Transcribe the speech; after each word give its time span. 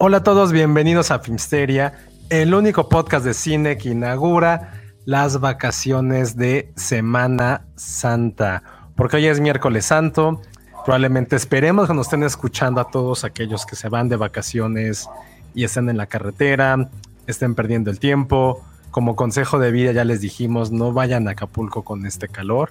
Hola 0.00 0.18
a 0.18 0.22
todos, 0.22 0.52
bienvenidos 0.52 1.10
a 1.10 1.18
Filmsteria, 1.18 1.92
el 2.30 2.54
único 2.54 2.88
podcast 2.88 3.24
de 3.24 3.34
cine 3.34 3.76
que 3.76 3.88
inaugura 3.88 4.74
las 5.04 5.40
vacaciones 5.40 6.36
de 6.36 6.70
Semana 6.76 7.64
Santa. 7.74 8.62
Porque 8.94 9.16
hoy 9.16 9.26
es 9.26 9.40
miércoles 9.40 9.86
santo, 9.86 10.40
probablemente 10.84 11.34
esperemos 11.34 11.88
que 11.88 11.94
nos 11.94 12.06
estén 12.06 12.22
escuchando 12.22 12.80
a 12.80 12.92
todos 12.92 13.24
aquellos 13.24 13.66
que 13.66 13.74
se 13.74 13.88
van 13.88 14.08
de 14.08 14.14
vacaciones 14.14 15.08
y 15.52 15.64
estén 15.64 15.88
en 15.90 15.96
la 15.96 16.06
carretera, 16.06 16.88
estén 17.26 17.56
perdiendo 17.56 17.90
el 17.90 17.98
tiempo. 17.98 18.64
Como 18.92 19.16
consejo 19.16 19.58
de 19.58 19.72
vida 19.72 19.90
ya 19.90 20.04
les 20.04 20.20
dijimos, 20.20 20.70
no 20.70 20.92
vayan 20.92 21.26
a 21.26 21.32
Acapulco 21.32 21.82
con 21.82 22.06
este 22.06 22.28
calor. 22.28 22.70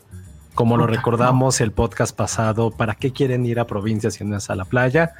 Como 0.57 0.75
lo 0.75 0.87
recordamos 0.87 1.61
el 1.61 1.71
podcast 1.71 2.15
pasado, 2.15 2.71
¿para 2.71 2.95
qué 2.95 3.13
quieren 3.13 3.45
ir 3.45 3.59
a 3.59 3.67
provincias 3.67 4.15
si 4.15 4.23
no 4.23 4.35
es 4.35 4.49
a 4.49 4.55
la 4.55 4.65
playa? 4.65 5.11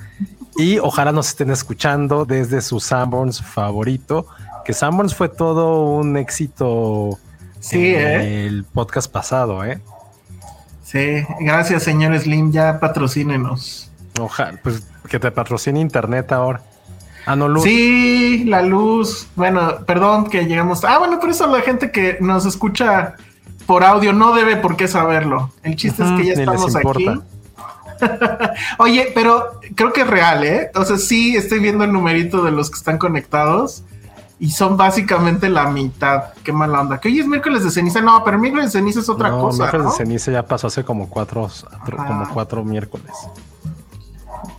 Y 0.56 0.80
ojalá 0.80 1.12
nos 1.12 1.28
estén 1.28 1.52
escuchando 1.52 2.26
desde 2.26 2.60
su 2.60 2.80
Sanborns 2.80 3.44
favorito, 3.44 4.26
que 4.66 4.74
Sanborns 4.74 5.14
fue 5.14 5.30
todo 5.30 5.92
un 5.92 6.18
éxito 6.18 7.20
Sí, 7.60 7.94
en 7.94 8.02
¿eh? 8.02 8.48
el 8.48 8.64
podcast 8.64 9.12
pasado, 9.12 9.64
¿eh? 9.64 9.80
Sí, 10.84 11.24
gracias, 11.40 11.84
señor 11.84 12.18
Slim. 12.18 12.52
Ya 12.52 12.80
patrocínenos. 12.80 13.92
Ojalá, 14.20 14.60
pues 14.64 14.88
que 15.08 15.20
te 15.20 15.30
patrocine 15.30 15.80
internet 15.80 16.32
ahora. 16.32 16.62
Ah, 17.28 17.36
no, 17.36 17.48
Luz. 17.48 17.62
Sí, 17.62 18.44
la 18.46 18.64
luz. 18.64 19.28
Bueno, 19.36 19.86
perdón 19.86 20.32
que 20.32 20.46
llegamos. 20.46 20.84
Ah, 20.84 20.98
bueno, 20.98 21.20
por 21.20 21.30
eso 21.30 21.46
la 21.46 21.62
gente 21.62 21.92
que 21.92 22.18
nos 22.22 22.48
escucha 22.48 23.14
por 23.68 23.84
audio 23.84 24.14
no 24.14 24.34
debe 24.34 24.56
por 24.56 24.76
qué 24.78 24.88
saberlo. 24.88 25.52
El 25.62 25.76
chiste 25.76 26.04
es 26.04 26.12
que 26.14 26.26
ya 26.26 26.34
estamos 26.34 26.76
aquí. 26.76 27.08
Oye, 28.80 29.12
pero 29.14 29.60
creo 29.76 29.92
que 29.92 30.02
es 30.02 30.08
real, 30.08 30.44
¿eh? 30.44 30.72
O 30.76 30.86
sea, 30.86 30.98
sí 30.98 31.36
estoy 31.36 31.60
viendo 31.60 31.84
el 31.84 31.92
numerito 31.92 32.44
de 32.44 32.52
los 32.52 32.70
que 32.70 32.78
están 32.78 32.98
conectados 32.98 33.84
y 34.40 34.52
son 34.52 34.78
básicamente 34.78 35.50
la 35.50 35.70
mitad. 35.70 36.34
Qué 36.44 36.54
mala 36.54 36.82
onda. 36.82 37.00
Que 37.00 37.10
hoy 37.10 37.20
es 37.20 37.28
miércoles 37.28 37.64
de 37.64 37.72
ceniza. 37.72 38.02
No, 38.02 38.24
pero 38.24 38.40
miércoles 38.40 38.72
de 38.72 38.80
ceniza 38.80 39.02
es 39.02 39.10
otra 39.10 39.30
no, 39.30 39.42
cosa. 39.42 39.64
miércoles 39.64 39.86
¿no? 39.86 39.92
de 39.92 39.98
ceniza 39.98 40.32
ya 40.32 40.44
pasó 40.44 40.68
hace 40.68 40.86
como 40.86 41.10
cuatro, 41.10 41.50
como 41.86 42.30
cuatro 42.34 42.64
miércoles. 42.64 43.12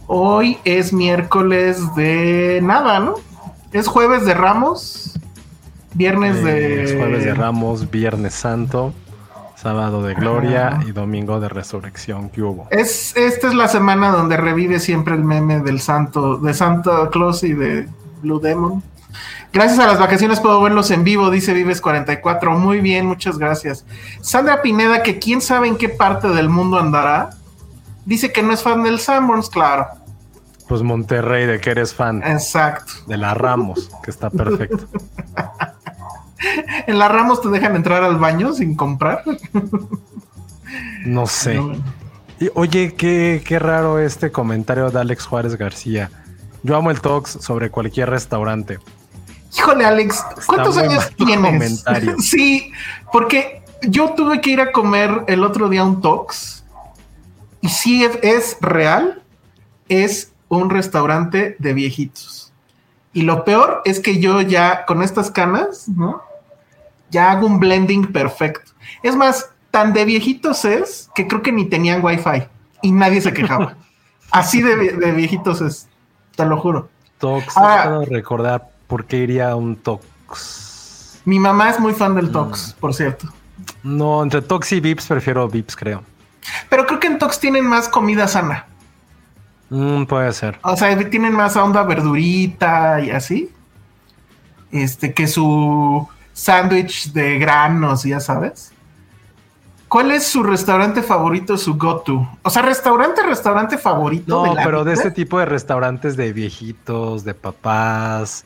Hoy 0.06 0.58
es 0.64 0.92
miércoles 0.92 1.94
de 1.94 2.60
nada, 2.62 2.98
¿no? 2.98 3.14
Es 3.72 3.86
jueves 3.86 4.24
de 4.24 4.34
Ramos, 4.34 5.18
viernes 5.98 6.42
de... 6.42 6.80
Eh, 6.80 6.84
es 6.84 6.94
jueves 6.94 7.24
de 7.24 7.34
Ramos, 7.34 7.90
Viernes 7.90 8.32
Santo, 8.32 8.94
Sábado 9.56 10.02
de 10.02 10.14
Gloria 10.14 10.68
Ajá. 10.68 10.84
y 10.86 10.92
Domingo 10.92 11.40
de 11.40 11.48
Resurrección 11.48 12.30
que 12.30 12.42
hubo. 12.42 12.68
Es, 12.70 13.14
esta 13.16 13.48
es 13.48 13.54
la 13.54 13.66
semana 13.66 14.10
donde 14.10 14.36
revive 14.36 14.78
siempre 14.78 15.14
el 15.14 15.24
meme 15.24 15.60
del 15.60 15.80
santo, 15.80 16.38
de 16.38 16.54
Santa 16.54 17.10
Claus 17.10 17.42
y 17.42 17.52
de 17.52 17.88
Blue 18.22 18.38
Demon. 18.38 18.82
Gracias 19.52 19.80
a 19.80 19.86
las 19.86 19.98
vacaciones 19.98 20.38
puedo 20.38 20.60
verlos 20.62 20.90
en 20.92 21.02
vivo, 21.02 21.30
dice 21.30 21.54
Vives44. 21.54 22.56
Muy 22.56 22.80
bien, 22.80 23.06
muchas 23.06 23.36
gracias. 23.38 23.84
Sandra 24.20 24.62
Pineda, 24.62 25.02
que 25.02 25.18
quién 25.18 25.40
sabe 25.40 25.66
en 25.66 25.76
qué 25.76 25.88
parte 25.88 26.28
del 26.28 26.48
mundo 26.48 26.78
andará, 26.78 27.30
dice 28.04 28.30
que 28.30 28.42
no 28.42 28.52
es 28.52 28.62
fan 28.62 28.84
del 28.84 29.00
Sanborns, 29.00 29.50
claro. 29.50 29.88
Pues 30.68 30.82
Monterrey, 30.82 31.46
de 31.46 31.60
que 31.60 31.70
eres 31.70 31.94
fan. 31.94 32.22
Exacto. 32.22 32.92
De 33.06 33.16
la 33.16 33.34
Ramos, 33.34 33.90
que 34.04 34.10
está 34.10 34.30
perfecto. 34.30 34.86
En 36.86 36.98
la 36.98 37.08
Ramos 37.08 37.40
te 37.40 37.48
dejan 37.48 37.76
entrar 37.76 38.02
al 38.02 38.16
baño 38.16 38.52
sin 38.52 38.74
comprar. 38.74 39.22
No 41.04 41.26
sé. 41.26 41.54
No. 41.54 41.72
Y, 42.40 42.50
oye, 42.54 42.94
qué, 42.94 43.42
qué 43.44 43.58
raro 43.58 43.98
este 43.98 44.30
comentario 44.30 44.90
de 44.90 45.00
Alex 45.00 45.26
Juárez 45.26 45.56
García. 45.56 46.10
Yo 46.62 46.76
amo 46.76 46.90
el 46.90 47.00
Talks 47.00 47.38
sobre 47.40 47.70
cualquier 47.70 48.10
restaurante. 48.10 48.78
Híjole, 49.56 49.84
Alex, 49.84 50.24
¿cuántos 50.46 50.76
años 50.76 51.10
tienes? 51.16 51.52
comentario. 51.52 52.16
sí, 52.20 52.72
porque 53.12 53.62
yo 53.82 54.14
tuve 54.14 54.40
que 54.40 54.50
ir 54.50 54.60
a 54.60 54.72
comer 54.72 55.24
el 55.26 55.42
otro 55.42 55.68
día 55.68 55.84
un 55.84 56.00
Tox 56.00 56.64
y 57.60 58.04
es, 58.04 58.18
es 58.22 58.56
real, 58.60 59.22
es 59.88 60.32
un 60.48 60.70
restaurante 60.70 61.56
de 61.58 61.72
viejitos. 61.72 62.52
Y 63.12 63.22
lo 63.22 63.44
peor 63.44 63.82
es 63.84 64.00
que 64.00 64.20
yo 64.20 64.40
ya 64.42 64.84
con 64.84 65.02
estas 65.02 65.30
canas, 65.30 65.88
¿no? 65.88 66.22
Ya 67.10 67.30
hago 67.30 67.46
un 67.46 67.58
blending 67.58 68.12
perfecto. 68.12 68.72
Es 69.02 69.16
más, 69.16 69.50
tan 69.70 69.92
de 69.92 70.04
viejitos 70.04 70.64
es 70.64 71.10
que 71.14 71.26
creo 71.26 71.42
que 71.42 71.52
ni 71.52 71.64
tenían 71.66 72.04
wifi 72.04 72.44
y 72.82 72.92
nadie 72.92 73.20
se 73.20 73.32
quejaba. 73.32 73.76
Así 74.30 74.60
de, 74.62 74.76
de 74.92 75.12
viejitos 75.12 75.60
es, 75.60 75.88
te 76.36 76.44
lo 76.44 76.58
juro. 76.58 76.88
Ah. 77.56 77.84
no 77.86 78.00
puedo 78.00 78.04
recordar 78.06 78.68
por 78.86 79.04
qué 79.06 79.18
iría 79.18 79.50
a 79.50 79.56
un 79.56 79.76
Talks. 79.76 81.20
Mi 81.24 81.38
mamá 81.38 81.70
es 81.70 81.80
muy 81.80 81.92
fan 81.94 82.12
Mm. 82.12 82.16
del 82.16 82.30
Tox, 82.30 82.76
por 82.78 82.94
cierto. 82.94 83.28
No, 83.82 84.22
entre 84.22 84.40
Talks 84.42 84.72
y 84.72 84.80
Vips 84.80 85.06
prefiero 85.06 85.48
Vips, 85.48 85.74
creo. 85.76 86.02
Pero 86.70 86.86
creo 86.86 87.00
que 87.00 87.06
en 87.08 87.18
Tox 87.18 87.40
tienen 87.40 87.66
más 87.66 87.88
comida 87.88 88.28
sana. 88.28 88.66
Mm, 89.70 90.04
puede 90.04 90.32
ser. 90.32 90.58
O 90.62 90.76
sea, 90.76 90.96
tienen 91.10 91.32
más 91.34 91.56
onda 91.56 91.82
verdurita 91.82 93.00
y 93.00 93.10
así. 93.10 93.50
Este, 94.70 95.12
que 95.12 95.26
su 95.26 96.08
sándwich 96.38 97.12
de 97.12 97.38
granos, 97.38 98.04
ya 98.04 98.20
sabes. 98.20 98.72
¿Cuál 99.88 100.12
es 100.12 100.26
su 100.26 100.42
restaurante 100.42 101.02
favorito, 101.02 101.56
su 101.56 101.76
go-to? 101.76 102.28
O 102.42 102.50
sea, 102.50 102.62
restaurante, 102.62 103.22
restaurante 103.22 103.76
favorito. 103.78 104.44
No, 104.44 104.50
de 104.50 104.54
la 104.54 104.62
pero 104.64 104.84
de 104.84 104.92
este 104.92 105.10
tipo 105.10 105.38
de 105.38 105.46
restaurantes 105.46 106.16
de 106.16 106.32
viejitos, 106.32 107.24
de 107.24 107.34
papás. 107.34 108.44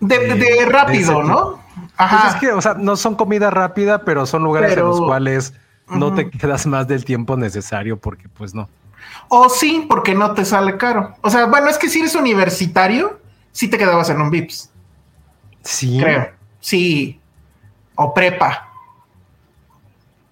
De, 0.00 0.66
rápido, 0.66 1.22
¿no? 1.22 1.52
Pues 1.74 1.90
Ajá. 1.96 2.28
es 2.30 2.34
que, 2.34 2.52
o 2.52 2.60
sea, 2.60 2.74
no 2.74 2.96
son 2.96 3.14
comida 3.14 3.48
rápida, 3.48 4.04
pero 4.04 4.26
son 4.26 4.42
lugares 4.42 4.70
Pero- 4.70 4.82
en 4.82 4.88
los 4.88 5.00
cuales 5.00 5.54
no 5.88 6.12
te 6.14 6.28
quedas 6.30 6.66
más 6.66 6.86
del 6.88 7.04
tiempo 7.04 7.36
necesario 7.36 7.98
porque, 7.98 8.28
pues 8.28 8.52
no. 8.54 8.68
O 9.28 9.48
sí, 9.48 9.86
porque 9.88 10.14
no 10.14 10.32
te 10.34 10.44
sale 10.44 10.76
caro. 10.76 11.14
O 11.22 11.30
sea, 11.30 11.46
bueno, 11.46 11.68
es 11.68 11.78
que 11.78 11.88
si 11.88 12.00
eres 12.00 12.14
universitario, 12.14 13.20
sí 13.52 13.68
te 13.68 13.78
quedabas 13.78 14.10
en 14.10 14.20
un 14.20 14.30
Vips. 14.30 14.70
Sí. 15.62 15.98
creo. 16.00 16.30
Sí. 16.60 17.20
O 17.94 18.12
prepa. 18.14 18.68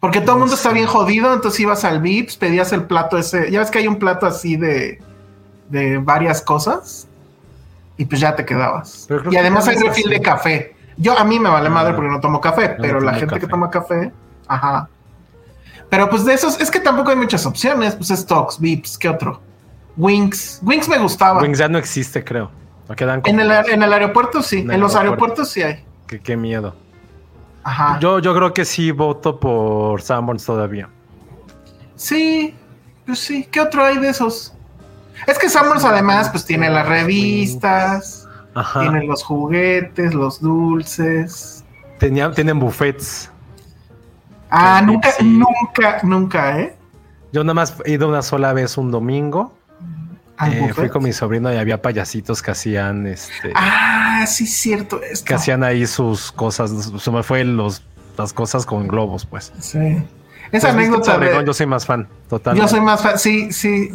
Porque 0.01 0.21
todo 0.21 0.37
el 0.37 0.41
mundo 0.41 0.55
está 0.55 0.71
bien 0.73 0.87
jodido, 0.87 1.33
entonces 1.35 1.61
ibas 1.61 1.85
al 1.85 2.01
Vips, 2.01 2.37
pedías 2.37 2.73
el 2.73 2.85
plato 2.85 3.19
ese. 3.19 3.51
Ya 3.51 3.59
ves 3.61 3.71
que 3.71 3.79
hay 3.79 3.87
un 3.87 3.99
plato 3.99 4.27
así 4.27 4.57
de, 4.57 5.01
de 5.69 5.99
varias 5.99 6.41
cosas. 6.41 7.07
Y 7.99 8.07
pues 8.07 8.19
ya 8.21 8.35
te 8.35 8.47
quedabas. 8.47 9.07
Y 9.31 9.37
además 9.37 9.69
hay 9.69 9.77
refil 9.77 10.07
así. 10.07 10.15
de 10.15 10.21
café. 10.23 10.77
Yo 10.97 11.19
a 11.19 11.25
mí 11.25 11.39
me 11.39 11.51
vale 11.51 11.69
madre 11.69 11.93
Ah. 11.93 11.97
porque 11.97 12.11
no 12.11 12.21
tomo 12.21 12.41
café, 12.41 12.71
no 12.71 12.75
pero 12.81 13.01
la 13.01 13.13
gente 13.15 13.39
que 13.39 13.47
toma 13.47 13.69
café, 13.71 14.11
ajá. 14.49 14.89
Pero 15.91 16.09
pues 16.09 16.25
de 16.25 16.33
esos, 16.35 16.59
es 16.61 16.71
que 16.71 16.81
tampoco 16.81 17.11
hay 17.11 17.17
muchas 17.17 17.45
opciones. 17.45 17.95
Pues 17.97 18.09
stocks, 18.09 18.59
Vips, 18.59 18.97
¿qué 18.97 19.09
otro? 19.11 19.43
Wings. 19.99 20.61
Wings 20.63 20.89
me 20.89 20.99
gustaba. 20.99 21.43
Wings 21.43 21.59
ya 21.59 21.69
no 21.69 21.77
existe, 21.77 22.25
creo. 22.25 22.51
No 22.89 22.97
quedan 22.97 23.21
En 23.27 23.39
el, 23.39 23.51
en 23.51 23.83
el 23.83 23.93
aeropuerto 23.93 24.43
sí, 24.43 24.61
En 24.61 24.81
los 24.81 24.95
aeropuerto. 24.95 24.99
aeropuertos 24.99 25.51
sí 25.51 25.63
hay. 25.63 25.85
Que 26.07 26.21
qué 26.21 26.37
miedo. 26.39 26.75
Ajá. 27.71 27.99
Yo, 28.01 28.19
yo 28.19 28.35
creo 28.35 28.53
que 28.53 28.65
sí 28.65 28.91
voto 28.91 29.39
por 29.39 30.03
Sanborns 30.03 30.45
todavía. 30.45 30.89
Sí, 31.95 32.55
pues 33.07 33.21
sí. 33.21 33.47
¿Qué 33.51 33.61
otro 33.61 33.85
hay 33.85 33.99
de 33.99 34.09
esos? 34.09 34.53
Es 35.27 35.39
que 35.39 35.49
Sanborns 35.49 35.85
además 35.85 36.31
pues 36.31 36.45
tiene 36.45 36.69
las 36.69 36.89
revistas, 36.89 38.27
Ajá. 38.55 38.81
tiene 38.81 39.05
los 39.07 39.23
juguetes, 39.23 40.15
los 40.15 40.41
dulces. 40.41 41.65
Tenía- 41.99 42.33
tienen 42.33 42.59
buffets. 42.59 43.31
Ah, 44.51 44.83
nunca, 44.85 45.13
sí. 45.13 45.25
nunca, 45.25 46.01
nunca, 46.03 46.59
¿eh? 46.59 46.77
Yo 47.33 47.45
nada 47.45 47.55
más 47.55 47.77
he 47.85 47.93
ido 47.93 48.09
una 48.09 48.23
sola 48.23 48.53
vez 48.53 48.77
un 48.79 48.91
domingo. 48.91 49.55
Eh, 50.47 50.73
fui 50.75 50.89
con 50.89 51.03
mi 51.03 51.13
sobrino 51.13 51.53
y 51.53 51.57
había 51.57 51.83
payasitos 51.83 52.43
que 52.43 52.51
hacían 52.51 53.07
este. 53.07 53.53
Ah, 53.55 54.25
sí, 54.27 54.47
cierto. 54.47 55.03
Esto. 55.03 55.27
que 55.27 55.35
hacían 55.35 55.63
ahí 55.63 55.87
sus 55.87 56.33
cosas. 56.33 56.71
Se 56.99 57.11
me 57.11 57.23
fue 57.23 57.45
los, 57.45 57.83
las 58.17 58.33
cosas 58.33 58.65
con 58.65 58.89
globos, 58.89 59.27
pues. 59.27 59.53
Sí. 59.59 59.79
Esa 59.79 60.05
Pues, 60.51 60.51
¿viste 60.51 60.69
anécdota 60.69 61.19
de... 61.19 61.47
Yo 61.47 61.55
soy 61.55 61.67
más 61.67 61.87
fan, 61.87 62.09
total. 62.29 62.57
Yo 62.57 62.67
soy 62.67 62.81
más 62.81 63.03
fan, 63.03 63.19
sí, 63.19 63.53
sí. 63.53 63.93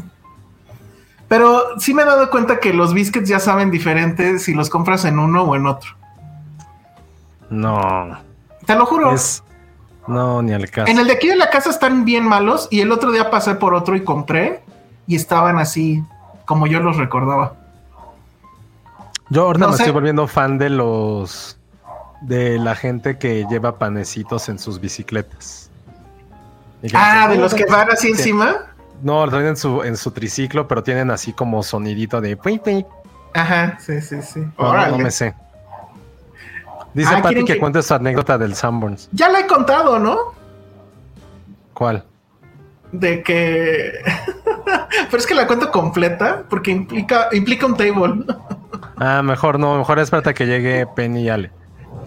Pero 1.28 1.80
sí 1.80 1.94
me 1.94 2.04
he 2.04 2.06
dado 2.06 2.30
cuenta 2.30 2.60
que 2.60 2.74
los 2.74 2.94
biscuits 2.94 3.28
ya 3.28 3.40
saben 3.40 3.72
diferente 3.72 4.40
si 4.40 4.54
los 4.54 4.70
compras 4.70 5.06
en 5.06 5.20
uno 5.20 5.44
o 5.44 5.56
en 5.56 5.66
otro. 5.66 5.92
No. 7.50 8.20
Te 8.66 8.76
lo 8.76 8.86
juro. 8.86 9.14
Es. 9.14 9.44
No, 10.08 10.42
ni 10.42 10.54
al 10.54 10.70
caso. 10.70 10.90
En 10.92 11.00
el 11.00 11.08
de 11.08 11.14
aquí 11.14 11.28
de 11.28 11.36
la 11.36 11.50
casa 11.50 11.72
están 11.72 12.06
bien 12.06 12.26
malos 12.26 12.68
y 12.70 12.82
el 12.82 12.92
otro 12.92 13.12
día 13.12 13.32
pasé 13.32 13.56
por 13.56 13.74
otro 13.74 13.96
y 13.96 14.04
compré 14.04 14.62
y 15.08 15.16
estaban 15.16 15.58
así 15.58 16.04
como 16.46 16.68
yo 16.68 16.80
los 16.80 16.98
recordaba. 16.98 17.54
Yo 19.30 19.44
ahorita 19.48 19.66
no 19.66 19.72
me 19.72 19.78
sé. 19.78 19.84
estoy 19.84 19.94
volviendo 19.94 20.28
fan 20.28 20.58
de 20.58 20.70
los. 20.70 21.58
de 22.22 22.58
la 22.60 22.76
gente 22.76 23.18
que 23.18 23.46
lleva 23.50 23.78
panecitos 23.78 24.50
en 24.50 24.60
sus 24.60 24.80
bicicletas. 24.80 25.70
Ah, 26.94 27.28
de 27.30 27.38
los 27.38 27.54
que 27.54 27.66
van 27.66 27.90
así 27.92 28.08
Sí. 28.08 28.14
encima. 28.14 28.56
No, 29.02 29.26
lo 29.26 29.32
traen 29.32 29.48
en 29.48 29.58
su, 29.58 29.84
en 29.84 29.98
su 29.98 30.12
triciclo, 30.12 30.68
pero 30.68 30.82
tienen 30.84 31.12
así 31.12 31.34
como 31.34 31.62
sonidito 31.64 32.22
de. 32.22 32.38
pui, 32.38 32.60
pui. 32.60 32.86
Ajá, 33.34 33.78
sí, 33.80 34.00
sí, 34.02 34.22
sí. 34.22 34.42
No, 34.58 34.88
no, 34.88 34.98
me 35.00 35.12
sé. 35.12 35.34
Dice 36.94 37.10
Ah, 37.12 37.16
Patty 37.18 37.28
¿quieren 37.28 37.46
que, 37.46 37.54
que- 37.56 37.60
cuente 37.60 37.82
su 37.84 37.94
anécdota 37.94 38.38
del 38.38 38.56
Sanborns. 38.56 39.10
Ya 39.12 39.28
la 39.30 39.42
he 39.42 39.48
contado, 39.48 40.00
¿no? 40.00 40.18
¿Cuál? 41.74 42.06
De 43.00 43.24
que. 43.24 43.94
Pero 45.12 45.18
es 45.18 45.28
que 45.28 45.36
la 45.36 45.48
cuento 45.48 45.72
completa 45.72 46.44
porque 46.50 46.72
implica, 46.72 47.30
implica 47.32 47.66
un 47.66 47.78
table. 47.78 48.26
Ah, 48.98 49.22
mejor 49.22 49.60
no, 49.60 49.78
mejor 49.78 50.00
espérate 50.00 50.34
que 50.34 50.46
llegue 50.46 50.88
Penny 50.88 51.24
y 51.24 51.30
Ale. 51.30 51.52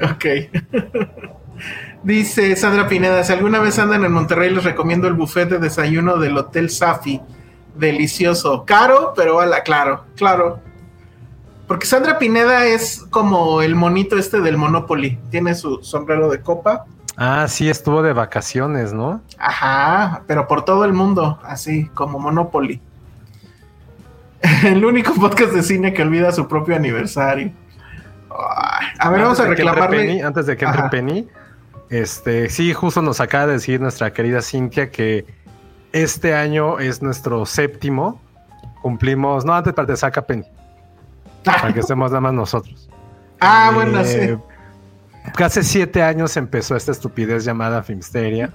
Ok. 0.03 0.27
Dice 2.03 2.55
Sandra 2.57 2.89
Pineda, 2.89 3.25
si 3.25 3.33
alguna 3.33 3.59
vez 3.59 3.79
andan 3.79 4.05
en 4.05 4.13
Monterrey 4.13 4.51
les 4.55 4.65
recomiendo 4.65 5.09
el 5.09 5.15
buffet 5.15 5.49
de 5.49 5.59
desayuno 5.59 6.17
del 6.17 6.37
Hotel 6.37 6.71
Safi. 6.71 7.21
Delicioso. 7.77 8.65
Caro, 8.65 9.13
pero 9.15 9.41
ala, 9.41 9.63
claro, 9.63 10.05
claro. 10.17 10.61
Porque 11.67 11.87
Sandra 11.87 12.19
Pineda 12.19 12.67
es 12.67 13.05
como 13.11 13.63
el 13.63 13.75
monito 13.75 14.17
este 14.17 14.41
del 14.41 14.57
Monopoly. 14.57 15.19
Tiene 15.31 15.55
su 15.55 15.83
sombrero 15.83 16.29
de 16.29 16.41
copa. 16.41 16.87
Ah, 17.21 17.47
sí, 17.49 17.69
estuvo 17.69 18.01
de 18.03 18.13
vacaciones, 18.13 18.93
¿no? 18.93 19.21
Ajá, 19.39 20.23
pero 20.29 20.47
por 20.47 20.65
todo 20.65 20.85
el 20.85 20.93
mundo, 20.93 21.41
así 21.43 21.87
como 21.89 22.21
Monopoly. 22.21 22.81
El 24.65 24.85
único 24.85 25.15
podcast 25.15 25.53
de 25.53 25.65
cine 25.65 25.93
que 25.93 26.03
olvida 26.03 26.31
su 26.31 26.47
propio 26.47 26.77
aniversario. 26.77 27.51
A 29.01 29.11
ver, 29.11 29.21
vamos 29.23 29.41
a 29.41 29.47
reclamarle. 29.47 29.97
Penny, 29.99 30.21
antes 30.21 30.47
de 30.47 30.57
que 30.57 30.65
entre 30.65 30.83
Ajá. 30.83 30.91
Penny, 30.91 31.29
este, 31.91 32.49
sí, 32.51 32.73
justo 32.73 33.03
nos 33.03 33.21
acaba 33.21 33.47
de 33.47 33.55
decir 33.55 33.81
nuestra 33.81 34.13
querida 34.13 34.41
Cintia 34.41 34.91
que 34.93 35.27
este 35.93 36.37
año 36.37 36.79
es 36.79 37.03
nuestro 37.03 37.47
séptimo. 37.47 38.21
Cumplimos, 38.81 39.45
no, 39.45 39.55
antes 39.55 39.73
para 39.73 39.89
que 39.89 39.97
saca 39.97 40.23
Penny, 40.23 40.45
para 41.45 41.73
que 41.73 41.81
estemos 41.81 42.13
nada 42.13 42.21
más 42.21 42.33
nosotros. 42.33 42.89
Ah, 43.41 43.71
Eh, 43.73 43.75
bueno, 43.75 44.05
sí. 44.05 44.37
Hace 45.37 45.63
siete 45.63 46.03
años 46.03 46.37
empezó 46.37 46.77
esta 46.77 46.93
estupidez 46.93 47.45
llamada 47.45 47.83
Filmsteria. 47.83 48.53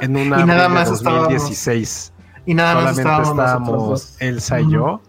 En 0.00 0.16
una 0.16 0.40
Y 0.40 0.44
nada 0.44 0.64
de 0.64 0.68
más 0.68 0.90
estábamos- 0.90 1.24
2016. 1.28 2.12
Y 2.44 2.54
nada 2.54 2.74
más 2.74 2.98
estábamos, 2.98 3.28
estábamos. 3.30 4.16
Elsa 4.20 4.60
y 4.60 4.70
yo. 4.70 5.00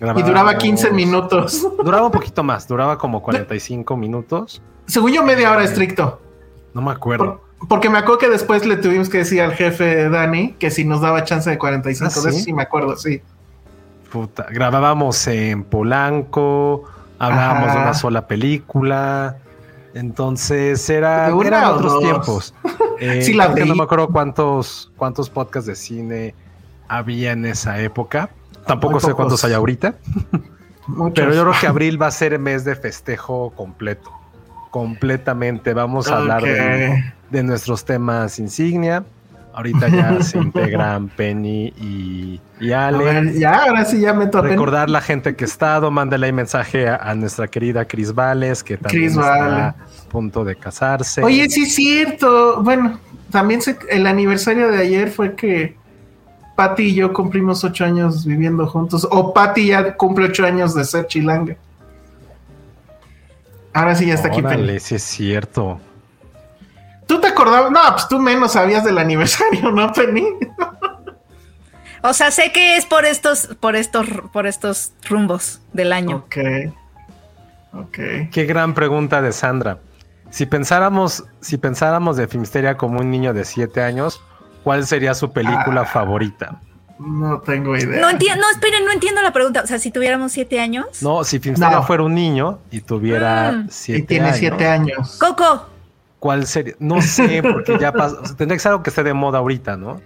Y 0.00 0.04
duraba 0.04 0.20
Grabábamos- 0.52 0.62
15 0.62 0.90
minutos. 0.90 1.66
Duraba 1.82 2.06
un 2.06 2.12
poquito 2.12 2.42
más, 2.42 2.68
duraba 2.68 2.98
como 2.98 3.22
45 3.22 3.96
minutos. 3.96 4.60
Según 4.86 5.12
yo, 5.12 5.22
media 5.22 5.50
hora 5.50 5.64
estricto. 5.64 6.20
No 6.74 6.82
me 6.82 6.90
acuerdo. 6.92 7.40
Por- 7.58 7.68
porque 7.68 7.88
me 7.88 7.98
acuerdo 7.98 8.18
que 8.18 8.28
después 8.28 8.66
le 8.66 8.76
tuvimos 8.76 9.08
que 9.08 9.18
decir 9.18 9.40
al 9.40 9.52
jefe 9.54 10.10
Dani 10.10 10.52
que 10.58 10.70
si 10.70 10.84
nos 10.84 11.00
daba 11.00 11.24
chance 11.24 11.48
de 11.48 11.56
45. 11.56 12.12
¿Ah, 12.14 12.22
De 12.22 12.28
eso 12.28 12.38
sí? 12.38 12.44
sí 12.44 12.52
me 12.52 12.62
acuerdo, 12.62 12.96
sí. 12.96 13.22
Puta, 14.12 14.46
grabábamos 14.50 15.26
en 15.26 15.64
Polanco, 15.64 16.84
hablábamos 17.18 17.68
Ajá. 17.68 17.76
de 17.78 17.82
una 17.84 17.94
sola 17.94 18.26
película. 18.26 19.36
Entonces 19.94 20.90
era, 20.90 21.28
eran 21.28 21.64
otros 21.64 22.00
tiempos. 22.00 22.54
Eh, 23.00 23.22
Sí, 23.22 23.32
la 23.32 23.54
que 23.54 23.64
no 23.64 23.74
me 23.74 23.84
acuerdo 23.84 24.08
cuántos, 24.08 24.92
cuántos 24.96 25.30
podcasts 25.30 25.66
de 25.66 25.76
cine 25.76 26.34
había 26.88 27.32
en 27.32 27.46
esa 27.46 27.80
época. 27.80 28.30
Tampoco 28.66 28.94
Muy 28.94 29.00
sé 29.00 29.06
pocos. 29.08 29.16
cuántos 29.16 29.44
hay 29.44 29.52
ahorita. 29.52 29.94
Muchos. 30.86 31.14
Pero 31.14 31.34
yo 31.34 31.42
creo 31.42 31.60
que 31.60 31.66
abril 31.66 32.00
va 32.00 32.08
a 32.08 32.10
ser 32.10 32.38
mes 32.38 32.64
de 32.64 32.74
festejo 32.74 33.50
completo. 33.56 34.10
Completamente. 34.70 35.72
Vamos 35.72 36.08
a 36.08 36.16
hablar 36.16 36.42
de 36.42 37.42
nuestros 37.42 37.84
temas 37.84 38.38
insignia. 38.38 39.04
Ahorita 39.54 39.88
ya 39.88 40.20
se 40.22 40.38
integran 40.38 41.08
Penny 41.08 41.66
y, 41.80 42.40
y 42.60 42.72
Ale. 42.72 43.04
ver, 43.04 43.32
ya, 43.34 43.64
ahora 43.66 43.84
sí 43.84 44.00
ya 44.00 44.12
meto 44.12 44.38
a 44.38 44.42
Penny. 44.42 44.54
Recordar 44.54 44.90
la 44.90 45.00
gente 45.00 45.36
que 45.36 45.44
ha 45.44 45.46
estado, 45.46 45.90
mándale 45.90 46.32
mensaje 46.32 46.88
a, 46.88 46.96
a 46.96 47.14
nuestra 47.14 47.46
querida 47.46 47.84
Cris 47.84 48.12
Vales, 48.12 48.64
que 48.64 48.76
también 48.76 49.04
está 49.10 49.20
Vale. 49.20 49.60
a 49.62 49.74
punto 50.10 50.44
de 50.44 50.56
casarse. 50.56 51.22
Oye, 51.22 51.48
sí 51.48 51.62
es 51.62 51.74
cierto. 51.74 52.62
Bueno, 52.62 52.98
también 53.30 53.62
se- 53.62 53.78
el 53.90 54.06
aniversario 54.08 54.68
de 54.72 54.78
ayer 54.78 55.10
fue 55.10 55.34
que 55.36 55.76
Patty 56.56 56.82
y 56.84 56.94
yo 56.94 57.12
cumplimos 57.12 57.62
ocho 57.64 57.84
años 57.84 58.24
viviendo 58.26 58.66
juntos. 58.66 59.06
O 59.10 59.32
Patty 59.32 59.66
ya 59.68 59.96
cumple 59.96 60.26
ocho 60.26 60.44
años 60.44 60.74
de 60.74 60.84
ser 60.84 61.06
chilanga. 61.06 61.56
Ahora 63.72 63.94
sí 63.94 64.06
ya 64.06 64.14
está 64.14 64.28
aquí 64.28 64.40
Penny. 64.42 64.78
Sí 64.78 64.94
es 64.96 65.02
cierto. 65.02 65.80
¿Tú 67.06 67.20
te 67.20 67.28
acordabas? 67.28 67.70
No, 67.70 67.80
pues 67.92 68.08
tú 68.08 68.18
menos 68.18 68.52
sabías 68.52 68.84
del 68.84 68.98
aniversario, 68.98 69.70
¿no, 69.70 69.92
Penny? 69.92 70.26
O 72.02 72.12
sea, 72.12 72.30
sé 72.30 72.52
que 72.52 72.76
es 72.76 72.84
por 72.86 73.04
estos, 73.06 73.48
por 73.60 73.76
estos, 73.76 74.06
por 74.32 74.46
estos 74.46 74.92
rumbos 75.08 75.60
del 75.72 75.92
año. 75.92 76.16
Ok. 76.26 76.36
Ok. 77.72 77.98
Qué 78.30 78.44
gran 78.46 78.74
pregunta 78.74 79.22
de 79.22 79.32
Sandra. 79.32 79.78
Si 80.30 80.46
pensáramos, 80.46 81.24
si 81.40 81.56
pensáramos 81.58 82.16
de 82.16 82.28
Filmsteria 82.28 82.76
como 82.76 83.00
un 83.00 83.10
niño 83.10 83.32
de 83.32 83.44
siete 83.44 83.82
años, 83.82 84.22
¿cuál 84.62 84.86
sería 84.86 85.14
su 85.14 85.32
película 85.32 85.82
Ah. 85.82 85.86
favorita? 85.86 86.60
No 86.98 87.40
tengo 87.40 87.76
idea. 87.76 88.00
No 88.00 88.08
entiendo, 88.10 88.40
no, 88.42 88.50
esperen, 88.52 88.84
no 88.84 88.92
entiendo 88.92 89.20
la 89.22 89.32
pregunta. 89.32 89.62
O 89.62 89.66
sea, 89.66 89.78
si 89.78 89.90
tuviéramos 89.90 90.30
siete 90.32 90.60
años. 90.60 91.02
No, 91.02 91.24
si 91.24 91.38
Filmsteria 91.40 91.78
No. 91.78 91.82
fuera 91.86 92.02
un 92.04 92.14
niño 92.14 92.60
y 92.70 92.80
tuviera 92.82 93.50
Mm. 93.52 93.66
siete 93.70 94.00
y 94.00 94.02
tiene 94.04 94.26
años, 94.26 94.38
siete 94.38 94.66
años. 94.68 95.16
Coco. 95.18 95.66
¿Cuál 96.24 96.46
sería? 96.46 96.72
No 96.78 97.02
sé, 97.02 97.42
porque 97.42 97.76
ya 97.78 97.92
pasó. 97.92 98.18
o 98.22 98.26
sea, 98.26 98.34
tendría 98.34 98.56
que 98.56 98.60
ser 98.62 98.70
algo 98.70 98.82
que 98.82 98.88
esté 98.88 99.02
de 99.02 99.12
moda 99.12 99.40
ahorita, 99.40 99.76
¿no? 99.76 100.00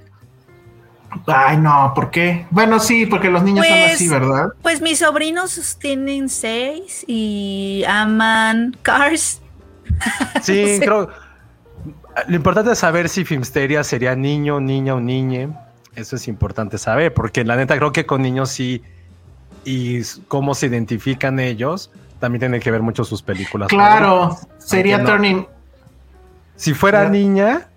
Ay, 1.29 1.59
no, 1.59 1.93
¿por 1.95 2.11
qué? 2.11 2.45
Bueno, 2.51 2.81
sí, 2.81 3.07
porque 3.07 3.31
los 3.31 3.45
niños 3.45 3.65
son 3.65 3.77
Pues- 3.77 3.95
así, 3.95 4.09
¿verdad? 4.09 4.49
Pues 4.61 4.81
mis 4.83 4.99
sobrinos 4.99 5.79
tienen 5.81 6.29
seis 6.29 7.05
y 7.07 7.85
aman 7.87 8.77
Cars. 8.83 9.41
Sí, 10.43 10.81
creo. 10.81 11.09
Lo 12.27 12.35
importante 12.35 12.73
es 12.73 12.79
saber 12.81 13.09
si 13.09 13.25
Filmsteria 13.25 13.85
sería 13.85 14.17
niño, 14.17 14.59
niña 14.59 14.97
o 14.97 15.01
niñe. 15.01 15.51
Eso 15.95 16.17
es 16.17 16.27
importante 16.27 16.79
saber, 16.79 17.15
porque 17.15 17.45
la 17.45 17.55
neta 17.55 17.77
creo 17.77 17.93
que 17.93 18.07
con 18.07 18.23
niños 18.23 18.51
sí 18.51 18.83
y 19.65 20.03
cómo 20.27 20.57
se 20.57 20.67
identifican 20.67 21.39
ellos 21.39 21.93
también 22.19 22.41
tiene 22.41 22.59
que 22.59 22.73
ver 22.73 22.83
mucho 22.83 23.05
sus 23.05 23.23
películas. 23.23 23.69
Claro, 23.69 24.37
sería 24.59 24.99
no. 24.99 25.05
Turning. 25.05 25.47
Si 26.59 26.75
fuera 26.75 27.05
Ya. 27.05 27.09
niña, 27.09 27.69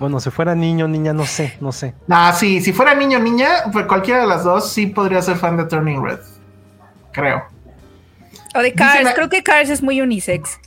bueno, 0.00 0.18
si 0.18 0.30
fuera 0.30 0.54
niño, 0.56 0.88
niña, 0.88 1.12
no 1.12 1.24
sé, 1.26 1.56
no 1.60 1.70
sé. 1.70 1.94
Ah, 2.10 2.32
sí, 2.32 2.60
si 2.60 2.72
fuera 2.72 2.94
niño 2.94 3.18
o 3.18 3.22
niña, 3.22 3.48
pues 3.72 3.86
cualquiera 3.86 4.22
de 4.22 4.26
las 4.26 4.42
dos 4.42 4.72
sí 4.72 4.86
podría 4.86 5.22
ser 5.22 5.36
fan 5.36 5.56
de 5.56 5.64
Turning 5.66 6.02
Red. 6.02 6.18
Creo. 7.12 7.44
O 8.56 8.58
de 8.60 8.72
Cars. 8.72 9.00
Dicen- 9.00 9.14
Creo 9.14 9.28
que 9.28 9.42
Cars 9.42 9.68
es 9.70 9.82
muy 9.82 10.00
unisex. 10.00 10.58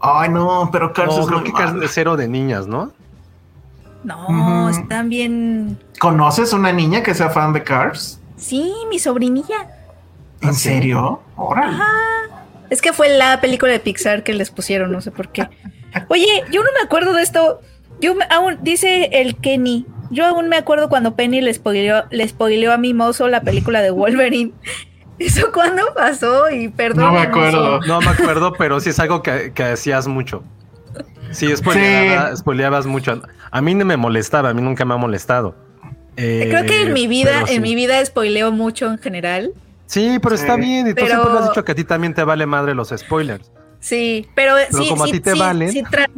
Ay, 0.00 0.28
no, 0.30 0.70
pero 0.72 0.92
Cars 0.92 1.14
No, 1.14 1.20
es 1.20 1.26
creo 1.26 1.40
muy 1.40 1.52
que 1.52 1.56
Cars 1.56 1.74
es 1.82 1.90
cero 1.92 2.16
de 2.16 2.26
niñas, 2.26 2.66
¿no? 2.66 2.92
No, 4.04 4.68
están 4.70 5.08
bien. 5.08 5.78
¿Conoces 5.98 6.52
una 6.52 6.72
niña 6.72 7.02
que 7.02 7.14
sea 7.14 7.30
fan 7.30 7.52
de 7.52 7.62
Cars? 7.64 8.18
Sí, 8.36 8.72
mi 8.88 8.98
sobrinilla. 8.98 9.68
¿En 10.40 10.54
serio? 10.54 11.20
Órale. 11.36 11.76
Es 12.70 12.80
que 12.80 12.92
fue 12.92 13.08
la 13.16 13.40
película 13.40 13.72
de 13.72 13.80
Pixar 13.80 14.22
que 14.22 14.32
les 14.34 14.50
pusieron, 14.50 14.92
no 14.92 15.00
sé 15.00 15.10
por 15.10 15.28
qué. 15.30 15.48
Oye, 16.08 16.44
yo 16.52 16.62
no 16.62 16.68
me 16.78 16.84
acuerdo 16.84 17.12
de 17.12 17.22
esto. 17.22 17.60
Yo 18.00 18.14
me- 18.14 18.26
aún, 18.30 18.58
dice 18.62 19.08
el 19.12 19.36
Kenny. 19.36 19.86
Yo 20.10 20.24
aún 20.26 20.48
me 20.48 20.56
acuerdo 20.56 20.88
cuando 20.88 21.14
Penny 21.16 21.40
le 21.40 21.52
spoileó, 21.52 22.04
le 22.10 22.26
spoileó 22.26 22.72
a 22.72 22.78
mi 22.78 22.94
mozo 22.94 23.28
la 23.28 23.42
película 23.42 23.82
de 23.82 23.90
Wolverine. 23.90 24.52
¿Eso 25.18 25.50
cuándo 25.52 25.82
pasó? 25.94 26.48
Y 26.50 26.68
perdón. 26.68 27.06
No 27.06 27.12
me 27.12 27.20
acuerdo. 27.20 27.80
No 27.80 28.00
me 28.00 28.06
acuerdo, 28.08 28.52
pero 28.52 28.78
sí 28.80 28.90
es 28.90 28.98
algo 29.00 29.22
que, 29.22 29.52
que 29.52 29.64
hacías 29.64 30.06
mucho. 30.06 30.44
Sí, 31.32 31.46
spoileaba- 31.54 32.34
spoileabas 32.36 32.86
mucho. 32.86 33.20
A 33.50 33.60
mí 33.60 33.74
no 33.74 33.84
me 33.84 33.96
molestaba, 33.96 34.50
a 34.50 34.54
mí 34.54 34.62
nunca 34.62 34.84
me 34.84 34.94
ha 34.94 34.96
molestado. 34.96 35.54
Eh, 36.16 36.46
Creo 36.50 36.64
que 36.64 36.82
en 36.82 36.92
mi 36.92 37.06
vida, 37.06 37.46
sí. 37.46 37.54
en 37.56 37.62
mi 37.62 37.74
vida 37.74 38.04
spoileo 38.04 38.50
mucho 38.50 38.86
en 38.86 38.98
general. 38.98 39.52
Sí, 39.86 40.18
pero 40.22 40.34
está 40.34 40.56
bien. 40.56 40.86
Y 40.86 40.90
tú 40.90 40.96
Pero- 40.96 41.08
siempre 41.22 41.38
has 41.38 41.48
dicho 41.48 41.64
que 41.64 41.72
a 41.72 41.74
ti 41.74 41.84
también 41.84 42.14
te 42.14 42.22
vale 42.24 42.46
madre 42.46 42.74
los 42.74 42.88
spoilers. 42.96 43.50
Sí, 43.80 44.26
pero, 44.34 44.54
sí, 44.70 44.88
como 44.88 45.04
a 45.04 45.06
sí, 45.06 45.12
ti 45.12 45.20
te 45.20 45.32
sí, 45.32 45.38
valen. 45.38 45.72
sí 45.72 45.82
trato 45.88 46.12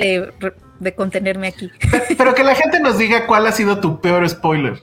de, 0.00 0.32
de 0.80 0.94
contenerme 0.94 1.48
aquí. 1.48 1.70
Pero 2.16 2.34
que 2.34 2.42
la 2.42 2.54
gente 2.54 2.80
nos 2.80 2.98
diga 2.98 3.26
cuál 3.26 3.46
ha 3.46 3.52
sido 3.52 3.78
tu 3.80 4.00
peor 4.00 4.28
spoiler. 4.28 4.82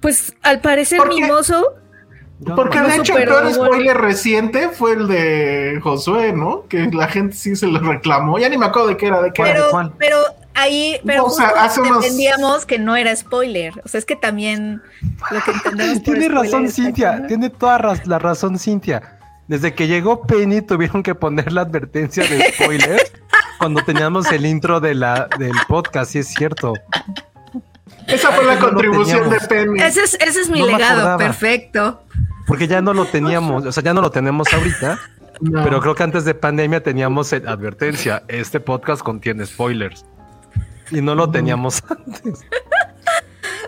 Pues 0.00 0.34
al 0.42 0.60
parecer 0.60 0.98
¿Por 0.98 1.08
mi 1.08 1.20
qué? 1.22 1.26
mozo 1.26 1.74
Yo 2.40 2.54
Porque 2.54 2.78
no- 2.78 2.88
de 2.88 2.96
hecho 2.96 3.16
el 3.16 3.24
peor 3.24 3.42
bueno. 3.44 3.54
spoiler 3.54 3.96
reciente 3.96 4.68
fue 4.68 4.92
el 4.92 5.08
de 5.08 5.80
Josué, 5.82 6.32
¿no? 6.34 6.66
Que 6.68 6.90
la 6.92 7.08
gente 7.08 7.34
sí 7.34 7.56
se 7.56 7.66
lo 7.66 7.80
reclamó. 7.80 8.38
Ya 8.38 8.48
ni 8.50 8.58
me 8.58 8.66
acuerdo 8.66 8.88
de 8.88 8.96
qué 8.98 9.06
era, 9.06 9.22
de 9.22 9.32
qué 9.32 9.42
¿Cuál? 9.42 9.48
era. 9.50 9.58
Pero, 9.60 9.70
¿Cuál? 9.70 9.92
pero 9.98 10.18
ahí, 10.54 11.00
pero 11.06 11.24
O 11.24 11.30
sea, 11.30 11.48
hace 11.56 11.80
unos- 11.80 12.04
entendíamos 12.04 12.66
que 12.66 12.78
no 12.78 12.94
era 12.94 13.16
spoiler. 13.16 13.72
O 13.84 13.88
sea, 13.88 13.98
es 13.98 14.04
que 14.04 14.16
también 14.16 14.82
lo 15.30 15.40
que 15.42 15.50
entendemos. 15.52 16.02
Tiene 16.04 16.28
razón 16.28 16.68
Cintia, 16.68 17.26
tiene 17.26 17.48
toda 17.48 17.96
la 18.04 18.18
razón 18.18 18.58
Cintia. 18.58 19.15
Desde 19.48 19.74
que 19.74 19.86
llegó 19.86 20.22
Penny 20.26 20.60
tuvieron 20.62 21.02
que 21.02 21.14
poner 21.14 21.52
la 21.52 21.62
advertencia 21.62 22.24
de 22.26 22.52
spoilers 22.52 23.12
cuando 23.58 23.82
teníamos 23.84 24.30
el 24.32 24.44
intro 24.44 24.80
de 24.80 24.94
la, 24.94 25.28
del 25.38 25.52
podcast, 25.68 26.12
sí 26.12 26.18
es 26.18 26.28
cierto. 26.28 26.74
Esa 28.08 28.32
fue 28.32 28.44
la 28.44 28.58
contribución 28.58 29.30
de. 29.30 29.38
Penny. 29.40 29.80
Ese 29.80 30.02
es, 30.04 30.14
ese 30.20 30.40
es 30.42 30.50
mi 30.50 30.60
No 30.60 30.66
legado, 30.66 31.16
perfecto. 31.18 32.02
Porque 32.46 32.66
ya 32.68 32.80
no 32.80 32.92
lo 32.94 33.06
teníamos, 33.06 33.64
o 33.66 33.72
sea, 33.72 33.82
ya 33.82 33.92
no 33.94 34.00
lo 34.00 34.10
tenemos 34.10 34.52
ahorita, 34.52 34.98
No. 35.40 35.62
pero 35.64 35.80
creo 35.80 35.94
que 35.94 36.02
antes 36.02 36.24
de 36.24 36.32
pandemia 36.34 36.82
teníamos 36.82 37.32
el- 37.32 37.46
advertencia, 37.46 38.22
este 38.28 38.58
podcast 38.58 39.02
contiene 39.02 39.44
spoilers. 39.44 40.04
Y 40.90 41.00
no 41.02 41.14
lo 41.14 41.28
teníamos 41.30 41.82
antes. 41.90 42.40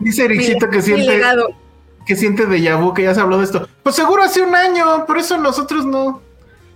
Dice 0.01 0.25
Ericito 0.25 0.67
Mi- 0.67 0.71
que 0.71 0.77
mi 0.79 0.83
siente, 0.83 1.07
legado. 1.07 1.49
Que 2.09 2.17
siente 2.17 2.47
de 2.47 2.75
vu, 2.75 2.95
que 2.95 3.03
ya 3.03 3.15
se 3.15 3.21
habló 3.21 3.37
de 3.37 3.45
esto. 3.45 3.69
Pues 3.83 3.95
seguro 3.95 4.23
hace 4.23 4.41
un 4.41 4.55
año, 4.55 5.05
por 5.05 5.19
eso 5.19 5.37
nosotros 5.37 5.85
no. 5.85 6.23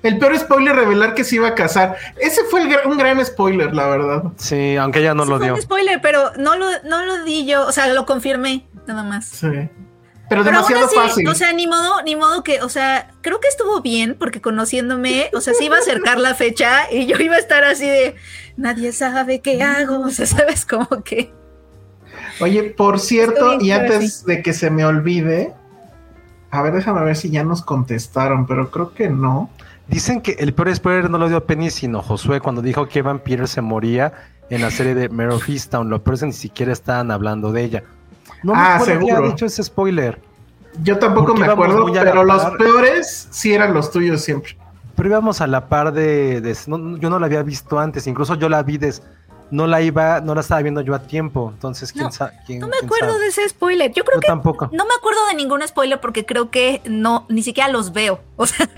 El 0.03 0.19
peor 0.19 0.39
spoiler 0.39 0.77
revelar 0.77 1.15
que 1.15 1.25
se 1.25 1.37
iba 1.37 1.49
a 1.49 1.55
casar. 1.55 1.97
Ese 2.21 2.45
fue 2.45 2.61
el 2.61 2.69
un 2.87 2.99
gran 2.99 3.25
spoiler, 3.25 3.73
la 3.75 3.87
verdad. 3.87 4.25
Sí, 4.37 4.77
aunque 4.77 4.99
ella 4.99 5.15
no 5.15 5.25
Sí 5.25 5.31
lo 5.31 5.39
fue 5.39 5.47
dio. 5.47 5.55
un 5.55 5.63
spoiler, 5.63 6.03
pero 6.03 6.33
no 6.37 6.57
lo, 6.57 6.67
no 6.85 7.07
lo 7.07 7.25
di 7.25 7.47
yo. 7.47 7.67
O 7.67 7.73
sea, 7.73 7.87
lo 7.87 8.05
confirmé, 8.05 8.67
nada 8.87 9.05
más. 9.05 9.25
Sí. 9.27 9.47
Pero, 9.47 9.71
Pero 10.29 10.39
aún 10.41 10.45
demasiado 10.45 10.85
así, 10.85 10.97
fácil. 10.97 11.29
o 11.29 11.35
sea, 11.35 11.53
ni 11.55 11.67
modo, 11.67 12.03
ni 12.03 12.15
modo 12.15 12.45
que, 12.45 12.61
o 12.61 12.69
sea, 12.69 13.11
creo 13.23 13.41
que 13.41 13.49
estuvo 13.49 13.81
bien 13.81 14.15
porque 14.19 14.43
conociéndome, 14.43 15.31
o 15.33 15.41
sea, 15.41 15.55
se 15.55 15.65
iba 15.65 15.77
a 15.77 15.81
acercar 15.81 16.19
la 16.21 16.35
fecha 16.35 16.93
y 16.93 17.07
yo 17.07 17.17
iba 17.17 17.37
a 17.37 17.39
estar 17.39 17.65
así 17.65 17.87
de, 17.87 18.17
nadie 18.59 18.93
sabe 18.93 19.41
qué 19.41 19.63
hago, 19.63 20.01
o 20.01 20.11
sea, 20.11 20.27
sabes 20.27 20.67
como 20.67 20.89
que, 21.05 21.33
Oye, 22.41 22.65
por 22.77 22.99
cierto, 22.99 23.61
y 23.61 23.71
antes 23.71 24.25
de 24.25 24.43
que 24.43 24.53
se 24.53 24.71
me 24.71 24.85
olvide, 24.85 25.53
a 26.51 26.63
ver, 26.63 26.73
déjame 26.75 27.03
ver 27.05 27.17
si 27.17 27.31
ya 27.31 27.45
nos 27.45 27.63
contestaron, 27.63 28.47
pero 28.47 28.71
creo 28.71 28.93
que 28.95 29.09
no. 29.09 29.51
Dicen 29.89 30.21
que 30.21 30.33
el 30.39 30.55
peor 30.55 30.75
spoiler 30.75 31.11
no 31.11 31.19
lo 31.19 31.29
dio 31.29 31.45
Penny, 31.45 31.71
sino 31.71 32.03
Josué 32.03 32.41
cuando 32.41 32.63
dijo 32.63 32.89
que 32.89 33.01
Evan 33.01 33.19
Peters 33.19 33.51
se 33.51 33.61
moría 33.61 34.13
en 34.49 34.63
la 34.63 34.71
serie 34.71 34.95
de 34.95 35.09
Mare 35.09 35.35
of 35.35 35.49
Easttown. 35.49 35.89
Lo 35.91 36.03
peor 36.03 36.15
es 36.15 36.21
que 36.21 36.27
ni 36.27 36.33
siquiera 36.33 36.73
estaban 36.73 37.11
hablando 37.11 37.53
de 37.53 37.65
ella. 37.65 37.83
No 38.43 38.55
me 38.55 38.59
Ah, 38.61 38.75
acuerdo 38.77 38.99
quién 39.01 39.07
seguro. 39.09 39.25
ha 39.29 39.31
dicho 39.31 39.47
ese 39.47 39.63
spoiler. 39.63 40.21
Yo 40.83 40.99
tampoco 40.99 41.35
me 41.35 41.47
acuerdo, 41.47 41.87
pero 41.93 42.25
los 42.25 42.45
peores 42.57 43.29
sí 43.31 43.53
eran 43.53 43.75
los 43.75 43.91
tuyos 43.91 44.23
siempre. 44.23 44.57
Pero 44.95 45.09
íbamos 45.09 45.41
a 45.41 45.47
la 45.47 45.69
par 45.69 45.93
de... 45.93 46.41
de- 46.41 46.57
no, 46.67 46.79
no, 46.79 46.97
yo 46.99 47.09
no 47.11 47.19
la 47.19 47.27
había 47.27 47.43
visto 47.43 47.79
antes, 47.79 48.07
incluso 48.07 48.35
yo 48.35 48.49
la 48.49 48.63
vi 48.63 48.79
des, 48.79 49.03
no 49.53 49.67
la 49.69 49.81
iba, 49.83 50.21
no 50.21 50.35
la 50.35 50.41
estaba 50.41 50.61
viendo 50.63 50.81
yo 50.81 50.95
a 50.95 51.03
tiempo. 51.03 51.51
Entonces, 51.55 51.93
¿quién 51.93 52.07
No, 52.07 52.11
sabe? 52.11 52.33
quién- 52.47 52.59
no 52.59 52.67
me 52.67 52.73
quién 52.79 52.87
acuerdo 52.87 53.13
sabe? 53.13 53.21
de 53.21 53.27
ese 53.29 53.49
spoiler. 53.49 53.93
Yo 53.93 54.05
creo 54.05 54.17
Yo 54.17 54.21
que 54.23 54.27
tampoco. 54.27 54.67
no 54.73 54.85
me 54.85 54.95
acuerdo 54.99 55.21
de 55.29 55.35
ningún 55.37 55.63
spoiler 55.69 56.01
porque 56.01 56.27
creo 56.27 56.51
que 56.51 56.81
no, 56.87 57.27
ni 57.29 57.43
siquiera 57.45 57.69
los 57.71 57.93
veo, 57.93 58.21
o 58.37 58.47
sea, 58.47 58.69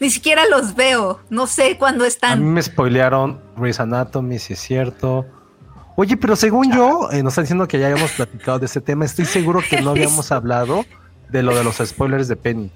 ni 0.00 0.08
siquiera 0.10 0.46
los 0.48 0.74
veo, 0.74 1.20
no 1.28 1.46
sé 1.46 1.76
cuándo 1.76 2.04
A 2.04 2.06
mí 2.06 2.08
están. 2.08 2.44
me 2.52 2.62
spoilearon 2.62 3.40
Grey's 3.56 3.78
Anatomy, 3.80 4.38
si 4.38 4.54
es 4.54 4.60
cierto. 4.60 5.26
Oye, 5.96 6.16
pero 6.16 6.34
según 6.36 6.72
yo, 6.72 7.08
eh, 7.12 7.22
nos 7.22 7.32
están 7.32 7.44
diciendo 7.44 7.68
que 7.68 7.78
ya 7.78 7.88
habíamos 7.88 8.12
platicado 8.12 8.58
de 8.58 8.66
este 8.66 8.80
tema. 8.80 9.04
Estoy 9.04 9.26
seguro 9.26 9.60
que 9.68 9.82
no 9.82 9.90
habíamos 9.90 10.32
hablado 10.32 10.86
de 11.28 11.42
lo 11.42 11.54
de 11.54 11.62
los 11.64 11.76
spoilers 11.76 12.26
de 12.28 12.36
Penny. 12.36 12.70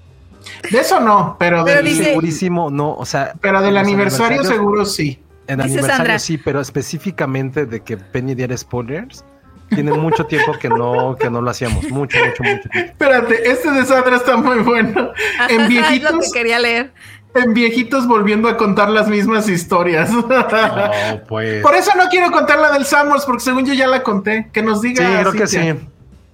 De 0.71 0.79
eso 0.79 0.99
no, 0.99 1.35
pero, 1.39 1.63
Pero 1.65 1.77
del, 1.77 1.85
dice- 1.85 2.03
Segurísimo, 2.03 2.69
no, 2.69 2.93
o 2.93 3.05
sea. 3.05 3.33
pero 3.41 3.61
del 3.63 3.77
aniversario 3.77 4.43
seguro 4.43 4.85
sí. 4.85 5.19
En 5.47 5.57
Dice 5.57 5.63
aniversario 5.63 5.95
Sandra. 5.97 6.19
sí, 6.19 6.37
pero 6.37 6.59
específicamente 6.61 7.65
de 7.65 7.81
que 7.81 7.97
Penny 7.97 8.33
diera 8.35 8.55
spoilers. 8.57 9.23
Tiene 9.69 9.91
mucho 9.93 10.25
tiempo 10.27 10.53
que 10.59 10.69
no, 10.69 11.15
que 11.19 11.29
no 11.29 11.41
lo 11.41 11.49
hacíamos. 11.49 11.89
Mucho, 11.89 12.17
mucho, 12.23 12.43
mucho. 12.43 12.69
tiempo. 12.69 12.91
Espérate, 12.91 13.49
este 13.49 13.71
de 13.71 13.85
Sandra 13.85 14.15
está 14.17 14.37
muy 14.37 14.59
bueno. 14.59 15.11
En 15.49 15.49
es 15.49 15.57
lo 15.57 15.63
que 15.63 15.67
viejitos, 15.67 16.31
quería 16.31 16.59
leer. 16.59 16.93
en 17.33 17.53
viejitos 17.53 18.07
volviendo 18.07 18.47
a 18.47 18.57
contar 18.57 18.89
las 18.89 19.07
mismas 19.07 19.47
historias. 19.49 20.11
No, 20.11 20.27
pues. 21.27 21.61
Por 21.63 21.75
eso 21.75 21.91
no 21.97 22.09
quiero 22.09 22.31
contar 22.31 22.59
la 22.59 22.71
del 22.71 22.85
Samuels, 22.85 23.25
porque 23.25 23.41
según 23.43 23.65
yo 23.65 23.73
ya 23.73 23.87
la 23.87 24.03
conté. 24.03 24.49
Que 24.53 24.61
nos 24.61 24.81
Sí, 24.81 24.89
diga. 24.89 25.19
creo 25.21 25.31
que 25.33 25.47
sí. 25.47 25.59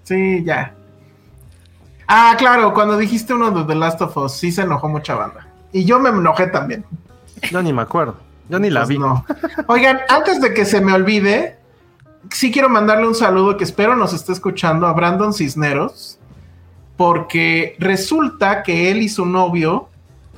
Sí, 0.04 0.44
ya. 0.46 0.74
Ah, 2.08 2.36
claro, 2.38 2.74
cuando 2.74 2.98
dijiste 2.98 3.34
uno 3.34 3.52
de 3.52 3.64
The 3.64 3.76
Last 3.76 4.02
of 4.02 4.18
Us, 4.18 4.34
sí 4.34 4.52
se 4.52 4.64
enojó 4.64 4.90
mucha 4.90 5.16
banda. 5.16 5.48
Y 5.72 5.86
yo 5.86 6.00
me 6.00 6.10
enojé 6.10 6.48
también. 6.48 6.84
Yo 7.50 7.62
ni 7.64 7.72
me 7.72 7.82
acuerdo. 7.84 8.18
Yo 8.50 8.60
ni 8.60 8.70
la 8.70 8.82
Pues 8.82 8.90
vi. 8.90 9.00
no. 9.00 9.26
Oigan, 9.68 10.00
antes 10.10 10.42
de 10.42 10.54
que 10.54 10.66
se 10.66 10.82
me 10.82 10.94
olvide, 10.94 11.58
sí 12.32 12.52
quiero 12.52 12.70
mandarle 12.70 13.08
un 13.08 13.16
saludo 13.16 13.58
que 13.58 13.64
espero 13.64 13.96
nos 13.96 14.14
esté 14.14 14.32
escuchando 14.34 14.88
a 14.88 14.94
Brandon 14.94 15.34
Cisneros, 15.34 16.18
porque 16.98 17.76
resulta 17.80 18.64
que 18.64 18.92
él 18.92 19.02
y 19.02 19.10
su 19.10 19.26
novio 19.26 19.90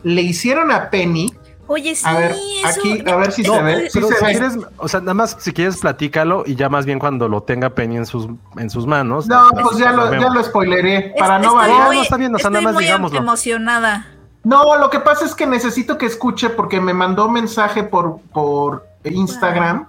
le 0.03 0.21
hicieron 0.21 0.71
a 0.71 0.89
Penny. 0.89 1.33
Oye, 1.65 1.95
sí, 1.95 2.03
A 2.05 2.13
ver, 2.13 2.31
eso- 2.31 2.79
aquí, 2.81 3.03
a 3.09 3.15
ver 3.15 3.31
si 3.31 3.43
se 3.43 3.61
ve. 3.63 3.89
Sí 3.89 4.01
se 4.01 4.07
si 4.07 4.25
ve. 4.25 4.31
quieres, 4.31 4.57
o 4.77 4.87
sea, 4.87 4.99
nada 4.99 5.13
más 5.13 5.37
si 5.39 5.53
quieres 5.53 5.77
platícalo 5.77 6.43
y 6.45 6.55
ya 6.55 6.67
más 6.69 6.85
bien 6.85 6.99
cuando 6.99 7.29
lo 7.29 7.41
tenga 7.43 7.69
Penny 7.69 7.97
en 7.97 8.05
sus, 8.05 8.27
en 8.57 8.69
sus 8.69 8.85
manos. 8.85 9.27
No, 9.27 9.47
pues 9.61 9.77
ya 9.77 9.91
lo, 9.93 10.11
ya 10.13 10.29
lo 10.29 10.43
spoileré, 10.43 11.07
Es- 11.07 11.13
para 11.19 11.39
no 11.39 11.55
variar. 11.55 11.93
No, 11.93 12.01
está 12.01 12.17
bien, 12.17 12.35
o 12.35 12.37
sea, 12.37 12.49
nada 12.49 12.59
estoy 12.59 12.65
más 12.65 12.73
muy 12.75 12.83
digámoslo. 12.83 13.17
emocionada. 13.19 14.07
No, 14.43 14.77
lo 14.77 14.89
que 14.89 14.99
pasa 14.99 15.25
es 15.25 15.35
que 15.35 15.45
necesito 15.47 15.97
que 15.97 16.05
escuche 16.05 16.49
porque 16.49 16.81
me 16.81 16.93
mandó 16.93 17.29
mensaje 17.29 17.83
por, 17.83 18.19
por 18.33 18.85
Instagram 19.03 19.87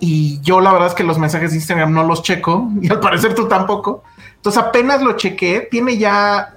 y 0.00 0.40
yo 0.40 0.60
la 0.60 0.72
verdad 0.72 0.88
es 0.88 0.94
que 0.94 1.04
los 1.04 1.18
mensajes 1.18 1.50
de 1.50 1.56
Instagram 1.56 1.92
no 1.92 2.04
los 2.04 2.22
checo 2.22 2.68
y 2.80 2.90
al 2.90 3.00
parecer 3.00 3.34
tú 3.34 3.46
tampoco. 3.48 4.04
Entonces 4.36 4.62
apenas 4.62 5.02
lo 5.02 5.12
chequé, 5.16 5.68
tiene 5.70 5.98
ya 5.98 6.54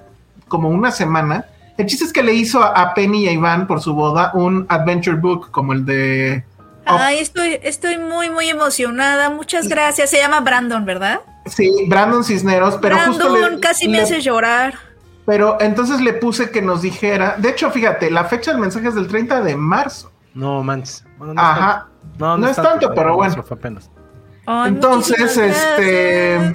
como 0.48 0.68
una 0.68 0.90
semana. 0.90 1.46
El 1.76 1.86
chiste 1.86 2.04
es 2.04 2.12
que 2.12 2.22
le 2.22 2.34
hizo 2.34 2.62
a, 2.62 2.94
Penny 2.94 3.24
y 3.24 3.28
a 3.28 3.32
Iván 3.32 3.66
por 3.66 3.80
su 3.80 3.94
boda 3.94 4.30
un 4.34 4.66
adventure 4.68 5.16
book 5.16 5.50
como 5.50 5.72
el 5.72 5.84
de... 5.84 6.44
Up. 6.86 6.96
Ay, 6.98 7.18
estoy, 7.18 7.58
estoy 7.62 7.98
muy, 7.98 8.28
muy 8.28 8.48
emocionada. 8.48 9.30
Muchas 9.30 9.68
gracias. 9.68 10.10
Se 10.10 10.18
llama 10.18 10.40
Brandon, 10.40 10.84
¿verdad? 10.84 11.20
Sí, 11.46 11.70
Brandon 11.88 12.24
Cisneros, 12.24 12.78
pero 12.80 12.98
justo 12.98 13.30
Brandon 13.30 13.54
le- 13.54 13.60
casi 13.60 13.88
me 13.88 13.96
le- 13.98 14.02
hace 14.02 14.20
llorar. 14.20 14.74
Pero 15.24 15.56
entonces 15.60 16.00
le 16.00 16.14
puse 16.14 16.50
que 16.50 16.60
nos 16.62 16.82
dijera, 16.82 17.36
de 17.38 17.50
hecho, 17.50 17.70
fíjate, 17.70 18.10
la 18.10 18.24
fecha 18.24 18.50
del 18.50 18.60
mensaje 18.60 18.88
es 18.88 18.94
del 18.94 19.06
30 19.06 19.40
de 19.42 19.56
marzo. 19.56 20.10
No 20.34 20.62
manches. 20.62 21.04
Bueno, 21.18 21.34
no 21.34 21.40
es 21.42 21.46
Ajá. 21.48 21.88
tanto. 22.18 22.36
No 22.38 22.48
es 22.48 22.56
tanto, 22.56 22.92
pero 22.94 23.14
bueno. 23.14 23.32
Eso 23.32 23.42
fue 23.42 23.56
apenas. 23.56 23.90
Entonces, 24.66 25.36
este, 25.36 26.52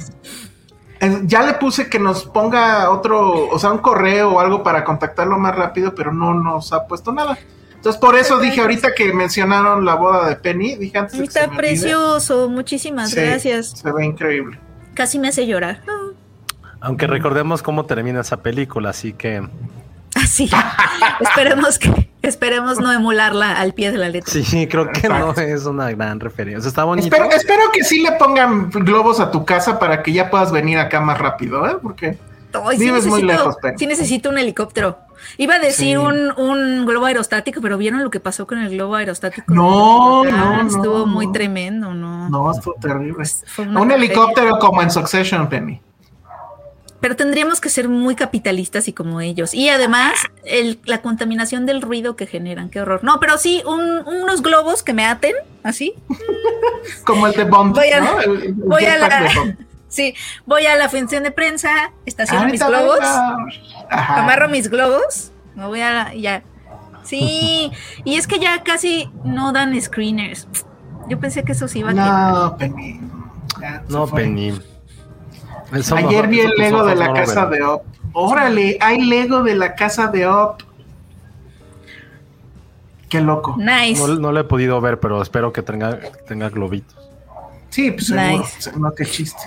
ya 1.23 1.43
le 1.43 1.53
puse 1.53 1.89
que 1.89 1.99
nos 1.99 2.25
ponga 2.25 2.89
otro, 2.89 3.47
o 3.49 3.57
sea, 3.59 3.71
un 3.71 3.77
correo 3.77 4.31
o 4.33 4.39
algo 4.39 4.63
para 4.63 4.83
contactarlo 4.83 5.37
más 5.37 5.55
rápido, 5.55 5.93
pero 5.95 6.11
no 6.11 6.33
nos 6.33 6.73
ha 6.73 6.85
puesto 6.87 7.13
nada. 7.13 7.37
Entonces, 7.75 8.01
por 8.01 8.15
eso 8.17 8.39
dije 8.39 8.59
ahorita 8.59 8.93
que 8.95 9.13
mencionaron 9.13 9.85
la 9.85 9.95
boda 9.95 10.27
de 10.27 10.35
Penny, 10.35 10.75
dije 10.75 10.97
antes 10.97 11.13
de 11.17 11.25
que 11.25 11.31
se 11.31 11.39
Está 11.39 11.51
me 11.51 11.57
olvide. 11.57 11.69
precioso. 11.69 12.49
Muchísimas 12.49 13.11
Sí, 13.11 13.21
gracias. 13.21 13.69
Se 13.69 13.91
ve 13.91 14.05
increíble. 14.05 14.59
Casi 14.95 15.19
me 15.19 15.27
hace 15.29 15.45
llorar. 15.45 15.81
Aunque 16.81 17.07
recordemos 17.07 17.61
cómo 17.61 17.85
termina 17.85 18.21
esa 18.21 18.37
película, 18.37 18.89
así 18.91 19.13
que 19.13 19.47
Así. 20.15 20.49
esperemos 21.19 21.77
que, 21.79 22.09
esperemos 22.21 22.79
no 22.79 22.91
emularla 22.91 23.53
al 23.59 23.73
pie 23.73 23.91
de 23.91 23.97
la 23.97 24.09
letra. 24.09 24.31
sí, 24.33 24.67
creo 24.67 24.89
que 24.91 25.07
no 25.09 25.33
es 25.33 25.65
una 25.65 25.91
gran 25.91 26.19
referencia. 26.19 26.59
O 26.59 26.61
sea, 26.61 26.69
está 26.69 26.83
bonito. 26.83 27.07
Espero, 27.07 27.29
espero 27.31 27.63
que 27.71 27.83
sí 27.83 28.01
le 28.01 28.13
pongan 28.13 28.69
globos 28.69 29.19
a 29.19 29.31
tu 29.31 29.45
casa 29.45 29.79
para 29.79 30.01
que 30.03 30.13
ya 30.13 30.29
puedas 30.29 30.51
venir 30.51 30.77
acá 30.79 30.99
más 31.01 31.17
rápido, 31.19 31.67
¿eh? 31.67 31.77
Porque 31.81 32.17
Ay, 32.65 32.77
sí 32.77 32.85
Vives 32.85 33.05
muy 33.05 33.21
necesito- 33.21 33.27
lejos, 33.27 33.55
Penny. 33.61 33.77
Sí 33.77 33.87
necesito 33.87 34.29
un 34.29 34.37
helicóptero. 34.39 34.97
Iba 35.37 35.55
a 35.55 35.59
decir 35.59 35.89
Sí. 35.89 35.97
un, 35.97 36.31
un 36.37 36.85
globo 36.85 37.05
aerostático, 37.05 37.59
pero 37.61 37.77
¿vieron 37.77 38.03
lo 38.03 38.09
que 38.09 38.19
pasó 38.19 38.47
con 38.47 38.59
el 38.59 38.69
globo 38.69 38.95
aerostático? 38.95 39.51
No, 39.53 40.23
Ah, 40.23 40.27
no, 40.31 40.63
no, 40.63 40.67
Estuvo 40.67 41.05
muy 41.05 41.27
no. 41.27 41.31
tremendo, 41.33 41.93
¿no? 41.93 42.29
No, 42.29 42.51
estuvo 42.51 42.75
terrible. 42.81 43.25
Fue 43.47 43.65
una 43.67 43.81
Un 43.81 43.91
helicóptero 43.91 44.57
como 44.59 44.81
en 44.81 44.89
Succession, 44.89 45.47
Penny. 45.49 45.81
Pero 46.99 47.15
tendríamos 47.15 47.61
que 47.61 47.69
ser 47.69 47.89
muy 47.89 48.15
capitalistas 48.15 48.87
y 48.87 48.93
como 48.93 49.21
ellos. 49.21 49.53
Y 49.53 49.69
además, 49.69 50.13
el- 50.45 50.79
la 50.85 51.01
contaminación 51.01 51.65
del 51.67 51.81
ruido 51.81 52.15
que 52.15 52.25
generan, 52.25 52.69
qué 52.69 52.81
horror. 52.81 53.03
No, 53.03 53.19
pero 53.19 53.37
sí, 53.37 53.61
un- 53.67 54.03
unos 54.07 54.41
globos 54.41 54.81
que 54.81 54.93
me 54.93 55.05
aten, 55.05 55.33
así. 55.63 55.93
Como 57.05 57.27
el 57.27 57.33
de 57.33 57.43
Bond. 57.43 57.75
Voy 57.75 57.89
a- 57.89 57.99
¿no? 58.01 58.19
El- 58.19 58.41
el 58.43 58.53
voy 58.55 58.85
a 58.85 58.97
la-. 58.97 59.29
Sí, 59.89 60.13
voy 60.45 60.65
a 60.65 60.75
la 60.75 60.89
función 60.89 61.23
de 61.23 61.31
prensa, 61.31 61.91
estaciono 62.05 62.45
mis 62.49 62.61
Ahorita 62.61 62.83
globos, 62.83 62.99
amarro 63.89 64.49
mis 64.49 64.69
globos, 64.69 65.31
me 65.55 65.65
voy 65.65 65.79
a 65.79 65.91
la, 65.93 66.13
ya. 66.13 66.43
Sí, 67.03 67.71
y 68.03 68.15
es 68.17 68.27
que 68.27 68.37
ya 68.37 68.63
casi 68.63 69.09
no 69.23 69.53
dan 69.53 69.79
screeners. 69.81 70.45
Yo 71.07 71.17
pensé 71.21 71.43
que 71.45 71.53
eso 71.53 71.69
sí 71.69 71.79
iba 71.79 71.91
a. 71.91 71.93
No, 71.93 72.57
Penny. 72.57 72.99
No. 73.87 74.07
Penny. 74.07 74.59
Ayer 75.71 76.27
vi 76.27 76.39
el 76.41 76.51
Lego 76.57 76.85
de 76.85 76.95
la 76.95 77.13
casa 77.13 77.45
de 77.47 77.63
Op. 77.63 77.83
Órale, 78.13 78.77
hay 78.81 79.01
Lego 79.03 79.43
de 79.43 79.55
la 79.55 79.75
casa 79.75 80.07
de 80.07 80.25
Op. 80.27 80.61
Qué 83.09 83.21
loco. 83.21 83.55
Nice. 83.57 84.01
No, 84.05 84.15
no 84.15 84.31
lo 84.31 84.39
he 84.39 84.43
podido 84.43 84.81
ver, 84.81 84.99
pero 84.99 85.21
espero 85.21 85.53
que 85.53 85.61
tenga, 85.61 85.97
tenga 86.27 86.49
globitos. 86.49 86.95
Sí, 87.69 87.91
pues 87.91 88.07
seguro. 88.07 88.39
Nice. 88.39 88.71
No, 88.77 88.91
qué 88.93 89.05
chiste. 89.05 89.43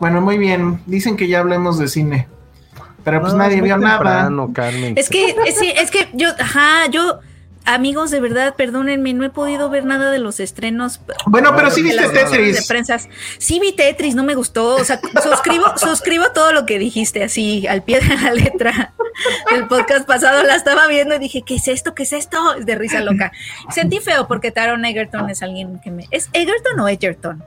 Bueno, 0.00 0.20
muy 0.20 0.38
bien. 0.38 0.80
Dicen 0.86 1.16
que 1.16 1.28
ya 1.28 1.40
hablemos 1.40 1.78
de 1.78 1.88
cine. 1.88 2.28
Pero 3.04 3.20
pues 3.20 3.32
No, 3.32 3.38
nadie 3.40 3.60
vio 3.60 3.76
nada. 3.78 3.96
temprano, 3.98 4.52
Carmen. 4.52 4.94
Es 4.96 5.08
que, 5.08 5.34
es, 5.46 5.58
sí, 5.58 5.72
es 5.74 5.90
que 5.90 6.08
yo, 6.14 6.28
ajá, 6.38 6.86
yo, 6.90 7.20
amigos, 7.68 8.10
de 8.10 8.20
verdad, 8.20 8.54
perdónenme, 8.56 9.12
no 9.14 9.24
he 9.24 9.30
podido 9.30 9.68
ver 9.70 9.84
nada 9.84 10.10
de 10.10 10.18
los 10.18 10.40
estrenos. 10.40 11.00
Bueno, 11.26 11.54
pero 11.54 11.70
sí 11.70 11.82
viste 11.82 12.00
notas 12.00 12.30
de 12.30 12.38
Tetris. 12.38 12.66
prensas. 12.66 13.08
Sí 13.38 13.60
vi 13.60 13.72
Tetris, 13.72 14.14
no 14.14 14.24
me 14.24 14.34
gustó. 14.34 14.76
O 14.76 14.84
sea, 14.84 15.00
suscribo, 15.22 15.64
suscribo 15.76 16.30
todo 16.32 16.52
lo 16.52 16.66
que 16.66 16.78
dijiste 16.78 17.22
así, 17.22 17.66
al 17.66 17.82
pie 17.82 18.00
de 18.00 18.16
la 18.16 18.32
letra. 18.32 18.94
El 19.52 19.66
podcast 19.66 20.06
pasado 20.06 20.42
la 20.44 20.54
estaba 20.54 20.86
viendo 20.86 21.14
y 21.16 21.18
dije, 21.18 21.42
¿qué 21.42 21.56
es 21.56 21.68
esto? 21.68 21.94
¿Qué 21.94 22.04
es 22.04 22.12
esto? 22.12 22.54
Es 22.54 22.66
de 22.66 22.74
risa 22.74 23.00
loca. 23.00 23.32
Sentí 23.70 24.00
feo 24.00 24.28
porque 24.28 24.50
Taron 24.50 24.84
Egerton 24.84 25.28
es 25.30 25.42
alguien 25.42 25.80
que 25.80 25.90
me. 25.90 26.06
¿Es 26.10 26.30
Egerton 26.32 26.80
o 26.80 26.88
Egerton? 26.88 27.44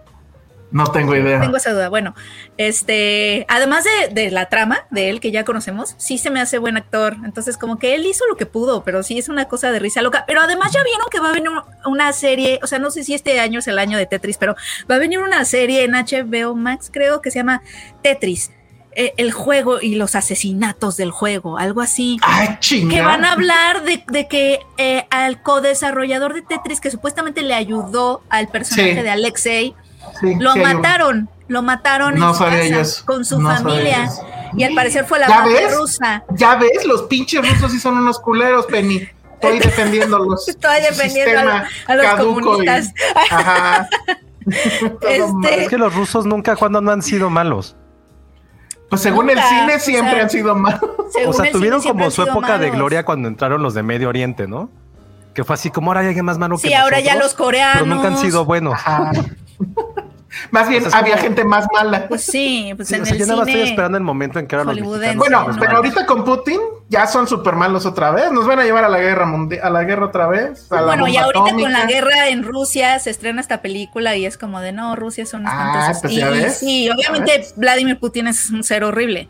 No 0.72 0.86
tengo 0.92 1.16
idea. 1.16 1.42
Tengo 1.42 1.58
esa 1.58 1.72
duda. 1.74 1.90
Bueno, 1.90 2.16
este, 2.58 3.46
además 3.50 3.84
de, 3.84 4.14
de 4.14 4.32
la 4.32 4.48
trama 4.48 4.86
de 4.90 5.10
él 5.10 5.20
que 5.20 5.32
ya 5.32 5.44
conocemos, 5.44 5.96
sí 5.98 6.18
se 6.18 6.30
me 6.30 6.40
hace 6.40 6.58
buen 6.60 6.78
actor. 6.78 7.18
Entonces, 7.26 7.58
como 7.58 7.78
que 7.78 7.96
él 7.96 8.06
hizo 8.06 8.26
lo 8.28 8.38
que 8.38 8.46
pudo, 8.46 8.84
pero 8.84 9.04
sí 9.04 9.18
es 9.18 9.28
una 9.30 9.46
cosa 9.46 9.72
de 9.72 9.80
risa 9.80 10.02
loca. 10.02 10.24
Pero 10.28 10.42
además 10.42 10.72
ya 10.72 10.84
vieron 10.84 11.08
que 11.12 11.20
va 11.20 11.30
a 11.30 11.34
venir 11.34 11.50
una 11.86 12.14
serie, 12.14 12.60
o 12.64 12.68
sea, 12.68 12.80
no 12.80 12.90
sé 12.92 13.04
si 13.04 13.14
este 13.14 13.40
año 13.40 13.60
es 13.60 13.68
el 13.68 13.80
año 13.80 13.98
de 13.98 14.06
Tetris, 14.06 14.38
pero 14.38 14.56
va 14.90 14.96
a 14.96 15.00
venir 15.00 15.20
una 15.20 15.44
serie 15.46 15.84
en 15.84 15.92
HBO 15.92 16.56
Max, 16.56 16.90
creo 16.94 17.22
que 17.22 17.32
se 17.32 17.40
llama 17.40 17.62
Tetris. 18.02 18.52
eh, 18.94 19.14
el 19.18 19.32
juego 19.32 19.80
y 19.82 19.96
los 19.96 20.16
asesinatos 20.16 20.98
del 20.98 21.12
juego, 21.12 21.58
algo 21.58 21.80
así 21.80 22.18
Ay, 22.24 22.58
que 22.90 23.02
van 23.02 23.24
a 23.24 23.32
hablar 23.32 23.84
de, 23.84 24.04
de 24.12 24.28
que 24.28 24.60
eh, 24.78 25.06
al 25.10 25.42
co-desarrollador 25.42 26.34
de 26.34 26.42
Tetris, 26.42 26.82
que 26.82 26.92
supuestamente 26.92 27.42
le 27.42 27.54
ayudó 27.54 28.22
al 28.30 28.50
personaje 28.50 28.96
Sí. 28.96 29.02
de 29.02 29.10
Alexei, 29.10 29.76
Sí, 30.20 30.36
lo 30.40 30.54
sí, 30.54 30.60
mataron, 30.60 31.30
lo 31.48 31.62
mataron 31.62 32.16
No 32.20 32.30
en 32.30 32.36
su 32.36 32.44
casa 32.44 33.06
con 33.06 33.26
su 33.26 33.40
No 33.40 33.50
familia. 33.50 34.10
Y 34.54 34.64
al 34.64 34.74
parecer 34.76 35.06
fue 35.06 35.20
la 35.20 35.28
¿Ya 35.28 35.40
mafia 35.40 35.54
ves? 35.54 35.78
rusa. 35.78 36.24
Ya 36.32 36.56
ves, 36.56 36.86
los 36.86 37.04
pinches 37.04 37.48
rusos 37.50 37.72
sí 37.72 37.80
son 37.80 37.98
unos 37.98 38.20
culeros, 38.20 38.66
Penny. 38.66 39.08
Estoy 39.36 39.60
defendiéndolos. 39.64 40.48
Estoy 40.48 40.82
defendiendo 40.82 41.40
a, 41.88 41.96
los 41.96 42.06
y- 42.06 42.18
comunistas. 42.18 42.94
Ajá. 43.16 43.88
Este-. 45.02 45.64
Es 45.64 45.70
que 45.70 45.78
los 45.78 45.94
rusos 45.96 46.26
nunca 46.26 46.56
cuando 46.56 46.82
no 46.82 46.92
han 46.92 47.02
sido 47.02 47.30
malos. 47.30 47.76
Pues 48.90 49.02
según 49.02 49.28
Nunca, 49.28 49.42
el 49.42 49.48
cine 49.48 49.76
o 49.76 49.80
siempre 49.80 50.14
sea, 50.16 50.24
han 50.24 50.30
sido 50.30 50.56
malos. 50.56 50.82
O 51.26 51.32
sea, 51.34 51.50
tuvieron 51.52 51.82
como 51.82 52.12
su 52.12 52.24
época 52.24 52.58
de 52.58 52.72
gloria 52.72 53.06
cuando 53.06 53.30
entraron 53.30 53.64
los 53.64 53.74
de 53.74 53.84
Medio 53.84 54.10
Oriente, 54.10 54.48
¿no? 54.48 54.70
Que 55.34 55.46
fue 55.46 55.54
así 55.54 55.70
como 55.70 55.92
ahora 55.92 56.02
hay 56.02 56.08
alguien 56.08 56.26
más 56.26 56.38
malo 56.38 56.58
que 56.58 56.68
Sí, 56.68 56.74
ahora 56.74 57.00
ya 57.00 57.16
los 57.16 57.34
coreanos. 57.34 57.84
Pero 57.84 57.86
nunca 57.86 58.10
han 58.10 58.18
sido 58.18 58.44
buenos. 58.44 58.74
Ajá. 58.74 59.12
Más 60.50 60.70
bien, 60.70 60.80
O 60.86 60.90
sea, 60.90 60.90
es 60.90 60.96
había 61.04 61.16
como- 61.16 61.24
gente 61.24 61.44
más 61.44 61.68
mala. 61.74 62.08
Pues 62.08 62.24
sí, 62.24 62.72
pues 62.78 62.88
Sí, 62.88 62.96
en 62.96 63.02
o 63.02 63.06
sea, 63.06 63.14
el 63.16 63.20
yo 63.20 63.26
nada 63.26 63.40
más 63.40 63.48
estoy 63.50 63.62
cine. 63.64 63.70
esperando 63.72 63.98
el 63.98 64.04
momento 64.06 64.40
en 64.40 64.48
que 64.48 64.56
ahora 64.56 64.74
los 64.74 65.16
Bueno, 65.18 65.46
pero 65.60 65.76
ahorita 65.76 66.06
con 66.06 66.24
Putin 66.24 66.58
ya 66.88 67.06
son 67.06 67.28
súper 67.28 67.54
malos 67.56 67.86
otra 67.86 68.12
vez. 68.12 68.32
Nos 68.32 68.48
van 68.48 68.60
a 68.60 68.64
llevar 68.64 68.86
a 68.86 68.90
la 68.90 68.98
guerra 69.00 69.26
mundial, 69.26 69.60
a 69.62 69.70
la 69.70 69.84
guerra 69.84 70.06
otra 70.06 70.28
vez. 70.28 70.72
a 70.72 70.76
la 70.76 70.82
Bueno, 70.84 71.08
y 71.10 71.18
ahorita 71.18 71.52
con 71.52 71.72
la 71.74 71.86
guerra 71.86 72.30
en 72.30 72.44
Rusia 72.44 72.98
se 73.00 73.10
estrena 73.10 73.42
esta 73.42 73.62
película 73.62 74.16
y 74.16 74.26
es 74.26 74.38
como 74.38 74.62
de 74.62 74.72
no, 74.72 74.96
Rusia 74.96 75.26
son 75.26 75.42
unos 75.42 75.54
Ah, 75.54 75.94
pues 76.02 76.14
y, 76.14 76.16
ya 76.16 76.30
ves. 76.30 76.58
sí, 76.60 76.90
obviamente 76.90 77.46
Vladimir 77.58 78.00
Putin 78.00 78.28
es 78.28 78.50
un 78.52 78.64
ser 78.64 78.86
horrible, 78.86 79.28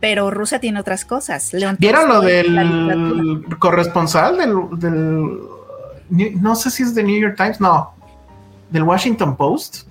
pero 0.00 0.30
Rusia 0.30 0.60
tiene 0.60 0.78
otras 0.80 1.06
cosas. 1.06 1.54
León 1.54 1.76
¿Vieron 1.80 2.08
lo 2.10 2.20
del 2.20 3.42
corresponsal 3.58 4.36
del, 4.36 4.54
del- 4.78 6.42
No 6.42 6.56
sé 6.56 6.70
si 6.70 6.82
es 6.82 6.94
de 6.94 7.02
New 7.04 7.18
York 7.18 7.36
Times, 7.38 7.58
no. 7.58 7.94
Del 8.72 8.82
Washington 8.82 9.36
Post. 9.36 9.86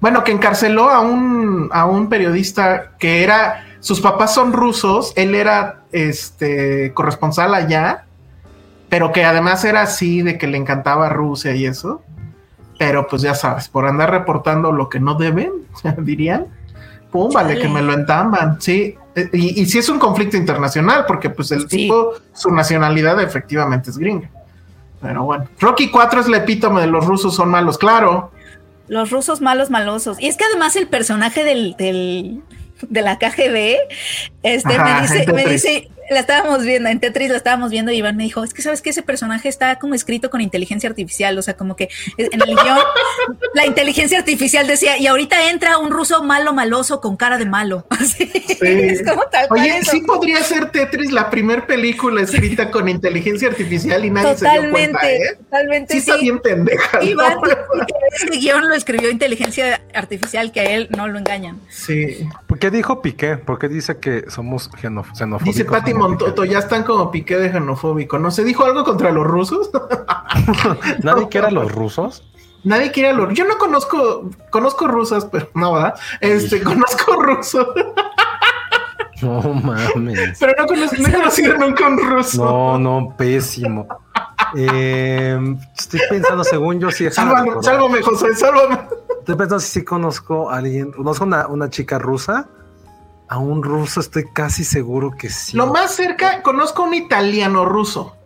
Bueno, 0.00 0.24
que 0.24 0.32
encarceló 0.32 0.90
a 0.90 1.00
un, 1.00 1.68
a 1.72 1.86
un 1.86 2.08
periodista 2.08 2.92
que 2.98 3.22
era. 3.22 3.66
Sus 3.80 4.00
papás 4.00 4.32
son 4.34 4.52
rusos, 4.52 5.12
él 5.16 5.34
era 5.34 5.82
este 5.92 6.92
corresponsal 6.94 7.54
allá, 7.54 8.04
pero 8.88 9.10
que 9.12 9.24
además 9.24 9.64
era 9.64 9.82
así 9.82 10.22
de 10.22 10.38
que 10.38 10.46
le 10.46 10.56
encantaba 10.56 11.08
Rusia 11.08 11.54
y 11.54 11.66
eso. 11.66 12.02
Pero 12.78 13.06
pues 13.06 13.22
ya 13.22 13.34
sabes, 13.34 13.68
por 13.68 13.86
andar 13.86 14.10
reportando 14.10 14.72
lo 14.72 14.88
que 14.88 14.98
no 15.00 15.14
deben, 15.14 15.52
dirían, 15.98 16.46
pum, 17.10 17.30
vale, 17.32 17.58
que 17.58 17.68
me 17.68 17.82
lo 17.82 17.92
entamban, 17.92 18.60
sí. 18.60 18.96
Y, 19.32 19.60
y 19.60 19.66
sí 19.66 19.78
es 19.78 19.88
un 19.88 19.98
conflicto 19.98 20.36
internacional, 20.36 21.04
porque 21.06 21.28
pues 21.30 21.50
el 21.52 21.62
Sí. 21.68 21.76
tipo, 21.76 22.12
su 22.32 22.50
nacionalidad 22.50 23.20
efectivamente 23.20 23.90
es 23.90 23.98
gringa. 23.98 24.30
Pero 25.02 25.24
bueno, 25.24 25.48
Rocky 25.58 25.90
4 25.90 26.20
es 26.20 26.26
el 26.28 26.34
epítome 26.34 26.80
de 26.80 26.86
los 26.86 27.04
rusos 27.04 27.34
son 27.34 27.50
malos, 27.50 27.76
claro. 27.76 28.30
Los 28.88 29.10
rusos 29.10 29.40
malos, 29.40 29.68
malosos. 29.68 30.20
Y 30.20 30.28
es 30.28 30.36
que 30.36 30.44
además 30.44 30.76
el 30.76 30.86
personaje 30.86 31.44
del 31.44 32.42
de 32.88 33.02
la 33.02 33.18
KGB, 33.18 33.76
este 34.42 34.74
Ajá, 34.74 35.00
me 35.00 35.02
dice, 35.02 35.32
me 35.32 35.44
dice, 35.46 35.90
la 36.10 36.20
estábamos 36.20 36.64
viendo, 36.64 36.88
en 36.88 37.00
Tetris 37.00 37.30
la 37.30 37.36
estábamos 37.36 37.70
viendo 37.70 37.92
y 37.92 37.96
Iván 37.96 38.16
me 38.16 38.24
dijo, 38.24 38.44
es 38.44 38.54
que 38.54 38.62
sabes 38.62 38.82
que 38.82 38.90
ese 38.90 39.02
personaje 39.02 39.48
está 39.48 39.78
como 39.78 39.94
escrito 39.94 40.30
con 40.30 40.40
inteligencia 40.40 40.88
artificial, 40.88 41.38
o 41.38 41.42
sea, 41.42 41.54
como 41.54 41.76
que 41.76 41.88
en 42.18 42.40
el 42.40 42.54
guion 42.54 42.78
la 43.54 43.66
inteligencia 43.66 44.18
artificial 44.18 44.66
decía, 44.66 44.98
y 44.98 45.06
ahorita 45.06 45.50
entra 45.50 45.78
un 45.78 45.90
ruso 45.90 46.22
malo, 46.22 46.52
maloso, 46.52 47.00
con 47.00 47.16
cara 47.16 47.38
de 47.38 47.46
malo. 47.46 47.86
Así, 47.90 48.30
Es 48.60 49.02
como 49.02 49.22
tal 49.24 49.46
Oye, 49.50 49.78
eso. 49.78 49.92
sí 49.92 50.00
podría 50.00 50.42
ser 50.42 50.70
Tetris 50.70 51.12
la 51.12 51.30
primer 51.30 51.66
película 51.66 52.22
escrita 52.22 52.70
con 52.70 52.88
inteligencia 52.88 53.48
artificial 53.48 54.04
y 54.04 54.10
nadie 54.10 54.36
se 54.36 54.48
dio 54.48 54.70
cuenta, 54.70 55.10
¿eh? 55.10 55.36
totalmente 55.38 55.92
Sí 55.92 55.98
está 55.98 56.16
bien 56.16 56.40
pendeja. 56.40 56.98
¿no? 56.98 57.04
Iván, 57.04 57.38
este 58.12 58.38
guion 58.38 58.68
lo 58.68 58.74
escribió 58.74 59.10
inteligencia 59.10 59.80
artificial, 59.94 60.52
que 60.52 60.60
a 60.60 60.64
él 60.64 60.88
no 60.96 61.08
lo 61.08 61.18
engañan. 61.18 61.60
Sí. 61.70 62.28
¿Por 62.62 62.70
qué 62.70 62.76
dijo 62.76 63.02
Piqué? 63.02 63.36
¿Por 63.38 63.58
qué 63.58 63.68
dice 63.68 63.98
que 63.98 64.30
somos 64.30 64.70
xeno- 64.70 65.02
xenofóbicos? 65.16 65.56
Dice 65.56 65.64
Pati 65.64 65.94
Montoto, 65.94 66.44
ya 66.44 66.60
están 66.60 66.84
como 66.84 67.10
piqué 67.10 67.36
de 67.36 67.50
xenofóbico. 67.50 68.20
¿No 68.20 68.30
se 68.30 68.44
dijo 68.44 68.64
algo 68.64 68.84
contra 68.84 69.10
los 69.10 69.26
rusos? 69.26 69.68
¿Nadie 71.02 71.28
quiere 71.28 71.48
a 71.48 71.50
los 71.50 71.72
rusos? 71.72 72.22
Nadie 72.62 72.92
quiere 72.92 73.08
a 73.08 73.12
los 73.14 73.34
Yo 73.34 73.44
no 73.46 73.58
conozco, 73.58 74.30
conozco 74.50 74.86
rusas, 74.86 75.24
pero 75.24 75.48
no, 75.54 75.72
¿verdad? 75.72 75.94
Este, 76.20 76.62
conozco 76.62 77.20
rusos, 77.20 77.66
No 79.22 79.40
mames. 79.54 80.38
pero 80.38 80.52
no, 80.58 80.66
conozco, 80.66 80.96
no 80.98 81.08
he 81.08 81.12
conocido 81.12 81.56
nunca 81.56 81.86
un 81.88 81.98
ruso. 81.98 82.44
No, 82.44 82.78
no, 82.78 83.14
pésimo. 83.16 83.86
Eh, 84.56 85.38
estoy 85.78 86.00
pensando, 86.10 86.44
según 86.44 86.80
yo, 86.80 86.90
sí. 86.90 87.04
déjame 87.04 87.32
Sálvame, 87.32 87.62
sálvame, 87.62 88.02
José, 88.02 88.34
sálvame. 88.34 88.78
Estoy 89.20 89.36
pensando 89.36 89.60
si 89.60 89.70
sí 89.70 89.84
conozco 89.84 90.50
a 90.50 90.58
alguien. 90.58 90.92
¿Conozco 90.92 91.24
una, 91.24 91.46
una 91.46 91.70
chica 91.70 91.98
rusa? 91.98 92.48
A 93.28 93.38
un 93.38 93.62
ruso 93.62 94.00
estoy 94.00 94.24
casi 94.32 94.64
seguro 94.64 95.12
que 95.16 95.30
sí. 95.30 95.56
Lo 95.56 95.68
más 95.68 95.94
cerca, 95.94 96.42
conozco 96.42 96.82
un 96.82 96.94
italiano 96.94 97.64
ruso 97.64 98.16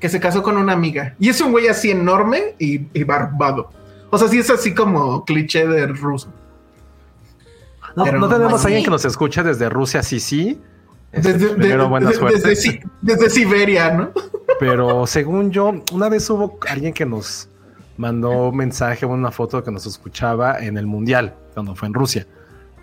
que 0.00 0.08
se 0.08 0.18
casó 0.18 0.42
con 0.42 0.56
una 0.56 0.72
amiga. 0.72 1.14
Y 1.18 1.28
es 1.28 1.40
un 1.40 1.52
güey 1.52 1.68
así 1.68 1.90
enorme 1.90 2.54
y, 2.58 2.86
y 2.92 3.04
barbado. 3.04 3.70
O 4.10 4.18
sea, 4.18 4.28
sí 4.28 4.38
es 4.38 4.50
así 4.50 4.74
como 4.74 5.24
cliché 5.24 5.66
de 5.66 5.86
ruso. 5.86 6.28
No, 7.96 8.04
pero 8.04 8.18
no 8.20 8.26
no 8.28 8.32
tenemos 8.34 8.62
a 8.62 8.66
alguien 8.66 8.84
que 8.84 8.90
nos 8.90 9.04
escuche 9.04 9.42
desde 9.42 9.68
Rusia, 9.68 10.02
sí, 10.02 10.20
sí. 10.20 10.60
Este, 11.12 11.32
Desde, 11.32 11.54
primero, 11.54 11.84
de- 11.84 11.88
buena 11.88 12.10
de- 12.10 12.14
suerte. 12.16 12.36
desde, 12.40 12.56
Si- 12.56 12.80
desde 13.00 13.30
Siberia, 13.30 13.90
¿no? 13.94 14.10
Pero 14.60 15.06
según 15.06 15.50
yo, 15.50 15.72
una 15.92 16.08
vez 16.08 16.28
hubo 16.30 16.58
alguien 16.68 16.92
que 16.92 17.06
nos 17.06 17.48
mandó 17.96 18.48
un 18.50 18.56
mensaje, 18.56 19.06
una 19.06 19.30
foto 19.30 19.64
que 19.64 19.70
nos 19.70 19.86
escuchaba 19.86 20.58
en 20.58 20.76
el 20.76 20.86
Mundial, 20.86 21.34
cuando 21.54 21.74
fue 21.74 21.88
en 21.88 21.94
Rusia. 21.94 22.26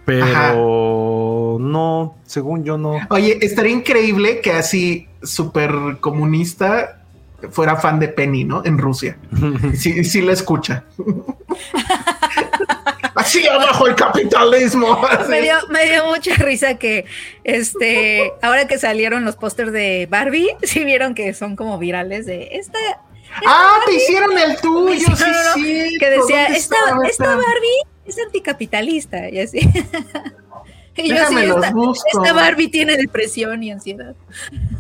Pero 0.06 0.26
pero 0.26 1.58
no, 1.60 2.16
según 2.26 2.64
yo 2.64 2.78
no. 2.78 2.98
Oye, 3.10 3.38
estaría 3.42 3.72
increíble 3.72 4.42
que 4.42 4.52
así 4.52 5.08
súper 5.22 5.72
comunista 6.02 7.03
fuera 7.52 7.76
fan 7.78 8.00
de 8.00 8.08
Penny, 8.10 8.44
¿no? 8.44 8.64
En 8.66 8.78
Rusia. 8.78 9.18
Sí, 9.76 10.04
sí 10.04 10.22
la 10.22 10.34
escucha. 10.34 10.84
así 13.16 13.48
abajo 13.48 13.88
el 13.88 13.96
capitalismo. 13.96 15.02
Me 15.30 15.42
dio, 15.42 15.56
me 15.70 15.90
dio 15.90 16.06
mucha 16.08 16.36
risa 16.36 16.76
que 16.78 17.06
este 17.44 18.32
ahora 18.42 18.68
que 18.68 18.78
salieron 18.78 19.26
los 19.26 19.36
pósters 19.36 19.72
de 19.72 20.08
Barbie, 20.10 20.56
sí 20.64 20.84
vieron 20.84 21.16
que 21.16 21.34
son 21.34 21.56
como 21.56 21.78
virales 21.78 22.26
de 22.26 22.50
esta. 22.54 22.80
ah, 23.46 23.78
te 23.86 23.96
hicieron 23.96 24.38
el 24.38 24.58
tuyo, 24.58 25.00
Sí, 25.00 25.16
sí, 25.16 25.24
no, 25.24 25.44
no, 25.44 25.54
sí. 25.56 25.98
que 26.00 26.10
decía, 26.10 26.44
¿Dónde 26.44 26.58
esta, 26.58 26.78
esta? 27.08 27.26
Barbie 27.28 27.82
es 28.06 28.18
anticapitalista 28.20 29.30
y 29.30 29.40
así. 29.40 29.60
Y 31.04 31.10
yo 31.10 31.16
Déjame 31.16 31.40
así, 31.42 31.48
los 31.50 31.58
esta, 31.58 31.72
busco. 31.74 32.22
esta 32.22 32.34
Barbie 32.34 32.68
tiene 32.70 32.96
depresión 32.98 33.64
y 33.64 33.72
ansiedad. 33.72 34.14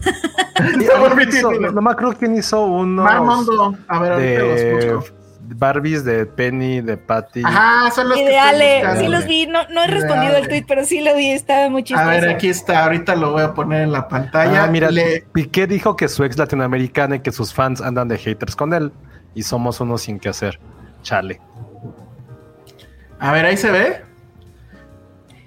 Esta 0.80 0.99
Barbie 0.99 1.26
tiene- 1.28 1.60
no, 1.60 1.71
no 1.71 1.82
me 1.82 1.91
acuerdo 1.91 2.15
quién 2.19 2.36
hizo 2.36 2.63
uno 2.65 3.04
Marmondo. 3.04 3.76
A 3.88 3.99
ver, 3.99 4.12
los 4.12 4.21
de 4.21 4.93
busco. 4.95 5.15
Barbies 5.56 6.06
de 6.06 6.26
Penny, 6.26 6.82
de 6.82 6.95
Patty. 6.97 7.41
Ajá, 7.43 7.91
son 7.91 8.10
los 8.10 8.17
Y 8.17 8.21
que 8.23 8.30
de 8.30 8.38
Ale, 8.39 8.82
sí 8.99 9.08
los 9.08 9.26
vi, 9.26 9.45
no, 9.45 9.60
no 9.69 9.84
he 9.84 9.88
De 9.88 9.93
respondido 9.93 10.38
al 10.38 10.47
tweet, 10.47 10.63
pero 10.67 10.86
sí 10.86 11.02
lo 11.02 11.15
vi, 11.15 11.32
estaba 11.32 11.69
muy 11.69 11.84
chistoso. 11.84 12.08
A 12.08 12.12
ver, 12.12 12.30
aquí 12.30 12.47
está. 12.47 12.84
Ahorita 12.86 13.15
lo 13.15 13.32
voy 13.34 13.41
a 13.41 13.54
poner 13.54 13.82
en 13.82 13.91
la 13.91 14.08
pantalla. 14.08 14.63
Ah, 14.63 14.67
mira, 14.67 14.89
Le- 14.89 15.26
Piqué 15.34 15.67
dijo 15.67 15.95
que 15.95 16.08
su 16.08 16.23
ex 16.23 16.38
latinoamericana 16.38 17.17
y 17.17 17.19
que 17.19 17.32
sus 17.32 17.54
fans 17.54 17.82
andan 17.82 18.08
de 18.08 18.17
haters 18.17 18.56
con 18.56 18.73
él 18.73 18.91
y 19.36 19.43
somos 19.43 19.80
unos 19.82 20.04
sin 20.04 20.17
que 20.19 20.30
hacer. 20.30 20.60
Chale. 21.02 21.41
A 23.19 23.32
ver, 23.32 23.45
ahí 23.45 23.58
se 23.58 23.69
ve. 23.71 24.02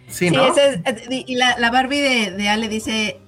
Sí, 0.08 0.28
Sí, 0.28 0.30
¿no? 0.30 0.46
esa 0.46 0.64
es- 0.64 0.80
eh, 0.84 1.24
y 1.26 1.34
la, 1.36 1.56
la 1.58 1.70
Barbie 1.70 2.00
de, 2.00 2.30
de 2.32 2.48
Ale 2.48 2.68
dice, 2.68 3.18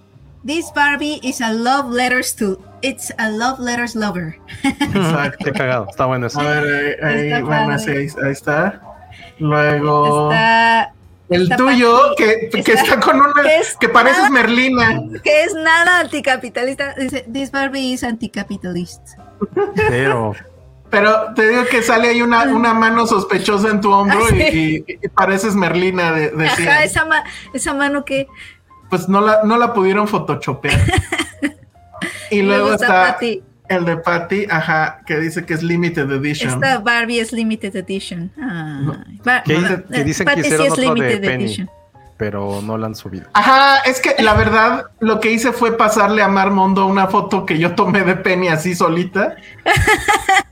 This 0.47 0.67
Barbie 0.75 1.19
is 1.23 1.41
a 1.41 1.53
love 1.53 1.91
letters 1.93 2.35
to, 2.37 2.61
it's 2.81 3.13
a 3.19 3.29
love 3.29 3.59
letters 3.59 3.95
lover. 3.97 4.39
Exacto. 4.65 5.45
Qué 5.45 5.53
cagado. 5.53 5.87
Está 5.91 6.07
bueno 6.07 6.27
eso. 6.29 6.41
A 6.41 6.45
ver, 6.45 7.05
ahí, 7.05 7.15
ahí, 7.19 7.33
Está 7.33 7.41
bueno, 7.45 7.79
sí, 7.79 7.91
ahí, 7.91 8.07
ahí 8.25 8.33
está. 8.33 8.81
Luego, 9.39 10.31
Está, 10.33 10.93
el 11.29 11.43
está 11.43 11.57
tuyo, 11.57 12.01
que, 12.17 12.49
que 12.51 12.59
está- 12.61 12.73
está 12.83 13.01
con 13.01 13.17
una, 13.17 13.33
es 13.59 13.77
que 13.77 13.89
pareces 13.89 14.19
nada- 14.19 14.31
Merlina. 14.31 15.01
que 15.23 15.43
es 15.45 15.55
nada 15.55 16.01
anticapitalista. 16.01 16.95
Dice, 16.95 17.27
This 17.33 17.51
Barbie 17.51 17.93
is 17.93 18.05
anticapitalist. 18.05 19.01
Pero 19.89 20.35
Pero 20.91 21.35
te 21.35 21.49
digo 21.49 21.65
que 21.71 21.83
sale 21.83 22.09
ahí 22.09 22.23
una, 22.23 22.45
una 22.45 22.73
mano 22.75 23.07
sospechosa 23.07 23.69
en 23.69 23.81
tu 23.81 23.91
hombro 23.93 24.19
Ah, 24.25 24.35
y, 24.35 24.41
sí. 24.51 24.85
y- 24.89 24.93
y 25.05 25.09
pareces 25.09 25.55
Merlina 25.55 26.13
de, 26.13 26.31
de 26.31 26.47
Ajá, 26.49 26.83
esa, 26.85 27.05
ma- 27.05 27.25
esa 27.53 27.75
mano 27.75 28.05
que... 28.05 28.27
Pues 28.89 29.07
no 29.09 29.21
la, 29.21 29.41
no 29.45 29.59
la 29.59 29.75
pudieron 29.75 30.09
photoshopear. 30.09 30.81
y 32.31 32.41
luego 32.43 32.73
está 32.73 33.13
Patty. 33.13 33.43
el 33.69 33.85
de 33.85 33.97
Patty, 33.99 34.47
ajá, 34.51 35.01
que 35.07 35.19
dice 35.19 35.45
que 35.45 35.53
es 35.55 35.63
limited 35.63 36.11
edition. 36.11 36.55
Esta 36.55 36.79
Barbie 36.79 37.21
es 37.21 37.33
limited 37.33 37.77
edition. 37.77 38.33
Ba- 39.25 39.43
que, 39.43 39.55
dicen 40.05 40.27
que 40.27 40.31
Patty 40.33 40.41
sí 40.43 40.47
hicieron 40.49 40.67
es 40.67 40.73
otro 40.73 40.83
de 40.85 40.95
limited 40.95 41.21
Penny, 41.21 41.45
edition. 41.45 41.71
pero 42.17 42.63
no 42.63 42.79
la 42.79 42.87
han 42.87 42.95
subido. 42.95 43.27
Ajá, 43.35 43.81
es 43.81 44.01
que 44.01 44.15
la 44.23 44.33
verdad 44.33 44.87
lo 45.01 45.21
que 45.21 45.33
hice 45.33 45.53
fue 45.53 45.77
pasarle 45.77 46.23
a 46.23 46.29
Marmondo 46.29 46.87
una 46.87 47.09
foto 47.09 47.45
que 47.45 47.59
yo 47.59 47.75
tomé 47.75 48.05
de 48.05 48.17
Penny 48.17 48.49
así 48.49 48.75
solita. 48.75 49.37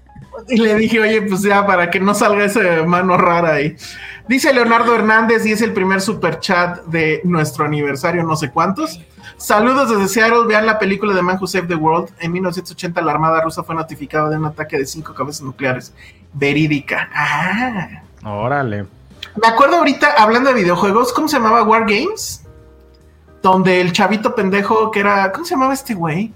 y 0.48 0.56
le 0.58 0.74
dije, 0.76 1.00
oye, 1.00 1.22
pues 1.22 1.42
ya, 1.42 1.66
para 1.66 1.90
que 1.90 2.00
no 2.00 2.14
salga 2.14 2.44
esa 2.44 2.84
mano 2.84 3.16
rara 3.16 3.54
ahí. 3.54 3.76
Dice 4.28 4.52
Leonardo 4.52 4.94
Hernández 4.94 5.46
y 5.46 5.52
es 5.52 5.62
el 5.62 5.72
primer 5.72 6.00
super 6.00 6.40
chat 6.40 6.84
de 6.86 7.20
nuestro 7.24 7.64
aniversario, 7.64 8.24
no 8.24 8.36
sé 8.36 8.50
cuántos. 8.50 9.00
Saludos 9.36 9.90
desde 9.90 10.08
Seattle. 10.08 10.46
Vean 10.46 10.66
la 10.66 10.78
película 10.78 11.14
de 11.14 11.22
Man 11.22 11.38
Who 11.40 11.46
Saved 11.46 11.68
the 11.68 11.74
World. 11.74 12.10
En 12.20 12.32
1980 12.32 13.02
la 13.02 13.12
Armada 13.12 13.40
rusa 13.42 13.62
fue 13.62 13.74
notificada 13.74 14.28
de 14.30 14.36
un 14.38 14.46
ataque 14.46 14.78
de 14.78 14.86
cinco 14.86 15.14
cabezas 15.14 15.42
nucleares. 15.42 15.92
Verídica. 16.32 17.08
Ah. 17.14 18.02
Órale. 18.24 18.86
Me 19.40 19.48
acuerdo 19.48 19.76
ahorita, 19.76 20.14
hablando 20.18 20.50
de 20.52 20.60
videojuegos, 20.60 21.12
¿cómo 21.12 21.28
se 21.28 21.36
llamaba 21.36 21.62
War 21.62 21.82
Games? 21.82 22.44
Donde 23.42 23.80
el 23.80 23.92
chavito 23.92 24.34
pendejo 24.34 24.90
que 24.90 25.00
era. 25.00 25.30
¿Cómo 25.32 25.44
se 25.44 25.54
llamaba 25.54 25.74
este 25.74 25.94
güey? 25.94 26.32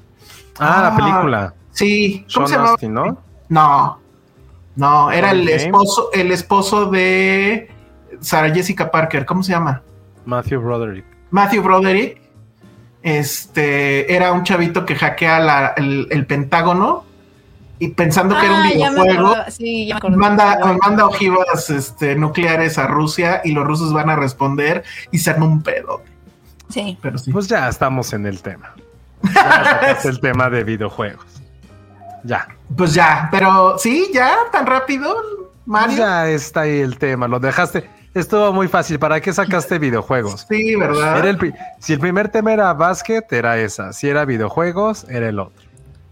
Ah, 0.59 0.77
Ah, 0.79 0.91
la 0.91 0.97
película. 0.97 1.55
Sí, 1.73 2.27
¿cómo 2.33 2.47
Sean 2.47 2.49
se 2.49 2.53
llamaba? 2.55 2.71
Austin, 2.73 2.95
¿no? 2.95 3.19
No. 3.49 4.00
No, 4.77 5.11
era 5.11 5.33
el 5.33 5.49
esposo, 5.49 6.11
el 6.13 6.31
esposo 6.33 6.87
de 6.87 7.71
Sarah 8.21 8.53
Jessica 8.55 8.91
Parker. 8.91 9.27
¿Cómo 9.27 9.43
se 9.43 9.53
llama? 9.53 9.83
Matthew 10.25 10.61
Broderick. 10.61 11.05
Matthew 11.31 11.63
Broderick. 11.63 12.21
Este 13.03 14.15
era 14.15 14.33
un 14.33 14.45
chavito 14.45 14.85
que 14.85 14.95
hackea 14.95 15.41
la- 15.41 15.73
el, 15.77 16.07
el 16.11 16.27
Pentágono 16.27 17.05
y 17.79 17.89
pensando 17.89 18.39
que 18.39 18.45
era 18.45 18.55
un 18.55 18.61
Ah, 18.61 18.71
ya 18.75 18.91
me 18.91 19.01
videojuego. 19.01 19.27
acordaba, 19.29 19.51
sí, 19.51 19.87
ya 19.87 19.95
me 19.95 19.99
acordé. 19.99 20.17
Manda, 20.19 20.59
manda 20.83 21.07
ojivas 21.07 21.71
este, 21.71 22.15
nucleares 22.15 22.77
a 22.77 22.87
Rusia 22.87 23.41
y 23.43 23.53
los 23.53 23.67
rusos 23.67 23.93
van 23.95 24.11
a 24.11 24.17
responder 24.17 24.85
y 25.11 25.19
se 25.19 25.31
arma 25.31 25.47
un 25.47 25.63
pedo. 25.63 26.03
Sí. 26.69 26.99
Pero 27.01 27.17
sí. 27.17 27.33
Pues 27.33 27.49
ya 27.49 27.69
estamos 27.69 28.13
en 28.13 28.27
el 28.27 28.43
tema. 28.43 28.75
Ya 29.35 29.97
el 30.05 30.21
tema 30.21 30.49
de 30.51 30.65
videojuegos. 30.65 31.40
Ya. 32.25 32.49
Pues 32.77 32.95
ya, 32.95 33.29
pero 33.31 33.79
sí, 33.79 34.11
ya, 34.13 34.37
tan 34.53 34.67
rápido, 34.67 35.15
Mario. 35.67 35.97
Ya 35.99 36.29
está 36.29 36.61
ahí 36.63 36.81
el 36.81 36.99
tema. 36.99 37.27
Lo 37.29 37.39
dejaste. 37.41 37.89
Estuvo 38.15 38.53
muy 38.53 38.67
fácil. 38.69 38.99
¿Para 38.99 39.21
qué 39.21 39.33
sacaste 39.33 39.79
videojuegos? 39.79 40.47
Sí, 40.49 40.75
¿verdad? 40.77 41.19
Era 41.19 41.31
el 41.31 41.39
pri- 41.39 41.55
si 41.79 41.93
el 41.93 42.01
primer 42.01 42.29
tema 42.29 42.53
era 42.53 42.73
básquet, 42.75 43.33
era 43.33 43.57
esa. 43.59 43.93
Si 43.93 44.09
era 44.09 44.25
videojuegos, 44.25 45.05
era 45.09 45.29
el 45.29 45.39
otro. 45.39 45.63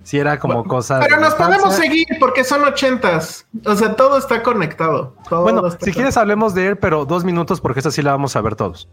Si 0.04 0.18
era 0.18 0.38
como 0.38 0.64
cosas. 0.64 1.00
Pero 1.04 1.16
de 1.16 1.22
nos 1.22 1.34
podemos 1.34 1.74
seguir 1.74 2.06
porque 2.18 2.42
son 2.44 2.64
ochentas. 2.64 3.46
O 3.66 3.74
sea, 3.76 3.94
todo 3.94 4.16
está 4.16 4.42
conectado. 4.42 5.14
Todo 5.28 5.42
Bueno, 5.42 5.66
está 5.66 5.84
si 5.84 5.92
quieres 5.92 6.16
hablemos 6.16 6.54
de 6.54 6.66
Air, 6.68 6.78
pero 6.78 7.04
dos 7.04 7.24
minutos 7.24 7.60
porque 7.60 7.80
esa 7.80 7.90
sí 7.90 8.00
la 8.00 8.12
vamos 8.12 8.34
a 8.34 8.40
ver 8.40 8.54
todos. 8.56 8.88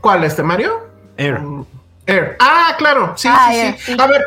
¿Cuál, 0.00 0.24
este 0.24 0.42
Mario? 0.42 0.72
Air. 1.16 1.40
Mm, 1.40 1.64
Air. 2.06 2.36
Ah, 2.40 2.74
claro. 2.78 3.12
Sí, 3.16 3.28
Ah, 3.30 3.50
sí. 3.52 3.74
sí. 3.78 3.96
A 3.98 4.06
ver, 4.06 4.22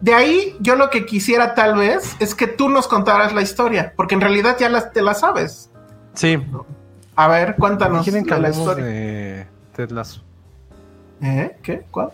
de 0.00 0.14
ahí 0.14 0.56
yo 0.60 0.76
lo 0.76 0.90
que 0.90 1.06
quisiera 1.06 1.54
tal 1.54 1.76
vez 1.76 2.16
es 2.20 2.34
que 2.34 2.46
tú 2.46 2.68
nos 2.68 2.86
contaras 2.88 3.32
la 3.34 3.42
historia, 3.42 3.92
porque 3.96 4.14
en 4.14 4.20
realidad 4.20 4.56
ya 4.58 4.68
la- 4.68 4.90
te 4.90 5.02
la 5.02 5.14
sabes. 5.14 5.70
Sí. 6.14 6.38
A 7.14 7.28
ver, 7.28 7.56
cuéntanos 7.56 8.04
¿Quieren 8.04 8.24
que 8.24 8.34
de 8.34 8.40
la 8.40 8.50
historia. 8.50 8.84
de 8.84 9.46
Ted 9.74 9.90
Lasso? 9.90 10.22
¿Eh? 11.22 11.56
¿Qué? 11.62 11.84
¿Cuál? 11.90 12.10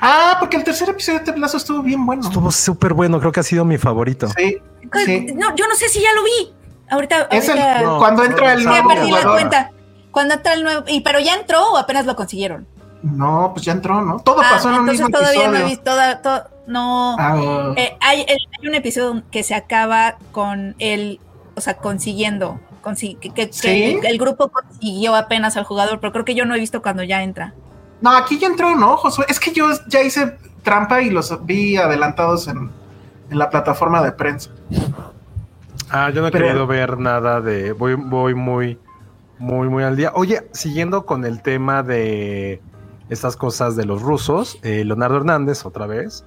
Ah, 0.00 0.36
porque 0.40 0.56
el 0.56 0.64
tercer 0.64 0.88
episodio 0.88 1.20
de 1.20 1.24
Ted 1.26 1.36
Lasso 1.36 1.56
estuvo 1.56 1.82
bien 1.82 2.04
bueno. 2.04 2.22
Estuvo 2.22 2.50
súper 2.50 2.92
bueno. 2.92 3.18
Creo 3.20 3.32
que 3.32 3.40
ha 3.40 3.44
sido 3.44 3.64
mi 3.64 3.78
favorito. 3.78 4.28
Sí, 4.36 4.58
sí. 5.04 5.26
No, 5.36 5.54
yo 5.56 5.66
no 5.68 5.74
sé 5.74 5.88
si 5.88 6.00
ya 6.00 6.12
lo 6.14 6.22
vi. 6.24 6.52
Ahorita, 6.90 7.28
Es 7.30 7.48
el, 7.48 7.58
No, 7.82 7.98
cuando 7.98 8.24
entra 8.24 8.52
el 8.52 8.62
ya 8.62 8.70
nuevo 8.70 8.88
perdí 8.88 9.10
la 9.10 9.22
cuenta. 9.22 9.70
Cuando 10.10 10.34
entra 10.34 10.54
el 10.54 10.62
nuevo, 10.64 10.84
y 10.88 11.00
pero 11.00 11.18
ya 11.20 11.34
entró 11.34 11.72
o 11.72 11.76
apenas 11.76 12.06
lo 12.06 12.14
consiguieron. 12.16 12.66
No, 13.02 13.50
pues 13.54 13.64
ya 13.66 13.72
entró, 13.72 14.00
¿no? 14.02 14.18
Todo 14.20 14.40
Ah, 14.40 14.48
pasó 14.52 14.68
en 14.68 14.74
un 14.74 14.80
entonces 14.80 15.00
mismo 15.06 15.18
todavía 15.18 15.40
episodio. 15.42 15.58
no 15.60 15.66
he 15.66 15.68
visto 15.68 15.84
toda, 15.84 16.22
to- 16.22 16.50
no. 16.66 17.16
Ah, 17.18 17.72
Eh, 17.76 17.96
hay, 18.00 18.20
hay 18.28 18.68
un 18.68 18.74
episodio 18.74 19.22
que 19.30 19.42
se 19.42 19.54
acaba 19.54 20.16
con 20.32 20.74
él, 20.78 21.20
o 21.54 21.60
sea, 21.60 21.76
consiguiendo, 21.76 22.58
consi- 22.82 23.18
que, 23.18 23.30
que- 23.30 23.46
que 23.48 23.52
¿Sí? 23.52 23.98
el, 24.00 24.06
el 24.06 24.18
grupo 24.18 24.48
consiguió 24.48 25.14
apenas 25.14 25.56
al 25.56 25.64
jugador, 25.64 26.00
pero 26.00 26.12
creo 26.12 26.24
que 26.24 26.34
yo 26.34 26.44
no 26.44 26.54
he 26.54 26.58
visto 26.60 26.82
cuando 26.82 27.02
ya 27.02 27.22
entra. 27.22 27.54
no, 28.00 28.10
aquí 28.10 28.38
ya 28.38 28.46
entró, 28.48 28.74
¿no, 28.76 28.96
Josué? 28.96 29.24
Es 29.28 29.40
que 29.40 29.52
yo 29.52 29.68
ya 29.88 30.02
hice 30.02 30.36
trampa 30.62 31.00
y 31.02 31.10
los 31.10 31.44
vi 31.46 31.76
adelantados 31.76 32.46
en, 32.48 32.70
en 33.30 33.38
la 33.38 33.48
plataforma 33.50 34.02
de 34.02 34.12
prensa. 34.12 34.50
Ah, 35.90 36.10
yo 36.10 36.20
no 36.20 36.28
he 36.28 36.30
Pero- 36.30 36.46
querido 36.46 36.66
ver 36.66 36.98
nada 36.98 37.40
de. 37.40 37.72
Voy, 37.72 37.94
voy 37.94 38.34
muy, 38.34 38.78
muy, 39.38 39.68
muy 39.68 39.84
al 39.84 39.96
día. 39.96 40.10
Oye, 40.14 40.48
siguiendo 40.52 41.06
con 41.06 41.24
el 41.24 41.42
tema 41.42 41.82
de 41.82 42.60
estas 43.08 43.36
cosas 43.36 43.76
de 43.76 43.84
los 43.84 44.02
rusos, 44.02 44.58
eh, 44.62 44.84
Leonardo 44.84 45.16
Hernández, 45.18 45.64
otra 45.64 45.86
vez, 45.86 46.24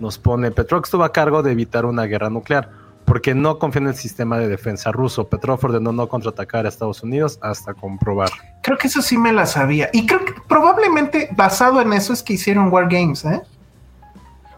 nos 0.00 0.18
pone: 0.18 0.50
Petrov 0.50 0.82
estuvo 0.84 1.04
a 1.04 1.12
cargo 1.12 1.42
de 1.42 1.52
evitar 1.52 1.84
una 1.84 2.04
guerra 2.04 2.30
nuclear 2.30 2.70
porque 3.04 3.34
no 3.34 3.58
confía 3.58 3.82
en 3.82 3.88
el 3.88 3.94
sistema 3.94 4.38
de 4.38 4.48
defensa 4.48 4.92
ruso. 4.92 5.28
Petrov 5.28 5.58
ordenó 5.64 5.90
no 5.92 6.08
contraatacar 6.08 6.64
a 6.66 6.68
Estados 6.68 7.02
Unidos 7.02 7.38
hasta 7.42 7.74
comprobar. 7.74 8.30
Creo 8.62 8.78
que 8.78 8.86
eso 8.86 9.02
sí 9.02 9.18
me 9.18 9.32
la 9.32 9.46
sabía. 9.46 9.90
Y 9.92 10.06
creo 10.06 10.24
que 10.24 10.32
probablemente 10.46 11.28
basado 11.32 11.80
en 11.80 11.92
eso 11.92 12.12
es 12.12 12.22
que 12.22 12.34
hicieron 12.34 12.72
War 12.72 12.88
Games, 12.88 13.24
¿eh? 13.24 13.42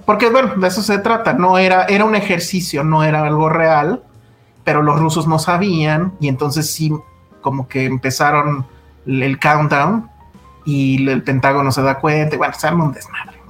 Porque, 0.04 0.28
bueno, 0.28 0.54
de 0.56 0.68
eso 0.68 0.82
se 0.82 0.98
trata. 0.98 1.32
No 1.32 1.58
era, 1.58 1.84
era 1.84 2.04
un 2.04 2.14
ejercicio, 2.14 2.84
no 2.84 3.04
era 3.04 3.22
algo 3.22 3.48
real, 3.48 4.02
pero 4.64 4.82
los 4.82 4.98
rusos 4.98 5.26
no 5.26 5.38
sabían 5.38 6.12
y 6.20 6.28
entonces 6.28 6.70
sí, 6.70 6.92
como 7.40 7.68
que 7.68 7.84
empezaron 7.84 8.66
el, 9.06 9.38
countdown 9.38 10.10
y 10.64 11.08
el 11.08 11.22
Pentágono 11.22 11.72
se 11.72 11.82
da 11.82 11.98
cuenta 11.98 12.34
y 12.34 12.38
bueno, 12.38 12.54
se 12.54 12.66
arma 12.66 12.84
un 12.84 12.92
desmadre. 12.92 13.41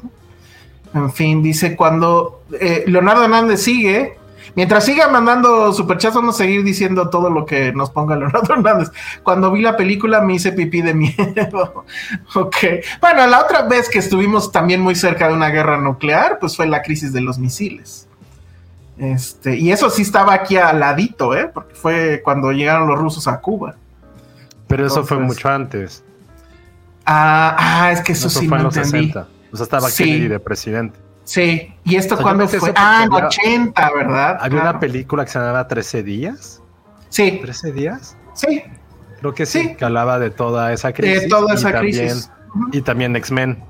¿No? 0.92 1.04
En 1.04 1.12
fin, 1.12 1.42
dice 1.42 1.76
cuando 1.76 2.42
eh, 2.58 2.84
Leonardo 2.86 3.24
Hernández 3.24 3.62
sigue, 3.62 4.18
Mientras 4.54 4.84
siga 4.84 5.08
mandando 5.08 5.72
superchats, 5.72 6.14
vamos 6.14 6.34
a 6.34 6.38
seguir 6.38 6.62
diciendo 6.62 7.08
todo 7.08 7.30
lo 7.30 7.46
que 7.46 7.72
nos 7.72 7.90
ponga 7.90 8.16
Leonardo 8.18 8.52
Hernández. 8.52 8.90
Cuando 9.22 9.50
vi 9.50 9.62
la 9.62 9.76
película 9.76 10.20
me 10.20 10.34
hice 10.34 10.52
pipí 10.52 10.82
de 10.82 10.94
miedo. 10.94 11.84
ok. 12.34 12.56
Bueno, 13.00 13.26
la 13.26 13.40
otra 13.40 13.62
vez 13.62 13.88
que 13.88 13.98
estuvimos 13.98 14.52
también 14.52 14.80
muy 14.80 14.94
cerca 14.94 15.28
de 15.28 15.34
una 15.34 15.48
guerra 15.48 15.78
nuclear, 15.78 16.38
pues 16.38 16.56
fue 16.56 16.66
la 16.66 16.82
crisis 16.82 17.12
de 17.12 17.22
los 17.22 17.38
misiles. 17.38 18.08
Este, 18.98 19.56
y 19.56 19.72
eso 19.72 19.88
sí 19.88 20.02
estaba 20.02 20.34
aquí 20.34 20.56
al 20.56 20.80
ladito, 20.80 21.34
¿eh? 21.34 21.50
Porque 21.52 21.74
fue 21.74 22.20
cuando 22.22 22.52
llegaron 22.52 22.86
los 22.88 22.98
rusos 22.98 23.26
a 23.26 23.40
Cuba. 23.40 23.74
Pero 24.68 24.86
eso 24.86 25.04
fue 25.04 25.18
mucho 25.18 25.48
antes. 25.48 26.04
Ah, 27.04 27.56
ah, 27.58 27.92
es 27.92 28.00
que 28.00 28.12
eso, 28.12 28.28
sí 28.28 28.46
fue 28.48 28.58
en 28.58 28.64
los 28.64 28.74
60. 28.74 29.26
O 29.52 29.56
sea, 29.56 29.64
estaba 29.64 29.88
sí. 29.88 30.04
Kennedy 30.04 30.28
de 30.28 30.40
presidente. 30.40 30.98
Sí, 31.24 31.72
¿y 31.84 31.96
esto 31.96 32.18
cuándo 32.18 32.48
fue? 32.48 32.72
Ah, 32.74 33.04
en 33.04 33.12
80, 33.12 33.90
¿verdad? 33.94 34.38
Había 34.40 34.60
una 34.60 34.80
película 34.80 35.24
que 35.24 35.30
se 35.30 35.38
llamaba 35.38 35.68
13 35.68 36.02
días. 36.02 36.60
Sí. 37.10 37.40
¿13 37.42 37.72
días? 37.72 38.16
Sí. 38.34 38.64
Creo 39.20 39.34
que 39.34 39.46
sí, 39.46 39.76
que 39.76 39.84
hablaba 39.84 40.18
de 40.18 40.30
toda 40.30 40.72
esa 40.72 40.92
crisis. 40.92 41.22
De 41.22 41.28
toda 41.28 41.54
esa 41.54 41.70
también, 41.70 42.08
crisis. 42.08 42.30
Y 42.72 42.82
también 42.82 43.14
X-Men. 43.14 43.62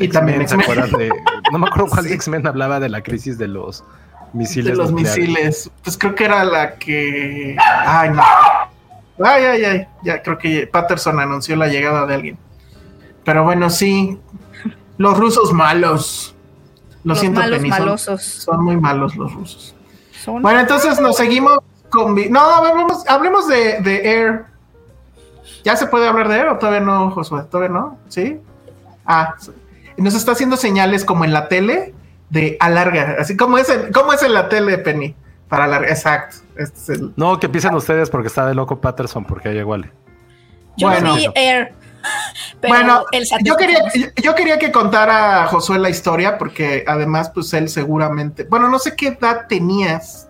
Y 0.00 0.08
también 0.08 0.42
X-Men. 0.42 0.90
De, 0.98 1.12
no 1.52 1.58
me 1.58 1.68
acuerdo 1.68 1.90
cuál 1.90 2.04
sí. 2.08 2.12
X-Men 2.14 2.44
hablaba 2.46 2.80
de 2.80 2.88
la 2.88 3.02
crisis 3.02 3.38
de 3.38 3.46
los 3.46 3.84
misiles. 4.32 4.72
De 4.72 4.76
los 4.76 4.90
nucleares. 4.90 5.18
misiles. 5.18 5.70
Pues 5.84 5.96
creo 5.96 6.14
que 6.14 6.24
era 6.24 6.44
la 6.44 6.74
que. 6.74 7.56
Ay, 7.60 8.10
no. 8.10 8.22
Ay, 9.24 9.44
ay, 9.44 9.64
ay. 9.64 9.86
Ya 10.02 10.22
creo 10.22 10.38
que 10.38 10.66
Patterson 10.66 11.20
anunció 11.20 11.54
la 11.54 11.68
llegada 11.68 12.04
de 12.06 12.14
alguien. 12.14 12.38
Pero 13.24 13.44
bueno, 13.44 13.70
sí. 13.70 14.18
Los 14.98 15.16
rusos 15.16 15.52
malos. 15.52 16.34
Lo 17.04 17.10
los 17.10 17.20
siento, 17.20 17.40
malos 17.40 17.58
Penny, 17.58 17.70
son, 17.70 17.78
malosos. 17.78 18.22
son, 18.22 18.64
muy 18.64 18.76
malos 18.76 19.16
los 19.16 19.32
rusos. 19.32 19.74
Son 20.22 20.42
Bueno, 20.42 20.60
entonces 20.60 21.00
nos 21.00 21.16
seguimos 21.16 21.60
con... 21.88 22.16
No, 22.30 22.40
hablemos, 22.40 23.06
hablemos 23.08 23.48
de, 23.48 23.80
de, 23.80 24.10
Air. 24.10 24.44
¿Ya 25.64 25.76
se 25.76 25.86
puede 25.86 26.06
hablar 26.06 26.28
de 26.28 26.36
Air 26.36 26.48
o 26.48 26.58
todavía 26.58 26.80
no, 26.80 27.10
Josué? 27.12 27.44
¿Todavía 27.50 27.70
no? 27.70 27.98
¿Sí? 28.08 28.38
Ah, 29.06 29.36
nos 29.96 30.14
está 30.14 30.32
haciendo 30.32 30.56
señales 30.56 31.04
como 31.04 31.24
en 31.24 31.32
la 31.32 31.48
tele 31.48 31.94
de 32.30 32.56
alarga. 32.60 33.16
Así 33.18 33.36
como 33.36 33.58
es 33.58 33.68
en, 33.68 33.92
¿cómo 33.92 34.12
es 34.12 34.22
en 34.22 34.34
la 34.34 34.48
tele, 34.48 34.78
Penny? 34.78 35.14
Para 35.48 35.64
alargar, 35.64 35.90
exacto. 35.90 36.36
Este 36.56 36.78
es 36.78 36.88
el... 36.90 37.12
No, 37.16 37.38
que 37.38 37.46
empiecen 37.46 37.74
ustedes 37.74 38.10
porque 38.10 38.28
está 38.28 38.46
de 38.46 38.54
loco 38.54 38.80
Patterson, 38.80 39.24
porque 39.24 39.48
hay 39.48 39.58
igual. 39.58 39.90
Yo 40.76 40.88
Bueno. 40.88 41.14
vi 41.14 41.28
Air. 41.34 41.72
Pero 42.60 42.74
bueno, 42.74 43.04
el 43.12 43.26
yo 43.44 43.56
quería, 43.56 43.80
yo 44.22 44.34
quería 44.34 44.58
que 44.58 44.72
contara 44.72 45.44
a 45.44 45.46
Josué 45.46 45.78
la 45.78 45.90
historia 45.90 46.38
porque 46.38 46.84
además 46.86 47.30
pues 47.30 47.52
él 47.54 47.68
seguramente, 47.68 48.44
bueno, 48.44 48.68
no 48.68 48.78
sé 48.78 48.96
qué 48.96 49.08
edad 49.08 49.46
tenías 49.48 50.28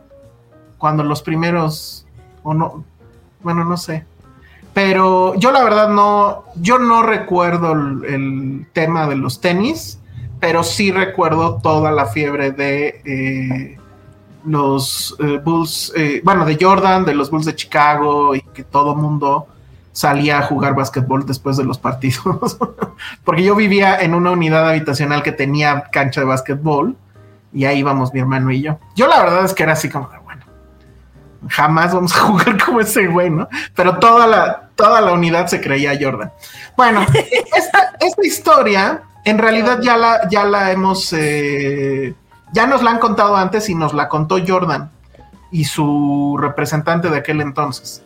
cuando 0.76 1.02
los 1.02 1.22
primeros, 1.22 2.06
o 2.42 2.54
no, 2.54 2.84
bueno, 3.40 3.64
no 3.64 3.76
sé, 3.76 4.04
pero 4.74 5.34
yo 5.36 5.50
la 5.52 5.64
verdad 5.64 5.88
no, 5.88 6.44
yo 6.56 6.78
no 6.78 7.02
recuerdo 7.02 7.72
el, 7.72 8.04
el 8.04 8.66
tema 8.72 9.08
de 9.08 9.16
los 9.16 9.40
tenis, 9.40 9.98
pero 10.40 10.62
sí 10.62 10.92
recuerdo 10.92 11.60
toda 11.62 11.90
la 11.90 12.06
fiebre 12.06 12.52
de 12.52 13.00
eh, 13.04 13.78
los 14.44 15.16
eh, 15.18 15.40
Bulls, 15.42 15.92
eh, 15.96 16.20
bueno, 16.24 16.44
de 16.44 16.56
Jordan, 16.60 17.04
de 17.04 17.14
los 17.14 17.30
Bulls 17.30 17.46
de 17.46 17.54
Chicago 17.54 18.34
y 18.34 18.40
que 18.40 18.64
todo 18.64 18.94
mundo 18.94 19.46
salía 19.98 20.38
a 20.38 20.42
jugar 20.42 20.76
básquetbol 20.76 21.26
después 21.26 21.56
de 21.56 21.64
los 21.64 21.76
partidos. 21.76 22.56
Porque 23.24 23.42
yo 23.42 23.56
vivía 23.56 24.00
en 24.00 24.14
una 24.14 24.30
unidad 24.30 24.68
habitacional 24.68 25.24
que 25.24 25.32
tenía 25.32 25.88
cancha 25.90 26.20
de 26.20 26.26
básquetbol 26.26 26.94
y 27.52 27.64
ahí 27.64 27.80
íbamos 27.80 28.14
mi 28.14 28.20
hermano 28.20 28.52
y 28.52 28.62
yo. 28.62 28.78
Yo 28.94 29.08
la 29.08 29.18
verdad 29.18 29.44
es 29.44 29.54
que 29.54 29.64
era 29.64 29.72
así 29.72 29.88
como, 29.88 30.08
bueno, 30.22 30.44
jamás 31.48 31.92
vamos 31.92 32.14
a 32.14 32.20
jugar 32.28 32.64
como 32.64 32.78
ese 32.78 33.08
güey, 33.08 33.28
¿no? 33.28 33.48
Pero 33.74 33.98
toda 33.98 34.28
la, 34.28 34.68
toda 34.76 35.00
la 35.00 35.12
unidad 35.12 35.48
se 35.48 35.60
creía 35.60 35.98
Jordan. 36.00 36.30
Bueno, 36.76 37.04
esta, 37.56 37.96
esta 37.98 38.24
historia 38.24 39.02
en 39.24 39.38
realidad 39.38 39.80
ya 39.82 39.96
la, 39.96 40.28
ya 40.28 40.44
la 40.44 40.70
hemos, 40.70 41.12
eh, 41.12 42.14
ya 42.52 42.68
nos 42.68 42.84
la 42.84 42.92
han 42.92 43.00
contado 43.00 43.34
antes 43.34 43.68
y 43.68 43.74
nos 43.74 43.94
la 43.94 44.08
contó 44.08 44.36
Jordan 44.46 44.92
y 45.50 45.64
su 45.64 46.38
representante 46.40 47.10
de 47.10 47.16
aquel 47.16 47.40
entonces. 47.40 48.04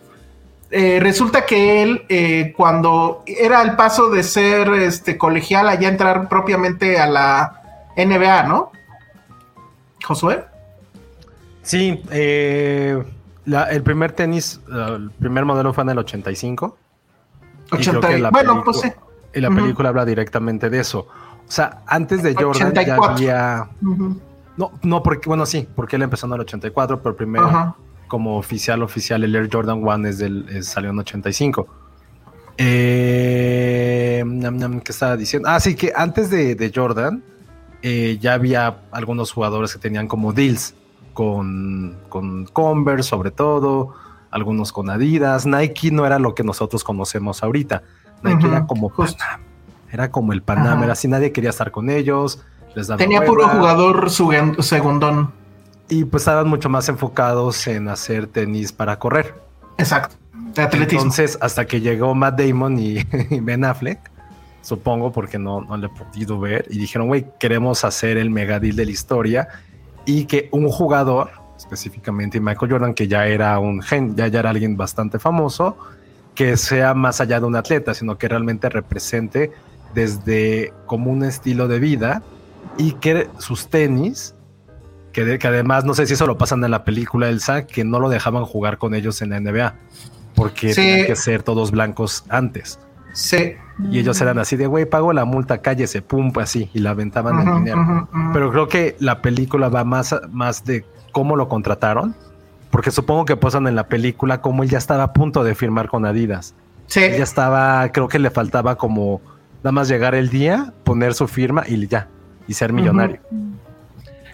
Eh, 0.75 1.01
resulta 1.01 1.45
que 1.45 1.83
él, 1.83 2.07
eh, 2.09 2.55
cuando 2.57 3.23
era 3.27 3.61
el 3.61 3.77
paso 3.77 4.09
de 4.09 4.23
ser 4.23 4.71
este, 4.73 5.19
colegial 5.19 5.69
a 5.69 5.75
ya 5.75 5.89
entrar 5.89 6.31
propiamente 6.31 6.99
a 6.99 7.07
la 7.07 7.91
NBA, 7.95 8.45
¿no? 8.45 8.73
Josué. 10.03 10.47
Sí, 11.61 12.03
eh, 12.11 13.05
la, 13.45 13.65
el 13.65 13.83
primer 13.83 14.13
tenis, 14.13 14.63
el 14.67 15.11
primer 15.11 15.45
modelo 15.45 15.75
fue 15.75 15.85
en 15.85 15.91
el 15.91 15.99
85. 15.99 16.79
80, 17.73 18.31
bueno, 18.31 18.63
pues 18.65 18.81
sí. 18.81 18.93
Y 19.35 19.41
la 19.43 19.51
película 19.51 19.91
uh 19.91 19.93
-huh. 19.93 20.01
habla 20.01 20.05
directamente 20.07 20.71
de 20.71 20.81
eso. 20.81 21.01
O 21.01 21.51
sea, 21.51 21.83
antes 21.87 22.23
de 22.23 22.35
Jordan 22.35 22.69
84. 22.69 22.83
ya 22.85 23.13
había... 23.13 23.69
Uh 23.83 23.89
-huh. 23.89 24.21
No, 24.57 24.73
no, 24.83 25.03
porque, 25.03 25.29
bueno, 25.29 25.45
sí, 25.45 25.69
porque 25.77 25.97
él 25.97 26.03
empezó 26.03 26.27
en 26.27 26.33
el 26.33 26.41
84, 26.41 27.03
pero 27.03 27.15
primero... 27.15 27.47
Uh 27.47 27.51
-huh 27.51 27.75
como 28.13 28.37
oficial, 28.37 28.83
oficial, 28.83 29.25
el 29.25 29.35
Air 29.35 29.49
Jordan 29.51 29.83
1 29.83 30.09
es 30.09 30.19
del, 30.19 30.47
es, 30.51 30.67
salió 30.67 30.91
en 30.91 30.99
85. 30.99 31.67
Eh, 32.59 34.23
¿Qué 34.85 34.93
estaba 34.93 35.17
diciendo? 35.17 35.49
Ah, 35.49 35.59
sí, 35.59 35.75
que 35.75 35.95
antes 35.97 36.29
de, 36.29 36.55
de 36.55 36.71
Jordan 36.75 37.25
eh, 37.81 38.19
ya 38.21 38.35
había 38.35 38.83
algunos 38.91 39.33
jugadores 39.33 39.73
que 39.73 39.79
tenían 39.79 40.09
como 40.09 40.35
deals 40.35 40.75
con, 41.15 41.97
con 42.11 42.45
Converse, 42.45 43.09
sobre 43.09 43.31
todo, 43.31 43.95
algunos 44.31 44.73
con 44.73 44.91
Adidas. 44.91 45.47
Nike 45.47 45.91
no 45.91 46.05
era 46.05 46.19
lo 46.19 46.35
que 46.35 46.45
nosotros 46.45 46.85
conocemos 46.85 47.43
ahorita. 47.43 47.83
Nike 48.23 48.37
uh 48.37 48.41
-huh, 48.41 48.51
era 48.51 48.67
como 48.67 48.91
Panam, 48.91 49.41
era 49.91 50.11
como 50.11 50.35
el 50.35 50.43
Panam, 50.43 50.77
uh 50.77 50.81
-huh. 50.83 50.85
era 50.85 50.93
así, 50.93 51.09
nadie 51.09 51.33
quería 51.33 51.49
estar 51.49 51.71
con 51.71 51.89
ellos. 51.89 52.45
Les 52.75 52.89
daba 52.89 52.99
Tenía 52.99 53.25
puro 53.25 53.49
jugador 53.49 54.11
segundón 54.11 55.33
y 55.93 56.07
pues 56.07 56.23
estaban 56.23 56.49
mucho 56.49 56.71
más 56.71 56.89
enfocados 56.89 57.67
en 57.67 57.87
hacer 57.89 58.27
tenis 58.27 58.73
para 58.73 58.99
correr. 58.99 59.35
Exacto. 59.77 60.17
De 60.55 60.63
atletismo. 60.63 61.03
Entonces, 61.03 61.37
hasta 61.43 61.67
que 61.67 61.83
llegó 61.83 62.15
Matt 62.15 62.41
Damon 62.41 62.79
y, 62.79 62.97
y 63.31 63.41
Ben 63.41 63.63
Affleck, 63.63 63.99
supongo, 64.63 65.13
porque 65.13 65.39
no, 65.39 65.61
no 65.61 65.77
le 65.77 65.89
he 65.89 65.91
podido 65.91 66.41
ver, 66.41 66.65
y 66.71 66.79
dijeron, 66.79 67.09
güey, 67.09 67.27
queremos 67.39 67.85
hacer 67.85 68.17
el 68.17 68.31
mega 68.31 68.59
deal 68.59 68.75
de 68.75 68.87
la 68.87 68.91
historia 68.91 69.49
y 70.07 70.25
que 70.25 70.49
un 70.53 70.71
jugador, 70.71 71.31
específicamente 71.59 72.41
Michael 72.41 72.73
Jordan, 72.73 72.95
que 72.95 73.07
ya 73.07 73.27
era 73.27 73.59
un 73.59 73.83
gen, 73.83 74.17
ya, 74.17 74.29
ya 74.29 74.41
era 74.41 74.49
alguien 74.49 74.79
bastante 74.79 75.19
famoso, 75.19 75.77
que 76.35 76.57
sea 76.57 76.95
más 76.95 77.21
allá 77.21 77.39
de 77.39 77.45
un 77.45 77.55
atleta, 77.55 77.93
sino 77.93 78.17
que 78.17 78.29
realmente 78.29 78.71
represente 78.71 79.53
desde 79.93 80.73
como 80.87 81.11
un 81.11 81.23
estilo 81.23 81.69
de 81.69 81.81
vida 81.81 82.23
y 82.79 82.93
que 82.93 83.29
sus 83.37 83.69
tenis 83.69 84.35
que, 85.13 85.25
de, 85.25 85.39
que, 85.39 85.47
además 85.47 85.85
no 85.85 85.95
sé 85.95 86.07
si 86.07 86.15
eso 86.15 86.27
lo 86.27 86.39
pasan 86.39 86.65
en 86.65 86.71
la 86.71 86.85
película 86.85 87.29
Elsa, 87.29 87.67
que 87.67 87.85
no 87.85 88.01
lo 88.01 88.09
dejaban 88.09 88.45
jugar 88.45 88.79
con 88.79 88.95
ellos 88.95 89.23
en 89.23 89.31
la 89.31 89.41
NBA, 89.41 89.75
porque 90.35 90.75
sí. 90.75 90.81
tenían 90.81 91.07
que 91.07 91.17
ser 91.17 91.43
todos 91.43 91.71
blancos 91.71 92.25
antes. 92.29 92.79
Sí. 93.13 93.55
Y 93.91 93.99
ellos 93.99 94.21
eran 94.21 94.39
así 94.39 94.57
de, 94.57 94.67
güey, 94.67 94.87
pago 94.87 95.13
la 95.13 95.25
multa, 95.25 95.59
cállese, 95.59 96.03
pum, 96.03 96.33
así, 96.41 96.71
y 96.73 96.79
la 96.79 96.91
aventaban 96.91 97.37
uh 97.37 97.39
-huh, 97.41 97.57
el 97.57 97.65
dinero. 97.65 97.81
Uh 97.81 97.85
-huh, 97.85 98.03
uh 98.03 98.07
-huh. 98.11 98.33
Pero 98.33 98.51
creo 98.51 98.69
que 98.69 98.97
la 99.01 99.21
película 99.21 99.69
va 99.69 99.85
más, 99.85 100.15
más 100.31 100.65
de 100.65 100.85
cómo 101.13 101.37
lo 101.37 101.49
contrataron, 101.49 102.15
porque 102.71 102.91
supongo 102.91 103.25
que 103.25 103.37
pasan 103.37 103.67
en 103.67 103.77
la 103.77 103.89
película 103.89 104.41
como 104.41 104.63
él 104.63 104.71
ya 104.71 104.79
estaba 104.79 105.03
a 105.05 105.13
punto 105.13 105.45
de 105.45 105.55
firmar 105.55 105.89
con 105.89 106.07
Adidas. 106.07 106.55
Sí. 106.87 107.01
Él 107.01 107.19
ya 107.19 107.25
estaba, 107.25 107.91
creo 107.93 108.09
que 108.09 108.19
le 108.19 108.31
faltaba 108.31 108.77
como 108.77 109.21
nada 109.59 109.73
más 109.73 109.89
llegar 109.89 110.15
el 110.15 110.29
día, 110.29 110.73
poner 110.85 111.15
su 111.15 111.29
firma 111.29 111.65
y 111.67 111.87
ya, 111.87 112.09
y 112.49 112.55
ser 112.55 112.73
millonario. 112.73 113.21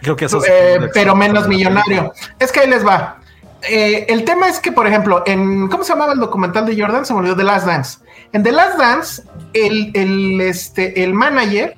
Creo 0.01 0.15
que 0.15 0.25
eso 0.25 0.41
eh, 0.45 0.89
pero 0.93 1.15
menos 1.15 1.47
millonario. 1.47 2.13
Es 2.39 2.51
que 2.51 2.61
ahí 2.61 2.69
les 2.69 2.85
va. 2.85 3.17
Eh, 3.67 4.05
el 4.07 4.23
tema 4.23 4.47
es 4.47 4.59
que, 4.59 4.71
por 4.71 4.87
ejemplo, 4.87 5.23
en 5.25 5.67
¿cómo 5.67 5.83
se 5.83 5.91
llamaba 5.93 6.13
el 6.13 6.19
documental 6.19 6.65
de 6.65 6.79
Jordan? 6.79 7.05
Se 7.05 7.13
me 7.13 7.19
olvidó 7.19 7.35
The 7.35 7.43
Last 7.43 7.65
Dance. 7.65 7.99
En 8.31 8.43
The 8.43 8.51
Last 8.51 8.77
Dance, 8.77 9.23
el, 9.53 9.91
el, 9.93 10.41
este, 10.41 11.03
el 11.03 11.13
manager 11.13 11.75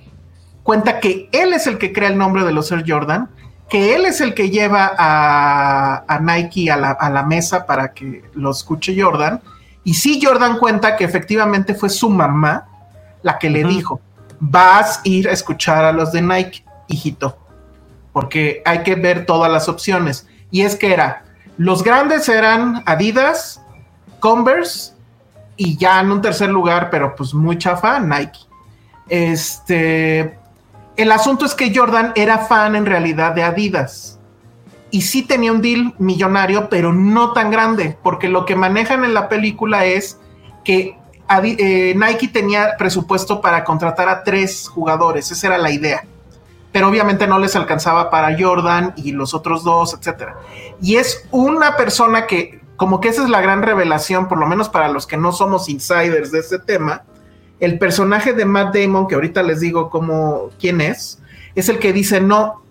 cuenta 0.63 0.99
que 0.99 1.29
él 1.31 1.53
es 1.53 1.65
el 1.65 1.77
que 1.77 1.91
crea 1.91 2.09
el 2.09 2.17
nombre 2.17 2.43
de 2.43 2.51
los 2.51 2.71
Air 2.71 2.83
Jordan, 2.87 3.29
que 3.69 3.95
él 3.95 4.05
es 4.05 4.21
el 4.21 4.35
que 4.35 4.49
lleva 4.49 4.91
a, 4.95 6.03
a 6.07 6.19
Nike 6.19 6.69
a 6.69 6.77
la, 6.77 6.91
a 6.91 7.09
la, 7.09 7.23
mesa 7.23 7.65
para 7.65 7.93
que 7.93 8.23
lo 8.33 8.51
escuche 8.51 8.95
Jordan. 9.01 9.41
Y 9.83 9.95
sí, 9.95 10.19
Jordan 10.21 10.59
cuenta 10.59 10.95
que 10.95 11.03
efectivamente 11.03 11.73
fue 11.73 11.89
su 11.89 12.09
mamá 12.09 12.67
la 13.23 13.39
que 13.39 13.49
le 13.49 13.65
uh 13.65 13.67
-huh. 13.67 13.75
dijo: 13.75 14.01
Vas 14.39 14.97
a 14.97 15.01
ir 15.05 15.27
a 15.29 15.31
escuchar 15.31 15.83
a 15.83 15.91
los 15.91 16.11
de 16.11 16.21
Nike, 16.21 16.63
hijito 16.87 17.37
porque 18.13 18.61
hay 18.65 18.83
que 18.83 18.95
ver 18.95 19.25
todas 19.25 19.51
las 19.51 19.69
opciones. 19.69 20.27
Y 20.51 20.61
es 20.61 20.75
que 20.75 20.93
era, 20.93 21.23
los 21.57 21.83
grandes 21.83 22.27
eran 22.29 22.83
Adidas, 22.85 23.61
Converse 24.19 24.93
y 25.57 25.77
ya 25.77 25.99
en 25.99 26.11
un 26.11 26.21
tercer 26.21 26.49
lugar, 26.49 26.89
pero 26.89 27.15
pues 27.15 27.33
muy 27.33 27.57
chafa, 27.57 27.99
Nike. 27.99 28.39
Este, 29.09 30.37
el 30.95 31.11
asunto 31.11 31.45
es 31.45 31.55
que 31.55 31.75
Jordan 31.75 32.13
era 32.15 32.39
fan 32.39 32.75
en 32.75 32.85
realidad 32.85 33.33
de 33.33 33.43
Adidas. 33.43 34.17
y 34.93 35.03
sí 35.03 35.23
tenía 35.23 35.53
un 35.53 35.61
deal 35.61 35.93
millonario, 35.99 36.67
pero 36.69 36.91
no 36.91 37.31
tan 37.31 37.49
grande, 37.49 37.97
porque 38.03 38.27
lo 38.27 38.45
que 38.45 38.57
manejan 38.57 39.05
en 39.05 39.13
la 39.13 39.29
película 39.29 39.85
es 39.85 40.19
que 40.65 40.97
eh, 41.43 41.93
Nike 41.95 42.27
tenía 42.27 42.75
presupuesto 42.77 43.39
para 43.39 43.63
contratar 43.63 44.09
a 44.09 44.23
tres 44.23 44.67
jugadores, 44.67 45.31
esa 45.31 45.47
era 45.47 45.57
la 45.57 45.71
idea. 45.71 46.03
Pero 46.71 46.87
obviamente 46.87 47.27
no 47.27 47.39
les 47.39 47.55
alcanzaba 47.55 48.09
para 48.09 48.37
Jordan 48.39 48.93
y 48.95 49.11
los 49.11 49.33
otros 49.33 49.63
dos, 49.63 49.93
etcétera. 49.93 50.37
Y 50.81 50.95
es 50.95 51.27
una 51.31 51.75
persona 51.75 52.27
que, 52.27 52.61
como 52.77 53.01
que 53.01 53.09
esa 53.09 53.23
es 53.23 53.29
la 53.29 53.41
gran 53.41 53.61
revelación, 53.61 54.27
por 54.27 54.37
lo 54.37 54.47
menos 54.47 54.69
para 54.69 54.87
los 54.87 55.05
que 55.05 55.17
no 55.17 55.31
somos 55.31 55.67
insiders 55.69 56.31
de 56.31 56.39
este 56.39 56.59
tema. 56.59 57.03
El 57.59 57.77
personaje 57.77 58.33
de 58.33 58.45
Matt 58.45 58.75
Damon, 58.75 59.07
que 59.07 59.15
ahorita 59.15 59.43
les 59.43 59.59
digo 59.59 59.89
cómo, 59.89 60.49
quién 60.59 60.81
es, 60.81 61.19
es 61.55 61.69
el 61.69 61.77
que 61.77 61.93
dice: 61.93 62.21
No, 62.21 62.63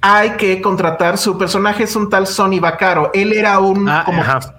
hay 0.00 0.30
que 0.32 0.60
contratar. 0.60 1.18
Su 1.18 1.38
personaje 1.38 1.84
es 1.84 1.96
un 1.96 2.10
tal 2.10 2.26
Sonny 2.26 2.60
Vaccaro. 2.60 3.10
Él 3.14 3.32
era 3.32 3.58
un. 3.58 3.88
Ah, 3.88 4.02
como, 4.04 4.20
ajá. 4.20 4.57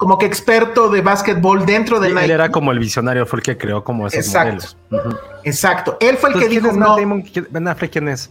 Como 0.00 0.16
que 0.16 0.24
experto 0.24 0.88
de 0.88 1.02
básquetbol 1.02 1.66
dentro 1.66 2.00
de 2.00 2.08
Él 2.08 2.14
Nike. 2.14 2.32
era 2.32 2.50
como 2.50 2.72
el 2.72 2.78
visionario, 2.78 3.26
fue 3.26 3.40
el 3.40 3.42
que 3.42 3.58
creó 3.58 3.84
como 3.84 4.06
esos 4.06 4.24
Exacto. 4.26 4.76
modelos. 4.90 5.20
Exacto. 5.44 5.98
Él 6.00 6.16
fue 6.16 6.30
el 6.30 6.38
que 6.38 6.44
Entonces, 6.46 6.62
¿quién 6.62 6.62
dijo: 6.64 6.76
No. 6.78 6.88
Matt 6.92 6.98
Damon? 7.00 7.22
¿Quién- 7.22 7.48
Ben 7.50 7.68
Affleck, 7.68 7.92
¿quién 7.92 8.08
es? 8.08 8.30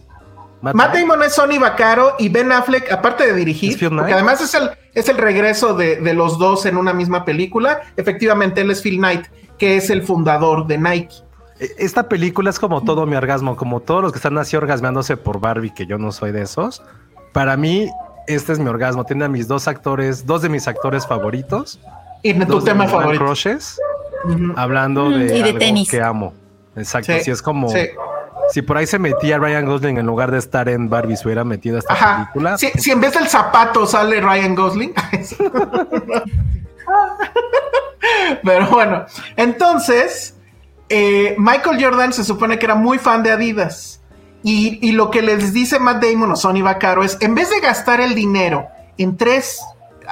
Matt 0.62 0.92
Damon 0.94 1.22
es 1.22 1.32
Sonny 1.34 1.58
Vaccaro 1.58 2.16
y 2.18 2.28
Ben 2.28 2.52
Affleck, 2.52 2.90
aparte 2.92 3.24
de 3.26 3.32
dirigir, 3.32 3.78
además 3.98 4.40
es 4.42 4.52
el, 4.54 4.68
es 4.94 5.08
el 5.08 5.16
regreso 5.16 5.72
de, 5.74 5.96
de 6.00 6.12
los 6.12 6.38
dos 6.38 6.66
en 6.66 6.76
una 6.76 6.92
misma 6.92 7.24
película, 7.24 7.80
efectivamente 7.96 8.60
él 8.60 8.70
es 8.70 8.82
Phil 8.82 8.98
Knight, 8.98 9.24
que 9.58 9.76
es 9.78 9.88
el 9.88 10.02
fundador 10.02 10.66
de 10.66 10.76
Nike. 10.76 11.14
E- 11.60 11.70
Esta 11.78 12.08
película 12.10 12.50
es 12.50 12.58
como 12.58 12.82
todo 12.84 13.06
mi 13.06 13.16
orgasmo, 13.16 13.56
como 13.56 13.80
todos 13.80 14.02
los 14.02 14.12
que 14.12 14.18
están 14.18 14.36
así 14.36 14.54
orgasmeándose 14.56 15.16
por 15.16 15.40
Barbie, 15.40 15.72
que 15.72 15.86
yo 15.86 15.96
no 15.98 16.12
soy 16.12 16.30
de 16.32 16.42
esos. 16.42 16.82
Para 17.32 17.56
mí, 17.56 17.88
este 18.34 18.52
es 18.52 18.58
mi 18.58 18.68
orgasmo. 18.68 19.04
Tiene 19.04 19.24
a 19.24 19.28
mis 19.28 19.46
dos 19.48 19.68
actores, 19.68 20.26
dos 20.26 20.42
de 20.42 20.48
mis 20.48 20.66
actores 20.68 21.06
favoritos. 21.06 21.80
Y 22.22 22.34
tu 22.34 22.44
dos 22.44 22.64
de 22.64 22.72
tema 22.72 22.86
favorito. 22.86 23.24
crushes, 23.24 23.78
Ujú. 24.24 24.52
hablando 24.56 25.06
Mm, 25.06 25.14
de, 25.14 25.24
y 25.24 25.42
de 25.42 25.44
algo 25.48 25.58
tenis. 25.58 25.90
que 25.90 26.02
amo. 26.02 26.34
Exacto, 26.76 27.12
Sí, 27.14 27.20
sí, 27.24 27.30
es 27.30 27.40
como 27.42 27.68
sí. 27.70 27.88
si 28.50 28.62
por 28.62 28.76
ahí 28.76 28.86
se 28.86 28.98
metía 28.98 29.38
Ryan 29.38 29.64
Gosling 29.66 29.98
en 29.98 30.06
lugar 30.06 30.30
de 30.30 30.38
estar 30.38 30.68
en 30.68 30.88
Barbie, 30.90 31.16
se 31.16 31.26
hubiera 31.26 31.44
metido 31.44 31.76
a 31.76 31.78
esta 31.80 31.92
Ajá. 31.94 32.16
película. 32.16 32.58
Si, 32.58 32.68
si 32.72 32.90
en 32.90 33.00
vez 33.00 33.14
del 33.14 33.26
zapato 33.28 33.86
sale 33.86 34.20
Ryan 34.20 34.54
Gosling. 34.54 34.92
Pero 38.44 38.66
bueno, 38.68 39.04
entonces, 39.36 40.34
eh, 40.88 41.34
Michael 41.38 41.82
Jordan 41.82 42.12
se 42.12 42.24
supone 42.24 42.58
que 42.58 42.66
era 42.66 42.74
muy 42.74 42.98
fan 42.98 43.22
de 43.22 43.30
Adidas. 43.30 43.99
Y, 44.42 44.92
lo 44.92 45.10
que 45.10 45.22
les 45.22 45.52
dice 45.52 45.78
Matt 45.78 46.02
Damon 46.02 46.32
o 46.32 46.36
Sonny 46.36 46.62
Vaccaro 46.62 47.04
es, 47.04 47.18
en 47.20 47.34
vez 47.34 47.50
de 47.50 47.60
gastar 47.60 48.00
el 48.00 48.14
dinero 48.14 48.66
en 48.96 49.16
tres 49.16 49.60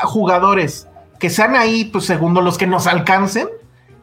jugadores 0.05 0.87
que 1.19 1.31
sean 1.31 1.57
ahí, 1.57 1.87
pues 1.87 2.05
segundo 2.05 2.41
los 2.41 2.59
que 2.59 2.67
nos 2.67 2.87
alcancen, 2.87 3.49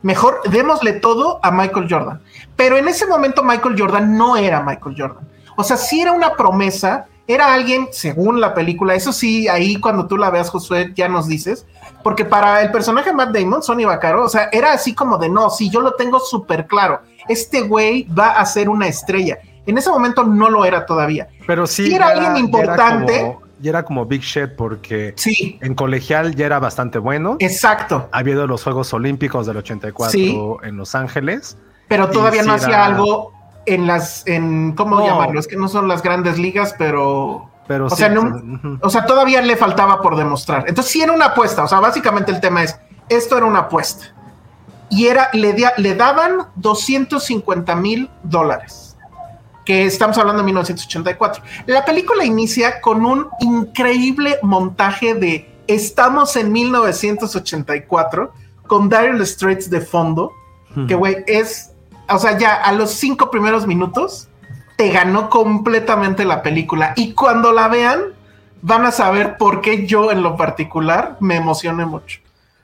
mejor 0.02 0.42
démosle 0.50 0.94
todo 0.94 1.40
a 1.44 1.52
Michael 1.52 1.88
Jordan. 1.90 2.22
Pero 2.56 2.78
en 2.78 2.88
ese 2.88 3.06
momento 3.06 3.44
Michael 3.44 3.76
Jordan 3.78 4.18
no 4.18 4.36
era 4.36 4.62
Michael 4.62 4.96
Jordan. 4.98 5.28
O 5.56 5.64
sea, 5.64 5.78
sí 5.78 6.02
era 6.02 6.12
una 6.12 6.34
promesa, 6.34 7.06
era 7.28 7.54
alguien, 7.54 7.88
según 7.92 8.42
la 8.42 8.54
película, 8.54 8.96
eso 8.96 9.14
sí, 9.14 9.48
ahí 9.48 9.80
cuando 9.80 10.08
tú 10.08 10.18
la 10.18 10.30
veas, 10.30 10.50
Josué, 10.50 10.92
ya 10.96 11.08
nos 11.08 11.28
dices, 11.28 11.66
porque 12.04 12.26
para 12.26 12.62
el 12.62 12.72
personaje 12.72 13.14
Matt 13.14 13.32
Damon, 13.32 13.64
Sonny 13.64 13.86
Vaccaro, 13.86 14.26
o 14.26 14.30
sea, 14.30 14.50
era 14.52 14.74
así 14.74 14.94
como 14.94 15.18
de, 15.18 15.30
no, 15.30 15.50
sí, 15.50 15.70
yo 15.70 15.82
lo 15.82 15.94
tengo 15.94 16.20
súper 16.20 16.68
claro, 16.68 17.02
este 17.28 17.62
güey 17.62 18.04
va 18.04 18.32
a 18.32 18.46
ser 18.46 18.70
una 18.70 18.88
estrella. 18.88 19.40
En 19.66 19.78
ese 19.78 19.90
momento 19.90 20.24
no 20.24 20.50
lo 20.50 20.66
era 20.66 20.86
todavía. 20.86 21.28
Pero 21.48 21.66
sí, 21.68 21.88
Sí 21.88 21.96
era 21.96 22.08
alguien 22.10 22.38
importante. 22.38 23.20
como- 23.22 23.42
Ya 23.62 23.70
era 23.70 23.84
como 23.84 24.06
Big 24.06 24.22
Shit 24.22 24.56
porque 24.58 25.14
Sí, 25.16 25.58
en 25.62 25.76
colegial 25.76 26.36
ya 26.36 26.46
era 26.46 26.60
bastante 26.60 27.00
bueno. 27.00 27.38
exacto. 27.40 28.10
Había 28.12 28.34
ido 28.34 28.44
a 28.44 28.48
los 28.48 28.64
Juegos 28.64 28.94
Olímpicos 28.94 29.48
del 29.48 29.58
84 29.58 30.12
Sí. 30.12 30.38
en 30.64 30.76
Los 30.78 30.94
Ángeles. 30.94 31.58
Pero 31.88 32.10
todavía 32.10 32.44
Y 32.44 32.46
no 32.48 32.54
hacía 32.54 32.68
era- 32.70 32.86
algo 32.86 33.32
en 33.66 33.88
las, 33.88 34.28
en, 34.28 34.74
¿cómo 34.74 34.98
No. 35.00 35.06
llamarlo? 35.08 35.40
Es 35.40 35.48
que 35.48 35.56
no 35.56 35.68
son 35.70 35.88
las 35.88 36.04
grandes 36.04 36.38
ligas, 36.38 36.76
pero... 36.78 37.50
Pero 37.68 37.88
O 37.88 37.90
sí, 37.90 37.96
sea, 37.96 38.10
no-. 38.10 38.78
O 38.82 38.90
sea, 38.92 39.06
todavía 39.08 39.42
le 39.42 39.56
faltaba 39.56 40.00
por 40.02 40.16
demostrar. 40.18 40.66
Entonces 40.68 40.92
sí 40.92 41.02
era 41.02 41.14
una 41.14 41.28
apuesta. 41.28 41.64
O 41.64 41.68
sea, 41.68 41.80
básicamente 41.80 42.32
el 42.32 42.40
tema 42.40 42.62
es, 42.62 42.78
esto 43.10 43.38
era 43.38 43.46
una 43.48 43.60
apuesta. 43.60 44.14
Y 44.90 45.08
era, 45.08 45.30
le, 45.34 45.56
le 45.78 45.96
daban 45.96 46.48
250 46.58 47.76
mil 47.76 48.10
dólares. 48.22 48.85
Que 49.66 49.86
estamos 49.86 50.18
hablando 50.18 50.42
de 50.44 50.46
1984. 50.46 51.44
La 51.66 51.84
película 51.84 52.24
inicia 52.24 52.80
con 52.82 53.06
un 53.06 53.28
increíble 53.40 54.38
montaje 54.44 55.16
de 55.16 55.50
estamos 55.68 56.36
en 56.36 56.52
1984 56.52 58.32
con 58.68 58.90
Dire 58.90 59.26
Straits 59.26 59.70
de 59.70 59.82
fondo. 59.82 60.32
Que 60.88 60.94
güey, 60.96 61.24
es, 61.26 61.72
o 62.10 62.20
sea, 62.20 62.38
ya 62.38 62.56
a 62.56 62.74
los 62.74 62.92
cinco 62.92 63.32
primeros 63.32 63.66
minutos 63.66 64.28
te 64.78 64.90
ganó 64.92 65.30
completamente 65.30 66.26
la 66.26 66.44
película. 66.44 66.92
Y 66.98 67.14
cuando 67.14 67.54
la 67.54 67.70
vean, 67.70 68.02
van 68.62 68.86
a 68.86 68.92
saber 68.92 69.38
por 69.38 69.62
qué 69.62 69.88
yo 69.88 70.12
en 70.12 70.22
lo 70.22 70.36
particular 70.36 71.16
me 71.22 71.38
emocioné 71.38 71.86
mucho. 71.86 72.20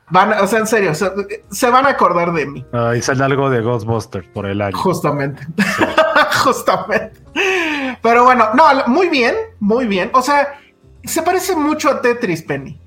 Van, 0.10 0.34
a- 0.34 0.42
o 0.42 0.48
sea, 0.48 0.60
en 0.60 0.68
serio, 0.68 0.92
o 0.92 0.96
sea, 0.96 1.14
se 1.52 1.70
van 1.70 1.86
a 1.86 1.92
acordar 1.92 2.34
de 2.34 2.46
mí. 2.48 2.66
Ah, 2.74 2.94
y 2.98 3.02
sale 3.02 3.24
algo 3.24 3.50
de 3.50 3.62
Ghostbusters 3.62 4.28
por 4.34 4.46
el 4.46 4.60
año. 4.62 4.76
Justamente. 4.78 5.48
Justamente. 6.44 7.20
Pero 8.02 8.24
bueno, 8.24 8.50
no, 8.54 8.64
muy 8.88 9.10
bien, 9.10 9.36
muy 9.60 9.86
bien. 9.88 10.10
O 10.14 10.22
sea, 10.22 10.60
se 11.04 11.22
parece 11.22 11.56
mucho 11.56 11.90
a 11.90 12.02
Tetris, 12.02 12.42
Penny. 12.44 12.80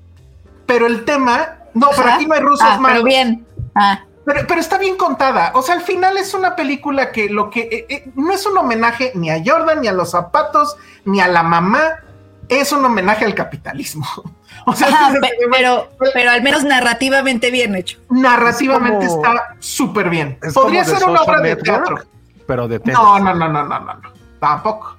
Pero 0.65 0.87
el 0.87 1.05
tema. 1.05 1.59
No, 1.73 1.89
pero 1.95 2.07
Ajá. 2.07 2.15
aquí 2.15 2.25
no 2.25 2.33
hay 2.35 2.41
rusos 2.41 2.65
Ah, 2.69 2.77
malos. 2.79 3.03
pero 3.03 3.05
bien. 3.05 3.45
Ah, 3.75 4.03
Pero, 4.25 4.47
pero 4.47 4.59
está 4.61 4.77
bien 4.77 4.95
contada. 4.97 5.51
O 5.53 5.61
sea, 5.61 5.75
al 5.75 5.81
final 5.81 6.17
es 6.17 6.33
una 6.33 6.55
película 6.55 7.11
que 7.11 7.29
lo 7.29 7.49
que 7.49 7.61
eh, 7.61 7.85
eh, 7.89 8.11
no 8.15 8.31
es 8.33 8.45
un 8.45 8.57
homenaje 8.57 9.11
ni 9.15 9.29
a 9.29 9.41
Jordan, 9.45 9.81
ni 9.81 9.87
a 9.87 9.93
los 9.93 10.11
zapatos, 10.11 10.75
ni 11.03 11.19
a 11.21 11.27
la 11.27 11.43
mamá. 11.43 11.99
Es 12.47 12.71
un 12.71 12.83
homenaje 12.85 13.25
al 13.25 13.35
capitalismo. 13.35 14.05
O 14.67 14.73
sea, 14.73 14.87
ajá, 14.87 15.13
es- 15.13 15.19
pe- 15.19 15.37
pero, 15.51 15.89
pero 16.13 16.31
al 16.31 16.41
menos 16.41 16.63
narrativamente 16.63 17.51
bien 17.51 17.75
hecho. 17.75 17.99
narrativamente 18.09 19.05
es 19.05 19.11
como- 19.11 19.25
está 19.27 19.55
súper 19.59 20.09
bien. 20.09 20.39
Es 20.41 20.53
Podría 20.53 20.83
ser 20.85 21.03
una 21.03 21.21
obra 21.21 21.39
de 21.41 21.55
teatro. 21.57 21.99
Pero 22.47 22.67
de 22.67 22.79
tenis. 22.79 22.97
No, 22.97 23.19
no, 23.19 23.33
no, 23.33 23.47
no, 23.49 23.63
no, 23.63 23.79
no, 23.79 23.93
no. 23.95 24.09
Tampoco. 24.39 24.95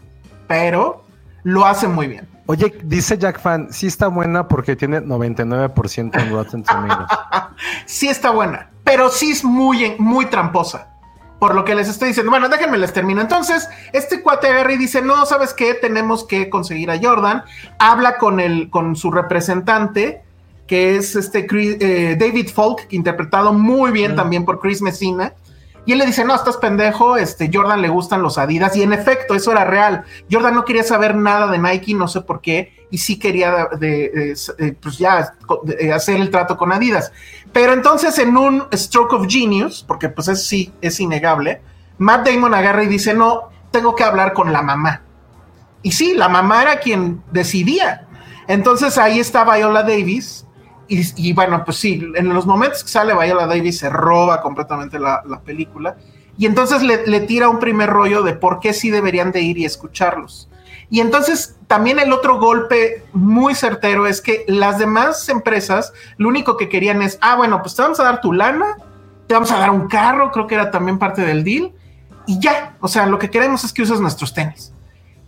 Pero 0.48 1.04
lo 1.44 1.64
hace 1.66 1.88
muy 1.88 2.06
bien. 2.09 2.28
Oye, 2.46 2.72
dice 2.85 3.18
Jack 3.18 3.40
Fan, 3.40 3.68
sí 3.72 3.88
está 3.88 4.06
buena 4.06 4.46
porque 4.46 4.76
tiene 4.76 5.00
99% 5.00 6.20
en 6.20 6.30
Rotten 6.32 6.62
Tomatoes. 6.62 7.09
Sí 7.87 8.09
está 8.09 8.30
buena, 8.30 8.68
pero 8.85 9.09
sí 9.09 9.30
es 9.30 9.42
muy, 9.42 9.94
muy 9.98 10.26
tramposa. 10.26 10.88
Por 11.38 11.54
lo 11.54 11.64
que 11.64 11.74
les 11.74 11.88
estoy 11.88 12.09
diciendo. 12.09 12.30
Bueno, 12.30 12.48
déjenme 12.48 12.78
les 12.78 12.92
termino. 12.92 13.20
Entonces, 13.20 13.68
este 13.92 14.22
cuate 14.22 14.48
agarra 14.48 14.72
y 14.72 14.78
dice: 14.78 15.02
No, 15.02 15.24
¿sabes 15.26 15.52
qué? 15.54 15.74
Tenemos 15.74 16.24
que 16.24 16.48
conseguir 16.48 16.90
a 16.90 16.98
Jordan. 17.00 17.42
Habla 17.78 18.16
con 18.18 18.40
el, 18.40 18.70
con 18.70 18.96
su 18.96 19.11
representante, 19.11 20.22
que 20.66 20.96
es 20.96 21.14
este 21.14 21.46
Chris- 21.46 21.76
eh, 21.80 22.16
David 22.18 22.48
Falk, 22.48 22.87
interpretado 22.90 23.52
muy 23.52 23.90
bien 23.90 24.16
también 24.16 24.44
por 24.46 24.61
Chris 24.61 24.80
Messina. 24.80 25.32
Y 25.87 25.92
él 25.92 25.99
le 25.99 26.07
dice, 26.07 26.25
no, 26.25 26.35
estás 26.35 26.57
pendejo, 26.57 27.16
este, 27.16 27.49
Jordan 27.53 27.81
le 27.81 27.88
gustan 27.88 28.20
los 28.20 28.38
Adidas. 28.38 28.77
Y 28.77 28.83
en 28.83 28.92
efecto, 28.92 29.35
eso 29.35 29.53
era 29.53 29.64
real. 29.64 30.05
Jordan 30.31 30.55
no 30.55 30.64
quería 30.64 30.83
saber 30.83 31.14
nada 31.14 31.46
de 31.46 31.59
Nike, 31.59 31.94
no 31.94 32.09
sé 32.09 32.20
por 32.22 32.40
qué, 32.40 32.87
y 32.90 32.99
sí 32.99 33.18
quería 33.18 33.68
de- 33.79 34.35
pues 34.83 34.99
ya 34.99 35.33
de 35.62 35.92
hacer 35.92 36.16
el 36.20 36.31
trato 36.31 36.57
con 36.57 36.72
Adidas. 36.72 37.12
Pero 37.53 37.72
entonces 37.72 38.18
en 38.18 38.37
un 38.37 38.64
stroke 38.75 39.12
of 39.14 39.27
genius, 39.29 39.85
porque 39.87 40.09
pues 40.09 40.29
es, 40.29 40.46
sí, 40.46 40.72
es 40.81 40.99
innegable, 41.01 41.62
Matt 41.99 42.29
Damon 42.29 42.53
agarra 42.55 42.83
y 42.83 42.88
dice, 42.88 43.14
no, 43.14 43.51
tengo 43.70 43.94
que 43.94 44.05
hablar 44.05 44.33
con 44.33 44.53
la 44.53 44.62
mamá. 44.62 45.03
Y 45.83 45.92
sí, 45.92 46.14
la 46.14 46.29
mamá 46.29 46.62
era 46.62 46.81
quien 46.81 47.22
decidía. 47.31 48.07
Entonces 48.49 48.99
ahí 48.99 49.20
está 49.20 49.44
Viola 49.44 49.83
Davis. 49.83 50.45
Y, 50.88 51.29
y 51.29 51.33
bueno, 51.33 51.64
pues 51.64 51.79
sí, 51.79 52.01
en 52.14 52.29
los 52.33 52.46
momentos 52.46 52.83
que 52.85 52.88
sale 52.90 53.12
Viola 53.12 53.46
Davis 53.46 53.79
se 53.79 53.90
roba 53.90 54.40
completamente 54.40 54.99
la, 54.99 55.22
la 55.27 55.40
película. 55.40 55.96
Y 56.38 56.46
entonces 56.46 56.83
le, 56.83 57.07
le 57.07 57.20
tira 57.20 57.49
un 57.49 57.59
primer 57.59 57.90
rollo 57.90 58.22
de 58.22 58.35
por 58.35 58.61
qué 58.61 58.72
sí 58.72 58.91
deberían 58.91 59.32
de 59.32 59.41
ir 59.41 59.59
y 59.59 59.64
escucharlos. 59.64 60.49
Y 60.91 61.01
entonces 61.01 61.57
también 61.66 61.99
el 61.99 62.12
otro 62.12 62.39
golpe 62.39 63.03
muy 63.12 63.55
certero 63.57 64.07
es 64.07 64.20
que 64.20 64.45
las 64.47 64.78
demás 64.78 65.28
empresas 65.28 65.93
lo 66.18 66.28
único 66.28 66.57
que 66.57 66.68
querían 66.68 67.03
es, 67.03 67.18
ah, 67.20 67.34
bueno, 67.37 67.61
pues 67.62 67.74
te 67.74 67.82
vamos 67.82 67.99
a 67.99 68.05
dar 68.05 68.20
tu 68.20 68.32
lana, 68.32 68.76
te 69.26 69.34
vamos 69.34 69.51
a 69.51 69.59
dar 69.59 69.70
un 69.70 69.89
carro, 69.89 70.30
creo 70.30 70.47
que 70.47 70.55
era 70.55 70.70
también 70.70 70.99
parte 71.01 71.22
del 71.22 71.43
deal, 71.43 71.72
y 72.26 72.39
ya, 72.39 72.76
o 72.80 72.87
sea, 72.87 73.07
lo 73.07 73.18
que 73.18 73.30
queremos 73.30 73.64
es 73.64 73.72
que 73.72 73.82
uses 73.82 74.01
nuestros 74.01 74.32
tenis. 74.32 74.72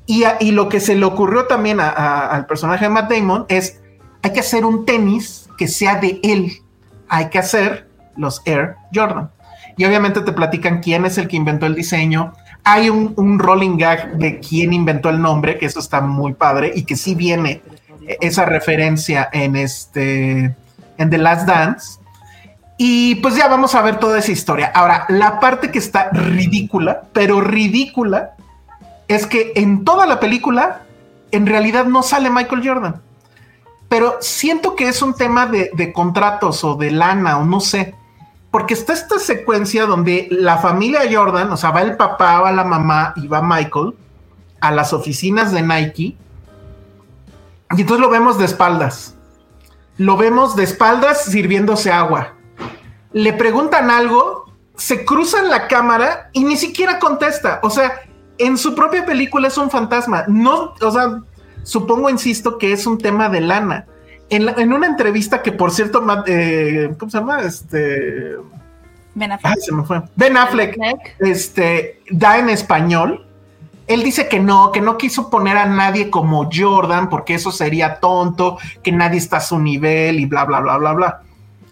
Y, 0.07 0.23
a- 0.25 0.37
y 0.39 0.53
lo 0.53 0.69
que 0.69 0.79
se 0.79 0.95
le 0.95 1.05
ocurrió 1.05 1.47
también 1.47 1.81
a- 1.81 1.89
a- 1.89 2.27
al 2.29 2.47
personaje 2.47 2.85
de 2.85 2.91
Matt 2.91 3.11
Damon 3.11 3.45
es, 3.49 3.81
hay 4.23 4.33
que 4.33 4.41
hacer 4.41 4.65
un 4.65 4.85
tenis 4.85 5.48
que 5.59 5.69
sea 5.69 5.97
de 5.97 6.21
él, 6.23 6.63
hay 7.09 7.29
que 7.29 7.39
hacer 7.39 7.89
los 8.17 8.41
Air 8.47 8.77
Jordan. 8.95 9.31
Y 9.77 9.85
obviamente 9.85 10.23
te 10.23 10.33
platican 10.33 10.81
quién 10.81 11.05
es 11.05 11.19
el 11.19 11.29
que 11.29 11.37
inventó 11.37 11.67
el 11.67 11.75
diseño. 11.75 12.33
Hay 12.65 12.89
un, 12.91 13.39
rolling 13.39 13.77
gag 13.77 14.17
de 14.17 14.41
quién 14.41 14.73
inventó 14.73 15.11
el 15.11 15.21
nombre, 15.21 15.59
que 15.59 15.67
eso 15.67 15.79
está 15.81 16.01
muy 16.01 16.35
padre 16.35 16.73
y 16.75 16.83
que 16.83 16.97
sí 16.97 17.15
viene 17.15 17.63
esa 18.21 18.45
referencia 18.45 19.29
en 19.33 19.57
este 19.57 20.57
en 20.97 21.11
The 21.11 21.19
Last 21.19 21.47
Dance. 21.47 22.01
Y 22.77 23.17
pues 23.17 23.37
ya 23.37 23.49
vamos 23.49 23.75
a 23.75 23.83
ver 23.83 23.99
toda 23.99 24.19
esa 24.19 24.33
historia. 24.33 24.71
Ahora, 24.75 25.05
la 25.09 25.41
parte 25.41 25.71
que 25.71 25.79
está 25.79 26.11
ridícula, 26.11 27.03
pero 27.13 27.41
ridícula, 27.41 28.35
es 29.09 29.27
que 29.27 29.53
en 29.57 29.85
toda 29.85 30.07
la 30.07 30.21
película, 30.21 30.83
en 31.31 31.47
realidad 31.47 31.87
no 31.87 32.03
sale 32.03 32.31
Michael 32.31 32.67
Jordan. 32.67 33.03
Pero 33.89 34.19
siento 34.21 34.77
que 34.77 34.89
es 34.89 35.01
un 35.03 35.15
tema 35.15 35.47
de, 35.47 35.93
contratos 35.93 36.63
o 36.65 36.75
de 36.75 36.91
lana 36.91 37.39
o 37.39 37.45
no 37.45 37.61
sé. 37.61 37.95
Porque 38.51 38.75
está 38.75 38.93
esta 38.93 39.19
secuencia 39.19 39.87
donde 39.87 40.27
la 40.31 40.59
familia 40.59 41.03
Jordan, 41.11 41.53
o 41.53 41.57
sea, 41.57 41.71
va 41.71 41.83
el 41.83 41.97
papá, 41.97 42.41
va 42.41 42.53
la 42.53 42.65
mamá 42.65 43.13
y 43.17 43.27
va 43.27 43.43
Michael 43.43 43.95
a 44.61 44.71
las 44.71 44.93
oficinas 44.93 45.53
de 45.53 45.63
Nike. 45.63 46.17
Y 47.77 47.81
entonces 47.81 48.01
lo 48.01 48.11
vemos 48.11 48.39
de 48.39 48.47
espaldas. 48.47 49.15
Lo 49.97 50.17
vemos 50.17 50.57
de 50.57 50.65
espaldas 50.65 51.25
sirviéndose 51.25 51.91
agua. 51.91 52.35
Le 53.13 53.33
preguntan 53.33 53.91
algo, 53.91 54.51
se 54.77 55.05
cruzan 55.05 55.51
la 55.51 55.69
cámara 55.69 56.31
y 56.33 56.45
ni 56.45 56.57
siquiera 56.57 56.99
contesta. 56.99 57.61
O 57.63 57.71
sea, 57.71 58.01
en 58.39 58.57
su 58.57 58.75
propia 58.75 59.05
película 59.05 59.49
es 59.49 59.59
un 59.59 59.71
fantasma. 59.71 60.25
No, 60.29 60.75
o 60.81 60.91
sea, 60.91 61.21
supongo, 61.63 62.11
insisto, 62.11 62.59
que 62.59 62.73
es 62.73 62.87
un 62.87 62.99
tema 62.99 63.29
de 63.29 63.41
lana. 63.41 63.87
En, 64.31 64.47
la- 64.47 64.53
en 64.53 64.73
una 64.73 64.87
entrevista 64.87 65.43
que, 65.43 65.53
por 65.53 65.71
cierto, 65.71 66.03
Matt, 66.03 66.27
eh, 66.29 66.95
¿cómo 66.99 67.11
se 67.11 67.19
llama? 67.19 67.41
Este. 67.43 68.37
Ben 69.15 69.33
Affleck. 69.33 69.53
Ay, 69.57 69.61
se 69.63 69.73
me 69.73 69.83
fue. 69.85 70.03
Ben 70.17 70.37
Affleck 70.37 70.79
este, 71.19 72.03
da 72.11 72.39
en 72.39 72.49
español. 72.51 73.25
Él 73.87 74.03
dice 74.03 74.29
que 74.29 74.39
no, 74.39 74.71
que 74.71 74.83
no 74.83 74.99
quiso 74.99 75.31
poner 75.31 75.57
a 75.57 75.65
nadie 75.65 76.11
como 76.11 76.51
Jordan 76.53 77.09
porque 77.09 77.35
eso 77.35 77.51
sería 77.51 78.01
tonto, 78.01 78.59
que 78.83 78.93
nadie 78.93 79.17
está 79.19 79.39
a 79.39 79.41
su 79.41 79.59
nivel 79.59 80.21
y 80.21 80.27
bla, 80.27 80.45
bla, 80.45 80.61
bla, 80.61 80.77
bla, 80.77 80.93
bla. 80.93 81.21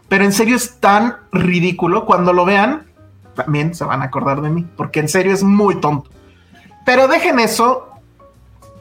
Pero 0.08 0.24
en 0.24 0.32
serio 0.32 0.56
es 0.56 0.80
tan 0.80 1.16
ridículo. 1.30 2.06
Cuando 2.06 2.32
lo 2.32 2.46
vean, 2.46 2.86
también 3.34 3.74
se 3.74 3.84
van 3.84 4.00
a 4.00 4.06
acordar 4.06 4.40
de 4.40 4.48
mí, 4.48 4.66
porque 4.78 5.00
en 5.00 5.10
serio 5.10 5.34
es 5.34 5.42
muy 5.42 5.74
tonto. 5.78 6.08
Pero 6.86 7.06
dejen 7.06 7.38
eso, 7.38 7.90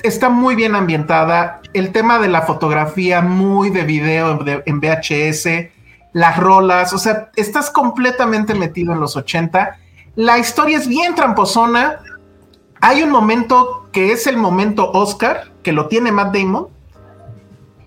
está 0.07 0.29
muy 0.29 0.55
bien 0.55 0.75
ambientada. 0.75 1.61
El 1.73 1.91
tema 1.91 2.19
de 2.19 2.27
la 2.29 2.41
fotografía, 2.43 3.21
muy 3.21 3.69
de 3.69 3.83
video 3.83 4.37
de- 4.37 4.63
en 4.65 4.79
VHS, 4.79 5.71
las 6.13 6.37
rolas, 6.37 6.93
o 6.93 6.97
sea, 6.97 7.29
estás 7.35 7.69
completamente 7.69 8.53
metido 8.53 8.93
en 8.93 8.99
los 8.99 9.15
80. 9.15 9.77
La 10.15 10.37
historia 10.39 10.77
es 10.77 10.87
bien 10.87 11.13
tramposona. 11.15 11.99
Hay 12.81 13.03
un 13.03 13.09
momento 13.09 13.89
que 13.91 14.11
es 14.11 14.27
el 14.27 14.37
momento 14.37 14.91
Oscar, 14.91 15.51
que 15.63 15.71
lo 15.73 15.87
tiene 15.87 16.11
Matt 16.11 16.33
Damon, 16.35 16.67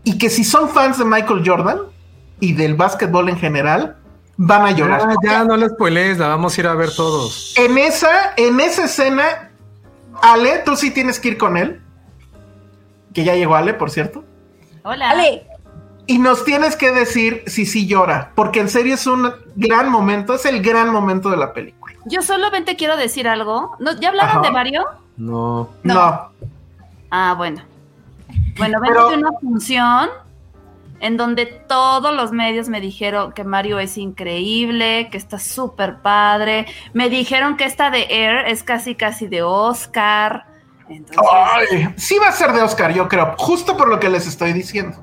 y 0.04 0.18
que 0.18 0.28
si 0.30 0.44
son 0.44 0.68
fans 0.68 0.98
de 0.98 1.04
Michael 1.04 1.42
Jordan 1.44 1.78
y 2.40 2.52
del 2.54 2.74
básquetbol 2.74 3.28
en 3.28 3.38
general, 3.38 3.96
van 4.36 4.62
a 4.66 4.70
llorar. 4.72 5.02
Ah, 5.04 5.14
ya 5.22 5.44
no 5.44 5.56
la 5.56 5.68
spoilees, 5.68 6.18
la 6.18 6.28
vamos 6.28 6.56
a 6.56 6.60
ir 6.60 6.66
a 6.66 6.74
ver 6.74 6.90
todos. 6.94 7.54
En 7.56 7.76
esa, 7.78 8.32
en 8.36 8.60
esa 8.60 8.84
escena, 8.84 9.50
Ale, 10.22 10.62
tú 10.64 10.76
sí 10.76 10.90
tienes 10.90 11.18
que 11.18 11.28
ir 11.28 11.38
con 11.38 11.56
él. 11.56 11.80
Que 13.14 13.24
ya 13.24 13.34
llegó 13.34 13.56
Ale, 13.56 13.74
por 13.74 13.90
cierto. 13.90 14.24
Hola. 14.84 15.10
Ale, 15.10 15.46
Y 16.06 16.18
nos 16.18 16.44
tienes 16.44 16.76
que 16.76 16.90
decir 16.92 17.42
si 17.46 17.66
sí 17.66 17.86
llora, 17.86 18.32
porque 18.34 18.60
en 18.60 18.68
serio 18.68 18.94
es 18.94 19.06
un 19.06 19.30
gran 19.56 19.90
momento, 19.90 20.34
es 20.34 20.46
el 20.46 20.62
gran 20.62 20.90
momento 20.90 21.28
de 21.30 21.36
la 21.36 21.52
película. 21.52 21.94
Yo 22.06 22.22
solamente 22.22 22.76
quiero 22.76 22.96
decir 22.96 23.28
algo. 23.28 23.76
¿No- 23.80 23.98
¿Ya 24.00 24.08
hablaron 24.08 24.30
Ajá. 24.38 24.40
de 24.40 24.50
Mario? 24.50 24.84
No. 25.16 25.68
No. 25.82 25.94
No. 25.94 26.28
Ah, 27.10 27.34
bueno. 27.36 27.62
Bueno, 28.56 28.80
vengo 28.80 29.10
de 29.10 29.16
una 29.18 29.32
función 29.40 30.08
en 31.00 31.16
donde 31.16 31.46
todos 31.46 32.14
los 32.14 32.32
medios 32.32 32.68
me 32.68 32.80
dijeron 32.80 33.32
que 33.32 33.44
Mario 33.44 33.78
es 33.78 33.98
increíble, 33.98 35.08
que 35.10 35.16
está 35.18 35.38
súper 35.38 35.98
padre. 35.98 36.66
Me 36.92 37.08
dijeron 37.08 37.56
que 37.56 37.64
esta 37.64 37.90
de 37.90 38.06
Air 38.10 38.46
es 38.48 38.62
casi 38.62 38.94
casi 38.94 39.26
de 39.28 39.42
Oscar. 39.42 40.46
Entonces, 40.88 41.18
Ay, 41.30 41.94
sí 41.96 42.16
va 42.18 42.28
a 42.28 42.32
ser 42.32 42.52
de 42.52 42.62
Oscar, 42.62 42.92
yo 42.92 43.08
creo, 43.08 43.34
justo 43.38 43.76
por 43.76 43.88
lo 43.88 44.00
que 44.00 44.08
les 44.08 44.26
estoy 44.26 44.52
diciendo. 44.52 44.96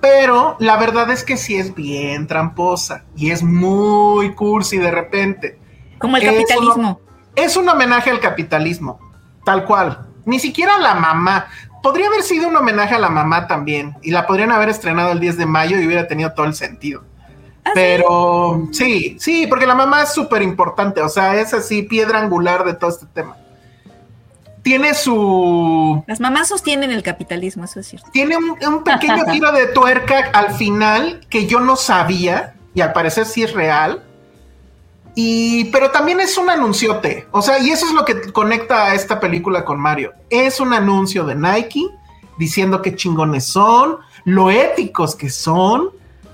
Pero 0.00 0.56
la 0.58 0.76
verdad 0.76 1.10
es 1.10 1.24
que 1.24 1.38
sí 1.38 1.56
es 1.56 1.74
bien 1.74 2.26
tramposa 2.26 3.04
y 3.16 3.30
es 3.30 3.42
muy 3.42 4.34
cursi 4.34 4.76
de 4.76 4.90
repente. 4.90 5.58
como 5.98 6.18
el 6.18 6.24
capitalismo. 6.24 7.00
Es 7.34 7.56
un 7.56 7.68
homenaje 7.68 8.10
al 8.10 8.20
capitalismo, 8.20 9.00
tal 9.46 9.64
cual. 9.64 10.06
Ni 10.26 10.38
siquiera 10.38 10.76
a 10.76 10.78
la 10.78 10.94
mamá. 10.94 11.46
Podría 11.82 12.08
haber 12.08 12.22
sido 12.22 12.48
un 12.48 12.56
homenaje 12.56 12.94
a 12.94 12.98
la 12.98 13.08
mamá 13.08 13.46
también. 13.46 13.96
Y 14.02 14.10
la 14.10 14.26
podrían 14.26 14.52
haber 14.52 14.68
estrenado 14.68 15.12
el 15.12 15.20
10 15.20 15.38
de 15.38 15.46
mayo 15.46 15.78
y 15.78 15.86
hubiera 15.86 16.06
tenido 16.06 16.32
todo 16.32 16.44
el 16.44 16.54
sentido. 16.54 17.02
¿Ah, 17.64 17.70
sí? 17.70 17.72
Pero 17.74 18.68
sí, 18.72 19.16
sí, 19.18 19.46
porque 19.46 19.66
la 19.66 19.74
mamá 19.74 20.02
es 20.02 20.12
súper 20.12 20.42
importante. 20.42 21.00
O 21.00 21.08
sea, 21.08 21.40
es 21.40 21.54
así, 21.54 21.82
piedra 21.82 22.20
angular 22.20 22.64
de 22.64 22.74
todo 22.74 22.90
este 22.90 23.06
tema. 23.06 23.36
Tiene 24.64 24.94
su. 24.94 26.02
Las 26.06 26.20
mamás 26.20 26.48
sostienen 26.48 26.90
el 26.90 27.02
capitalismo, 27.02 27.64
eso 27.64 27.80
es 27.80 27.86
cierto. 27.86 28.08
Tiene 28.12 28.38
un, 28.38 28.56
un 28.66 28.82
pequeño 28.82 29.26
giro 29.30 29.52
de 29.52 29.66
tuerca 29.66 30.30
al 30.32 30.54
final 30.54 31.20
que 31.28 31.46
yo 31.46 31.60
no 31.60 31.76
sabía. 31.76 32.54
Y 32.72 32.80
al 32.80 32.92
parecer 32.92 33.26
sí 33.26 33.42
es 33.42 33.52
real. 33.52 34.02
Y, 35.14 35.66
pero 35.66 35.90
también 35.90 36.18
es 36.18 36.38
un 36.38 36.48
anunciote. 36.48 37.28
O 37.30 37.42
sea, 37.42 37.58
y 37.60 37.70
eso 37.70 37.86
es 37.86 37.92
lo 37.92 38.06
que 38.06 38.32
conecta 38.32 38.86
a 38.86 38.94
esta 38.94 39.20
película 39.20 39.66
con 39.66 39.78
Mario. 39.78 40.12
Es 40.30 40.58
un 40.58 40.72
anuncio 40.72 41.24
de 41.24 41.34
Nike 41.34 41.86
diciendo 42.38 42.80
qué 42.80 42.96
chingones 42.96 43.44
son, 43.44 43.98
lo 44.24 44.50
éticos 44.50 45.14
que 45.14 45.28
son, 45.28 45.90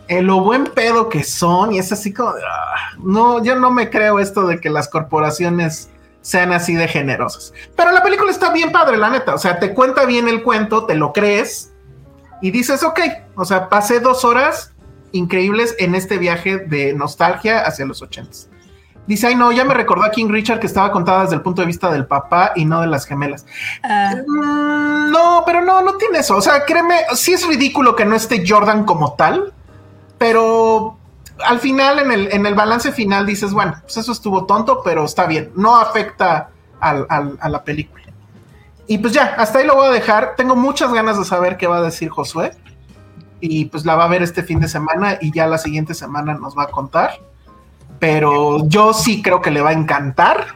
eh, 0.09 0.23
lo 0.23 0.41
buen 0.41 0.67
pedo 0.67 1.09
que 1.09 1.25
son. 1.25 1.73
Y 1.73 1.81
es 1.81 1.91
así 1.91 2.13
como, 2.13 2.31
ah, 2.31 2.97
no, 3.03 3.43
yo 3.43 3.57
no 3.57 3.73
me 3.73 3.91
creo 3.91 4.21
esto 4.21 4.47
de 4.47 4.61
que 4.61 4.71
las 4.71 4.89
corporaciones 4.89 5.91
sean 6.23 6.53
así 6.53 6.75
de 6.75 6.89
generosas. 6.89 7.53
Pero 7.77 7.93
la 7.93 8.03
película 8.03 8.31
está 8.31 8.53
bien 8.53 8.73
padre, 8.73 8.97
la 8.97 9.11
neta. 9.11 9.35
O 9.35 9.39
sea, 9.39 9.59
te 9.59 9.73
cuenta 9.75 10.05
bien 10.05 10.29
el 10.29 10.43
cuento, 10.43 10.87
te 10.87 10.95
lo 10.95 11.13
crees 11.13 11.73
y 12.43 12.51
dices, 12.51 12.83
ok, 12.83 13.01
o 13.37 13.45
sea, 13.45 13.69
pasé 13.69 14.01
dos 14.01 14.25
horas 14.25 14.73
increíbles 15.13 15.75
en 15.79 15.95
este 15.95 16.19
viaje 16.19 16.59
de 16.59 16.93
nostalgia 16.95 17.61
hacia 17.61 17.87
los 17.87 18.03
ochentas. 18.03 18.49
Dice, 19.07 19.27
ay 19.27 19.35
no, 19.35 19.51
ya 19.51 19.65
me 19.65 19.75
recordó 19.75 20.05
a 20.05 20.11
King 20.11 20.29
Richard 20.29 20.61
que 20.61 20.67
estaba 20.67 20.93
contada 20.93 21.23
desde 21.23 21.35
el 21.35 21.43
punto 21.43 21.63
de 21.63 21.67
vista 21.67 21.91
del 21.91 22.07
papá 22.07 22.53
y 22.55 22.65
no 22.65 22.81
de 22.81 22.87
las 22.87 23.07
gemelas. 23.07 23.45
Ah, 23.83 24.15
Mm, 24.25 25.11
no, 25.11 25.43
pero 25.45 25.63
no, 25.63 25.83
no 25.83 25.95
tiene 25.95 26.19
eso. 26.19 26.37
O 26.37 26.41
sea, 26.41 26.65
créeme, 26.65 26.95
sí 27.15 27.33
es 27.33 27.47
ridículo 27.47 27.97
que 27.97 28.05
no 28.05 28.15
esté 28.15 28.45
Jordan 28.47 28.85
como 28.85 29.15
tal, 29.15 29.53
pero 30.19 30.60
al 31.51 31.61
final, 31.61 31.99
en 31.99 32.13
el, 32.13 32.33
en 32.33 32.47
el 32.47 32.55
balance 32.55 32.93
final, 32.93 33.27
dices, 33.27 33.53
bueno, 33.53 33.75
pues 33.83 33.97
eso 33.97 34.13
estuvo 34.13 34.47
tonto, 34.47 34.81
pero 34.85 35.05
está 35.05 35.27
bien. 35.27 35.51
No 35.57 35.77
afecta 35.77 36.51
al- 36.81 37.07
al- 37.09 37.39
a 37.41 37.49
la 37.49 37.63
película. 37.65 38.05
Y 38.87 38.99
pues 38.99 39.13
ya, 39.13 39.35
hasta 39.39 39.59
ahí 39.59 39.67
lo 39.67 39.75
voy 39.75 39.89
a 39.89 39.93
dejar. 39.93 40.35
Tengo 40.37 40.57
muchas 40.57 40.93
ganas 40.93 41.19
de 41.19 41.25
saber 41.25 41.57
qué 41.57 41.67
va 41.67 41.77
a 41.79 41.83
decir 41.83 42.09
Josué. 42.09 42.53
Y 43.41 43.67
pues 43.67 43.85
la 43.87 43.95
va 43.97 44.05
a 44.05 44.09
ver 44.09 44.23
este 44.23 44.43
fin 44.43 44.61
de 44.61 44.69
semana 44.69 45.17
y 45.21 45.33
ya 45.33 45.47
la 45.47 45.59
siguiente 45.59 45.95
semana 45.95 46.35
nos 46.35 46.57
va 46.57 46.65
a 46.65 46.69
contar. 46.69 47.21
Pero 47.99 48.67
yo 48.69 48.93
sí 48.93 49.23
creo 49.23 49.41
que 49.41 49.51
le 49.51 49.61
va 49.61 49.71
a 49.71 49.75
encantar. 49.75 50.55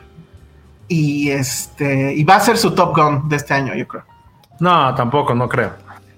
Y 0.89 1.31
este, 1.31 2.13
y 2.15 2.25
va 2.25 2.37
a 2.37 2.41
ser 2.41 2.57
su 2.59 2.75
Top 2.75 2.95
Gun 2.97 3.29
de 3.29 3.37
este 3.37 3.55
año, 3.55 3.75
yo 3.75 3.87
creo. 3.89 4.05
No, 4.61 4.95
tampoco, 4.95 5.35
no 5.35 5.49
creo. 5.49 5.73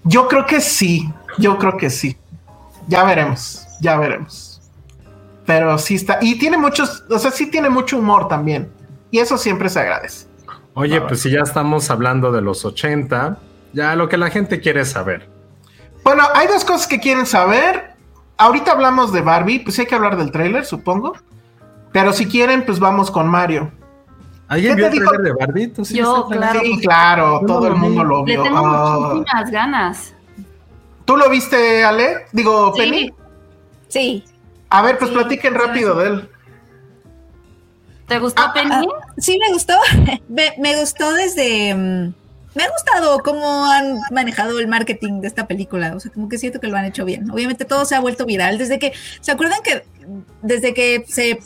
Yo 0.05 0.27
creo 0.29 0.45
que 0.47 0.61
sí, 0.61 1.09
yo 1.39 1.57
creo 1.59 1.77
que 1.77 1.91
sí. 1.91 2.16
Ya 2.89 3.05
veremos, 3.05 3.66
ya 3.81 3.97
veremos. 3.97 4.56
Pero 5.47 5.79
sí 5.79 5.95
está, 5.95 6.19
y 6.21 6.39
tiene 6.39 6.59
muchos, 6.59 7.05
o 7.09 7.19
sea, 7.19 7.31
sí 7.31 7.47
tiene 7.51 7.71
mucho 7.71 7.99
humor 7.99 8.29
también. 8.29 8.71
Y 9.11 9.21
eso 9.21 9.39
siempre 9.39 9.69
se 9.69 9.81
agradece. 9.81 10.27
Oye, 10.75 11.01
pues 11.01 11.21
si 11.23 11.31
ya 11.31 11.41
estamos 11.41 11.89
hablando 11.91 12.33
de 12.33 12.43
los 12.43 12.65
80, 12.65 13.39
ya 13.73 13.95
lo 13.97 14.09
que 14.09 14.17
la 14.19 14.29
gente 14.31 14.61
quiere 14.61 14.85
saber. 14.85 15.29
Bueno, 16.05 16.25
hay 16.35 16.49
dos 16.49 16.65
cosas 16.65 16.87
que 16.87 17.01
quieren 17.01 17.25
saber. 17.27 17.93
Ahorita 18.37 18.73
hablamos 18.73 19.13
de 19.13 19.23
Barbie, 19.23 19.61
pues 19.61 19.79
hay 19.79 19.87
que 19.87 19.95
hablar 19.95 20.17
del 20.17 20.31
tráiler, 20.31 20.65
supongo. 20.67 21.15
Pero 21.93 22.13
si 22.13 22.27
quieren, 22.27 22.67
pues 22.67 22.79
vamos 22.79 23.11
con 23.11 23.27
Mario. 23.29 23.71
¿Alguien 24.49 24.77
¿Qué 24.77 24.83
vio 24.83 24.91
te 24.91 24.97
el 24.97 25.01
dijo? 25.01 25.11
trailer 25.13 25.33
de 25.33 25.45
Barbie? 25.47 25.69
¿Tú 25.69 25.85
sí 25.85 25.95
Yo, 25.97 26.27
claro. 26.31 26.61
Sí, 26.61 26.79
claro, 26.83 27.41
Yo 27.41 27.47
todo 27.47 27.67
el 27.69 27.75
mundo 27.77 28.05
lo 28.05 28.25
le 28.27 28.35
vio. 28.35 28.43
tengo 28.43 28.59
Ah. 28.59 29.13
muchísimas 29.15 29.51
ganas. 29.51 30.15
¿Tú 31.05 31.17
lo 31.17 31.31
viste, 31.31 31.83
Ale? 31.85 32.27
Digo, 32.33 32.73
Sí. 32.75 32.81
Penny. 32.83 33.13
sí. 33.89 34.25
A 34.71 34.83
ver, 34.83 34.99
pues 34.99 35.11
Sí, 35.11 35.17
platiquen 35.17 35.55
rápido 35.55 35.95
de 35.97 36.07
él. 36.09 36.29
¿Te 38.09 38.19
gustó, 38.19 38.43
Ah, 38.43 38.53
Penny? 38.53 38.71
ah, 38.73 38.83
sí, 39.19 39.39
me 39.39 39.53
gustó. 39.53 39.75
me, 40.29 40.55
me 40.59 40.79
gustó 40.79 41.12
desde. 41.12 41.75
mm, 41.75 42.14
me 42.55 42.62
ha 42.62 42.71
gustado 42.71 43.19
cómo 43.23 43.67
han 43.67 43.99
manejado 44.12 44.59
el 44.61 44.69
marketing 44.69 45.21
de 45.21 45.29
esta 45.29 45.47
película. 45.47 45.95
O 45.95 46.01
sea, 46.01 46.12
como 46.12 46.29
que 46.29 46.39
siento 46.39 46.61
que 46.61 46.69
lo 46.69 46.77
han 46.77 46.85
hecho 46.85 47.05
bien. 47.05 47.31
Obviamente 47.31 47.64
todo 47.64 47.85
se 47.85 47.95
ha 47.95 48.01
vuelto 48.01 48.25
viral. 48.25 48.59
Desde 48.59 48.79
que. 48.79 48.93
¿Se 49.21 49.33
acuerdan 49.33 49.59
que 49.64 49.85
desde 50.43 50.73
que 50.73 51.05
se 51.09 51.41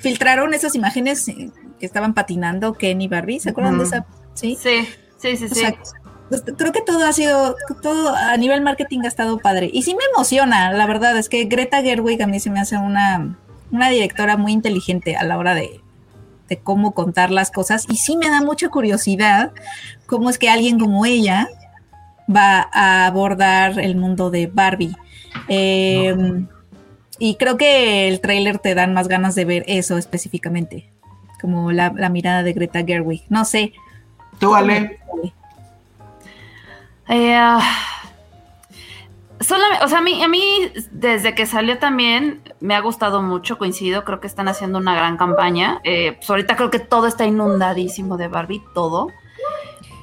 filtraron 0.00 0.52
esas 0.52 0.74
imágenes 0.74 1.26
eh, 1.28 1.50
que 1.78 1.86
estaban 1.86 2.12
patinando 2.14 2.74
Ken 2.74 3.00
y 3.00 3.08
Barbie? 3.08 3.40
¿Se 3.40 3.50
acuerdan 3.50 3.78
de 3.78 3.84
esa? 3.84 4.06
Sí. 4.34 4.58
Sí, 4.60 4.86
sí, 5.18 5.36
sí, 5.36 5.44
O 5.44 5.48
sí. 5.48 5.54
sea, 5.54 5.74
pues, 6.30 6.44
creo 6.56 6.70
que 6.70 6.80
todo 6.80 7.04
ha 7.04 7.12
sido, 7.12 7.56
todo 7.82 8.14
a 8.14 8.36
nivel 8.36 8.62
marketing 8.62 9.00
ha 9.04 9.08
estado 9.08 9.38
padre. 9.38 9.68
Y 9.72 9.82
sí 9.82 9.94
me 9.94 10.04
emociona, 10.14 10.72
la 10.72 10.86
verdad, 10.86 11.18
es 11.18 11.28
que 11.28 11.44
Greta 11.44 11.82
Gerwig 11.82 12.22
a 12.22 12.28
mí 12.28 12.38
se 12.38 12.50
me 12.50 12.60
hace 12.60 12.78
una, 12.78 13.36
una 13.72 13.88
directora 13.88 14.36
muy 14.36 14.52
inteligente 14.52 15.16
a 15.16 15.24
la 15.24 15.36
hora 15.36 15.56
de, 15.56 15.80
de 16.48 16.56
cómo 16.58 16.92
contar 16.92 17.32
las 17.32 17.50
cosas. 17.50 17.84
Y 17.90 17.96
sí 17.96 18.16
me 18.16 18.30
da 18.30 18.42
mucha 18.42 18.68
curiosidad 18.68 19.50
cómo 20.06 20.30
es 20.30 20.38
que 20.38 20.48
alguien 20.48 20.78
como 20.78 21.04
ella 21.04 21.48
va 22.34 22.70
a 22.72 23.06
abordar 23.06 23.80
el 23.80 23.96
mundo 23.96 24.30
de 24.30 24.46
Barbie. 24.46 24.94
Eh, 25.48 26.14
y 27.18 27.34
creo 27.34 27.56
que 27.56 28.06
el 28.06 28.20
tráiler 28.20 28.60
te 28.60 28.76
dan 28.76 28.94
más 28.94 29.08
ganas 29.08 29.34
de 29.34 29.44
ver 29.44 29.64
eso 29.66 29.98
específicamente, 29.98 30.92
como 31.40 31.72
la, 31.72 31.92
la 31.96 32.08
mirada 32.08 32.44
de 32.44 32.52
Greta 32.52 32.84
Gerwig. 32.84 33.24
No 33.28 33.44
sé. 33.44 33.72
Tú, 34.38 34.54
Ale. 34.54 35.00
Eh, 37.10 37.34
ah, 37.34 37.60
solamente, 39.40 39.84
o 39.84 39.88
sea, 39.88 39.98
a 39.98 40.00
mí, 40.00 40.22
a 40.22 40.28
mí 40.28 40.72
desde 40.92 41.34
que 41.34 41.44
salió 41.44 41.78
también 41.78 42.40
me 42.60 42.76
ha 42.76 42.80
gustado 42.80 43.20
mucho, 43.20 43.58
coincido, 43.58 44.04
creo 44.04 44.20
que 44.20 44.28
están 44.28 44.46
haciendo 44.46 44.78
una 44.78 44.94
gran 44.94 45.16
campaña. 45.16 45.80
Eh, 45.82 46.12
pues 46.16 46.30
ahorita 46.30 46.54
creo 46.54 46.70
que 46.70 46.78
todo 46.78 47.08
está 47.08 47.26
inundadísimo 47.26 48.16
de 48.16 48.28
Barbie, 48.28 48.62
todo. 48.74 49.08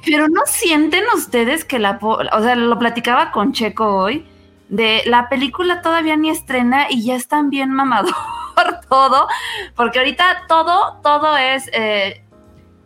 Pero 0.04 0.28
no 0.28 0.42
sienten 0.46 1.04
ustedes 1.14 1.64
que 1.64 1.78
la, 1.78 1.98
o 2.02 2.42
sea, 2.42 2.54
lo 2.56 2.78
platicaba 2.78 3.30
con 3.30 3.52
Checo 3.52 3.86
hoy, 3.86 4.26
de 4.68 5.02
la 5.06 5.30
película 5.30 5.80
todavía 5.80 6.16
ni 6.16 6.28
estrena 6.28 6.88
y 6.90 7.04
ya 7.04 7.14
están 7.16 7.48
bien 7.48 7.70
mamador 7.70 8.12
todo, 8.90 9.28
porque 9.74 9.98
ahorita 9.98 10.42
todo, 10.46 10.98
todo 11.02 11.38
es, 11.38 11.70
eh, 11.72 12.22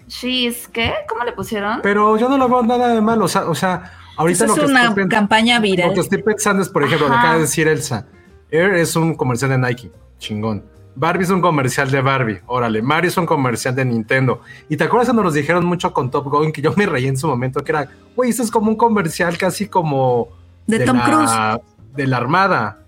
she's, 0.07 0.69
¿qué? 0.69 0.95
¿Cómo 1.09 1.25
le 1.25 1.33
pusieron? 1.33 1.81
Pero 1.83 2.17
yo 2.17 2.29
no 2.29 2.39
lo 2.39 2.49
veo 2.49 2.63
nada 2.63 2.89
de 2.89 3.01
malo. 3.01 3.25
O 3.25 3.29
sea, 3.29 3.47
o 3.47 3.55
sea 3.55 4.02
ahorita 4.17 4.45
Eso 4.45 4.63
es 4.63 4.71
una 4.71 4.95
campaña 5.09 5.61
viral. 5.61 5.89
Lo 5.89 5.95
que 5.95 6.01
estoy 6.01 6.23
pensando 6.23 6.63
es, 6.63 6.69
por 6.69 6.85
ejemplo, 6.85 7.09
lo 7.09 7.13
que 7.13 7.19
Ajá. 7.19 7.23
acaba 7.23 7.35
de 7.37 7.43
decir 7.43 7.69
Elsa. 7.69 8.07
Air 8.51 8.75
es 8.75 8.97
un 8.97 9.15
comercial 9.15 9.51
de 9.51 9.59
Nike, 9.59 9.91
chingón. 10.19 10.65
Barbie 10.95 11.25
es 11.25 11.31
un 11.31 11.41
comercial 11.41 11.91
de 11.91 12.01
Barbie, 12.03 12.41
órale. 12.47 12.83
Mario 12.83 13.09
es 13.09 13.17
un 13.17 13.25
comercial 13.25 13.75
de 13.75 13.85
Nintendo. 13.85 14.41
Y 14.69 14.77
te 14.77 14.85
acuerdas 14.85 15.09
cuando 15.09 15.23
nos 15.23 15.35
dijeron 15.35 15.65
mucho 15.65 15.93
con 15.93 16.11
Top 16.11 16.27
Gun 16.27 16.53
que 16.53 16.61
yo 16.61 16.75
me 16.77 16.87
reí 16.87 17.07
en 17.07 17.17
su 17.17 17.27
momento, 17.27 17.65
que 17.65 17.73
era, 17.73 17.89
güey, 18.15 18.31
esto 18.31 18.43
es 18.43 18.51
como 18.51 18.71
un 18.71 18.77
comercial 18.77 19.39
casi 19.39 19.69
como 19.69 20.29
De 20.67 20.81
Tom 20.81 20.99
la, 20.99 21.61
de 21.95 22.07
la 22.07 22.19
Armada. 22.19 22.81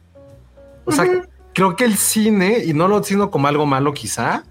O 0.84 0.92
sea, 0.92 1.06
creo 1.54 1.76
que 1.76 1.84
el 1.84 1.96
cine, 1.96 2.58
y 2.64 2.74
no 2.74 2.88
lo 2.88 3.02
siento 3.02 3.30
como 3.30 3.48
algo 3.48 3.64
malo 3.64 3.94
quizá, 3.94 4.44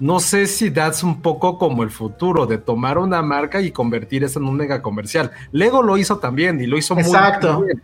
no 0.00 0.20
sé 0.20 0.46
si 0.46 0.70
das 0.70 1.02
un 1.02 1.20
poco 1.20 1.58
como 1.58 1.82
el 1.82 1.90
futuro 1.90 2.46
de 2.46 2.58
tomar 2.58 2.98
una 2.98 3.22
marca 3.22 3.60
y 3.60 3.72
convertir 3.72 4.24
eso 4.24 4.38
en 4.38 4.46
un 4.46 4.56
mega 4.56 4.80
comercial. 4.82 5.32
Lego 5.52 5.82
lo 5.82 5.96
hizo 5.96 6.18
también 6.18 6.60
y 6.60 6.66
lo 6.66 6.78
hizo 6.78 6.94
muy 6.94 7.04
Exacto. 7.04 7.62
bien. 7.62 7.82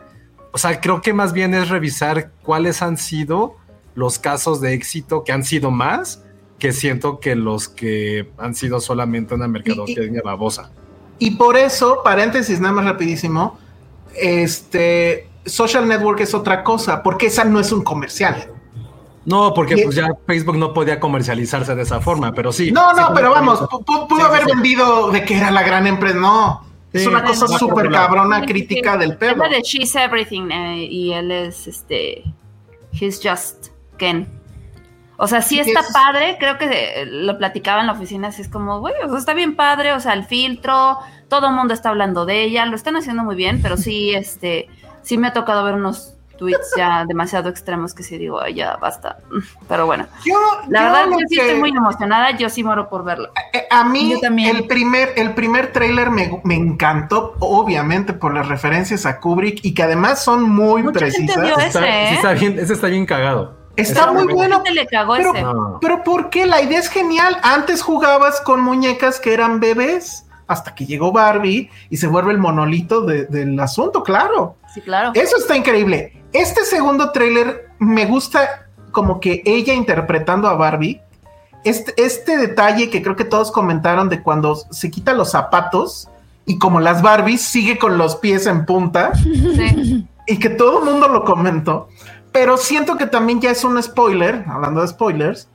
O 0.53 0.59
sea, 0.59 0.81
creo 0.81 1.03
que 1.03 1.13
más 1.13 1.33
bien 1.33 1.55
es 1.55 1.69
revisar 1.69 2.31
cuáles 2.43 2.83
han 2.83 2.97
sido 2.97 3.57
los 3.95 4.19
casos 4.19 4.61
de 4.61 4.75
éxito 4.75 5.25
que 5.25 5.33
han 5.33 5.45
sido 5.45 5.71
más 5.71 6.23
que 6.59 6.73
siento 6.73 7.19
que 7.19 7.35
los 7.35 7.69
que 7.69 8.31
han 8.39 8.55
sido 8.55 8.81
solamente 8.81 9.35
una 9.35 9.49
mercadotecnia 9.49 10.23
babosa. 10.25 10.71
Y 11.19 11.33
por 11.33 11.57
eso, 11.57 12.01
paréntesis, 12.05 12.61
nada 12.61 12.75
más 12.75 12.85
rapidísimo, 12.85 13.59
este 14.15 15.29
Social 15.45 15.87
Network 15.87 16.21
es 16.21 16.35
otra 16.35 16.63
cosa, 16.65 17.03
porque 17.03 17.27
esa 17.27 17.45
no 17.45 17.61
es 17.61 17.73
un 17.73 17.83
comercial. 17.83 18.54
No, 19.27 19.55
porque 19.55 19.79
pues 19.83 19.97
ya 19.97 20.09
Facebook 20.27 20.57
no 20.59 20.73
podía 20.75 21.01
comercializarse 21.01 21.75
de 21.75 21.83
esa 21.83 22.01
forma, 22.01 22.33
pero 22.33 22.53
sí. 22.53 22.71
No, 22.73 22.91
Sí, 22.95 23.01
no, 23.01 23.15
pero 23.15 23.31
vamos, 23.31 23.61
pudo 23.87 24.07
Sí, 24.17 24.23
haber 24.23 24.45
sí, 24.45 24.51
vendido 24.53 25.11
de 25.11 25.25
que 25.25 25.37
era 25.39 25.51
la 25.51 25.63
gran 25.63 25.87
empresa. 25.87 26.19
No, 26.19 26.65
es 26.93 27.07
una 27.07 27.25
cosa 27.25 27.47
súper 27.59 27.91
cabrona 27.91 28.45
crítica 28.45 28.97
del 28.97 29.17
la 29.21 29.49
de 29.49 29.63
She's 29.63 29.95
Everything 29.97 30.51
eh, 30.51 30.85
y 30.91 31.13
él 31.13 31.31
es 31.31 31.67
este. 31.67 32.23
He's 32.93 33.21
just 33.23 33.69
Ken. 33.99 34.29
O 35.17 35.27
sea, 35.27 35.43
sí 35.43 35.59
está 35.61 35.81
es- 35.81 35.93
padre, 35.93 36.37
creo 36.39 36.59
que 36.59 36.67
eh, 37.03 37.07
lo 37.07 37.39
platicaba 37.39 37.81
en 37.81 37.87
la 37.87 37.93
oficina, 37.93 38.29
así 38.29 38.43
es 38.43 38.49
como, 38.49 38.81
güey, 38.81 38.95
o 39.05 39.09
sea, 39.09 39.19
está 39.19 39.33
bien 39.33 39.55
padre, 39.55 39.93
o 39.93 40.01
sea, 40.01 40.13
el 40.13 40.25
filtro, 40.25 40.99
todo 41.29 41.49
el 41.49 41.55
mundo 41.55 41.73
está 41.73 41.91
hablando 41.91 42.27
de 42.27 42.43
ella, 42.43 42.67
lo 42.67 42.75
están 42.75 42.97
haciendo 42.97 43.23
muy 43.23 43.37
bien, 43.37 43.63
pero 43.63 43.77
sí, 43.77 44.13
este, 44.13 44.69
sí 45.03 45.17
me 45.17 45.29
ha 45.29 45.33
tocado 45.33 45.63
ver 45.65 45.75
unos 45.75 46.15
tweets 46.37 46.73
ya 46.77 47.05
demasiado 47.09 47.49
extremos 47.49 47.95
que 47.95 48.03
sí 48.03 48.19
digo, 48.19 48.41
"Ay, 48.41 48.55
ya 48.55 48.77
basta. 48.77 49.19
Pero 49.69 49.87
bueno, 49.87 50.07
Yo, 50.25 50.35
la 50.69 50.81
yo 50.81 50.85
verdad, 50.93 51.07
yo 51.11 51.19
sí 51.29 51.37
que- 51.37 51.43
estoy 51.43 51.61
muy 51.61 51.71
emocionada, 51.71 52.31
yo 52.37 52.49
sí 52.49 52.63
muero 52.65 52.89
por 52.89 53.05
verlo. 53.05 53.29
Eh, 53.53 53.67
A 53.71 53.85
mí 53.85 54.11
Yo 54.13 54.21
también. 54.21 54.55
el 54.57 54.67
primer, 54.67 55.13
el 55.17 55.35
primer 55.35 55.73
trailer 55.73 56.11
me, 56.11 56.41
me 56.45 56.55
encantó, 56.55 57.35
obviamente 57.41 58.13
por 58.13 58.33
las 58.35 58.47
referencias 58.49 59.05
a 59.07 59.19
Kubrick 59.21 59.61
y 59.65 59.75
que 59.75 59.83
además 59.83 60.23
son 60.23 60.43
muy 60.43 60.83
Mucha 60.83 61.11
gente 61.11 61.33
precisas. 61.35 61.67
Está, 61.67 61.81
ese, 61.81 61.89
¿eh? 62.05 62.09
sí 62.11 62.15
está 62.17 62.33
bien, 62.33 62.59
ese 62.59 62.73
está 62.75 62.87
bien 62.89 63.07
cagado. 63.07 63.57
Está 63.77 64.13
muy 64.13 64.33
bueno, 64.33 64.57
gente 64.63 64.71
le 64.73 64.87
cagó 64.87 65.15
pero, 65.17 65.35
ese. 65.35 65.43
No. 65.43 65.79
pero 65.81 66.05
¿por 66.05 66.31
qué? 66.31 66.47
La 66.47 66.63
idea 66.63 66.79
es 66.79 66.89
genial. 66.89 67.37
Antes 67.43 67.83
jugabas 67.83 68.41
con 68.43 68.61
muñecas 68.61 69.19
que 69.19 69.35
eran 69.35 69.59
bebés 69.59 70.24
hasta 70.47 70.75
que 70.75 70.87
llegó 70.87 71.13
Barbie 71.13 71.71
y 71.91 71.97
se 71.97 72.07
vuelve 72.07 72.33
el 72.33 72.39
monolito 72.39 73.03
de- 73.03 73.25
del 73.27 73.59
asunto, 73.61 74.03
claro. 74.03 74.57
Sí, 74.73 74.81
claro. 74.81 75.13
Eso 75.15 75.37
está 75.37 75.57
increíble. 75.57 76.23
Este 76.33 76.65
segundo 76.65 77.11
tráiler 77.13 77.71
me 77.79 78.07
gusta 78.07 78.67
como 78.91 79.21
que 79.21 79.43
ella 79.45 79.73
interpretando 79.75 80.49
a 80.49 80.55
Barbie. 80.55 81.01
Este, 81.65 81.95
este 81.97 82.37
detalle 82.37 82.91
que 82.91 83.03
creo 83.03 83.17
que 83.17 83.25
todos 83.25 83.51
comentaron 83.51 84.09
de 84.09 84.23
cuando 84.23 84.55
se 84.55 84.91
quita 84.91 85.15
los 85.15 85.31
zapatos 85.31 86.09
y 86.47 86.59
como 86.59 86.79
las 86.81 87.01
Barbies 87.01 87.41
sigue 87.41 87.79
con 87.79 87.97
los 87.97 88.17
pies 88.17 88.47
en 88.47 88.67
punta 88.67 89.13
Sí. 89.15 90.07
y 90.27 90.39
que 90.39 90.51
todo 90.51 90.81
el 90.81 90.85
mundo 90.91 91.09
lo 91.09 91.25
comentó. 91.25 91.89
Pero 92.33 92.59
siento 92.59 92.97
que 92.99 93.07
también 93.07 93.41
ya 93.41 93.51
es 93.51 93.65
un 93.65 93.83
spoiler, 93.83 94.45
hablando 94.49 94.83
de 94.83 94.89
spoilers, 94.89 95.49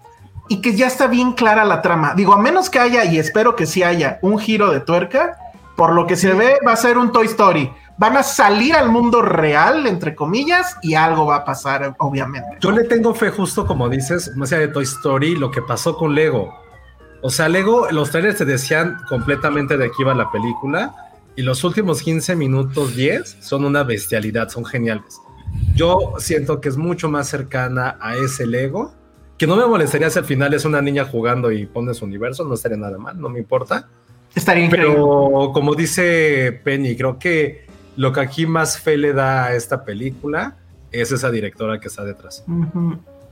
y 0.49 0.61
que 0.61 0.75
ya 0.75 0.87
está 0.87 1.07
bien 1.07 1.33
clara 1.33 1.63
la 1.63 1.81
trama. 1.81 2.13
Digo, 2.15 2.33
a 2.33 2.37
menos 2.37 2.69
que 2.69 2.79
haya, 2.79 3.05
y 3.05 3.19
espero 3.19 3.55
que 3.55 3.65
sí 3.65 3.83
haya, 3.83 4.19
un 4.21 4.39
giro 4.39 4.71
de 4.71 4.81
tuerca, 4.81 5.37
por 5.77 5.93
lo 5.93 6.07
que 6.07 6.17
se 6.17 6.33
ve, 6.33 6.57
va 6.67 6.73
a 6.73 6.75
ser 6.75 6.97
un 6.97 7.11
Toy 7.11 7.27
Story. 7.27 7.71
Van 7.97 8.17
a 8.17 8.23
salir 8.23 8.75
al 8.75 8.89
mundo 8.89 9.21
real, 9.21 9.85
entre 9.85 10.15
comillas, 10.15 10.75
y 10.81 10.95
algo 10.95 11.27
va 11.27 11.37
a 11.37 11.45
pasar, 11.45 11.95
obviamente. 11.99 12.57
Yo 12.59 12.71
le 12.71 12.83
tengo 12.83 13.13
fe 13.13 13.29
justo 13.29 13.65
como 13.65 13.87
dices, 13.87 14.35
más 14.35 14.51
allá 14.51 14.61
de 14.61 14.67
Toy 14.69 14.83
Story, 14.83 15.35
lo 15.35 15.51
que 15.51 15.61
pasó 15.61 15.95
con 15.95 16.15
Lego. 16.15 16.53
O 17.21 17.29
sea, 17.29 17.47
Lego, 17.47 17.87
los 17.91 18.11
trailers 18.11 18.37
te 18.37 18.45
decían 18.45 18.97
completamente 19.07 19.77
de 19.77 19.87
qué 19.87 19.95
iba 19.99 20.13
la 20.13 20.31
película 20.31 20.93
y 21.35 21.43
los 21.43 21.63
últimos 21.63 22.01
15 22.01 22.35
minutos, 22.35 22.95
10, 22.95 23.37
son 23.41 23.65
una 23.65 23.83
bestialidad, 23.83 24.49
son 24.49 24.65
geniales. 24.65 25.21
Yo 25.75 26.13
siento 26.17 26.59
que 26.59 26.69
es 26.69 26.77
mucho 26.77 27.09
más 27.09 27.27
cercana 27.27 27.97
a 28.01 28.15
ese 28.15 28.45
Lego, 28.45 28.93
que 29.39 29.47
no 29.47 29.55
me 29.55 29.65
molestaría 29.65 30.09
si 30.11 30.19
al 30.19 30.25
final 30.25 30.53
es 30.53 30.65
una 30.65 30.81
niña 30.81 31.05
jugando 31.05 31.51
y 31.51 31.65
pone 31.65 31.93
su 31.95 32.05
universo, 32.05 32.43
no 32.43 32.53
estaría 32.53 32.77
nada 32.77 32.97
mal, 32.99 33.19
no 33.19 33.29
me 33.29 33.39
importa. 33.39 33.87
Estaría 34.35 34.65
increíble. 34.65 34.93
Pero 34.93 35.49
como 35.53 35.73
dice 35.73 36.61
Penny, 36.63 36.95
creo 36.95 37.17
que 37.17 37.65
lo 37.95 38.13
que 38.13 38.19
aquí 38.19 38.45
más 38.45 38.79
fe 38.79 38.97
le 38.97 39.13
da 39.13 39.45
a 39.45 39.55
esta 39.55 39.83
película 39.83 40.55
es 40.91 41.11
esa 41.11 41.31
directora 41.31 41.79
que 41.79 41.87
está 41.87 42.03
detrás. 42.03 42.43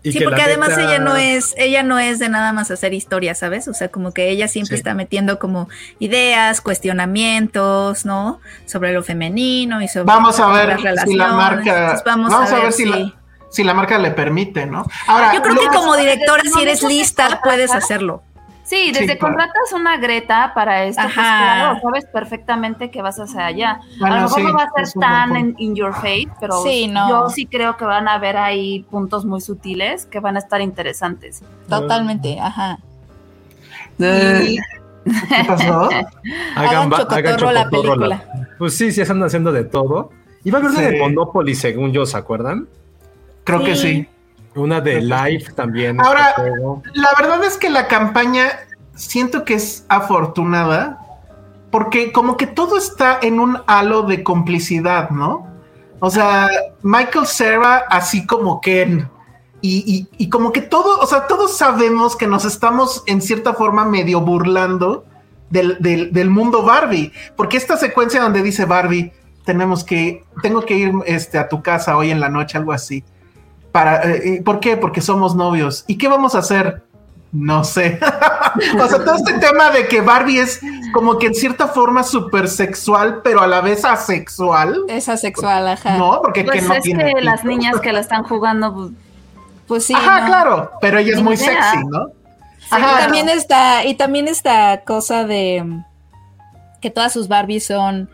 Y 0.04 0.12
Sí, 0.12 0.20
que 0.20 0.26
porque 0.26 0.42
además 0.44 0.70
neta- 0.70 0.82
ella 0.94 1.00
no 1.00 1.16
es, 1.18 1.54
ella 1.58 1.84
no 1.84 2.00
es 2.00 2.20
de 2.20 2.30
nada 2.30 2.54
más 2.54 2.72
hacer 2.72 2.94
historia, 2.94 3.36
¿sabes? 3.36 3.68
O 3.68 3.74
sea, 3.74 3.90
como 3.90 4.14
que 4.14 4.30
ella 4.30 4.48
siempre 4.48 4.78
Sí. 4.78 4.80
está 4.80 4.94
metiendo 4.94 5.40
como 5.40 5.68
ideas, 6.00 6.62
cuestionamientos, 6.62 8.06
¿no? 8.06 8.40
Sobre 8.66 8.94
lo 8.94 9.04
femenino 9.04 9.82
y 9.82 9.88
sobre 9.88 10.06
Vamos 10.06 10.40
a 10.40 10.48
ver 10.52 10.80
las 10.82 11.02
si 11.02 11.16
la 11.16 11.34
marca. 11.34 11.80
Entonces, 11.82 12.04
Vamos, 12.06 12.34
a 12.34 12.56
ver, 12.62 12.72
si, 12.74 12.86
la, 12.86 13.14
si 13.50 13.64
la 13.64 13.74
marca 13.74 13.98
le 13.98 14.12
permite, 14.12 14.66
¿no? 14.66 14.86
Ahora, 15.08 15.34
Yo 15.34 15.42
creo 15.42 15.56
que 15.56 15.68
como 15.68 15.96
directora, 15.96 16.44
si 16.44 16.62
eres 16.62 16.84
lista, 16.84 17.40
puedes 17.44 17.74
hacerlo. 17.74 18.22
Sí, 18.64 18.88
desde 18.92 19.00
Sí, 19.00 19.06
claro. 19.06 19.20
contratas 19.36 19.72
una 19.74 19.96
Greta 19.96 20.52
para 20.54 20.84
esto, 20.84 21.02
pues 21.02 21.18
Ajá. 21.18 21.44
claro, 21.44 21.80
sabes 21.82 22.06
perfectamente 22.12 22.92
que 22.92 23.02
vas 23.02 23.18
hacia 23.18 23.46
allá. 23.46 23.80
Bueno, 23.98 24.16
a 24.16 24.18
lo 24.20 24.24
mejor 24.26 24.40
sí, 24.42 24.46
no 24.46 24.54
va 24.56 24.64
a 24.64 24.84
ser 24.86 25.00
tan 25.00 25.36
en 25.38 25.56
in 25.58 25.74
your 25.74 25.94
face, 25.94 26.28
pero 26.42 26.62
Sí, 26.64 26.88
no. 26.90 27.08
yo 27.08 27.30
sí 27.30 27.46
creo 27.46 27.78
que 27.78 27.86
van 27.86 28.10
a 28.10 28.16
haber 28.16 28.36
ahí 28.36 28.86
puntos 28.92 29.24
muy 29.24 29.40
sutiles 29.40 30.06
que 30.06 30.20
van 30.20 30.36
a 30.36 30.40
estar 30.40 30.60
interesantes. 30.60 31.44
Totalmente, 31.70 32.42
ajá. 32.42 32.80
¿Qué 33.98 34.58
pasó? 35.48 35.90
Hagan 36.56 36.92
chocotorro 36.92 37.52
la 37.52 37.70
película. 37.70 38.26
Pues 38.58 38.78
sí, 38.78 38.92
sí 38.92 39.00
están 39.00 39.24
haciendo 39.24 39.52
de 39.54 39.64
todo. 39.64 40.12
Iba 40.44 40.58
a 40.60 40.62
haber 40.62 40.72
una 40.72 40.82
de 40.82 41.00
Monopoly, 41.00 41.56
según 41.56 41.94
yo, 41.94 42.06
¿se 42.06 42.18
acuerdan? 42.18 42.68
Creo 43.48 43.64
que 43.64 43.76
Sí. 43.76 44.08
Una 44.56 44.82
de 44.82 45.02
Life 45.02 45.54
también. 45.54 46.00
Ahora- 46.02 46.30
este 46.30 46.42
juego. 46.50 46.82
La 46.94 47.10
verdad 47.20 47.44
es 47.44 47.58
que 47.58 47.70
la 47.70 47.88
campaña 47.88 48.48
siento 48.96 49.46
que 49.46 49.54
es 49.54 49.86
afortunada 49.90 51.00
porque 51.72 52.12
como 52.12 52.38
que 52.38 52.48
todo 52.48 52.78
está 52.78 53.20
en 53.22 53.40
un 53.40 53.58
halo 53.68 54.02
de 54.04 54.24
complicidad, 54.24 55.10
¿no? 55.12 55.46
O 56.00 56.10
sea, 56.10 56.50
Michael 56.82 57.28
Cera 57.28 57.84
así 57.90 58.26
como 58.26 58.62
Ken. 58.62 59.10
Y, 59.62 59.84
y- 60.18 60.24
y 60.26 60.30
como 60.30 60.52
que 60.52 60.62
todo, 60.62 61.00
o 61.00 61.06
sea, 61.08 61.28
todos 61.28 61.58
sabemos 61.58 62.16
que 62.16 62.28
nos 62.28 62.46
estamos 62.46 63.04
en 63.08 63.22
cierta 63.22 63.54
forma 63.54 63.86
medio 63.86 64.22
burlando 64.22 65.06
del, 65.50 65.78
del, 65.80 66.14
del 66.14 66.30
mundo 66.30 66.64
Barbie. 66.64 67.12
Porque 67.36 67.58
esta 67.58 67.76
secuencia 67.78 68.22
donde 68.22 68.42
dice 68.44 68.66
Barbie, 68.66 69.12
tenemos 69.46 69.84
que, 69.84 70.24
tengo 70.42 70.62
que 70.62 70.76
ir 70.78 70.92
este, 71.06 71.38
a 71.40 71.48
tu 71.50 71.62
casa 71.64 71.98
hoy 71.98 72.12
en 72.12 72.20
la 72.20 72.30
noche, 72.30 72.58
algo 72.58 72.72
así. 72.72 73.04
Para, 73.78 74.02
eh, 74.12 74.42
¿Por 74.44 74.60
qué? 74.60 74.76
Porque 74.76 75.02
somos 75.02 75.36
novios. 75.36 75.84
¿Y 75.86 76.00
qué 76.00 76.08
vamos 76.08 76.34
a 76.34 76.40
hacer? 76.40 76.82
No 77.32 77.64
sé. 77.64 78.00
o 78.82 78.88
sea, 78.88 79.04
todo 79.06 79.18
este 79.18 79.34
tema 79.34 79.70
de 79.70 79.88
que 79.88 80.02
Barbie 80.02 80.40
es 80.40 80.60
como 80.94 81.20
que 81.20 81.28
en 81.28 81.36
cierta 81.36 81.68
forma 81.68 82.02
súper 82.02 82.48
sexual, 82.48 83.22
pero 83.24 83.40
a 83.40 83.46
la 83.46 83.62
vez 83.62 83.86
asexual. 83.86 84.82
Es 84.88 85.10
asexual, 85.10 85.68
ajá. 85.68 85.96
No, 85.96 86.22
porque 86.24 86.44
Pues 86.44 86.60
que 86.64 86.68
no 86.68 86.74
es 86.74 86.82
tiene. 86.82 87.14
que 87.14 87.22
las 87.22 87.46
niñas 87.46 87.80
que 87.80 87.94
la 87.94 88.00
están 88.00 88.24
jugando, 88.24 88.74
pues, 88.74 88.92
Pues 89.68 89.86
sí. 89.86 89.94
Ajá, 89.94 90.22
¿no? 90.22 90.26
claro, 90.26 90.72
pero 90.82 90.98
ella 90.98 91.14
es 91.14 91.22
muy 91.22 91.36
idea. 91.36 91.72
sexy, 91.72 91.86
¿no? 91.88 92.08
Sí, 92.58 92.66
Ajá. 92.72 92.96
y 92.96 93.04
también 93.04 93.30
está, 93.30 93.86
y 93.86 93.94
también 93.94 94.28
esta 94.28 94.82
cosa 94.88 95.24
de 95.24 95.64
que 96.82 96.90
todas 96.90 97.14
sus 97.14 97.28
Barbies 97.28 97.68
son. 97.68 98.10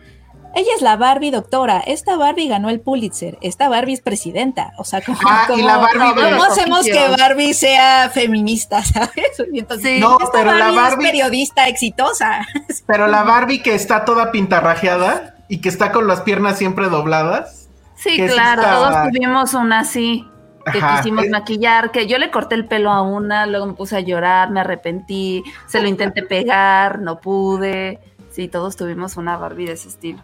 Ella 0.54 0.70
es 0.76 0.82
la 0.82 0.96
Barbie 0.96 1.30
doctora. 1.30 1.80
Esta 1.80 2.16
Barbie 2.16 2.48
ganó 2.48 2.70
el 2.70 2.80
Pulitzer. 2.80 3.38
Esta 3.40 3.68
Barbie 3.68 3.94
es 3.94 4.00
presidenta. 4.00 4.72
O 4.78 4.84
sea, 4.84 5.00
como, 5.02 5.18
Ah, 5.26 5.44
como- 5.48 5.66
la 5.66 5.78
Barbie 5.78 6.14
¿cómo 6.30 6.44
hacemos 6.44 6.84
que. 6.84 7.08
Barbie 7.18 7.54
sea 7.54 8.10
feminista, 8.10 8.82
sabes? 8.84 9.12
Y 9.52 9.58
entonces, 9.58 9.94
Sí. 9.96 10.00
No, 10.00 10.16
esta 10.20 10.30
pero 10.32 10.52
la 10.52 10.66
Barbie, 10.70 10.76
Barbie- 10.76 11.04
es 11.06 11.10
periodista 11.10 11.68
exitosa. 11.68 12.46
Pero 12.86 13.06
la 13.06 13.22
Barbie 13.24 13.62
que 13.62 13.74
está 13.74 14.04
toda 14.04 14.30
pintarrajeada 14.32 15.34
y 15.48 15.60
que 15.60 15.68
está 15.68 15.92
con 15.92 16.06
las 16.06 16.20
piernas 16.22 16.56
siempre 16.58 16.88
dobladas. 16.88 17.68
Sí, 17.96 18.16
claro, 18.16 18.62
todos 18.62 19.10
tuvimos 19.10 19.54
una 19.54 19.80
así. 19.80 20.26
Que 20.72 20.78
Ajá, 20.78 20.96
quisimos 20.96 21.28
maquillar, 21.28 21.90
que 21.90 22.06
yo 22.06 22.16
le 22.16 22.30
corté 22.30 22.54
el 22.54 22.64
pelo 22.66 22.90
a 22.90 23.02
una, 23.02 23.44
luego 23.44 23.66
me 23.66 23.74
puse 23.74 23.96
a 23.98 24.00
llorar, 24.00 24.48
me 24.50 24.60
arrepentí, 24.60 25.44
se 25.66 25.78
lo 25.82 25.88
intenté 25.88 26.22
pegar, 26.22 27.00
no 27.00 27.20
pude. 27.20 27.98
Sí, 28.30 28.48
todos 28.48 28.74
tuvimos 28.74 29.18
una 29.18 29.36
Barbie 29.36 29.66
de 29.66 29.72
ese 29.72 29.88
estilo. 29.88 30.22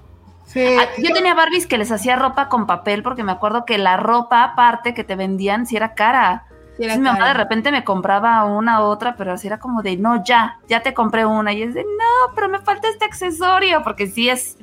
Sí, 0.52 0.60
Ah, 0.64 0.88
yo 0.98 1.14
tenía 1.14 1.34
Barbies 1.34 1.68
que 1.68 1.78
les 1.78 1.92
hacía 1.92 2.16
ropa 2.16 2.48
con 2.48 2.66
papel 2.66 3.04
porque 3.04 3.22
me 3.22 3.30
acuerdo 3.30 3.64
que 3.64 3.78
la 3.78 3.96
ropa 3.96 4.42
aparte 4.42 4.94
que 4.94 5.04
te 5.04 5.14
vendían 5.14 5.64
sí 5.64 5.76
era 5.76 5.94
cara. 5.94 6.44
Entonces, 6.72 6.98
mi 6.98 7.04
mamá 7.04 7.28
de 7.28 7.34
repente 7.34 7.70
me 7.70 7.84
compraba 7.84 8.44
una 8.44 8.80
u 8.80 8.84
otra, 8.84 9.14
pero 9.14 9.34
así 9.34 9.46
era 9.46 9.60
como 9.60 9.82
de, 9.82 9.96
no, 9.96 10.24
ya, 10.24 10.58
ya 10.66 10.80
te 10.82 10.92
compré 10.92 11.24
una. 11.24 11.52
Y 11.52 11.62
es 11.62 11.74
de, 11.74 11.82
no, 11.82 12.34
pero 12.34 12.48
me 12.48 12.58
falta 12.58 12.88
este 12.88 13.04
accesorio, 13.04 13.82
porque 13.84 14.08
sí 14.08 14.28
es, 14.28 14.56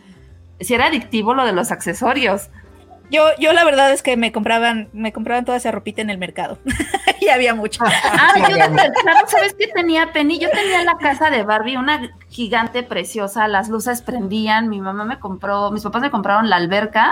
sí 0.60 0.74
era 0.74 0.88
adictivo 0.88 1.34
lo 1.34 1.46
de 1.46 1.54
los 1.54 1.72
accesorios. 1.72 2.50
Yo, 3.10 3.28
yo 3.40 3.54
la 3.54 3.64
verdad 3.64 3.94
es 3.94 4.04
que 4.04 4.18
me 4.18 4.34
compraban, 4.34 4.90
me 4.92 5.14
compraban 5.14 5.46
toda 5.46 5.58
esa 5.58 5.72
ropita 5.72 6.02
en 6.02 6.10
el 6.10 6.18
mercado. 6.18 6.58
y 7.22 7.30
había 7.30 7.54
mucho. 7.56 7.84
Ah, 7.86 8.34
yo 8.38 8.56
claro, 9.02 9.28
¿sabes 9.28 9.56
qué 9.58 9.68
tenía 9.68 10.12
Penny? 10.14 10.40
Yo 10.40 10.50
tenía 10.50 10.84
la 10.84 10.98
casa 10.98 11.30
de 11.30 11.44
Barbie, 11.44 11.78
una 11.78 12.12
gigante 12.30 12.84
preciosa, 12.84 13.48
las 13.48 13.70
luces 13.70 14.02
prendían, 14.02 14.70
mi 14.70 14.82
mamá 14.82 15.06
me 15.06 15.20
compró, 15.20 15.72
mis 15.72 15.84
papás 15.84 16.02
me 16.02 16.12
compraron 16.12 16.50
la 16.50 16.56
alberca, 16.58 17.12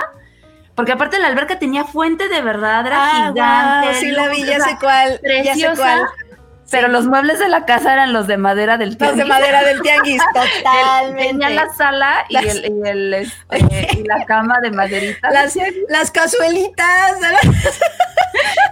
porque 0.74 0.92
aparte 0.92 1.18
la 1.18 1.28
alberca 1.28 1.58
tenía 1.58 1.84
fuente 1.84 2.28
de 2.28 2.42
verdad, 2.42 2.86
era 2.86 2.96
Ah, 2.98 3.30
gigante. 3.32 4.00
sí 4.00 4.10
la 4.10 4.28
vi, 4.28 4.44
ya 4.44 4.56
o 4.58 4.60
sea, 4.60 4.64
sé 4.68 4.76
cuál, 4.80 5.10
ya 5.10 5.18
sé 5.18 5.20
preciosa, 5.60 5.74
cuál. 5.76 6.00
Pero 6.70 6.88
los 6.88 7.06
muebles 7.06 7.38
de 7.38 7.48
la 7.48 7.64
casa 7.64 7.92
eran 7.92 8.12
los 8.12 8.26
de 8.26 8.36
madera 8.38 8.76
del 8.76 8.90
Los 8.90 8.98
de 8.98 9.04
tianguis. 9.06 9.26
madera 9.28 9.62
del 9.64 9.80
tianguis, 9.82 10.20
totalmente. 10.34 11.28
Tenía 11.28 11.50
la 11.50 11.72
sala 11.74 12.24
y, 12.28 12.34
Las- 12.34 12.44
el, 12.44 12.64
y, 12.84 12.88
el, 12.88 13.14
este, 13.14 13.88
y 13.98 14.02
la 14.04 14.24
cama 14.26 14.58
de 14.60 14.70
maderita. 14.72 15.30
Las, 15.30 15.56
las 15.88 16.10
cazuelitas. 16.10 17.12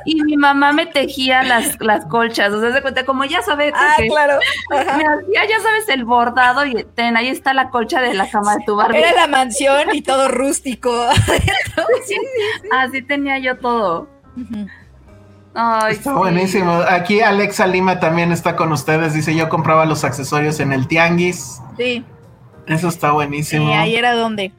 Y 0.07 0.23
mi 0.23 0.37
mamá 0.37 0.73
me 0.75 0.85
tejía 0.85 1.43
las, 1.43 1.81
las 1.81 2.05
colchas. 2.05 2.53
O 2.53 2.61
sea, 2.61 2.75
se 2.75 2.83
cuenta, 2.83 3.07
como 3.07 3.25
ya 3.25 3.41
sabes, 3.41 3.73
Ah, 3.75 3.95
claro. 4.07 4.39
me 4.69 4.77
hacía, 5.07 5.47
ya 5.49 5.61
sabes, 5.63 5.89
el 5.89 6.05
bordado 6.05 6.67
y 6.67 6.85
ten, 6.95 7.17
ahí 7.17 7.29
está 7.29 7.55
la 7.55 7.71
colcha 7.71 8.03
de 8.03 8.13
la 8.13 8.29
cama 8.29 8.57
de 8.57 8.65
tu 8.67 8.77
Barbie. 8.77 8.99
Era 8.99 9.13
la 9.13 9.27
mansión 9.29 9.95
y 9.95 10.03
todo 10.03 10.29
rústico. 10.29 11.09
Así 12.73 13.01
tenía 13.03 13.39
yo 13.39 13.57
todo. 13.57 14.09
Ay, 15.55 15.93
Está 15.95 16.11
sí. 16.11 16.17
buenísimo. 16.17 16.81
Aquí 16.89 17.21
Alexa 17.21 17.67
Lima 17.67 18.01
también 18.01 18.33
está 18.33 18.57
con 18.57 18.73
ustedes. 18.73 19.15
Dice, 19.15 19.35
yo 19.35 19.49
compraba 19.49 19.85
los 19.87 20.03
accesorios 20.05 20.59
en 20.61 20.73
el 20.73 20.89
tianguis. 20.89 21.61
Sí. 21.77 22.05
Eso 22.67 22.89
está 22.89 23.13
buenísimo. 23.13 23.69
Y 23.69 23.73
ahí 23.73 23.95
era 23.97 24.15
donde. 24.15 24.53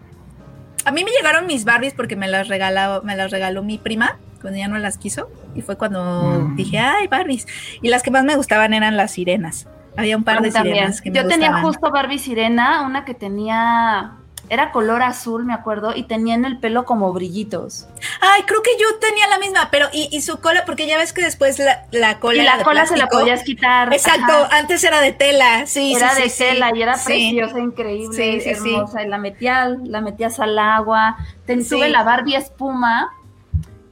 A 0.85 0.91
mí 0.91 1.03
me 1.03 1.11
llegaron 1.11 1.47
mis 1.47 1.65
Barbies 1.65 1.93
porque 1.93 2.15
me 2.15 2.27
las 2.27 2.47
regaló, 2.47 3.01
me 3.03 3.15
las 3.15 3.31
regaló 3.31 3.63
mi 3.63 3.77
prima 3.77 4.17
cuando 4.39 4.59
ya 4.59 4.67
no 4.67 4.77
las 4.77 4.97
quiso. 4.97 5.27
Y 5.55 5.61
fue 5.63 5.75
cuando 5.77 6.01
Mm. 6.49 6.55
dije, 6.55 6.77
ay, 6.79 7.07
Barbies. 7.07 7.47
Y 7.81 7.89
las 7.89 8.03
que 8.03 8.11
más 8.11 8.23
me 8.23 8.35
gustaban 8.35 8.73
eran 8.73 8.95
las 8.95 9.11
sirenas. 9.11 9.67
Había 9.97 10.15
un 10.17 10.23
par 10.23 10.41
de 10.41 10.51
también. 10.51 10.75
sirenas 10.75 11.01
que 11.01 11.09
me 11.09 11.15
Yo 11.17 11.27
tenía 11.27 11.61
justo 11.61 11.89
Barbie 11.89 12.19
Sirena, 12.19 12.81
una 12.85 13.03
que 13.05 13.13
tenía. 13.13 14.11
Era 14.49 14.71
color 14.71 15.01
azul, 15.01 15.43
me 15.43 15.53
acuerdo, 15.53 15.95
y 15.95 16.03
tenía 16.03 16.35
en 16.35 16.45
el 16.45 16.59
pelo 16.59 16.85
como 16.85 17.11
brillitos. 17.13 17.87
Ay, 18.21 18.43
creo 18.43 18.61
que 18.61 18.69
yo 18.79 18.99
tenía 18.99 19.27
la 19.27 19.39
misma, 19.39 19.69
pero 19.71 19.87
y, 19.91 20.07
y 20.11 20.21
su 20.21 20.39
cola, 20.39 20.63
porque 20.65 20.85
ya 20.85 20.97
ves 20.99 21.13
que 21.13 21.23
después 21.23 21.57
la, 21.57 21.85
la 21.91 22.19
cola. 22.19 22.43
y 22.43 22.45
la 22.45 22.63
cola 22.63 22.85
se 22.85 22.95
la 22.95 23.07
podías 23.07 23.41
quitar. 23.43 23.91
Exacto, 23.91 24.31
Ajá. 24.45 24.57
antes 24.57 24.83
era 24.83 25.01
de 25.01 25.13
tela, 25.13 25.65
sí. 25.65 25.95
Era 25.95 26.11
sí, 26.11 26.21
de 26.21 26.29
sí, 26.29 26.43
tela 26.43 26.69
sí. 26.71 26.77
y 26.77 26.81
era 26.83 26.93
preciosa, 26.93 27.59
increíble, 27.59 28.15
Sí, 28.15 28.39
sí, 28.41 28.55
sí. 28.55 28.73
hermosa. 28.75 29.03
Y 29.03 29.07
la 29.07 29.17
metía, 29.17 29.67
la 29.83 30.01
metías 30.01 30.39
al 30.39 30.59
agua. 30.59 31.17
Tuve 31.47 31.89
la 31.89 32.03
Barbie 32.03 32.35
espuma, 32.35 33.09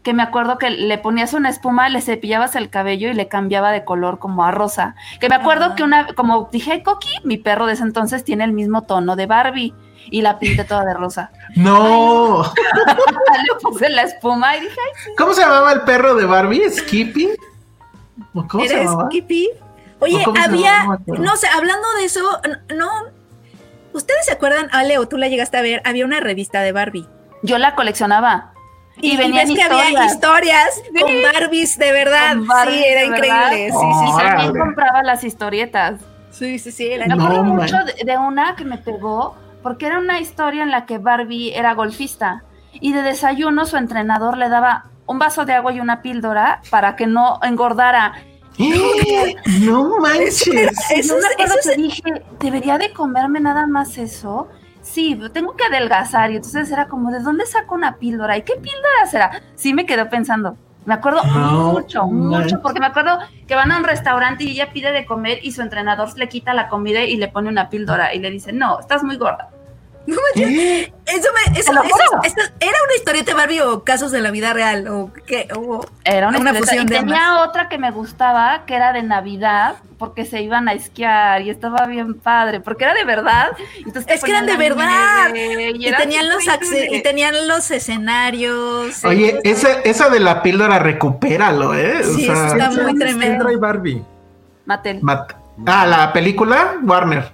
que 0.04 0.14
me 0.14 0.22
acuerdo 0.22 0.58
que 0.58 0.70
le 0.70 0.98
ponías 0.98 1.34
una 1.34 1.50
espuma, 1.50 1.88
le 1.90 2.02
cepillabas 2.02 2.56
el 2.56 2.70
cabello 2.70 3.10
y 3.10 3.14
le 3.14 3.28
cambiaba 3.28 3.72
de 3.72 3.86
color 3.86 4.20
como 4.20 4.44
a 4.44 4.52
rosa. 4.52 4.96
Que 5.20 5.30
me 5.30 5.36
acuerdo 5.36 5.66
Ah. 5.72 5.76
que 5.76 5.84
una, 5.84 6.08
como 6.14 6.50
dije, 6.52 6.74
"Ay, 6.74 6.84
Coqui, 6.84 7.10
mi 7.24 7.38
perro 7.38 7.66
de 7.66 7.74
ese 7.74 7.84
entonces 7.84 8.24
tiene 8.24 8.44
el 8.44 8.52
mismo 8.52 8.82
tono 8.84 9.16
de 9.16 9.26
Barbie. 9.26 9.74
Y 10.12 10.22
la 10.22 10.38
pinté 10.40 10.64
toda 10.64 10.86
de 10.86 10.94
rosa. 10.94 11.32
No. 11.56 12.44
le 12.56 13.56
puse 13.62 13.90
la 13.90 14.04
espuma 14.04 14.58
y 14.58 14.62
dije, 14.62 14.76
ay, 14.80 15.14
¿Cómo 15.18 15.34
se 15.34 15.42
llamaba 15.42 15.72
el 15.74 15.82
perro 15.82 16.16
de 16.16 16.26
Barbie? 16.26 16.70
¿Skippy? 16.70 17.30
¿O 18.34 18.48
¿Cómo 18.48 18.64
se 18.66 18.74
¿Eres 18.74 18.86
llamaba? 18.90 19.10
Skippy? 19.10 19.50
Oye, 20.00 20.18
¿O 20.22 20.24
cómo 20.26 20.38
se 20.38 20.44
había? 20.44 20.86
No 21.08 21.36
sé, 21.38 21.48
hablando 21.48 21.88
de 22.00 22.06
eso, 22.06 22.20
no, 22.76 22.90
¿ustedes 23.94 24.26
se 24.26 24.34
acuerdan, 24.34 24.68
Ale, 24.72 24.98
o 24.98 25.08
tú 25.08 25.18
la 25.18 25.28
llegaste 25.28 25.58
a 25.58 25.62
ver? 25.62 25.82
Había 25.86 26.06
una 26.06 26.20
revista 26.20 26.62
de 26.62 26.72
Barbie. 26.72 27.08
yo 27.44 27.58
la 27.58 27.76
coleccionaba. 27.76 28.50
Y, 28.98 29.18
venían 29.18 29.48
ves 29.48 29.58
que 29.58 29.64
había 29.64 29.90
historias. 30.06 30.14
historias 30.14 30.70
Sí. 30.94 31.00
con 31.02 31.12
Barbies 31.34 31.78
de 31.80 31.92
verdad. 31.92 32.36
Barbies 32.38 32.78
sí, 32.78 32.86
era 32.86 33.04
increíble. 33.06 33.70
Sí, 33.70 33.76
Oh, 33.76 34.00
sí, 34.06 34.12
sí. 34.12 34.28
También 34.28 34.58
compraba 34.60 35.02
las 35.04 35.24
historietas. 35.24 36.00
Sí, 36.30 36.60
sí, 36.60 36.72
sí. 36.72 36.90
Me 37.00 37.08
No, 37.08 37.16
acuerdo 37.24 37.44
man. 37.44 37.56
mucho 37.56 37.76
de, 37.86 38.04
de 38.06 38.18
una 38.20 38.56
que 38.56 38.66
me 38.66 38.78
pegó 38.78 39.36
porque 39.64 39.88
era 39.88 39.98
una 40.00 40.20
historia 40.20 40.62
en 40.64 40.70
la 40.72 40.86
que 40.86 40.98
Barbie 41.00 41.54
era 41.56 41.74
golfista 41.74 42.44
y 42.74 42.92
de 42.94 43.02
desayuno 43.02 43.66
su 43.66 43.78
entrenador 43.78 44.38
le 44.38 44.50
daba 44.50 44.86
un 45.08 45.18
vaso 45.20 45.46
de 45.46 45.54
agua 45.54 45.74
y 45.74 45.80
una 45.80 46.02
píldora 46.02 46.62
para 46.70 46.96
que 46.96 47.08
no 47.08 47.40
engordara. 47.42 48.14
¡Eh! 48.60 49.36
No 49.62 50.00
manches. 50.00 50.46
Eso 50.92 51.18
eso 51.18 51.18
es- 51.60 51.70
que 51.70 51.76
dije, 51.82 52.04
¿debería 52.40 52.78
de 52.78 52.94
comerme 52.94 53.40
nada 53.40 53.66
más 53.68 53.98
eso? 53.98 54.48
Sí, 54.82 55.16
pero 55.16 55.32
tengo 55.32 55.56
que 55.56 55.64
adelgazar. 55.66 56.32
Y 56.32 56.36
entonces 56.36 56.70
era 56.72 56.88
como, 56.88 57.10
¿de 57.12 57.20
dónde 57.22 57.46
saco 57.46 57.74
una 57.76 57.96
píldora? 57.98 58.38
¿Y 58.38 58.42
qué 58.44 58.54
píldora 58.56 59.06
será? 59.10 59.42
Sí 59.56 59.74
me 59.74 59.86
quedé 59.86 60.06
pensando. 60.06 60.58
Me 60.86 60.96
acuerdo 60.96 61.24
No 61.24 61.72
mucho, 61.72 62.04
mucho, 62.06 62.62
porque 62.62 62.82
me 62.82 62.88
acuerdo 62.88 63.18
que 63.48 63.56
van 63.56 63.72
a 63.72 63.78
un 63.78 63.86
restaurante 63.86 64.44
y 64.44 64.52
ella 64.52 64.74
pide 64.74 64.92
de 64.92 65.06
comer 65.06 65.40
y 65.42 65.54
su 65.54 65.62
entrenador 65.62 66.10
le 66.18 66.28
quita 66.28 66.54
la 66.54 66.68
comida 66.68 67.00
y 67.06 67.16
le 67.16 67.30
pone 67.30 67.48
una 67.48 67.70
píldora 67.70 68.14
y 68.14 68.20
le 68.20 68.30
dice, 68.30 68.52
no, 68.52 68.82
estás 68.82 69.02
muy 69.02 69.16
gorda. 69.16 69.50
¿Eh? 70.36 70.92
Eso 71.06 71.28
me, 71.34 71.60
eso, 71.60 71.72
eso- 71.72 72.42
¿Era 72.60 72.78
una 72.86 72.96
historieta 72.96 73.32
de 73.32 73.36
Barbie 73.38 73.62
o 73.62 73.84
casos 73.84 74.12
de 74.12 74.20
la 74.22 74.32
vida 74.32 74.52
real? 74.54 74.88
¿O 74.90 75.12
qué? 75.26 75.48
O- 75.56 75.86
Era 76.04 76.28
una, 76.30 76.40
Una 76.40 76.54
fusión 76.54 76.86
Y 76.86 76.90
de 76.90 76.96
tenía 77.00 77.40
otra 77.44 77.70
que 77.70 77.78
me 77.78 77.92
gustaba, 77.92 78.66
que 78.66 78.76
era 78.76 78.92
de 78.94 79.04
Navidad, 79.04 79.76
porque 79.98 80.26
se 80.26 80.42
iban 80.42 80.68
a 80.68 80.74
esquiar 80.74 81.42
y 81.44 81.50
estaba 81.50 81.86
bien 81.86 82.16
padre, 82.16 82.60
porque 82.60 82.84
era 82.84 82.94
de 82.94 83.06
verdad. 83.06 83.52
Entonces 83.86 84.06
Es 84.14 84.24
que 84.24 84.32
eran 84.32 84.46
de 84.46 84.58
verdad. 84.58 85.30
nieve, 85.34 85.74
y, 85.76 85.88
era 85.88 85.98
tenían 86.00 86.28
los 86.30 86.44
y 86.92 87.02
tenían 87.02 87.48
los 87.48 87.70
escenarios. 87.72 89.04
Oye, 89.06 89.40
esa, 89.44 89.72
esa 89.82 90.10
de 90.10 90.20
la 90.20 90.42
píldora, 90.44 90.80
recupéralo, 90.80 91.74
¿eh? 91.76 92.02
O 92.02 92.14
Sí, 92.14 92.26
sea, 92.26 92.34
eso 92.34 92.46
está 92.48 92.70
muy 92.72 92.84
¿Quién 92.86 93.00
tremendo. 93.00 93.46
trae 93.46 93.58
Barbie? 93.58 94.04
Mattel. 94.66 95.00
mat- 95.02 95.34
Ah, 95.66 95.86
la 95.86 96.12
película 96.14 96.78
Warner. 96.82 97.32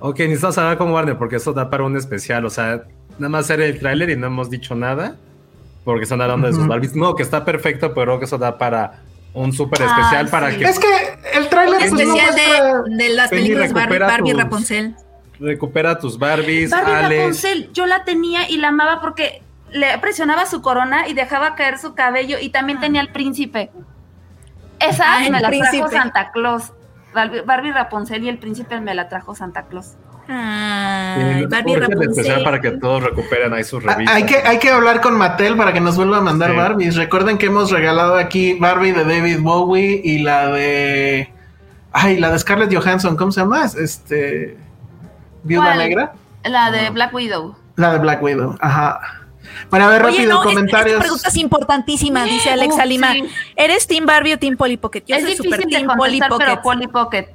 Ok, 0.00 0.18
necesitamos 0.20 0.58
hablar 0.58 0.78
con 0.78 0.90
Warner 0.90 1.16
porque 1.16 1.36
eso 1.36 1.52
da 1.52 1.70
para 1.70 1.84
un 1.84 1.96
especial. 1.96 2.44
O 2.44 2.50
sea, 2.50 2.82
nada 3.18 3.28
más 3.28 3.44
hacer 3.44 3.60
el 3.60 3.78
tráiler 3.78 4.10
y 4.10 4.16
no 4.16 4.26
hemos 4.26 4.50
dicho 4.50 4.74
nada. 4.74 5.16
Porque 5.84 6.04
están 6.04 6.20
hablando 6.22 6.46
de 6.46 6.52
sus. 6.54 6.66
Barbies. 6.66 6.94
No, 6.96 7.14
que 7.14 7.22
está 7.22 7.44
perfecto, 7.44 7.92
pero 7.94 8.06
creo 8.12 8.18
que 8.18 8.24
eso 8.24 8.38
da 8.38 8.56
para 8.58 9.02
un 9.34 9.52
súper 9.52 9.82
Ah, 9.82 9.86
especial 9.86 10.26
sí. 10.26 10.30
para 10.30 10.50
que 10.56 10.64
Es 10.64 10.78
que 10.78 11.18
el 11.34 11.48
tráiler 11.48 11.74
Un 11.74 11.90
pues, 11.90 11.92
no 11.92 12.14
especial 12.16 12.34
de, 12.86 12.96
de 13.04 13.08
las 13.14 13.28
Penny 13.30 13.42
películas 13.42 13.72
Barbie, 13.72 13.98
Barbie 13.98 14.30
tus- 14.32 14.40
Rapunzel. 14.42 14.96
recupera 15.40 15.98
tus 15.98 16.18
Barbies, 16.18 16.70
Barbie 16.70 16.92
Alex. 16.92 17.20
Rapunzel, 17.20 17.72
yo 17.72 17.86
la 17.86 18.04
tenía 18.04 18.48
y 18.48 18.56
la 18.58 18.68
amaba 18.68 19.00
porque 19.00 19.42
le 19.72 19.98
presionaba 19.98 20.46
su 20.46 20.62
corona 20.62 21.08
y 21.08 21.14
dejaba 21.14 21.54
caer 21.56 21.78
su 21.78 21.94
cabello 21.94 22.38
y 22.40 22.48
también 22.50 22.80
tenía 22.80 23.00
el 23.02 23.08
príncipe. 23.10 23.70
Esa 24.80 25.16
Ah, 25.16 25.20
me 25.20 25.30
la 25.30 25.48
trajo 25.50 25.50
príncipe. 25.50 25.88
Santa 25.90 26.30
Claus. 26.32 26.72
Barbie, 27.14 27.40
Barbie 27.42 27.72
Rapunzel 27.72 28.24
y 28.24 28.28
el 28.28 28.38
príncipe 28.38 28.80
me 28.80 28.94
la 28.94 29.08
trajo 29.08 29.34
Santa 29.34 29.62
Claus. 29.66 29.94
Ay, 30.28 31.46
Barbie 31.46 31.76
Rapunzel. 31.76 32.42
para 32.44 32.60
que 32.60 32.72
todos 32.72 33.02
recuperen 33.02 33.52
ahí 33.52 33.62
sus 33.64 33.84
Ah, 33.86 33.92
revistas. 33.92 34.16
Hay 34.16 34.26
que, 34.26 34.36
hay 34.36 34.58
que 34.58 34.70
hablar 34.70 35.00
con 35.00 35.16
Mattel 35.16 35.56
para 35.56 35.72
que 35.72 35.80
nos 35.80 35.96
vuelva 35.96 36.18
a 36.18 36.20
mandar 36.20 36.50
Sí. 36.50 36.56
Barbies. 36.56 36.96
Recuerden 36.96 37.38
que 37.38 37.46
hemos 37.46 37.70
regalado 37.70 38.16
aquí 38.16 38.58
Barbie 38.58 38.92
de 38.92 39.04
David 39.04 39.40
Bowie 39.40 40.00
y 40.04 40.18
la 40.18 40.46
de. 40.48 41.32
Ay, 41.92 42.18
la 42.18 42.30
de 42.30 42.38
Scarlett 42.38 42.74
Johansson, 42.74 43.16
¿cómo 43.16 43.30
se 43.32 43.40
llama? 43.40 43.64
Este. 43.64 44.56
Viuda 45.44 45.64
¿Cuál? 45.74 45.78
Negra. 45.78 46.12
La 46.44 46.70
de 46.70 46.90
Black 46.90 47.14
Widow. 47.14 47.54
La 47.76 47.92
de 47.92 47.98
Black 47.98 48.22
Widow, 48.22 48.56
ajá. 48.60 49.00
Bueno, 49.70 49.86
a 49.86 49.88
ver, 49.88 50.02
Oye, 50.04 50.16
rápido, 50.18 50.32
no, 50.34 50.40
es- 50.42 50.46
comentarios. 50.46 50.92
esta 50.94 51.00
pregunta 51.02 51.28
es 51.28 51.36
importantísima, 51.36 52.24
dice 52.24 52.50
Alexa 52.50 52.82
Uf, 52.82 52.88
Lima. 52.88 53.12
sí. 53.12 53.24
¿Eres 53.56 53.86
Team 53.86 54.06
Barbie 54.06 54.34
o 54.34 54.38
Team 54.38 54.56
Polly 54.56 54.76
Pocket? 54.76 55.04
Yo 55.06 55.16
es 55.16 55.22
soy 55.22 55.36
super 55.36 55.58
difícil 55.60 55.70
de 55.82 55.86
Team 55.86 55.96
Polly 55.98 56.20
Pocket. 56.20 56.36
pero 56.44 56.62
Polly 56.62 56.86
Pocket. 56.88 57.28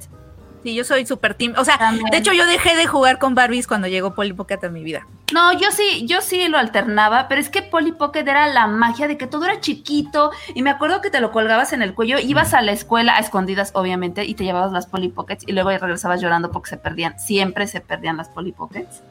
Sí, 0.62 0.74
yo 0.74 0.84
soy 0.84 1.06
super 1.06 1.32
Team. 1.34 1.54
O 1.56 1.64
sea, 1.64 1.78
También. 1.78 2.04
de 2.10 2.18
hecho, 2.18 2.34
yo 2.34 2.44
dejé 2.44 2.76
de 2.76 2.86
jugar 2.86 3.18
con 3.18 3.34
Barbies 3.34 3.66
cuando 3.66 3.88
llegó 3.88 4.14
Polly 4.14 4.34
Pocket 4.34 4.58
a 4.62 4.68
mi 4.68 4.84
vida. 4.84 5.06
No, 5.32 5.54
yo 5.54 5.70
sí, 5.70 6.04
yo 6.06 6.20
sí 6.20 6.48
lo 6.48 6.58
alternaba, 6.58 7.28
pero 7.28 7.40
es 7.40 7.48
que 7.48 7.62
Polly 7.62 7.92
Pocket 7.92 8.20
era 8.28 8.46
la 8.48 8.66
magia 8.66 9.08
de 9.08 9.16
que 9.16 9.26
todo 9.26 9.46
era 9.46 9.58
chiquito 9.60 10.32
y 10.54 10.60
me 10.62 10.68
acuerdo 10.68 11.00
que 11.00 11.08
te 11.08 11.20
lo 11.20 11.32
colgabas 11.32 11.72
en 11.72 11.80
el 11.80 11.94
cuello, 11.94 12.18
ibas 12.18 12.52
a 12.52 12.60
la 12.60 12.72
escuela 12.72 13.16
a 13.16 13.20
escondidas, 13.20 13.70
obviamente, 13.74 14.26
y 14.26 14.34
te 14.34 14.44
llevabas 14.44 14.70
las 14.72 14.86
Polly 14.86 15.08
Pockets 15.08 15.44
y 15.46 15.52
luego 15.52 15.70
regresabas 15.70 16.20
llorando 16.20 16.50
porque 16.50 16.68
se 16.70 16.76
perdían, 16.76 17.18
siempre 17.18 17.66
se 17.66 17.80
perdían 17.80 18.18
las 18.18 18.28
Polly 18.28 18.52
Pockets. 18.52 19.02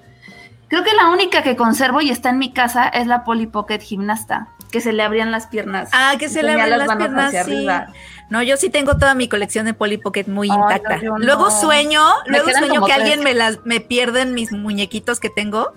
Creo 0.69 0.83
que 0.83 0.93
la 0.93 1.09
única 1.09 1.41
que 1.43 1.55
conservo 1.55 1.99
y 2.01 2.09
está 2.11 2.29
en 2.29 2.37
mi 2.37 2.51
casa 2.53 2.87
es 2.87 3.07
la 3.07 3.23
Polly 3.23 3.47
Pocket 3.47 3.79
gimnasta, 3.79 4.49
que 4.71 4.81
se 4.81 4.93
le 4.93 5.01
abrían 5.03 5.31
las 5.31 5.47
piernas. 5.47 5.89
Ah, 5.93 6.13
que 6.19 6.29
se 6.29 6.43
le 6.43 6.51
abren 6.53 6.77
las 6.77 6.95
piernas, 6.95 7.27
hacia 7.29 7.43
sí. 7.43 7.51
arriba. 7.51 7.87
No, 8.29 8.43
yo 8.43 8.55
sí 8.57 8.69
tengo 8.69 8.95
toda 8.97 9.15
mi 9.15 9.27
colección 9.27 9.65
de 9.65 9.73
Polly 9.73 9.97
Pocket 9.97 10.25
muy 10.27 10.47
Ay, 10.51 10.57
intacta. 10.57 10.97
no, 10.97 11.17
luego 11.17 11.45
no. 11.45 11.51
sueño, 11.51 12.03
Me 12.27 12.37
luego 12.37 12.51
sueño 12.51 12.81
que 12.85 12.93
tres. 12.93 12.97
alguien 13.01 13.23
me 13.23 13.33
las 13.33 13.65
me 13.65 13.79
pierden 13.79 14.35
mis 14.35 14.51
muñequitos 14.51 15.19
que 15.19 15.29
tengo. 15.31 15.73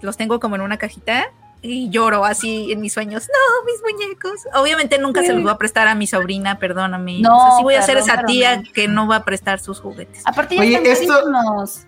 Los 0.00 0.16
tengo 0.16 0.40
como 0.40 0.56
en 0.56 0.62
una 0.62 0.76
cajita 0.78 1.26
y 1.64 1.88
lloro 1.90 2.24
así 2.24 2.72
en 2.72 2.80
mis 2.80 2.92
sueños. 2.92 3.28
No, 3.28 3.64
mis 3.64 3.80
muñecos. 3.80 4.32
Obviamente 4.54 4.98
nunca 4.98 5.22
se 5.22 5.32
los 5.32 5.42
voy 5.44 5.52
a 5.52 5.56
prestar 5.58 5.86
a 5.86 5.94
mi 5.94 6.08
sobrina, 6.08 6.58
perdóname. 6.58 7.20
No, 7.20 7.36
o 7.36 7.40
sea, 7.46 7.56
sí 7.58 7.62
voy 7.62 7.74
a 7.76 7.82
ser 7.82 7.98
esa 7.98 8.24
tía 8.24 8.64
que 8.74 8.88
no 8.88 9.06
va 9.06 9.16
a 9.16 9.24
prestar 9.24 9.60
sus 9.60 9.78
juguetes. 9.80 10.22
Aparte 10.26 10.56
ya 10.56 10.62
Oye, 10.62 10.74
están 10.74 10.90
esto- 10.92 11.14
carísimos. 11.14 11.86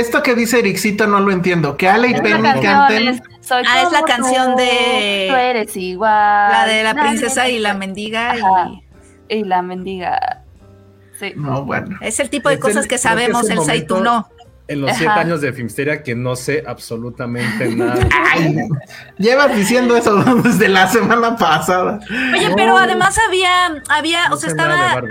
Esto 0.00 0.22
que 0.22 0.34
dice 0.34 0.58
Ericito 0.60 1.06
no 1.06 1.20
lo 1.20 1.32
entiendo. 1.32 1.76
Que 1.76 1.88
Ale 1.88 2.08
y 2.08 2.14
Penny 2.14 2.42
canten. 2.62 3.08
es, 3.08 3.20
Soy 3.40 3.62
Ah, 3.66 3.82
es 3.82 3.92
la 3.92 4.02
canción 4.02 4.52
tú, 4.52 4.58
de- 4.58 5.26
Tú 5.30 5.36
eres 5.36 5.76
igual. 5.76 6.52
La 6.52 6.66
de 6.66 6.82
la 6.82 6.92
Nadie 6.94 7.08
princesa 7.10 7.48
y 7.48 7.58
la 7.58 7.74
mendiga. 7.74 8.34
Y 9.28 9.36
Y 9.38 9.44
la 9.44 9.62
mendiga. 9.62 10.42
Sí. 11.18 11.32
No, 11.36 11.64
bueno. 11.64 11.96
es 12.00 12.20
el 12.20 12.28
tipo 12.30 12.48
de 12.48 12.56
Es 12.56 12.60
cosas 12.60 12.84
el- 12.84 12.88
que 12.88 12.98
sabemos, 12.98 13.48
el 13.48 13.58
Elsa 13.58 13.74
y 13.74 13.86
tú 13.86 13.94
momento- 13.96 14.28
no. 14.30 14.36
En 14.68 14.80
los 14.80 14.90
Ajá. 14.90 14.98
siete 14.98 15.12
años 15.14 15.40
de 15.40 15.52
Filmsteria 15.52 16.02
que 16.02 16.16
no 16.16 16.34
sé 16.34 16.64
absolutamente 16.66 17.68
nada. 17.76 18.04
Ay, 18.34 18.56
llevas 19.16 19.54
diciendo 19.56 19.96
eso 19.96 20.16
desde 20.42 20.68
la 20.68 20.88
semana 20.88 21.36
pasada. 21.36 22.00
Oye, 22.34 22.48
No. 22.50 22.56
pero 22.56 22.76
además 22.76 23.16
había, 23.28 23.80
había, 23.88 24.28
No 24.28 24.34
o 24.34 24.36
sea, 24.38 24.50
sé 24.50 24.56
nada 24.56 24.74
de 24.76 24.86
estaba. 24.88 25.06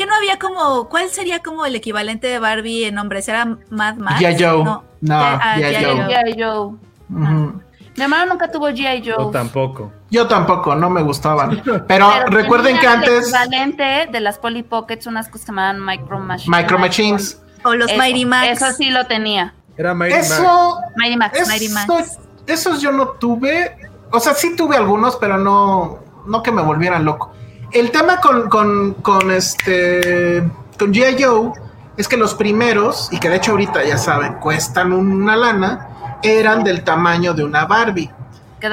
Que 0.00 0.06
no 0.06 0.14
había 0.14 0.38
como, 0.38 0.88
¿cuál 0.88 1.10
sería 1.10 1.40
como 1.40 1.66
el 1.66 1.74
equivalente 1.76 2.26
de 2.26 2.38
Barbie 2.38 2.86
en 2.86 2.96
hombres? 2.96 3.28
¿Era 3.28 3.44
Mad 3.68 3.96
Max? 3.96 4.18
G.I. 4.18 4.42
Joe. 4.42 4.64
No, 4.64 4.82
ah, 5.10 5.56
G.I. 5.58 5.84
Joe. 5.84 5.94
G.I. 6.06 6.42
Joe. 6.42 6.66
Ujú. 7.10 7.60
Mi 7.96 8.02
hermano 8.02 8.32
nunca 8.32 8.50
tuvo 8.50 8.70
G.I. 8.70 9.00
Joe. 9.00 9.26
Yo 9.26 9.30
tampoco. 9.30 9.92
Yo 10.10 10.26
tampoco, 10.26 10.74
no 10.74 10.88
me 10.88 11.02
gustaban. 11.02 11.60
Pero, 11.64 11.84
Pero 11.86 12.26
recuerden 12.28 12.76
que 12.76 12.86
tenía 12.86 12.94
el 12.94 12.98
antes 13.02 13.28
equivalente 13.28 14.08
de 14.10 14.20
las 14.20 14.38
Polly 14.38 14.62
Pockets, 14.62 15.06
unas 15.06 15.28
que 15.28 15.36
se 15.36 15.48
llamaban 15.48 15.84
Micro 15.84 16.18
Machines. 16.18 16.58
Micro 16.58 16.78
Machines. 16.78 17.42
O 17.64 17.74
los 17.74 17.90
Eso, 17.90 18.00
Mighty 18.00 18.24
Max. 18.24 18.62
Eso 18.62 18.72
sí 18.72 18.88
lo 18.88 19.04
tenía. 19.04 19.52
Era 19.76 19.92
Mighty 19.92 20.14
Max. 20.14 20.30
Eso, 20.30 20.78
Mighty 20.96 21.16
Max. 21.18 21.46
Mighty 21.46 21.66
eso, 21.66 21.74
Max. 21.74 22.18
esos 22.46 22.80
yo 22.80 22.90
no 22.90 23.06
tuve. 23.10 23.76
O 24.12 24.18
sea, 24.18 24.32
sí 24.32 24.56
tuve 24.56 24.78
algunos, 24.78 25.16
pero 25.16 25.36
no, 25.36 25.98
no 26.24 26.42
que 26.42 26.52
me 26.52 26.62
volvieran 26.62 27.04
loco. 27.04 27.34
El 27.72 27.90
tema 27.90 28.20
con, 28.20 28.48
con, 28.48 28.94
con 28.94 29.30
este 29.30 30.42
con 30.78 30.92
G.I. 30.92 31.22
Joe 31.22 31.52
es 31.96 32.08
que 32.08 32.16
los 32.16 32.34
primeros, 32.34 33.08
y 33.12 33.18
que 33.20 33.28
de 33.28 33.36
hecho 33.36 33.52
ahorita 33.52 33.84
ya 33.84 33.98
saben, 33.98 34.34
cuestan 34.34 34.92
una 34.92 35.36
lana, 35.36 36.18
eran 36.22 36.64
del 36.64 36.82
tamaño 36.82 37.34
de 37.34 37.44
una 37.44 37.66
Barbie. 37.66 38.10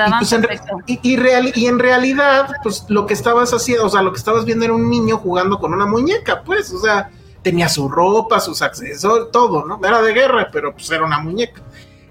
Y, 0.08 0.10
pues, 0.20 0.32
en, 0.34 0.42
y, 0.86 1.00
y 1.14 1.18
real- 1.18 1.52
y 1.56 1.68
en 1.68 1.80
realidad, 1.80 2.50
pues 2.64 2.86
lo 2.90 3.06
que 3.06 3.14
estabas 3.14 3.54
haciendo, 3.54 3.86
o 3.86 3.90
sea, 3.90 4.02
lo 4.02 4.12
que 4.12 4.18
estabas 4.18 4.46
viendo 4.46 4.66
era 4.66 4.74
un 4.74 4.90
niño 4.90 5.18
jugando 5.18 5.60
con 5.60 5.74
una 5.74 5.86
muñeca, 5.86 6.42
pues, 6.44 6.72
o 6.74 6.80
sea, 6.80 7.10
tenía 7.42 7.70
su 7.70 7.88
ropa, 7.90 8.40
sus 8.40 8.62
accesorios, 8.62 9.32
todo, 9.32 9.66
¿no? 9.66 9.80
Era 9.86 10.02
de 10.02 10.14
guerra, 10.14 10.50
pero 10.52 10.74
pues 10.74 10.90
era 10.92 11.06
una 11.06 11.20
muñeca. 11.20 11.62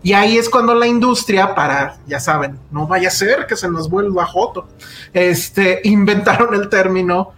Y 0.03 0.12
ahí 0.12 0.36
es 0.36 0.49
cuando 0.49 0.74
la 0.74 0.86
industria, 0.86 1.55
para, 1.55 1.97
ya 2.07 2.20
saben, 2.20 2.59
no 2.70 2.86
vaya 2.86 3.09
a 3.09 3.11
ser 3.11 3.47
que 3.47 3.57
se 3.57 3.68
nos 3.68 3.90
vuelva 3.90 4.26
joto, 4.26 4.68
este, 5.12 5.80
inventaron 5.84 6.55
el 6.55 6.68
término 6.68 7.32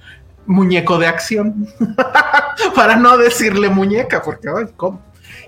muñeco 0.47 0.99
de 0.99 1.07
acción, 1.07 1.67
para 2.75 2.97
no 2.97 3.17
decirle 3.17 3.69
muñeca, 3.69 4.23
porque, 4.23 4.49
ay, 4.49 4.67
¿cómo? 4.77 5.01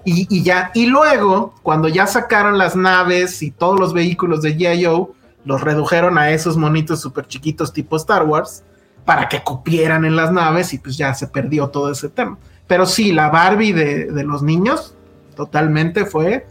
Y, 0.05 0.27
y 0.35 0.43
ya, 0.43 0.71
y 0.73 0.87
luego, 0.87 1.55
cuando 1.63 1.89
ya 1.89 2.07
sacaron 2.07 2.57
las 2.57 2.75
naves 2.75 3.43
y 3.43 3.51
todos 3.51 3.79
los 3.79 3.93
vehículos 3.93 4.41
de 4.43 4.57
G.I. 4.57 4.85
Joe, 4.85 5.09
los 5.45 5.61
redujeron 5.61 6.17
a 6.17 6.31
esos 6.31 6.57
monitos 6.57 7.01
súper 7.01 7.27
chiquitos 7.27 7.73
tipo 7.73 7.97
Star 7.97 8.25
Wars, 8.25 8.63
para 9.05 9.29
que 9.29 9.43
cupieran 9.43 10.05
en 10.05 10.17
las 10.17 10.31
naves 10.31 10.73
y 10.73 10.79
pues 10.79 10.97
ya 10.97 11.13
se 11.15 11.27
perdió 11.27 11.69
todo 11.69 11.91
ese 11.91 12.09
tema. 12.09 12.39
Pero 12.67 12.87
sí, 12.87 13.13
la 13.13 13.29
Barbie 13.29 13.73
de, 13.73 14.07
de 14.07 14.25
los 14.25 14.43
niños, 14.43 14.95
totalmente 15.35 16.05
fue 16.05 16.47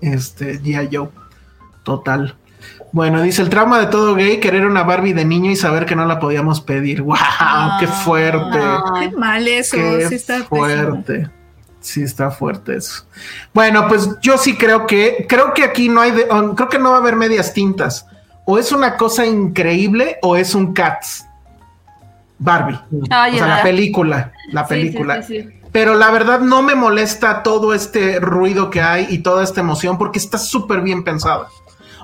este 0.00 0.60
G.I. 0.60 0.88
Joe. 0.92 1.08
Total. 1.82 2.36
Bueno, 2.92 3.22
dice 3.22 3.42
el 3.42 3.48
trauma 3.50 3.78
de 3.78 3.86
todo 3.86 4.14
gay, 4.14 4.40
querer 4.40 4.66
una 4.66 4.82
Barbie 4.82 5.12
de 5.12 5.24
niño 5.24 5.50
y 5.50 5.56
saber 5.56 5.86
que 5.86 5.94
no 5.94 6.06
la 6.06 6.18
podíamos 6.18 6.60
pedir. 6.60 7.02
¡Wow! 7.02 7.16
¡Qué 7.78 7.86
fuerte! 7.86 8.58
No. 8.58 8.84
Qué 8.98 9.10
mal 9.16 9.46
eso, 9.46 9.76
Qué 9.76 10.06
sí 10.08 10.14
está 10.16 10.42
fuerte. 10.44 11.28
Sí 11.80 12.02
está 12.02 12.30
fuerte 12.30 12.76
eso. 12.76 13.06
Bueno, 13.54 13.88
pues 13.88 14.08
yo 14.20 14.36
sí 14.36 14.56
creo 14.56 14.86
que 14.86 15.24
creo 15.28 15.54
que 15.54 15.64
aquí 15.64 15.88
no 15.88 16.02
hay 16.02 16.10
de, 16.10 16.24
um, 16.24 16.54
creo 16.54 16.68
que 16.68 16.78
no 16.78 16.90
va 16.90 16.96
a 16.96 17.00
haber 17.00 17.16
medias 17.16 17.54
tintas. 17.54 18.06
O 18.44 18.58
es 18.58 18.72
una 18.72 18.96
cosa 18.96 19.24
increíble 19.24 20.18
o 20.22 20.36
es 20.36 20.54
un 20.54 20.74
Cats. 20.74 21.26
Barbie. 22.38 22.78
Ay, 23.10 23.34
o 23.34 23.38
sea, 23.38 23.46
la 23.46 23.62
película, 23.62 24.32
la 24.50 24.64
sí, 24.64 24.68
película. 24.68 25.22
sí, 25.22 25.42
sí. 25.42 25.59
Pero 25.72 25.94
la 25.94 26.10
verdad 26.10 26.40
no 26.40 26.62
me 26.62 26.74
molesta 26.74 27.42
todo 27.42 27.74
este 27.74 28.18
ruido 28.20 28.70
que 28.70 28.80
hay 28.82 29.06
y 29.10 29.18
toda 29.18 29.44
esta 29.44 29.60
emoción 29.60 29.98
porque 29.98 30.18
está 30.18 30.36
súper 30.38 30.80
bien 30.80 31.04
pensada. 31.04 31.46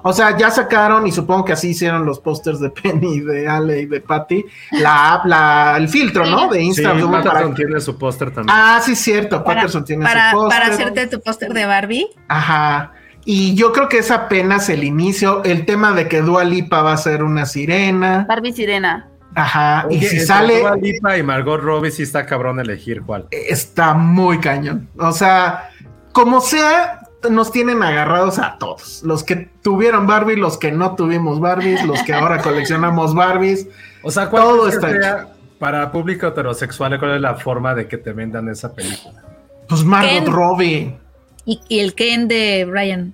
O 0.03 0.13
sea, 0.13 0.37
ya 0.37 0.53
sacaron, 0.53 1.05
y 1.09 1.11
supongo 1.11 1.45
que 1.45 1.53
así 1.53 1.71
hicieron 1.71 2.07
los 2.07 2.21
pósters 2.21 2.61
de 2.61 2.71
Penny, 2.83 3.21
de 3.21 3.49
Ale 3.49 3.81
y 3.81 3.87
de 3.87 4.01
Patty, 4.01 4.45
la 4.71 5.15
app, 5.15 5.27
la, 5.27 5.75
el 5.79 5.89
filtro, 5.89 6.25
¿no? 6.27 6.49
De 6.49 6.61
Sí, 6.61 6.65
Instagram. 6.67 7.11
para- 7.11 7.25
Patterson 7.25 7.55
tiene 7.57 7.81
su 7.81 7.99
póster 7.99 8.31
también. 8.31 8.57
Ah, 8.57 8.81
sí, 8.85 8.95
cierto. 8.95 9.43
Para, 9.43 9.57
Patterson 9.63 9.85
tiene 9.85 10.05
para, 10.05 10.31
su 10.31 10.37
póster. 10.37 10.61
para 10.61 10.73
hacerte 10.75 11.07
tu 11.09 11.21
póster 11.21 11.53
de 11.53 11.67
Barbie. 11.67 12.07
Ajá. 12.29 12.93
Y 13.25 13.57
yo 13.57 13.73
creo 13.73 13.89
que 13.89 13.99
es 13.99 14.13
apenas 14.13 14.69
el 14.69 14.85
inicio. 14.85 15.43
El 15.43 15.67
tema 15.67 15.91
de 15.91 16.07
que 16.07 16.23
Dua 16.23 16.45
Lipa 16.45 16.83
va 16.83 16.93
a 16.93 16.97
ser 16.97 17.25
una 17.25 17.45
sirena. 17.45 18.25
Barbie 18.29 18.53
Sirena. 18.53 19.09
Ajá. 19.37 19.87
y 19.91 20.01
si 20.01 20.21
sale, 20.21 20.65
Lipa 20.81 21.19
y 21.19 21.23
Margot 21.23 21.61
Robbie 21.61 21.91
sí 21.91 22.03
está 22.03 22.25
cabrón 22.25 22.59
elegir 22.59 23.03
cuál. 23.03 23.29
está 23.31 23.93
muy 23.93 24.41
cañón. 24.41 24.89
O 24.99 25.13
sea, 25.13 25.71
como 26.13 26.41
sea, 26.41 27.01
nos 27.31 27.53
tienen 27.53 27.83
agarrados 27.83 28.39
a 28.39 28.57
todos. 28.59 29.03
Los 29.05 29.25
que 29.25 29.51
tuvieron 29.63 30.07
Barbie, 30.07 30.37
los 30.37 30.57
que 30.57 30.73
no 30.73 30.97
tuvimos 30.97 31.39
Barbies, 31.39 31.85
los 31.85 32.03
que 32.03 32.15
ahora 32.15 32.39
coleccionamos 32.43 33.15
Barbies. 33.15 33.69
O 34.03 34.11
sea, 34.11 34.31
¿cuál 34.31 34.43
Todo 34.43 34.69
está 34.69 34.89
sea 34.91 35.29
para 35.59 35.93
público 35.93 36.27
heterosexual? 36.27 36.99
¿Cuál 36.99 37.17
es 37.17 37.21
la 37.21 37.35
forma 37.35 37.75
de 37.75 37.89
que 37.89 37.99
te 37.99 38.13
vendan 38.13 38.49
esa 38.49 38.75
película? 38.75 39.23
Pues 39.69 39.85
Margot 39.85 40.25
Ken. 40.25 40.33
Robbie. 40.33 40.99
Y, 41.45 41.61
y 41.69 41.81
el 41.81 41.95
Ken 41.95 42.27
de 42.27 42.67
Ryan 42.69 43.13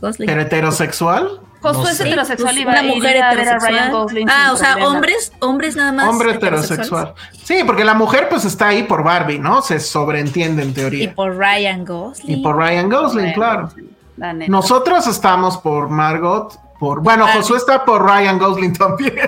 Gosling. 0.00 0.26
¿Pero 0.26 0.40
heterosexual? 0.40 1.40
Josué 1.64 1.82
No 1.82 1.88
es 1.90 2.00
heterosexual 2.00 2.58
y 2.58 2.64
va 2.64 2.70
una 2.72 2.80
a 2.80 2.82
mujer 2.84 3.16
a 3.22 3.28
a 3.30 3.32
heterosexual. 3.32 3.72
Ryan 3.72 3.92
Gosling. 3.92 4.28
Ah, 4.30 4.50
o 4.52 4.56
sea, 4.56 4.72
problema. 4.72 4.90
hombres, 4.92 5.32
hombres 5.40 5.76
nada 5.76 5.92
más. 5.92 6.08
Hombre 6.08 6.32
heterosexual. 6.32 7.14
Sí, 7.42 7.56
porque 7.66 7.84
la 7.84 7.94
mujer 7.94 8.28
pues 8.28 8.44
está 8.44 8.68
ahí 8.68 8.84
por 8.84 9.02
Barbie, 9.02 9.38
¿no? 9.38 9.62
Se 9.62 9.80
sobreentiende 9.80 10.62
en 10.62 10.70
Y 10.70 10.72
teoría. 10.72 11.14
por 11.14 11.36
Ryan 11.36 11.84
Gosling. 11.84 12.38
Y 12.38 12.42
por 12.42 12.56
Ryan 12.56 12.88
Gosling, 12.88 13.32
claro. 13.32 13.70
Nosotros 14.48 15.06
estamos 15.06 15.58
por 15.58 15.88
Margot, 15.88 16.52
por 16.78 17.02
bueno, 17.02 17.24
Barbie. 17.24 17.40
Josué 17.40 17.56
está 17.58 17.84
por 17.84 18.04
Ryan 18.04 18.38
Gosling 18.38 18.72
también. 18.74 19.14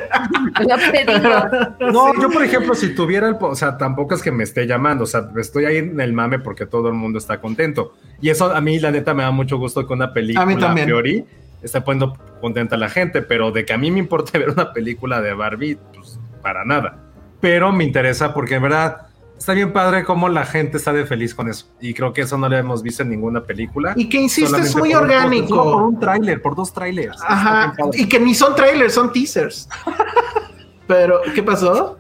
Digo. 0.60 1.92
No, 1.92 2.14
yo 2.20 2.30
por 2.30 2.42
ejemplo, 2.44 2.74
si 2.74 2.94
tuviera 2.94 3.28
el, 3.28 3.36
o 3.40 3.54
sea, 3.54 3.76
tampoco 3.78 4.14
es 4.14 4.22
que 4.22 4.30
me 4.30 4.44
esté 4.44 4.66
llamando, 4.66 5.04
o 5.04 5.06
sea, 5.06 5.28
estoy 5.36 5.64
ahí 5.64 5.76
en 5.78 6.00
el 6.00 6.12
mame 6.12 6.38
porque 6.38 6.66
todo 6.66 6.88
el 6.88 6.94
mundo 6.94 7.18
está 7.18 7.40
contento. 7.40 7.94
Y 8.20 8.30
eso 8.30 8.54
a 8.54 8.60
mí 8.60 8.78
la 8.78 8.90
neta 8.90 9.14
me 9.14 9.22
da 9.22 9.30
mucho 9.30 9.58
gusto 9.58 9.86
que 9.86 9.92
una 9.92 10.12
película 10.12 10.42
A 10.42 10.46
mí 10.46 10.56
también. 10.56 10.86
priori 10.86 11.24
está 11.62 11.84
poniendo 11.84 12.16
contenta 12.40 12.76
a 12.76 12.78
la 12.78 12.88
gente, 12.88 13.22
pero 13.22 13.50
de 13.50 13.64
que 13.64 13.72
a 13.72 13.78
mí 13.78 13.90
me 13.90 13.98
importa 13.98 14.38
ver 14.38 14.50
una 14.50 14.72
película 14.72 15.20
de 15.20 15.34
Barbie, 15.34 15.78
pues 15.94 16.18
para 16.42 16.64
nada. 16.64 16.98
Pero 17.40 17.72
me 17.72 17.84
interesa 17.84 18.32
porque 18.34 18.54
en 18.56 18.62
verdad 18.62 19.08
está 19.38 19.52
bien 19.52 19.72
padre 19.72 20.04
cómo 20.04 20.28
la 20.28 20.46
gente 20.46 20.78
está 20.78 20.92
de 20.92 21.04
feliz 21.06 21.34
con 21.34 21.48
eso. 21.48 21.66
Y 21.80 21.92
creo 21.94 22.12
que 22.12 22.22
eso 22.22 22.38
no 22.38 22.48
lo 22.48 22.56
hemos 22.56 22.82
visto 22.82 23.02
en 23.02 23.10
ninguna 23.10 23.42
película. 23.44 23.92
Y 23.96 24.08
que 24.08 24.18
insisto, 24.20 24.56
es 24.56 24.74
muy 24.76 24.92
por- 24.92 25.02
orgánico. 25.02 25.48
Por, 25.62 25.72
por 25.72 25.82
un 25.82 26.00
tráiler, 26.00 26.40
por 26.40 26.54
dos 26.56 26.72
trailers. 26.72 27.16
Está 27.16 27.26
Ajá. 27.28 27.74
Y 27.92 28.08
que 28.08 28.18
ni 28.18 28.34
son 28.34 28.54
trailers, 28.54 28.94
son 28.94 29.12
teasers. 29.12 29.68
Pero, 30.86 31.20
¿qué 31.34 31.42
pasó? 31.42 31.98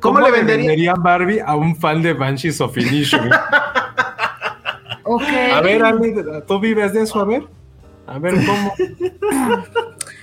¿Cómo, 0.00 0.20
le 0.20 0.30
vendería? 0.30 0.68
venderían 0.68 1.02
Barbie 1.02 1.40
a 1.40 1.54
un 1.56 1.74
fan 1.76 2.02
de 2.02 2.12
Banshees 2.12 2.60
of 2.60 2.76
Inisherin? 2.76 3.32
Ok. 5.04 5.22
a 5.52 5.60
ver, 5.60 5.82
Ale, 5.84 6.42
¿tú 6.46 6.58
vives 6.60 6.92
de 6.92 7.02
eso? 7.02 7.20
A 7.20 7.24
ver. 7.24 7.46
A 8.06 8.18
ver, 8.18 8.34
¿cómo? 8.44 8.74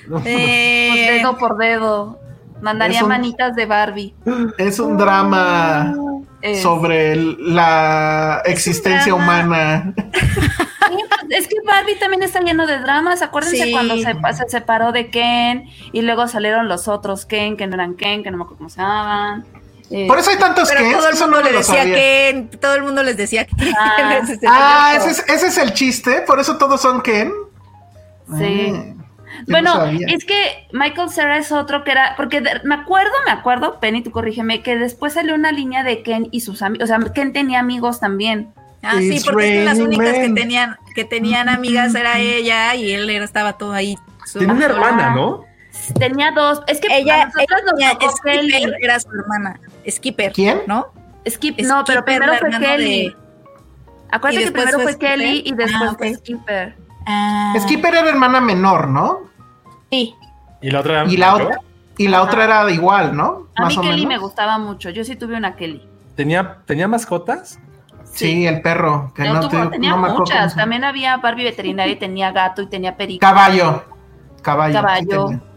Pues 0.09 0.23
Eh, 0.25 1.17
dedo 1.19 1.37
por 1.37 1.57
dedo. 1.57 2.19
Mandaría 2.61 2.97
Es 2.97 3.03
un- 3.03 3.09
manitas 3.09 3.55
de 3.55 3.65
Barbie. 3.65 4.13
Es 4.57 4.79
un 4.79 4.97
drama 4.97 5.93
Es- 6.41 6.61
sobre 6.61 7.15
la 7.15 8.41
existencia 8.45 9.13
humana. 9.13 9.93
Pues, 11.21 11.43
es 11.43 11.47
que 11.47 11.55
Barbie 11.65 11.95
también 11.97 12.23
está 12.23 12.41
lleno 12.41 12.67
de 12.67 12.79
dramas. 12.79 13.21
Acuérdense 13.21 13.63
Sí. 13.63 13.71
cuando 13.71 13.95
se, 13.95 14.13
se 14.33 14.49
separó 14.49 14.91
de 14.91 15.09
Ken 15.09 15.63
y 15.93 16.01
luego 16.01 16.27
salieron 16.27 16.67
los 16.67 16.89
otros 16.89 17.25
Ken, 17.25 17.55
que 17.55 17.65
no 17.67 17.75
eran 17.75 17.93
Ken, 17.95 18.23
que 18.23 18.31
no 18.31 18.37
me 18.37 18.43
acuerdo 18.43 18.57
cómo 18.57 18.69
se 18.69 18.81
llamaban. 18.81 19.45
Eh, 19.89 20.07
Por 20.07 20.19
eso 20.19 20.31
hay 20.31 20.37
tantos 20.37 20.67
pero 20.69 20.83
que 20.83 20.91
todo 20.93 21.07
el 21.07 21.13
eso 21.13 21.23
mundo 21.25 21.37
no 21.37 21.43
me 21.43 21.49
le 21.49 21.53
lo 21.53 21.57
decía 21.59 21.85
que 21.85 22.49
todo 22.59 22.75
el 22.75 22.83
mundo 22.83 23.03
les 23.03 23.15
decía 23.15 23.45
que 23.45 23.53
Ah. 23.77 24.21
Ah, 24.47 24.93
ese 24.97 25.11
es, 25.11 25.19
ese 25.29 25.47
es 25.47 25.57
el 25.57 25.73
chiste, 25.73 26.21
por 26.27 26.39
eso 26.41 26.57
todos 26.57 26.81
son 26.81 27.01
Ken. 27.01 27.31
Sí. 28.37 28.73
Ah, 28.73 29.43
Bueno, 29.47 29.85
no 29.91 29.99
es 30.07 30.25
que 30.25 30.67
Michael 30.73 31.09
Cera 31.09 31.37
es 31.37 31.51
otro 31.51 31.83
que 31.83 31.91
era, 31.91 32.15
porque 32.17 32.41
de- 32.41 32.59
me 32.65 32.75
acuerdo, 32.75 33.11
me 33.25 33.31
acuerdo, 33.31 33.79
Penny, 33.79 34.01
tú 34.03 34.11
corrígeme, 34.11 34.61
que 34.61 34.75
después 34.77 35.13
salió 35.13 35.35
una 35.35 35.51
línea 35.53 35.83
de 35.83 36.03
Ken 36.03 36.27
y 36.31 36.41
sus 36.41 36.61
amigos, 36.61 36.83
o 36.83 36.87
sea, 36.87 37.13
Ken 37.13 37.31
tenía 37.33 37.59
amigos 37.59 37.99
también. 38.01 38.53
Ah, 38.83 38.95
sí, 38.97 39.21
porque 39.23 39.47
es 39.47 39.59
que 39.59 39.65
las 39.65 39.79
únicas 39.79 40.13
que 40.17 40.29
tenían, 40.29 40.77
que 40.95 41.05
tenían 41.05 41.47
amigas 41.49 41.93
era 41.95 42.19
ella 42.19 42.75
y 42.75 42.91
él 42.91 43.09
era, 43.09 43.23
estaba 43.23 43.53
todo 43.53 43.73
ahí. 43.73 43.97
Tiene 44.33 44.51
una 44.53 44.65
hermana, 44.65 45.15
¿no? 45.15 45.45
Tenía 45.97 46.31
dos, 46.31 46.61
es 46.67 46.81
que 46.81 46.87
Ella, 46.87 47.15
ella 47.15 47.25
nos 47.25 47.69
tenía- 47.71 47.91
tocó 47.97 48.13
Kelly. 48.23 48.51
Skipper 48.51 48.75
era 48.81 48.99
su 48.99 49.09
hermana. 49.11 49.59
Skipper. 49.89 50.31
¿Quién? 50.33 50.61
¿No? 50.67 50.87
Skip, 51.27 51.53
Skipper, 51.53 51.65
no, 51.67 51.83
pero 51.85 52.03
primero 52.03 52.33
fue 52.37 52.49
Kelly. 52.49 53.07
de- 53.09 53.15
Acuérdate 54.11 54.33
¿Y 54.33 54.37
que 54.39 54.51
después 54.51 54.63
primero 54.65 54.77
fue 54.77 54.83
fue 54.83 54.91
Skipper? 54.93 55.09
Kelly 55.19 55.43
y 55.45 55.51
después 55.53 55.81
Ah, 55.91 55.95
fue 55.97 56.09
ok. 56.09 56.17
Skipper. 56.17 56.75
Ah, 57.05 57.53
Skipper 57.59 57.93
era 57.95 58.09
hermana 58.09 58.39
menor, 58.41 58.87
¿no? 58.87 59.19
Sí. 59.91 60.15
Y 60.61 60.69
la 60.71 60.79
otra. 60.81 61.05
Y 61.05 61.17
la 61.17 61.35
otra, 61.35 61.57
y 61.97 62.07
la 62.07 62.17
Ajá. 62.17 62.25
otra 62.27 62.43
era 62.43 62.65
de 62.65 62.73
igual, 62.73 63.15
¿no? 63.15 63.47
A 63.55 63.61
mí 63.61 63.65
Más 63.65 63.77
o 63.77 63.81
Kelly 63.81 64.05
me 64.05 64.17
gustaba 64.17 64.57
mucho, 64.57 64.89
yo 64.89 65.03
sí 65.03 65.15
tuve 65.15 65.35
una 65.35 65.55
Kelly. 65.55 65.87
¿Tenía, 66.15 66.57
¿Tenía 66.65 66.87
mascotas? 66.87 67.59
Sí, 68.03 68.45
el 68.45 68.61
perro. 68.61 69.11
Que 69.15 69.23
No, 69.23 69.35
no, 69.35 69.39
tuvo- 69.49 69.63
te- 69.65 69.69
tenía 69.71 69.91
no 69.95 69.97
muchas, 70.17 70.55
también 70.55 70.83
había 70.83 71.17
Barbie 71.17 71.45
veterinaria 71.45 71.93
y 71.93 71.97
tenía 71.99 72.31
gato 72.31 72.61
y 72.61 72.67
tenía 72.67 72.95
perico. 72.97 73.21
Caballo. 73.21 73.83
Caballo. 74.41 74.73
Caballo. 74.73 75.29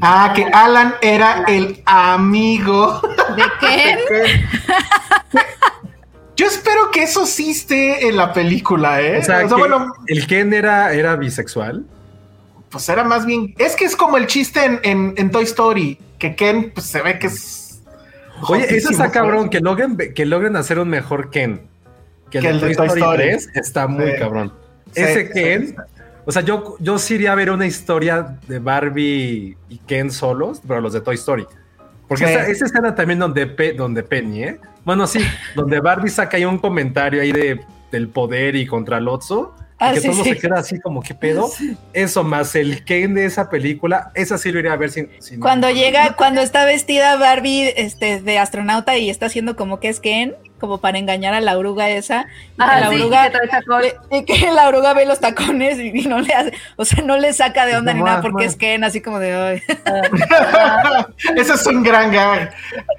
Ah, 0.00 0.32
que 0.34 0.46
Alan 0.46 0.94
era 1.02 1.44
el 1.46 1.82
amigo. 1.84 2.98
¿De 3.36 3.42
qué? 3.60 3.98
Yo 6.40 6.46
espero 6.46 6.90
que 6.90 7.02
eso 7.02 7.26
sí 7.26 7.50
esté 7.50 8.08
en 8.08 8.16
la 8.16 8.32
película, 8.32 9.00
¿eh? 9.02 9.18
O 9.18 9.22
sea, 9.22 9.44
bueno, 9.46 9.92
el 10.06 10.26
Ken 10.26 10.52
era, 10.54 10.92
era 10.92 11.14
bisexual. 11.16 11.84
pues 12.70 12.88
era 12.88 13.04
más 13.04 13.26
bien. 13.26 13.54
Es 13.58 13.76
que 13.76 13.84
es 13.84 13.94
como 13.96 14.16
el 14.16 14.26
chiste 14.26 14.64
en, 14.64 14.80
en- 14.82 15.14
en 15.16 15.30
Toy 15.30 15.44
Story, 15.44 15.98
que 16.18 16.34
Ken 16.36 16.70
pues, 16.74 16.86
se 16.86 17.02
ve 17.02 17.18
que 17.18 17.26
es. 17.26 17.82
Oye, 18.48 18.74
eso 18.74 18.90
está 18.90 19.10
cabrón, 19.10 19.50
que 19.50 19.60
logren, 19.60 19.96
que 20.14 20.24
logren 20.24 20.56
hacer 20.56 20.78
un 20.78 20.88
mejor 20.88 21.30
Ken. 21.30 21.60
Que 22.30 22.38
el, 22.38 22.60
de 22.60 22.74
Toy 22.74 22.86
Story, 22.86 23.16
3 23.16 23.48
está 23.54 23.86
muy 23.86 24.12
Sí. 24.12 24.18
cabrón. 24.18 24.52
Sí, 24.94 25.02
Ese 25.02 25.26
sí, 25.26 25.32
Ken, 25.34 25.76
o 26.24 26.32
sea, 26.32 26.42
yo, 26.42 26.76
yo 26.80 26.98
sí 26.98 27.14
iría 27.16 27.32
a 27.32 27.34
ver 27.34 27.50
una 27.50 27.66
historia 27.66 28.38
de 28.48 28.58
Barbie 28.60 29.56
y 29.68 29.78
Ken 29.86 30.10
solos, 30.10 30.62
pero 30.66 30.80
los 30.80 30.92
de 30.94 31.00
Toy 31.02 31.16
Story. 31.16 31.44
Porque 32.08 32.24
esa, 32.24 32.46
esa 32.48 32.64
escena 32.66 32.94
también 32.94 33.18
donde, 33.18 33.46
Pe- 33.46 33.72
donde 33.74 34.02
Penny, 34.02 34.44
¿eh? 34.44 34.60
Bueno, 34.84 35.06
sí, 35.06 35.20
donde 35.54 35.80
Barbie 35.80 36.10
saca 36.10 36.36
ahí 36.36 36.44
un 36.44 36.58
comentario 36.58 37.22
ahí 37.22 37.32
de, 37.32 37.60
del 37.92 38.08
poder 38.08 38.56
y 38.56 38.66
contra 38.66 39.00
Lotso. 39.00 39.54
Ah, 39.82 39.94
que 39.94 40.00
sí, 40.02 40.08
todo 40.10 40.22
sí. 40.24 40.30
se 40.34 40.38
queda 40.38 40.58
así 40.58 40.78
como, 40.78 41.00
¿qué 41.02 41.14
pedo? 41.14 41.50
Eso 41.94 42.22
más 42.22 42.54
el 42.54 42.84
Ken 42.84 43.14
de 43.14 43.24
esa 43.24 43.48
película, 43.48 44.10
esa 44.14 44.36
sí 44.36 44.52
lo 44.52 44.58
iría 44.58 44.74
a 44.74 44.76
ver 44.76 44.90
sin... 44.90 45.08
sin- 45.20 45.40
Cuando 45.40 45.70
llega, 45.70 46.16
cuando 46.16 46.42
está 46.42 46.66
vestida 46.66 47.16
Barbie 47.16 47.72
este, 47.78 48.20
de 48.20 48.38
astronauta 48.38 48.98
y 48.98 49.08
está 49.08 49.24
haciendo 49.26 49.56
como 49.56 49.80
que 49.80 49.88
es 49.88 50.00
Ken, 50.00 50.34
como 50.60 50.78
para 50.78 50.98
engañar 50.98 51.34
a 51.34 51.40
la 51.40 51.56
oruga 51.58 51.88
esa. 51.90 52.26
y 52.54 52.56
que 52.58 52.62
Ah, 52.62 52.80
la 52.80 52.88
sí, 52.90 52.94
oruga, 53.00 53.30
que 53.30 54.16
y 54.18 54.24
que 54.24 54.52
la 54.52 54.68
oruga 54.68 54.92
ve 54.94 55.06
los 55.06 55.18
tacones 55.18 55.78
y, 55.78 55.88
y 55.88 56.06
no 56.06 56.20
le 56.20 56.32
hace, 56.34 56.52
o 56.76 56.84
sea, 56.84 57.02
no 57.02 57.16
le 57.16 57.32
saca 57.32 57.66
de 57.66 57.76
onda 57.76 57.92
ni 57.94 58.00
No, 58.00 58.06
nada 58.06 58.20
porque 58.22 58.44
más. 58.44 58.52
es 58.52 58.56
Ken, 58.56 58.84
así 58.84 59.00
como 59.00 59.18
de 59.18 59.32
"Ay". 59.34 59.62
Ese 61.36 61.54
es 61.54 61.66
un 61.66 61.82
gran 61.82 62.12
gag. 62.12 62.52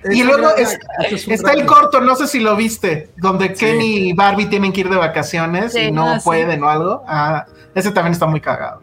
Es 0.04 0.16
Y 0.16 0.24
luego 0.24 0.50
gran- 0.50 0.60
es- 0.60 0.80
ese 1.06 1.16
es 1.16 1.28
un 1.28 1.34
está 1.34 1.54
el 1.54 1.66
corto, 1.66 2.02
no 2.02 2.16
sé 2.16 2.28
si 2.28 2.40
lo 2.40 2.56
viste, 2.56 3.10
donde 3.18 3.50
Sí. 3.56 3.66
Ken 3.66 3.82
y 3.82 4.14
Barbie 4.14 4.48
tienen 4.48 4.74
que 4.74 4.82
ir 4.82 4.90
de 4.90 4.98
vacaciones 4.98 5.74
Sí, 5.74 5.80
y 5.84 5.92
no 5.92 6.16
sí. 6.16 6.22
pueden 6.24 6.64
o 6.64 6.70
algo. 6.70 7.04
Ah, 7.08 7.46
ese 7.76 7.92
también 7.92 8.14
está 8.14 8.26
muy 8.26 8.42
cagado. 8.42 8.82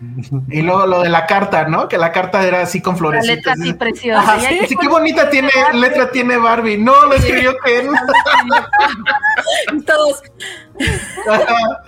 Y 0.48 0.62
luego 0.62 0.86
lo 0.86 1.00
de 1.02 1.08
la 1.08 1.26
carta, 1.26 1.64
¿no? 1.66 1.88
Que 1.88 1.98
la 1.98 2.12
carta 2.12 2.46
era 2.46 2.62
así 2.62 2.80
con 2.80 2.94
La 2.94 2.98
florecitas. 2.98 3.36
letra 3.36 3.52
así 3.54 3.72
preciosa. 3.74 4.20
Ajá, 4.20 4.38
Y 4.42 4.46
ahí 4.46 4.66
sí, 4.68 4.76
qué 4.80 4.88
bonita 4.88 5.28
tiene, 5.30 5.50
letra 5.74 6.10
tiene 6.10 6.36
Barbie. 6.36 6.78
No, 6.78 7.06
lo 7.06 7.14
escribió 7.14 7.56
Ken. 7.64 7.88
todos. 9.86 10.22
Ajá. 11.28 11.82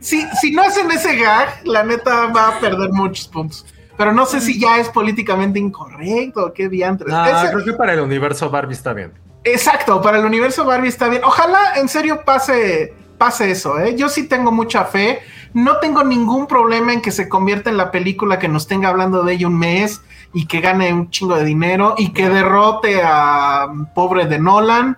si, 0.00 0.22
si 0.40 0.50
no 0.52 0.62
hacen 0.62 0.90
ese 0.90 1.16
gag, 1.16 1.48
la 1.64 1.82
neta 1.82 2.26
va 2.26 2.48
a 2.48 2.60
perder 2.60 2.90
muchos 2.90 3.28
puntos. 3.28 3.66
Pero 3.96 4.12
no 4.12 4.24
sé 4.26 4.40
si 4.40 4.58
ya 4.58 4.78
es 4.78 4.88
políticamente 4.88 5.58
incorrecto 5.58 6.46
o 6.46 6.52
qué 6.52 6.68
diantres. 6.68 7.12
Ah, 7.12 7.42
Ese- 7.44 7.52
creo 7.52 7.64
que 7.64 7.72
para 7.74 7.92
el 7.92 8.00
universo 8.00 8.50
Barbie 8.50 8.74
está 8.74 8.92
bien. 8.92 9.12
Exacto, 9.44 10.00
para 10.00 10.18
el 10.18 10.24
universo 10.24 10.64
Barbie 10.64 10.88
está 10.88 11.08
bien. 11.08 11.22
Ojalá 11.24 11.74
en 11.76 11.88
serio 11.88 12.22
pase, 12.24 12.94
pase 13.18 13.50
eso, 13.50 13.78
¿eh? 13.80 13.94
Yo 13.96 14.08
sí 14.08 14.28
tengo 14.28 14.50
mucha 14.52 14.84
fe. 14.84 15.20
No 15.54 15.76
tengo 15.78 16.02
ningún 16.04 16.46
problema 16.46 16.92
en 16.92 17.02
que 17.02 17.10
se 17.10 17.28
convierta 17.28 17.68
en 17.70 17.76
la 17.76 17.90
película 17.90 18.38
que 18.38 18.48
nos 18.48 18.66
tenga 18.66 18.88
hablando 18.88 19.22
de 19.22 19.34
ella 19.34 19.46
un 19.48 19.58
mes 19.58 20.00
y 20.32 20.46
que 20.46 20.60
gane 20.60 20.92
un 20.92 21.10
chingo 21.10 21.34
de 21.36 21.44
dinero 21.44 21.94
y 21.98 22.12
que 22.12 22.28
derrote 22.28 23.02
a 23.04 23.66
pobre 23.94 24.24
de 24.26 24.38
Nolan, 24.38 24.96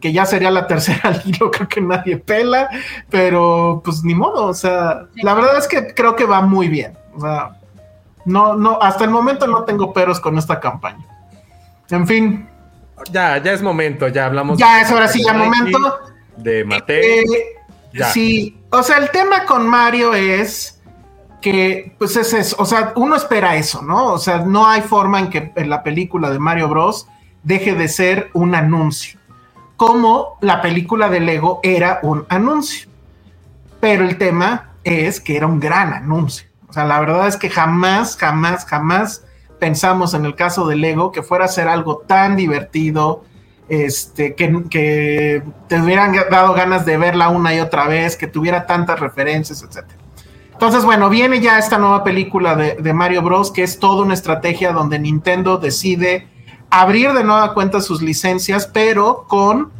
que 0.00 0.12
ya 0.12 0.24
sería 0.24 0.50
la 0.50 0.66
tercera 0.66 1.00
al 1.10 1.22
hilo, 1.26 1.50
creo 1.50 1.68
que 1.68 1.80
nadie 1.82 2.16
pela, 2.16 2.68
pero 3.10 3.82
pues 3.84 4.02
ni 4.02 4.14
modo, 4.14 4.46
o 4.46 4.54
sea, 4.54 5.06
la 5.16 5.34
verdad 5.34 5.58
es 5.58 5.68
que 5.68 5.92
creo 5.94 6.16
que 6.16 6.24
va 6.24 6.40
muy 6.40 6.68
bien. 6.68 6.96
O 7.14 7.20
sea, 7.20 7.56
no, 8.24 8.54
no, 8.54 8.78
hasta 8.80 9.04
el 9.04 9.10
momento 9.10 9.46
no 9.46 9.64
tengo 9.64 9.92
peros 9.92 10.18
con 10.20 10.38
esta 10.38 10.60
campaña. 10.60 11.04
En 11.90 12.06
fin, 12.06 12.48
Ya, 13.10 13.36
ya 13.38 13.52
es 13.52 13.60
momento, 13.62 14.08
ya 14.08 14.26
hablamos. 14.26 14.58
ya 14.58 14.80
es 14.80 14.90
ahora 14.90 15.08
sí 15.08 15.22
ya 15.24 15.32
momento. 15.34 15.98
De 16.36 16.64
Mateo. 16.64 17.02
Eh, 17.02 17.24
Ya. 17.92 18.06
sí, 18.10 18.59
o 18.70 18.82
sea, 18.82 18.98
el 18.98 19.10
tema 19.10 19.44
con 19.44 19.66
Mario 19.68 20.14
es 20.14 20.80
que, 21.40 21.94
pues 21.98 22.16
es 22.16 22.32
eso, 22.32 22.56
o 22.58 22.66
sea, 22.66 22.92
uno 22.96 23.16
espera 23.16 23.56
eso, 23.56 23.82
¿no? 23.82 24.12
O 24.12 24.18
sea, 24.18 24.38
no 24.38 24.66
hay 24.66 24.82
forma 24.82 25.18
en 25.18 25.30
que 25.30 25.52
la 25.64 25.82
película 25.82 26.30
de 26.30 26.38
Mario 26.38 26.68
Bros 26.68 27.08
deje 27.42 27.74
de 27.74 27.88
ser 27.88 28.30
un 28.34 28.54
anuncio, 28.54 29.18
como 29.76 30.36
la 30.40 30.60
película 30.60 31.08
de 31.08 31.20
Lego 31.20 31.60
era 31.62 32.00
un 32.02 32.26
anuncio. 32.28 32.88
Pero 33.80 34.04
el 34.04 34.18
tema 34.18 34.72
es 34.84 35.20
que 35.20 35.36
era 35.36 35.46
un 35.46 35.58
gran 35.58 35.94
anuncio. 35.94 36.46
O 36.68 36.72
sea, 36.72 36.84
la 36.84 37.00
verdad 37.00 37.26
es 37.26 37.36
que 37.36 37.48
jamás, 37.48 38.16
jamás, 38.16 38.66
jamás 38.66 39.24
pensamos 39.58 40.14
en 40.14 40.24
el 40.26 40.34
caso 40.34 40.66
de 40.66 40.76
Lego 40.76 41.10
que 41.12 41.22
fuera 41.22 41.46
a 41.46 41.48
ser 41.48 41.66
algo 41.66 41.98
tan 41.98 42.36
divertido, 42.36 43.24
este, 43.70 44.34
que, 44.34 45.42
te 45.68 45.80
hubieran 45.80 46.14
dado 46.30 46.52
ganas 46.52 46.84
de 46.84 46.98
verla 46.98 47.28
una 47.28 47.54
y 47.54 47.60
otra 47.60 47.86
vez, 47.86 48.16
que 48.16 48.26
tuviera 48.26 48.66
tantas 48.66 49.00
referencias, 49.00 49.62
etc. 49.62 49.88
Entonces, 50.52 50.84
bueno, 50.84 51.08
viene 51.08 51.40
ya 51.40 51.58
esta 51.58 51.78
nueva 51.78 52.04
película 52.04 52.56
de, 52.56 52.74
de 52.74 52.92
Mario 52.92 53.22
Bros, 53.22 53.50
que 53.50 53.62
es 53.62 53.78
toda 53.78 54.02
una 54.02 54.14
estrategia 54.14 54.72
donde 54.72 54.98
Nintendo 54.98 55.56
decide 55.56 56.28
abrir 56.68 57.12
de 57.12 57.24
nueva 57.24 57.54
cuenta 57.54 57.80
sus 57.80 58.02
licencias, 58.02 58.66
pero 58.66 59.24
con 59.28 59.70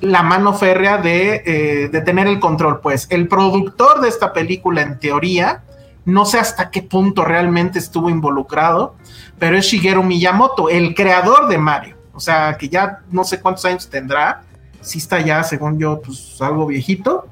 la 0.00 0.22
mano 0.22 0.54
férrea 0.54 0.98
de, 0.98 1.42
eh, 1.44 1.88
de 1.88 2.00
tener 2.02 2.26
el 2.26 2.40
control. 2.40 2.80
Pues 2.80 3.06
el 3.10 3.28
productor 3.28 4.00
de 4.00 4.08
esta 4.08 4.32
película, 4.32 4.82
en 4.82 4.98
teoría, 4.98 5.62
no 6.04 6.24
sé 6.24 6.38
hasta 6.38 6.70
qué 6.70 6.82
punto 6.82 7.24
realmente 7.24 7.78
estuvo 7.78 8.08
involucrado, 8.08 8.94
pero 9.38 9.56
es 9.56 9.66
Shigeru 9.66 10.02
Miyamoto, 10.02 10.68
el 10.68 10.94
creador 10.94 11.48
de 11.48 11.58
Mario. 11.58 11.99
O 12.20 12.22
sea, 12.22 12.58
que 12.58 12.68
ya 12.68 13.00
no 13.10 13.24
sé 13.24 13.40
cuántos 13.40 13.64
años 13.64 13.88
tendrá. 13.88 14.42
Sí 14.82 14.98
está 14.98 15.20
ya, 15.20 15.42
según 15.42 15.78
yo, 15.78 16.02
pues 16.02 16.36
algo 16.42 16.66
viejito. 16.66 17.26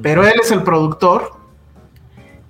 Pero 0.00 0.24
él 0.24 0.34
es 0.40 0.52
el 0.52 0.62
productor. 0.62 1.32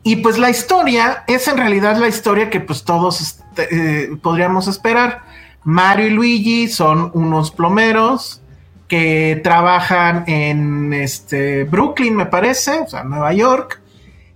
Y 0.02 0.16
pues 0.16 0.36
la 0.36 0.50
historia 0.50 1.24
es 1.26 1.48
en 1.48 1.56
realidad 1.56 1.96
la 1.96 2.08
historia 2.08 2.50
que 2.50 2.60
pues 2.60 2.84
todos 2.84 3.22
este, 3.22 3.68
eh, 3.70 4.16
podríamos 4.22 4.68
esperar. 4.68 5.22
Mario 5.64 6.08
y 6.08 6.10
Luigi 6.10 6.68
son 6.68 7.10
unos 7.14 7.50
plomeros 7.50 8.42
que 8.86 9.40
trabajan 9.42 10.24
en 10.26 10.92
este, 10.92 11.64
Brooklyn, 11.64 12.14
me 12.14 12.26
parece, 12.26 12.80
o 12.80 12.86
sea, 12.86 13.02
Nueva 13.02 13.32
York. 13.32 13.80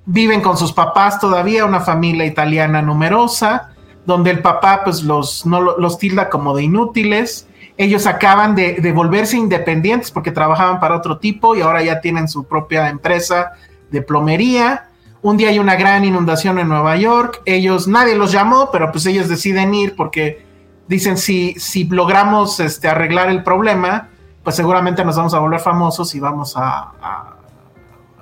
Viven 0.06 0.40
con 0.40 0.56
sus 0.56 0.72
papás 0.72 1.20
todavía, 1.20 1.66
una 1.66 1.80
familia 1.80 2.24
italiana 2.24 2.80
numerosa, 2.80 3.75
donde 4.06 4.30
el 4.30 4.40
papá 4.40 4.82
pues 4.84 5.02
los, 5.02 5.44
no, 5.46 5.60
lo- 5.60 5.78
los 5.78 5.98
tilda 5.98 6.28
como 6.30 6.54
de 6.56 6.62
inútiles. 6.64 7.46
Ellos 7.76 8.06
acaban 8.06 8.54
de, 8.54 8.74
de 8.74 8.92
volverse 8.92 9.36
independientes 9.36 10.10
porque 10.10 10.30
trabajaban 10.32 10.80
para 10.80 10.96
otro 10.96 11.18
tipo 11.18 11.54
y 11.54 11.60
ahora 11.60 11.82
ya 11.82 12.00
tienen 12.00 12.28
su 12.28 12.44
propia 12.44 12.88
empresa 12.88 13.52
de 13.90 14.00
plomería. 14.02 14.88
Un 15.22 15.36
día 15.36 15.48
hay 15.48 15.58
una 15.58 15.74
gran 15.76 16.04
inundación 16.04 16.58
en 16.58 16.68
Nueva 16.68 16.96
York. 16.96 17.42
Ellos, 17.44 17.86
nadie 17.88 18.14
los 18.16 18.32
llamó, 18.32 18.70
pero 18.70 18.90
pues 18.92 19.04
ellos 19.06 19.28
deciden 19.28 19.74
ir 19.74 19.94
porque 19.96 20.46
dicen 20.88 21.18
si, 21.18 21.54
si 21.58 21.84
logramos 21.84 22.60
este, 22.60 22.88
arreglar 22.88 23.28
el 23.28 23.42
problema, 23.42 24.08
pues 24.44 24.54
seguramente 24.56 25.04
nos 25.04 25.16
vamos 25.16 25.34
a 25.34 25.40
volver 25.40 25.58
famosos 25.60 26.14
y 26.14 26.20
vamos 26.20 26.56
a, 26.56 26.92
a, 27.02 27.36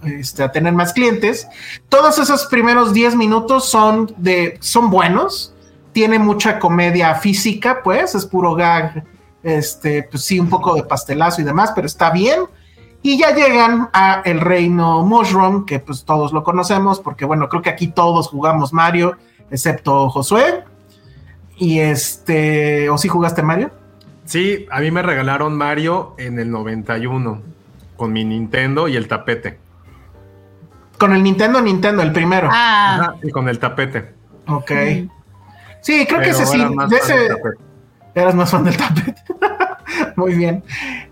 este, 0.05 0.43
a 0.43 0.51
tener 0.51 0.73
más 0.73 0.93
clientes. 0.95 1.47
Todos 1.89 2.19
esos 2.19 2.47
primeros 2.47 2.93
10 2.93 3.15
minutos 3.17 3.69
son, 3.69 4.13
de, 4.17 4.57
son 4.61 4.91
buenos. 4.91 5.54
Tiene 5.95 6.19
mucha 6.19 6.59
comedia 6.59 7.15
física, 7.15 7.81
pues, 7.83 8.15
es 8.15 8.27
puro 8.27 8.55
gag. 8.55 9.05
Este, 9.43 10.03
pues 10.03 10.25
sí, 10.25 10.41
un 10.41 10.51
poco 10.51 10.75
de 10.75 10.83
pastelazo 10.83 11.41
y 11.41 11.45
demás, 11.45 11.73
pero 11.75 11.87
está 11.87 12.11
bien. 12.11 12.43
Y 13.01 13.19
ya 13.19 13.35
llegan 13.35 13.91
a 13.93 14.23
el 14.25 14.41
reino 14.41 15.03
Mushroom, 15.05 15.67
que 15.67 15.79
pues 15.79 16.05
todos 16.05 16.33
lo 16.33 16.43
conocemos, 16.43 17.01
porque 17.01 17.25
bueno, 17.25 17.49
creo 17.49 17.63
que 17.63 17.71
aquí 17.71 17.89
todos 17.89 18.29
jugamos 18.29 18.73
Mario, 18.73 19.19
excepto 19.51 20.11
Josué. 20.11 20.65
Y 21.57 21.79
este, 21.79 22.91
¿o 22.91 22.99
sí 22.99 23.09
jugaste 23.09 23.43
Mario? 23.43 23.71
Sí, 24.25 24.67
a 24.71 24.81
mí 24.81 24.91
me 24.91 25.03
regalaron 25.03 25.57
Mario 25.57 26.15
en 26.19 26.39
el 26.39 26.51
91 26.51 27.43
con 27.97 28.13
mi 28.13 28.25
Nintendo 28.25 28.89
y 28.89 28.97
el 28.97 29.07
tapete. 29.07 29.59
Con 30.99 31.13
el 31.13 31.23
Nintendo, 31.23 31.61
Nintendo, 31.61 32.03
el 32.03 32.13
primero. 32.13 32.49
Ah, 32.51 32.95
Ajá, 32.95 33.15
y 33.23 33.31
con 33.31 33.49
el 33.49 33.59
tapete. 33.59 34.15
Ok. 34.49 34.73
Sí, 35.85 36.07
creo 36.07 36.21
que 36.21 36.31
ese 36.31 36.47
sí. 36.47 36.61
era 36.61 36.71
más 36.71 36.89
de 36.91 36.97
ese 36.97 37.29
eras 38.15 38.35
más 38.35 38.51
fan 38.51 38.65
del 38.65 38.77
tapete. 38.77 39.15
Muy 40.17 40.35
bien. 40.35 40.63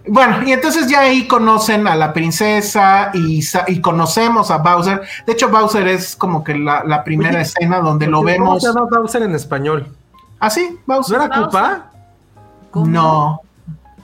Bueno, 0.09 0.43
y 0.45 0.53
entonces 0.53 0.87
ya 0.89 1.01
ahí 1.01 1.27
conocen 1.29 1.87
a 1.87 1.95
la 1.95 2.13
princesa 2.13 3.11
y, 3.13 3.43
conocemos 3.81 4.51
a 4.51 4.59
Bowser. 4.59 5.03
De 5.27 5.33
hecho, 5.33 5.49
Bowser 5.49 5.87
es 5.89 6.17
como 6.17 6.43
que 6.43 6.55
la, 6.57 6.83
la 6.85 7.05
primera 7.05 7.31
Oye, 7.31 7.43
escena 7.43 7.81
donde 7.81 8.07
lo 8.07 8.19
¿Cómo 8.19 8.27
vemos. 8.27 8.63
se 8.63 8.69
llama 8.69 8.87
Bowser 8.91 9.23
en 9.23 9.35
español? 9.35 9.89
¿Ah, 10.41 10.49
sí? 10.51 10.79
¿No 10.87 10.95
Bowser. 10.97 11.17
era 11.17 11.29
Koopa? 11.29 11.91
¿cómo? 12.71 12.87
No. 12.87 13.41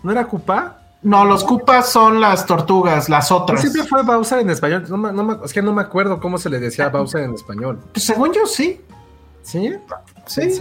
¿No 0.02 0.12
era 0.12 0.26
Koopa? 0.26 0.74
No, 1.02 1.24
los 1.24 1.44
Koopas 1.44 1.88
son 1.88 2.20
las 2.20 2.44
tortugas, 2.46 3.08
las 3.08 3.30
¿No 3.30 3.36
otras. 3.38 3.60
siempre 3.60 3.84
fue 3.84 4.02
Bowser 4.02 4.40
en 4.40 4.50
español? 4.50 4.84
No 4.88 4.96
me- 4.98 5.12
no 5.12 5.24
me- 5.24 5.36
es 5.44 5.52
que 5.52 5.62
no 5.62 5.72
me 5.72 5.82
acuerdo 5.82 6.20
cómo 6.20 6.36
se 6.38 6.50
le 6.50 6.58
decía 6.58 6.86
a 6.86 6.88
Bowser 6.90 7.22
en 7.22 7.34
español. 7.34 7.80
Pues 7.92 8.04
según 8.04 8.32
yo, 8.32 8.44
sí. 8.46 8.80
¿Sí? 9.42 9.72
Sí. 10.28 10.58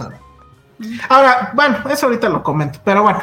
Ahora, 1.08 1.52
bueno, 1.54 1.78
eso 1.90 2.06
ahorita 2.06 2.28
lo 2.28 2.42
comento, 2.42 2.80
pero 2.84 3.02
bueno. 3.02 3.22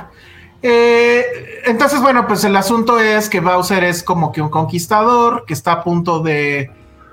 Eh, 0.61 1.61
entonces, 1.65 2.01
bueno, 2.01 2.25
pues 2.27 2.43
el 2.43 2.55
asunto 2.55 2.99
es 2.99 3.29
que 3.29 3.39
Bowser 3.39 3.83
es 3.83 4.01
como 4.01 4.31
que 4.31 4.41
un 4.41 4.49
conquistador 4.49 5.45
que 5.45 5.53
está 5.53 5.73
a 5.73 5.83
punto 5.83 6.21
de 6.21 6.71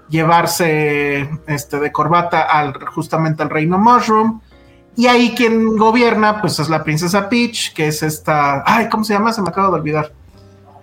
llevarse 0.08 1.28
este, 1.46 1.80
de 1.80 1.92
corbata 1.92 2.42
al, 2.42 2.72
justamente 2.86 3.42
al 3.42 3.50
reino 3.50 3.78
Mushroom. 3.78 4.40
Y 4.94 5.06
ahí 5.06 5.34
quien 5.34 5.76
gobierna, 5.76 6.40
pues 6.40 6.58
es 6.58 6.68
la 6.68 6.84
princesa 6.84 7.28
Peach, 7.28 7.72
que 7.72 7.88
es 7.88 8.02
esta. 8.02 8.62
Ay, 8.66 8.88
¿cómo 8.90 9.04
se 9.04 9.14
llama? 9.14 9.32
Se 9.32 9.40
me 9.40 9.48
acaba 9.48 9.68
de 9.68 9.74
olvidar. 9.74 10.12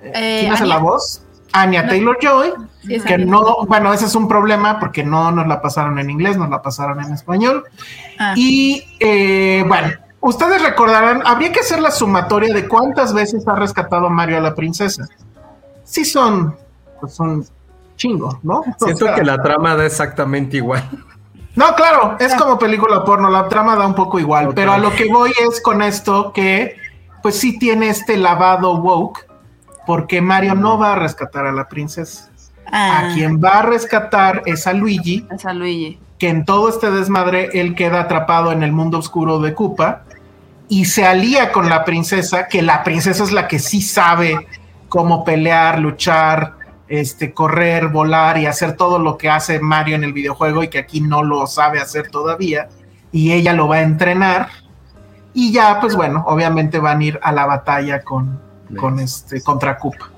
Eh, 0.01 0.39
¿Quién 0.41 0.53
hace 0.53 0.65
la 0.65 0.77
voz? 0.77 1.21
Anya 1.53 1.87
Taylor 1.87 2.17
Joy. 2.21 2.53
Sí, 2.81 2.99
que 3.01 3.15
Anya. 3.15 3.25
no, 3.25 3.65
bueno, 3.67 3.93
ese 3.93 4.05
es 4.05 4.15
un 4.15 4.27
problema 4.27 4.79
porque 4.79 5.03
no 5.03 5.31
nos 5.31 5.47
la 5.47 5.61
pasaron 5.61 5.99
en 5.99 6.09
inglés, 6.09 6.37
nos 6.37 6.49
la 6.49 6.61
pasaron 6.61 7.03
en 7.03 7.13
español. 7.13 7.63
Ah. 8.19 8.33
Y 8.35 8.83
eh, 8.99 9.63
bueno, 9.67 9.89
ustedes 10.21 10.61
recordarán, 10.61 11.21
habría 11.25 11.51
que 11.51 11.59
hacer 11.59 11.81
la 11.81 11.91
sumatoria 11.91 12.53
de 12.53 12.67
cuántas 12.67 13.13
veces 13.13 13.47
ha 13.47 13.55
rescatado 13.55 14.09
Mario 14.09 14.37
a 14.37 14.41
la 14.41 14.55
princesa. 14.55 15.07
Sí 15.83 16.05
son, 16.05 16.55
pues 16.99 17.13
son 17.13 17.45
chingo, 17.95 18.39
¿no? 18.43 18.59
O 18.59 18.85
Siento 18.85 19.05
sea, 19.05 19.15
que 19.15 19.23
la 19.23 19.41
trama 19.41 19.75
da 19.75 19.85
exactamente 19.85 20.57
igual. 20.57 20.83
No, 21.55 21.75
claro, 21.75 22.15
es 22.19 22.33
como 22.35 22.57
película 22.57 23.03
porno, 23.03 23.29
la 23.29 23.49
trama 23.49 23.75
da 23.75 23.85
un 23.85 23.95
poco 23.95 24.19
igual, 24.19 24.53
pero 24.55 24.71
a 24.71 24.77
lo 24.77 24.91
que 24.95 25.11
voy 25.11 25.31
es 25.49 25.61
con 25.61 25.81
esto 25.81 26.31
que 26.31 26.77
pues 27.21 27.35
sí 27.35 27.59
tiene 27.59 27.89
este 27.89 28.15
lavado 28.15 28.77
woke, 28.77 29.25
porque 29.89 30.21
Mario 30.21 30.53
no 30.53 30.77
va 30.77 30.93
a 30.93 30.95
rescatar 30.97 31.47
a 31.47 31.51
la 31.51 31.67
princesa. 31.67 32.29
Ah. 32.71 33.09
A 33.09 33.13
quien 33.15 33.43
va 33.43 33.57
a 33.57 33.61
rescatar 33.63 34.43
es 34.45 34.67
a 34.67 34.73
Luigi, 34.73 35.25
Es 35.31 35.47
a 35.47 35.53
Luigi. 35.53 35.97
que 36.19 36.29
en 36.29 36.45
todo 36.45 36.69
este 36.69 36.91
desmadre 36.91 37.49
él 37.53 37.73
queda 37.73 38.01
atrapado 38.01 38.51
en 38.51 38.61
el 38.61 38.71
mundo 38.71 38.99
oscuro 38.99 39.39
de 39.39 39.55
Koopa 39.55 40.03
y 40.67 40.85
se 40.85 41.07
alía 41.07 41.51
con 41.51 41.69
la 41.69 41.85
princesa, 41.85 42.47
que 42.47 42.61
la 42.61 42.83
princesa 42.83 43.23
es 43.23 43.31
la 43.31 43.47
que 43.47 43.57
sí 43.57 43.81
sabe 43.81 44.45
cómo 44.89 45.23
pelear, 45.23 45.79
luchar, 45.79 46.53
este, 46.87 47.33
correr, 47.33 47.87
volar 47.87 48.37
y 48.37 48.45
hacer 48.45 48.73
todo 48.73 48.99
lo 48.99 49.17
que 49.17 49.31
hace 49.31 49.59
Mario 49.59 49.95
en 49.95 50.03
el 50.03 50.13
videojuego 50.13 50.61
y 50.61 50.67
que 50.67 50.77
aquí 50.77 51.01
no 51.01 51.23
lo 51.23 51.47
sabe 51.47 51.79
hacer 51.79 52.11
todavía 52.11 52.69
y 53.11 53.31
ella 53.31 53.53
lo 53.53 53.67
va 53.67 53.77
a 53.77 53.81
entrenar 53.81 54.49
y 55.33 55.51
ya 55.51 55.79
pues 55.81 55.95
bueno, 55.95 56.23
obviamente 56.27 56.77
van 56.77 56.99
a 56.99 57.03
ir 57.03 57.19
a 57.23 57.31
la 57.31 57.47
batalla 57.47 58.03
con, 58.03 58.48
con 58.77 58.99
este 58.99 59.41
contra 59.41 59.77
Koopa. 59.77 60.09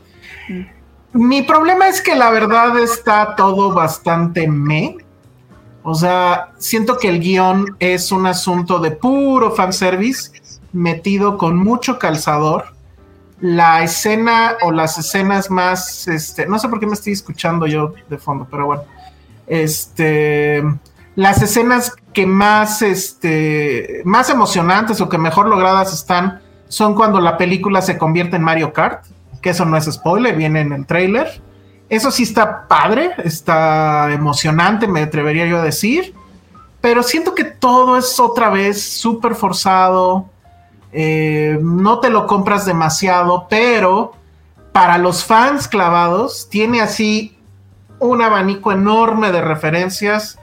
Mi 1.14 1.42
problema 1.42 1.88
es 1.88 2.02
que 2.02 2.16
la 2.16 2.30
verdad 2.30 2.78
está 2.80 3.36
todo 3.36 3.74
bastante 3.74 4.48
me. 4.48 4.98
O 5.84 5.96
sea, 5.96 6.52
siento 6.58 6.98
que 6.98 7.10
el 7.10 7.20
guion 7.20 7.76
es 7.80 8.12
un 8.12 8.28
asunto 8.28 8.80
de 8.80 8.92
puro 8.92 9.52
fanservice 9.52 10.32
metido 10.72 11.38
con 11.38 11.58
mucho 11.58 12.00
calzador. 12.00 12.66
La 13.40 13.84
escena 13.84 14.56
o 14.62 14.72
las 14.72 14.98
escenas 15.00 15.50
más, 15.50 16.08
este, 16.08 16.46
no 16.46 16.60
sé 16.60 16.70
por 16.70 16.80
qué 16.80 16.86
me 16.86 16.94
estoy 16.94 17.14
escuchando 17.14 17.66
yo 17.66 17.96
de 18.08 18.18
fondo, 18.20 18.48
pero 18.50 18.68
bueno, 18.68 18.84
este, 19.48 20.64
las 21.16 21.42
escenas 21.42 21.94
que 22.14 22.28
más, 22.28 22.84
este, 22.84 24.02
más 24.06 24.30
emocionantes 24.30 25.02
o 25.02 25.10
que 25.10 25.18
mejor 25.18 25.48
logradas 25.48 25.92
están 25.92 26.41
son 26.72 26.96
cuando 26.96 27.20
la 27.20 27.36
película 27.36 27.82
se 27.82 27.98
convierte 27.98 28.38
en 28.38 28.44
Mario 28.44 28.72
Kart, 28.72 29.04
que 29.42 29.50
eso 29.50 29.66
no 29.66 29.76
es 29.76 29.92
spoiler, 29.92 30.38
viene 30.38 30.62
en 30.62 30.72
el 30.72 30.86
trailer. 30.86 31.42
Eso 31.90 32.12
sí 32.12 32.24
está 32.24 32.66
padre, 32.70 33.12
está 33.26 34.10
emocionante, 34.14 34.88
me 34.88 35.02
atrevería 35.02 35.46
yo 35.48 35.58
a 35.58 35.64
decir. 35.64 36.16
Pero 36.80 37.04
siento 37.04 37.36
que 37.36 37.44
todo 37.44 37.98
es 37.98 38.18
otra 38.22 38.50
vez 38.50 38.82
súper 38.82 39.36
forzado. 39.36 40.30
eh, 40.94 41.60
no 41.62 42.00
te 42.00 42.10
lo 42.10 42.26
compras 42.26 42.66
demasiado, 42.66 43.48
pero 43.50 44.14
para 44.72 44.98
los 44.98 45.26
fans 45.26 45.68
clavados 45.68 46.48
tiene 46.50 46.80
así 46.80 47.38
un 48.00 48.22
abanico 48.22 48.72
enorme 48.72 49.34
de 49.34 49.42
referencias, 49.42 50.40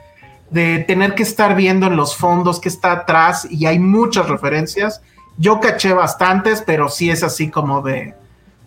de 0.51 0.79
tener 0.87 1.15
que 1.15 1.23
estar 1.23 1.55
viendo 1.55 1.87
en 1.87 1.95
los 1.95 2.15
fondos 2.15 2.59
que 2.59 2.69
está 2.69 2.91
atrás 2.91 3.47
y 3.49 3.65
hay 3.65 3.79
muchas 3.79 4.29
referencias. 4.29 5.01
Yo 5.39 5.59
caché 5.59 5.93
bastantes, 5.93 6.61
pero 6.61 6.89
sí 6.89 7.09
es 7.09 7.23
así 7.23 7.49
como 7.49 7.81
de 7.81 8.13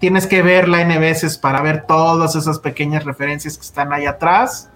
tienes 0.02 0.26
que 0.26 0.42
verla 0.42 0.80
N 0.80 0.98
veces 0.98 1.38
para 1.38 1.62
ver 1.62 1.84
todas 1.86 2.34
esas 2.34 2.58
pequeñas 2.58 3.04
referencias 3.04 3.56
que 3.56 3.62
están 3.62 3.92
ahí 3.92 4.04
atrás. 4.04 4.68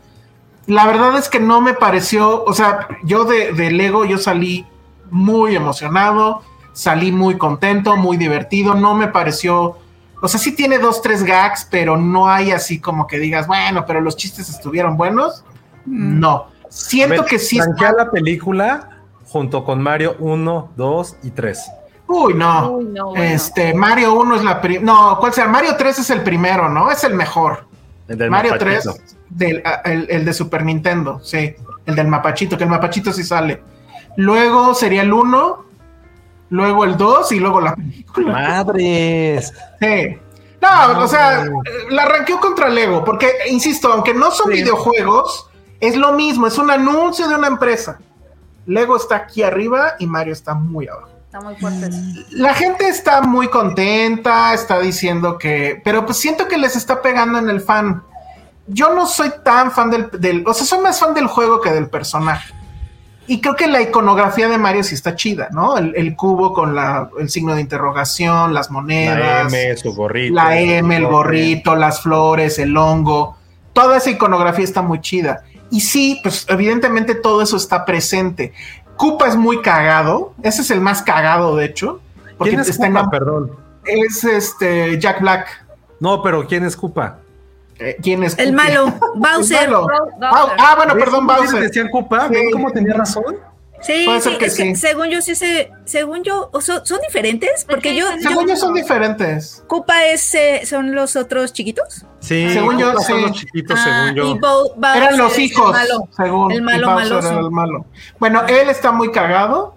La 0.67 0.87
verdad 0.87 1.19
es 1.19 1.29
que 1.29 1.41
no 1.41 1.61
me 1.61 1.75
pareció, 1.75 2.45
o 2.45 2.55
sea, 2.55 2.87
yo 3.03 3.25
de, 3.25 3.53
de 3.53 3.73
Lego 3.73 4.05
yo 4.05 4.19
salí 4.19 4.65
muy 5.11 5.57
emocionado, 5.57 6.43
salí 6.73 7.11
muy 7.11 7.39
contento, 7.39 7.97
muy 7.97 8.17
divertido, 8.17 8.75
no 8.75 8.95
me 8.95 9.09
pareció, 9.09 9.79
o 10.23 10.29
sea, 10.29 10.39
sí 10.39 10.55
tiene 10.55 10.79
dos, 10.79 11.03
tres 11.03 11.25
gags, 11.25 11.67
pero 11.69 11.97
no 11.97 12.29
hay 12.29 12.53
así 12.53 12.79
como 12.79 13.09
que 13.09 13.19
digas, 13.19 13.49
bueno, 13.49 13.85
pero 13.85 14.01
los 14.01 14.17
chistes 14.17 14.49
estuvieron 14.49 14.97
buenos. 14.97 15.43
Mm. 15.87 16.21
No, 16.21 16.47
siento 16.69 17.25
que 17.25 17.41
sí. 17.41 17.59
Está- 17.59 17.93
la 17.93 18.11
película 18.13 18.91
junto 19.25 19.65
con 19.65 19.83
Mario 19.83 20.15
1, 20.21 20.71
2 20.77 21.17
y 21.25 21.31
3. 21.31 21.69
Uy, 22.09 22.35
no. 22.35 22.71
Uy, 22.73 22.85
no, 22.87 23.07
bueno. 23.11 23.25
Este, 23.25 23.75
Mario 23.75 24.15
1 24.15 24.37
es 24.37 24.45
la 24.45 24.61
primera. 24.61 24.85
No, 24.85 25.19
¿cuál 25.19 25.33
sea? 25.33 25.47
Mario 25.49 25.75
3 25.77 25.99
es 25.99 26.11
el 26.11 26.23
primero, 26.23 26.69
¿no? 26.69 26.91
Es 26.91 27.03
el 27.05 27.15
mejor. 27.15 27.67
El 28.09 28.19
del 28.19 28.31
Mario 28.31 28.53
mapachito. 28.53 28.93
3, 28.95 29.17
del, 29.31 29.63
a- 29.67 29.81
el, 29.85 30.07
el 30.09 30.25
de 30.25 30.33
Super 30.33 30.65
Nintendo, 30.65 31.21
sí. 31.23 31.55
El 31.85 31.95
del 31.97 32.07
mapachito, 32.09 32.57
que 32.57 32.65
el 32.65 32.71
mapachito 32.71 33.13
sí 33.13 33.25
sale. 33.25 33.63
Luego 34.17 34.75
sería 34.75 35.03
el 35.03 35.13
1, 35.13 35.65
luego 36.51 36.85
el 36.85 36.97
2 36.97 37.33
y 37.33 37.41
luego 37.41 37.61
la 37.61 37.75
película. 37.75 38.33
Madres. 38.33 39.53
Sí. 39.81 40.19
No, 40.63 41.01
o 41.01 41.09
sea, 41.09 41.45
la 41.91 42.03
arranqueó 42.03 42.41
contra 42.41 42.69
Lego, 42.69 43.05
porque, 43.05 43.31
insisto, 43.51 43.93
aunque 43.93 44.15
no 44.15 44.31
son 44.31 44.51
Sí. 44.53 44.63
videojuegos, 44.63 45.49
es 45.81 45.97
lo 45.97 46.13
mismo, 46.15 46.47
es 46.47 46.57
un 46.59 46.71
anuncio 46.71 47.29
de 47.29 47.35
una 47.35 47.47
empresa. 47.49 47.99
Lego 48.65 48.97
está 48.97 49.17
aquí 49.17 49.43
arriba 49.43 49.95
y 49.99 50.07
Mario 50.07 50.33
está 50.33 50.55
muy 50.55 50.89
abajo. 50.89 51.11
Está 51.27 51.41
muy 51.41 51.57
fuerte. 51.57 51.91
La 52.31 52.55
gente 52.55 52.89
está 52.89 53.21
muy 53.23 53.49
contenta, 53.49 54.55
está 54.55 54.79
diciendo 54.81 55.37
que, 55.39 55.81
pero 55.85 56.07
pues 56.07 56.19
siento 56.19 56.49
que 56.49 56.57
les 56.57 56.77
está 56.77 57.03
pegando 57.03 57.39
en 57.39 57.51
el 57.51 57.61
fan. 57.61 58.03
Yo 58.69 58.95
no 58.95 59.07
soy 59.07 59.31
tan 59.45 59.71
fan 59.71 59.91
del, 59.91 60.11
del, 60.13 60.45
o 60.47 60.55
sea, 60.55 60.67
soy 60.67 60.81
más 60.81 60.99
fan 60.99 61.15
del 61.15 61.27
juego 61.27 61.61
que 61.61 61.71
del 61.71 61.89
personaje. 61.89 62.53
Y 63.29 63.41
creo 63.41 63.57
que 63.57 63.67
la 63.67 63.83
iconografía 63.83 64.49
de 64.49 64.57
Mario 64.57 64.85
sí 64.85 64.95
está 64.95 65.17
chida, 65.17 65.49
¿no? 65.51 65.77
El, 65.77 65.95
el 65.97 66.15
cubo 66.15 66.53
con 66.53 66.77
la, 66.77 67.11
el 67.19 67.29
signo 67.29 67.57
de 67.57 67.61
interrogación, 67.61 68.55
las 68.55 68.69
La 68.69 68.73
monedas, 68.73 69.53
M, 69.53 69.77
su 69.77 69.95
gorrito. 69.95 70.35
la 70.35 70.59
M, 70.59 70.97
el 70.97 71.07
gorrito, 71.07 71.75
las 71.75 72.03
flores, 72.03 72.59
el 72.61 72.77
hongo. 72.77 73.37
Toda 73.73 73.97
esa 73.97 74.11
iconografía 74.11 74.65
está 74.65 74.81
muy 74.81 75.01
chida. 75.01 75.43
Y 75.73 75.81
sí, 75.81 76.21
pues 76.23 76.47
evidentemente 76.49 77.17
todo 77.17 77.43
eso 77.43 77.57
está 77.57 77.85
presente. 77.85 78.53
Koopa 78.97 79.29
es 79.29 79.37
muy 79.37 79.61
cagado. 79.63 80.33
Ese 80.43 80.63
es 80.63 80.71
el 80.71 80.81
más 80.81 81.03
cagado, 81.03 81.57
de 81.57 81.67
hecho. 81.67 82.01
Porque 82.39 82.51
¿Quién 82.51 82.61
es 82.61 82.69
está 82.69 82.87
Koopa? 82.89 83.01
en- 83.01 83.11
Perdón. 83.11 83.51
es 83.85 84.25
este 84.25 84.99
Jack 84.99 85.21
Black. 85.21 85.49
No, 86.01 86.23
pero 86.23 86.47
¿quién 86.47 86.65
es 86.65 86.77
Koopa? 86.77 87.19
Eh, 87.79 87.97
¿Quién 88.03 88.23
es? 88.25 88.39
El 88.39 88.51
Koopa? 88.51 88.63
malo, 88.65 88.87
El 89.15 89.21
Bowser. 89.21 89.69
malo. 89.71 89.81
Bowser. 90.19 90.57
Ah, 90.59 90.75
bueno, 90.77 90.95
¿Ves 90.95 91.05
perdón, 91.05 91.27
cómo 91.27 91.39
Bowser. 91.39 91.61
decían 91.63 91.89
Koopa? 91.91 92.29
¿Ven 92.29 92.47
Sí. 92.47 92.51
cómo 92.53 92.71
tenía 92.73 92.95
razón? 92.95 93.37
Sí, 93.83 94.05
Puede 94.07 94.21
sí, 94.21 94.29
ser 94.31 94.39
que 94.39 94.47
es 94.47 94.57
que 94.57 94.63
sí. 94.65 94.77
según 94.77 95.09
yo 95.09 95.21
sí 95.21 95.35
se, 95.35 95.71
según 95.85 96.23
yo, 96.25 96.49
o 96.53 96.61
son, 96.61 96.85
son 96.87 96.99
diferentes, 97.07 97.65
porque 97.69 97.95
yo, 97.95 98.07
yo 98.21 98.29
Según 98.31 98.49
yo 98.49 98.57
son 98.57 98.73
diferentes. 98.75 99.63
Koopa 99.67 100.05
es, 100.07 100.35
eh, 100.35 100.63
son 100.65 100.95
los 100.95 101.15
otros 101.15 101.53
chiquitos. 101.53 102.05
Sí, 102.21 102.49
Según 102.53 102.79
yo, 102.79 102.99
son 103.01 103.23
los 103.23 103.33
chiquitos, 103.33 103.79
Ah, 103.81 104.07
según 104.09 104.15
yo. 104.17 104.35
y 104.35 104.39
Bow- 104.39 104.73
Bowser 104.77 105.03
Eran 105.03 105.19
los 105.19 105.33
es 105.33 105.39
el 105.39 105.45
hijos, 105.45 105.73
malo. 105.73 106.09
según. 106.17 106.53
El 106.53 106.59
y 106.59 106.61
malo 106.63 106.99
el 107.21 107.51
malo. 107.51 107.85
Bueno, 108.19 108.43
él 108.49 108.69
está 108.71 108.93
muy 108.93 109.13
cagado. 109.13 109.77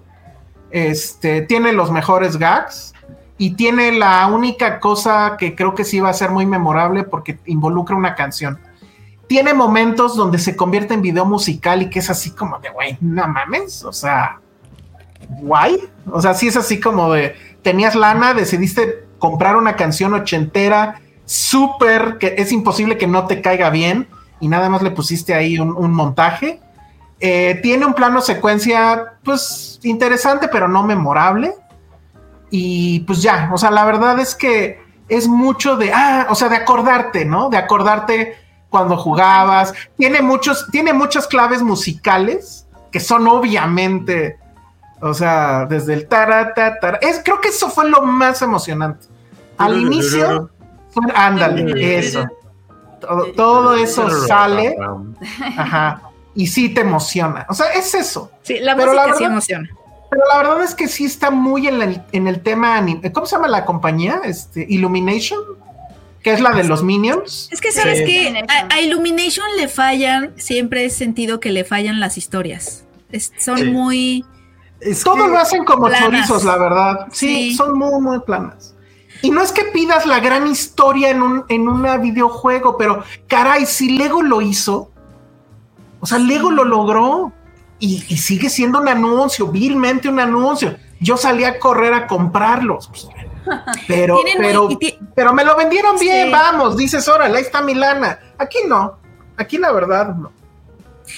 Este, 0.72 1.42
tiene 1.42 1.74
los 1.74 1.92
mejores 1.92 2.38
gags. 2.38 2.94
Y 3.38 3.52
tiene 3.56 3.94
la 3.94 4.28
única 4.28 4.80
cosa 4.82 5.38
que 5.40 5.56
creo 5.56 5.74
que 5.74 5.86
sí 5.86 6.02
va 6.02 6.10
a 6.10 6.14
ser 6.14 6.30
muy 6.30 6.46
memorable 6.46 7.04
porque 7.04 7.40
involucra 7.46 7.96
una 7.96 8.14
canción. 8.16 8.60
Tiene 9.30 9.54
momentos 9.54 10.18
donde 10.18 10.40
se 10.40 10.56
convierte 10.56 10.96
en 10.96 11.04
video 11.04 11.24
musical 11.24 11.84
y 11.84 11.90
que 11.92 12.00
es 12.00 12.10
así 12.10 12.32
como 12.32 12.58
de, 12.58 12.72
güey, 12.72 12.98
no 13.00 13.28
mames. 13.28 13.84
O 13.84 13.94
sea, 13.94 14.40
guay. 15.30 15.88
O 16.12 16.20
sea, 16.20 16.34
sí 16.34 16.48
es 16.48 16.58
así 16.58 16.80
como 16.80 17.14
de, 17.14 17.36
tenías 17.62 17.94
lana, 17.94 18.34
decidiste 18.34 19.06
comprar 19.20 19.56
una 19.56 19.76
canción 19.76 20.16
ochentera, 20.16 21.00
súper, 21.26 22.18
que 22.18 22.34
es 22.40 22.52
imposible 22.52 22.98
que 22.98 23.06
no 23.06 23.28
te 23.28 23.40
caiga 23.40 23.70
bien 23.70 24.08
y 24.40 24.48
nada 24.48 24.68
más 24.68 24.82
le 24.82 24.90
pusiste 24.90 25.36
ahí 25.36 25.60
un, 25.60 25.92
montaje. 25.94 26.60
Eh, 27.20 27.60
tiene 27.62 27.86
un 27.86 27.94
plano 27.94 28.22
secuencia, 28.22 29.14
pues 29.24 29.80
interesante, 29.84 30.48
pero 30.48 30.68
no 30.68 30.82
memorable. 30.82 31.54
Y 32.50 33.02
pues 33.02 33.22
ya, 33.22 33.52
o 33.54 33.60
sea, 33.60 33.70
la 33.70 33.86
verdad 33.86 34.18
es 34.20 34.34
que 34.34 34.82
es 35.08 35.28
mucho 35.28 35.78
de, 35.78 35.92
ah, 35.94 36.26
o 36.32 36.36
sea, 36.36 36.50
de 36.50 36.56
acordarte, 36.56 37.26
¿no? 37.26 37.50
De 37.50 37.58
acordarte 37.58 38.36
cuando 38.70 38.98
jugabas. 38.98 39.74
Tiene 39.98 40.22
muchos, 40.22 40.68
tiene 40.72 40.94
muchas 40.94 41.28
claves 41.28 41.62
musicales 41.62 42.66
que 42.92 43.00
son 43.00 43.28
obviamente, 43.28 44.38
o 45.02 45.14
sea, 45.14 45.66
desde 45.66 45.94
el 45.94 46.08
tara, 46.08 46.54
ta, 46.54 46.80
tara. 46.80 46.98
Es, 47.02 47.22
creo 47.24 47.40
que 47.42 47.50
eso 47.50 47.70
fue 47.70 47.90
lo 47.90 48.02
más 48.02 48.42
emocionante. 48.42 49.06
Al 49.58 49.78
inicio, 49.78 50.50
fue- 50.92 51.12
ándale, 51.14 52.00
eso. 52.00 52.26
Todo, 53.00 53.32
todo 53.34 53.76
eso 53.76 54.10
sale, 54.28 54.76
ajá, 55.58 56.02
y 56.36 56.48
sí 56.48 56.70
te 56.74 56.82
emociona. 56.82 57.46
O 57.50 57.54
sea, 57.54 57.72
es 57.74 57.94
eso. 57.96 58.32
Sí, 58.42 58.60
la 58.60 58.76
Pero 58.76 58.94
la 58.94 59.02
música 59.04 59.18
sí 59.18 59.24
verdad- 59.24 59.32
emociona. 59.32 59.70
Pero 60.12 60.24
la 60.28 60.38
verdad 60.40 60.64
es 60.64 60.74
que 60.74 60.88
sí 60.88 61.06
está 61.06 61.30
muy 61.30 61.68
en 61.68 61.82
el, 61.84 62.02
en 62.12 62.28
el 62.28 62.42
tema 62.42 62.76
anime. 62.76 63.12
¿Cómo 63.12 63.28
se 63.28 63.36
llama 63.36 63.48
la 63.48 63.64
compañía? 63.64 64.22
Este, 64.24 64.66
Illumination, 64.68 65.40
que 66.30 66.36
es 66.36 66.42
la 66.42 66.52
de 66.52 66.64
los 66.64 66.84
Minions. 66.84 67.50
Es 67.52 67.62
que 67.62 67.72
sabes 67.72 68.00
Sí. 68.00 68.06
que 68.06 68.44
a, 68.48 68.74
a 68.74 68.82
Illumination 68.82 69.46
le 69.58 69.68
fallan, 69.68 70.34
siempre 70.38 70.86
he 70.86 70.90
sentido 70.90 71.40
que 71.40 71.52
le 71.52 71.64
fallan 71.64 72.00
las 72.00 72.18
historias. 72.18 72.86
Es- 73.12 73.32
son 73.40 73.58
Sí. 73.58 73.64
muy... 73.66 74.26
Es 74.82 75.04
Todo 75.04 75.28
lo 75.28 75.38
hacen 75.38 75.66
como 75.66 75.88
planas. 75.88 76.06
chorizos, 76.06 76.44
la 76.46 76.58
verdad. 76.58 77.08
Sí, 77.12 77.52
Sí. 77.52 77.56
son 77.56 77.78
muy, 77.78 78.00
muy 78.02 78.20
planas. 78.22 78.76
Y 79.22 79.32
no 79.32 79.42
es 79.42 79.52
que 79.52 79.64
pidas 79.66 80.06
la 80.06 80.20
gran 80.22 80.48
historia 80.48 81.10
en 81.10 81.22
un 81.22 81.44
en 81.50 81.68
una 81.68 81.98
videojuego, 81.98 82.78
pero 82.78 83.04
caray, 83.28 83.66
si 83.66 83.98
Lego 83.98 84.22
lo 84.22 84.42
hizo, 84.42 84.92
o 86.00 86.06
sea, 86.06 86.18
Lego 86.20 86.50
lo 86.52 86.64
logró 86.64 87.34
y, 87.80 88.06
y 88.08 88.18
sigue 88.18 88.50
siendo 88.50 88.80
un 88.80 88.88
anuncio, 88.88 89.48
vilmente 89.48 90.08
un 90.08 90.22
anuncio. 90.22 90.78
Yo 91.02 91.18
salí 91.18 91.44
a 91.44 91.60
correr 91.60 91.94
a 91.94 92.08
comprarlos. 92.08 92.88
pues, 92.88 93.10
Pero, 93.88 94.16
muy- 94.16 94.32
pero, 94.38 94.70
pero 95.16 95.34
me 95.34 95.44
lo 95.44 95.56
vendieron 95.56 95.98
bien, 96.00 96.28
Sí. 96.28 96.32
vamos, 96.32 96.78
dices, 96.78 97.08
órale, 97.08 97.38
ahí 97.38 97.44
está 97.44 97.62
mi 97.62 97.74
lana. 97.76 98.20
Aquí 98.38 98.60
no, 98.68 98.98
aquí 99.38 99.58
la 99.58 99.72
verdad 99.72 100.16
no. 100.16 100.32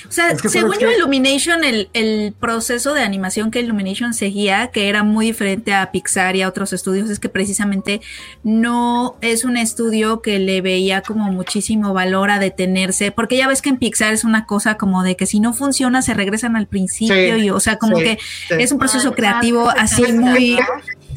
O 0.07 0.11
sea, 0.11 0.31
Es 0.31 0.41
que 0.41 0.49
según. 0.49 0.73
Illumination, 0.79 1.63
el, 1.63 1.89
el 1.93 2.33
proceso 2.39 2.93
de 2.93 3.03
animación 3.03 3.51
que 3.51 3.59
Illumination 3.61 4.13
seguía, 4.13 4.67
que 4.67 4.89
era 4.89 5.03
muy 5.03 5.27
diferente 5.27 5.73
a 5.73 5.91
Pixar 5.91 6.35
y 6.35 6.41
a 6.41 6.47
otros 6.47 6.73
estudios, 6.73 7.09
es 7.09 7.19
que 7.19 7.29
precisamente 7.29 8.01
no 8.43 9.15
es 9.21 9.45
un 9.45 9.57
estudio 9.57 10.21
que 10.21 10.39
le 10.39 10.61
veía 10.61 11.01
como 11.01 11.31
muchísimo 11.31 11.93
valor 11.93 12.29
a 12.31 12.39
detenerse, 12.39 13.11
porque 13.11 13.37
ya 13.37 13.47
ves 13.47 13.61
que 13.61 13.69
en 13.69 13.77
Pixar 13.77 14.13
es 14.13 14.23
una 14.23 14.45
cosa 14.45 14.75
como 14.77 15.03
de 15.03 15.15
que 15.15 15.25
si 15.25 15.39
no 15.39 15.53
funciona 15.53 16.01
se 16.01 16.13
regresan 16.13 16.55
al 16.55 16.67
principio 16.67 17.35
Sí, 17.35 17.43
y, 17.45 17.49
o 17.49 17.59
sea, 17.59 17.77
como 17.77 17.97
sí, 17.97 18.03
que 18.03 18.17
sí. 18.47 18.55
es 18.59 18.71
un 18.71 18.79
proceso 18.79 19.09
Ah, 19.09 19.15
creativo 19.15 19.69
ah, 19.69 19.75
así 19.79 20.03
Es- 20.03 20.13
muy... 20.13 20.53
es, 20.59 20.65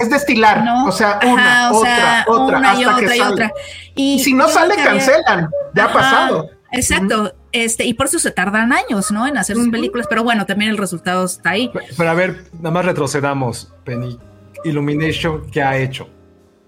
es 0.01 0.11
destilar, 0.11 0.65
¿no? 0.65 0.87
o 0.87 0.93
sea, 0.93 1.21
una, 1.25 1.67
Ajá, 1.67 1.73
o 1.73 1.77
otra, 1.79 1.97
sea, 1.97 2.25
otra, 2.29 2.59
una 2.59 2.75
y 2.75 2.85
hasta 2.85 2.97
que 2.99 3.05
otra 3.05 3.17
y 3.17 3.19
sale. 3.19 3.33
otra. 3.33 3.53
Y 3.95 4.19
si 4.25 4.33
no 4.35 4.49
sale, 4.49 4.75
que 4.75 4.81
había- 4.83 4.93
cancelan. 5.07 5.49
Ya 5.75 5.85
ha 5.85 5.93
pasado. 5.93 6.51
Exacto. 6.73 7.35
Este, 7.55 7.85
y 7.85 7.95
por 7.95 8.07
eso 8.07 8.19
se 8.19 8.33
tardan 8.33 8.73
años, 8.73 9.11
¿no? 9.13 9.27
En 9.29 9.39
hacer 9.39 9.55
sus 9.57 9.69
películas, 9.69 10.07
pero 10.11 10.25
bueno, 10.25 10.45
también 10.45 10.71
el 10.73 10.77
resultado 10.77 11.25
está 11.25 11.51
ahí. 11.51 11.71
Pero 11.97 12.11
a 12.11 12.15
ver, 12.15 12.45
nada 12.55 12.73
más 12.73 12.85
retrocedamos. 12.85 13.73
Penny, 13.85 14.19
Illumination, 14.65 15.49
¿qué 15.51 15.63
ha 15.63 15.79
hecho? 15.79 16.09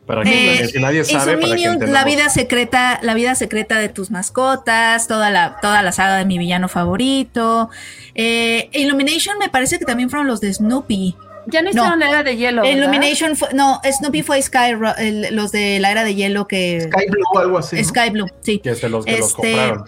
Para 0.07 0.23
que, 0.23 0.63
Eh, 0.63 0.73
nadie 0.79 1.05
sabe, 1.05 1.37
para 1.39 1.57
que 1.57 1.87
la 1.89 2.05
vida 2.05 2.29
secreta, 2.29 3.01
la 3.03 3.15
vida 3.15 3.35
secreta 3.35 3.81
de 3.81 3.89
tus 3.89 4.13
mascotas, 4.13 5.09
toda 5.09 5.31
la, 5.31 5.57
toda 5.61 5.83
la 5.83 5.91
saga 5.91 6.17
de 6.19 6.25
mi 6.25 6.39
villano 6.39 6.69
favorito. 6.69 7.71
Eh, 8.15 8.69
Illumination 8.73 9.37
me 9.41 9.49
parece 9.49 9.81
que 9.81 9.85
también 9.85 10.09
fueron 10.09 10.29
los 10.29 10.41
de 10.41 10.55
Snoopy. 10.55 11.17
Ya 11.49 11.63
no 11.63 11.71
hicieron 11.71 11.99
la 11.99 12.09
era 12.11 12.23
de 12.23 12.37
hielo. 12.37 12.63
¿verdad? 12.63 12.77
Illumination 12.77 13.35
fue, 13.37 13.49
no, 13.55 13.81
Snoopy 13.85 14.23
fue 14.23 14.41
Sky, 14.43 14.75
el- 14.99 15.35
los 15.35 15.51
de 15.51 15.81
la 15.81 15.91
era 15.91 16.05
de 16.05 16.15
hielo 16.15 16.47
que 16.47 16.83
Sky 16.83 17.07
Blue 17.11 17.25
o 17.35 17.39
algo 17.41 17.59
así. 17.59 17.75
¿no? 17.77 17.85
Sky 17.85 18.11
Blue, 18.11 18.27
sí. 18.43 18.59
Que 18.61 18.75
se 18.77 18.89
los, 18.89 19.05
que 19.05 19.19
los 19.19 19.31
Este, 19.31 19.37
compraron. 19.53 19.85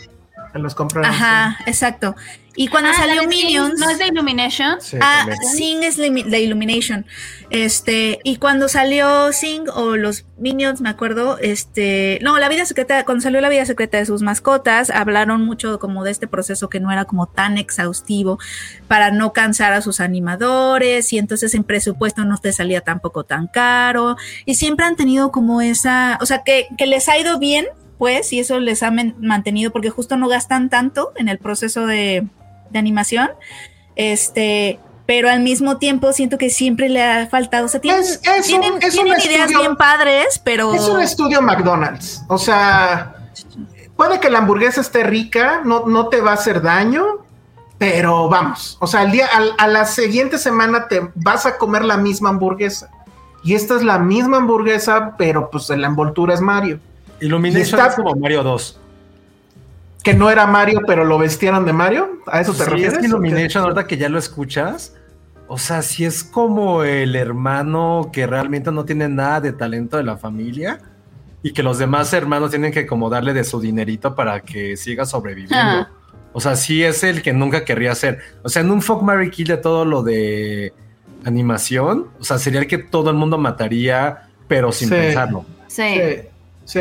Los. 0.55 0.76
Ajá, 1.05 1.59
exacto. 1.66 2.14
Y 2.57 2.66
cuando 2.66 2.90
Ah, 2.90 2.94
salió 2.94 3.28
Minions, 3.28 3.78
¿No 3.78 3.88
es 3.88 3.99
de 3.99 4.09
Illumination? 4.09 4.80
Sí, 4.80 4.96
Ah, 5.01 5.26
también. 5.28 5.53
Sing 5.53 5.82
es 5.84 5.96
de 5.96 6.40
Illumination. 6.40 7.07
Este, 7.51 8.18
y 8.24 8.36
cuando 8.36 8.68
salió 8.68 9.32
Sing 9.32 9.68
o 9.73 9.97
los 9.97 10.24
Minions, 10.39 10.81
me 10.81 10.89
acuerdo, 10.89 11.39
este, 11.39 12.18
no, 12.23 12.36
la 12.39 12.48
vida 12.48 12.66
secreta, 12.66 13.05
cuando 13.05 13.23
salió 13.23 13.40
la 13.40 13.48
vida 13.48 13.64
secreta 13.64 13.98
de 13.98 14.06
sus 14.06 14.23
mascotas, 14.23 14.90
hablaron 14.90 15.44
mucho 15.44 15.78
como 15.78 16.02
de 16.02 16.10
este 16.10 16.27
proceso 16.27 16.68
que 16.68 16.81
no 16.81 16.90
era 16.90 17.05
como 17.05 17.27
tan 17.27 17.59
exhaustivo 17.59 18.40
para 18.89 19.12
no 19.12 19.32
cansar 19.32 19.73
a 19.73 19.81
sus 19.81 20.01
animadores 20.01 21.12
y 21.12 21.18
entonces 21.18 21.55
en 21.55 21.62
presupuesto 21.62 22.24
no 22.24 22.39
te 22.39 22.52
salía 22.52 22.81
tampoco 22.81 23.23
tan 23.24 23.47
caro 23.47 24.16
y 24.44 24.55
siempre 24.56 24.85
han 24.85 24.97
tenido 24.97 25.31
como 25.31 25.60
esa, 25.60 26.18
o 26.20 26.27
sea, 26.27 26.43
que, 26.43 26.66
que 26.77 26.86
les 26.86 27.09
ha 27.09 27.18
ido 27.18 27.39
bien, 27.39 27.66
pues, 27.99 28.33
y 28.33 28.39
eso 28.41 28.59
les 28.61 28.83
ha 28.83 28.91
mantenido 28.91 29.70
porque 29.73 29.91
justo 29.91 30.16
no 30.16 30.29
gastan 30.29 30.70
tanto 30.70 31.12
en 31.16 31.29
el 31.29 31.39
proceso 31.39 31.87
de, 31.87 32.27
de 32.70 32.79
animación. 32.79 33.31
Este, 33.97 34.79
pero 35.07 35.29
al 35.31 35.41
mismo 35.41 35.79
tiempo 35.79 36.12
siento 36.12 36.39
que 36.39 36.51
siempre 36.51 36.89
le 36.89 37.03
ha 37.03 37.27
faltado. 37.29 37.66
O 37.66 37.69
sea, 37.69 37.81
tienen, 37.81 38.03
Es- 38.03 38.20
es 38.25 38.53
un- 38.53 38.61
tienen, 38.61 38.73
un 38.75 39.07
ideas 39.09 39.23
estudio- 39.51 39.59
bien 39.61 39.77
padres, 39.77 40.41
pero. 40.45 40.75
Es 40.75 40.83
un 40.89 41.01
estudio 41.01 41.43
McDonald's. 41.43 42.23
O 42.29 42.39
sea, 42.39 43.15
puede 43.97 44.20
que 44.20 44.31
la 44.31 44.39
hamburguesa 44.39 44.81
esté 44.81 45.03
rica, 45.05 45.62
no, 45.65 45.87
no 45.87 46.09
te 46.09 46.20
va 46.20 46.33
a 46.33 46.35
hacer 46.35 46.62
daño, 46.62 47.05
pero 47.79 48.29
vamos. 48.29 48.77
O 48.81 48.87
sea, 48.87 49.03
el 49.03 49.11
día, 49.12 49.27
al- 49.35 49.55
a 49.59 49.66
la 49.66 49.85
siguiente 49.87 50.39
semana 50.39 50.89
te 50.89 51.01
vas 51.15 51.47
a 51.47 51.57
comer 51.57 51.85
la 51.85 51.97
misma 51.97 52.29
hamburguesa. 52.31 52.91
Y 53.45 53.55
esta 53.55 53.77
es 53.77 53.83
la 53.83 53.99
misma 53.99 54.39
hamburguesa, 54.39 55.15
pero 55.16 55.49
pues 55.51 55.69
la 55.70 55.87
envoltura 55.87 56.35
es 56.35 56.41
Mario. 56.41 56.81
Illumination 57.20 57.78
está- 57.81 57.86
es 57.89 57.95
como 57.97 58.15
Mario 58.16 58.43
2. 58.43 58.81
Que 60.03 60.15
no 60.15 60.31
era 60.31 60.47
Mario, 60.47 60.81
pero 60.86 61.05
lo 61.05 61.19
vestieron 61.19 61.65
de 61.66 61.73
Mario. 61.73 62.20
¿A 62.27 62.40
eso 62.40 62.53
te 62.53 62.65
Sí, 62.65 62.70
refieres? 62.70 62.93
es 62.95 62.99
que 63.01 63.07
Illumination, 63.07 63.65
ahorita 63.65 63.86
que 63.86 63.97
ya 63.97 64.09
lo 64.09 64.19
escuchas, 64.19 64.95
o 65.49 65.59
sea, 65.59 65.82
si 65.82 66.05
es 66.05 66.23
como 66.24 66.82
el 66.85 67.16
hermano 67.16 68.11
que 68.12 68.27
realmente 68.27 68.70
no 68.70 68.85
tiene 68.85 69.09
nada 69.09 69.40
de 69.40 69.53
talento 69.53 69.97
de 69.97 70.05
la 70.05 70.16
familia 70.16 70.81
y 71.43 71.53
que 71.53 71.62
los 71.62 71.78
demás 71.78 72.12
hermanos 72.12 72.51
tienen 72.51 72.73
que 72.73 72.86
como 72.86 73.11
darle 73.11 73.32
de 73.35 73.45
su 73.45 73.61
dinerito 73.61 74.15
para 74.15 74.40
que 74.40 74.77
siga 74.77 75.05
sobreviviendo. 75.05 75.57
Ah. 75.57 75.89
O 76.32 76.40
sea, 76.40 76.55
sí 76.57 76.82
es 76.85 77.03
el 77.03 77.23
que 77.23 77.32
nunca 77.32 77.65
querría 77.65 77.95
ser. 77.95 78.19
O 78.43 78.49
sea, 78.49 78.62
en 78.62 78.70
un 78.70 78.82
Fuck 78.82 79.03
Mary 79.03 79.31
Kill 79.31 79.49
de 79.49 79.57
todo 79.57 79.85
lo 79.85 80.03
de 80.03 80.73
animación, 81.24 82.07
o 82.20 82.24
sea, 82.24 82.39
sería 82.39 82.61
el 82.61 82.66
que 82.66 82.78
todo 82.78 83.11
el 83.11 83.16
mundo 83.16 83.39
mataría, 83.39 84.28
pero 84.47 84.70
sin 84.73 84.89
Sí. 84.89 84.95
pensarlo. 84.95 85.45
Sí. 85.66 85.82
Sí, 86.65 86.81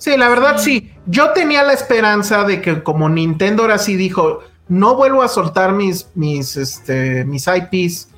Sí, 0.00 0.16
la 0.16 0.30
verdad 0.30 0.56
sí. 0.56 0.94
Yo 1.04 1.32
tenía 1.32 1.62
la 1.62 1.74
esperanza 1.74 2.44
de 2.44 2.62
que 2.62 2.82
como 2.82 3.10
Nintendo 3.10 3.64
ahora 3.64 3.76
sí 3.76 3.96
dijo, 3.96 4.40
no 4.66 4.94
vuelvo 4.94 5.22
a 5.22 5.28
soltar 5.28 5.72
mis, 5.72 6.08
mis, 6.14 6.56
este, 6.56 7.26
mis 7.26 7.46
IPs 7.46 8.08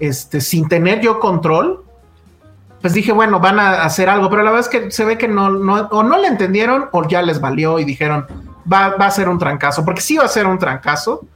este, 0.00 0.42
sin 0.42 0.68
tener 0.68 1.00
yo 1.00 1.18
control. 1.18 1.82
Pues 2.82 2.92
dije, 2.92 3.12
bueno, 3.12 3.40
van 3.40 3.58
a 3.58 3.84
hacer 3.84 4.10
algo, 4.10 4.28
pero 4.28 4.42
la 4.42 4.50
verdad 4.50 4.68
es 4.70 4.80
que 4.80 4.90
se 4.90 5.02
ve 5.06 5.16
que 5.16 5.28
no, 5.28 5.48
no 5.48 5.88
o 5.90 6.02
no 6.02 6.18
le 6.18 6.28
entendieron 6.28 6.90
o 6.92 7.08
ya 7.08 7.22
les 7.22 7.40
valió 7.40 7.78
y 7.78 7.84
dijeron, 7.84 8.26
va, 8.70 8.96
va 8.96 9.06
a 9.06 9.10
ser 9.10 9.30
un 9.30 9.38
trancazo, 9.38 9.82
porque 9.82 10.02
sí 10.02 10.18
va 10.18 10.24
a 10.24 10.28
ser 10.28 10.46
un 10.46 10.58
trancazo. 10.58 11.26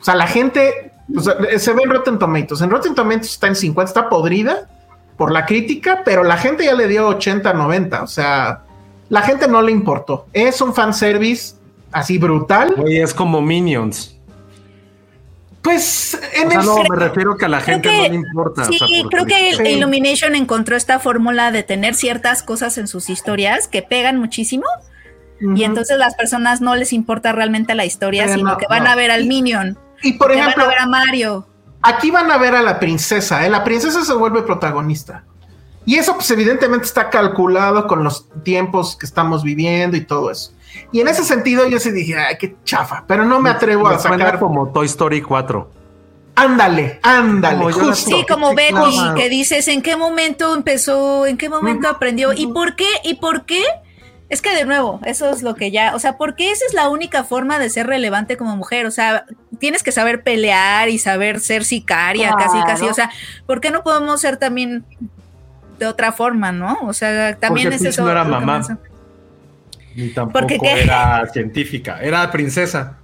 O 0.00 0.04
sea, 0.04 0.14
la 0.14 0.26
gente, 0.26 0.92
sea, 1.18 1.36
se 1.58 1.72
ve 1.74 1.82
en 1.82 1.90
Rotten 1.90 2.18
Tomatoes. 2.18 2.62
En 2.62 2.70
Rotten 2.70 2.94
Tomatoes 2.94 3.32
está 3.32 3.46
en 3.46 3.56
50, 3.56 3.90
está 3.90 4.08
podrida 4.08 4.70
por 5.18 5.30
la 5.30 5.44
crítica, 5.44 6.00
pero 6.02 6.24
la 6.24 6.38
gente 6.38 6.64
ya 6.64 6.72
le 6.72 6.88
dio 6.88 7.08
80, 7.08 7.52
90. 7.52 8.02
O 8.02 8.06
sea, 8.06 8.62
la 9.10 9.20
gente 9.22 9.46
no 9.46 9.60
le 9.60 9.70
importó. 9.72 10.26
Es 10.32 10.60
un 10.62 10.72
fanservice 10.74 11.54
así 11.92 12.16
brutal. 12.16 12.74
Oye, 12.78 13.02
es 13.02 13.12
como 13.12 13.42
Minions. 13.42 14.16
Pues 15.62 16.18
en 16.34 16.48
O 16.48 16.50
sea, 16.52 16.60
el 16.60 16.66
no, 16.66 16.76
me 16.88 16.96
refiero 16.96 17.36
que 17.36 17.44
a 17.44 17.48
la 17.48 17.60
Creo 17.60 17.74
gente 17.74 17.90
que- 17.90 17.96
no 17.96 18.08
le 18.08 18.14
importa. 18.14 18.64
Sí, 18.64 18.76
o 18.76 18.78
sea, 18.78 18.86
porque- 19.02 19.08
creo 19.10 19.26
que 19.26 19.56
Sí. 19.56 19.72
Illumination 19.76 20.34
encontró 20.34 20.74
esta 20.74 20.98
fórmula 21.00 21.50
de 21.52 21.62
tener 21.62 21.94
ciertas 21.94 22.42
cosas 22.42 22.78
en 22.78 22.88
sus 22.88 23.10
historias 23.10 23.68
que 23.68 23.82
pegan 23.82 24.18
muchísimo 24.18 24.64
y 25.54 25.64
entonces 25.64 25.98
las 25.98 26.14
personas 26.14 26.60
no 26.62 26.76
les 26.76 26.92
importa 26.94 27.32
realmente 27.32 27.74
la 27.74 27.84
historia, 27.84 28.24
Eh, 28.26 28.34
sino 28.34 28.52
no, 28.52 28.56
que 28.58 28.66
van 28.68 28.84
no. 28.84 28.90
a 28.90 28.94
ver 28.94 29.10
al 29.10 29.26
Minion, 29.26 29.78
y 30.02 30.12
por 30.14 30.32
ejemplo, 30.32 30.64
van 30.64 30.66
a 30.66 30.68
ver 30.68 30.78
a 30.80 30.86
Mario. 30.86 31.46
aquí 31.82 32.10
van 32.10 32.30
a 32.30 32.36
ver 32.38 32.54
a 32.54 32.60
la 32.62 32.78
princesa, 32.78 33.46
¿eh? 33.46 33.50
La 33.50 33.64
princesa 33.64 34.04
se 34.04 34.12
vuelve 34.14 34.42
protagonista. 34.42 35.24
Y 35.86 35.96
eso, 35.96 36.14
pues, 36.14 36.30
evidentemente 36.30 36.86
está 36.86 37.10
calculado 37.10 37.86
con 37.86 38.04
los 38.04 38.26
tiempos 38.42 38.96
que 38.96 39.06
estamos 39.06 39.42
viviendo 39.42 39.96
y 39.96 40.02
todo 40.02 40.30
eso. 40.30 40.52
Y 40.92 41.00
en 41.00 41.08
ese 41.08 41.24
sentido, 41.24 41.66
yo 41.68 41.80
sí 41.80 41.90
dije, 41.90 42.16
ay, 42.16 42.36
qué 42.38 42.56
chafa, 42.64 43.04
pero 43.06 43.24
no 43.24 43.40
me 43.40 43.50
atrevo 43.50 43.88
Me 43.88 43.94
a 43.94 43.98
sacar. 43.98 44.38
como 44.38 44.68
Toy 44.68 44.86
Story 44.86 45.20
4. 45.22 45.80
Ándale, 46.36 47.00
ándale, 47.02 47.58
Como 47.58 47.72
justo. 47.72 47.94
Sí, 48.16 48.24
como 48.28 48.54
Betty, 48.54 48.72
claro. 48.72 49.14
que 49.14 49.28
dices 49.28 49.68
en 49.68 49.82
qué 49.82 49.96
momento 49.96 50.54
empezó, 50.54 51.26
en 51.26 51.36
qué 51.36 51.48
momento 51.48 51.88
aprendió 51.88 52.32
y 52.32 52.46
por 52.46 52.76
qué, 52.76 52.88
y 53.04 53.14
por 53.14 53.44
qué. 53.44 53.62
Es 54.28 54.40
que 54.40 54.54
de 54.54 54.64
nuevo, 54.64 55.00
eso 55.04 55.28
es 55.30 55.42
lo 55.42 55.56
que 55.56 55.72
ya, 55.72 55.92
o 55.96 55.98
sea, 55.98 56.16
porque 56.16 56.52
esa 56.52 56.64
es 56.64 56.72
la 56.72 56.88
única 56.88 57.24
forma 57.24 57.58
de 57.58 57.68
ser 57.68 57.88
relevante 57.88 58.36
como 58.36 58.56
mujer, 58.56 58.86
o 58.86 58.92
sea, 58.92 59.26
tienes 59.58 59.82
que 59.82 59.90
saber 59.90 60.22
pelear 60.22 60.88
y 60.88 61.00
saber 61.00 61.40
ser 61.40 61.64
sicaria, 61.64 62.32
casi, 62.38 62.58
casi, 62.62 62.86
o 62.86 62.94
sea, 62.94 63.10
¿por 63.44 63.60
qué 63.60 63.72
no 63.72 63.82
podemos 63.82 64.20
ser 64.20 64.36
también 64.36 64.84
de 65.80 65.86
otra 65.86 66.12
forma, 66.12 66.52
no? 66.52 66.78
O 66.82 66.92
sea, 66.92 67.36
también 67.36 67.70
Porque 67.70 67.88
es 67.88 67.94
eso. 67.94 68.04
no 68.04 68.10
era 68.10 68.22
mamá. 68.22 68.62
Ni 69.96 70.10
tampoco 70.10 70.46
era 70.62 71.26
científica, 71.32 71.98
era 72.00 72.30
princesa. 72.30 72.98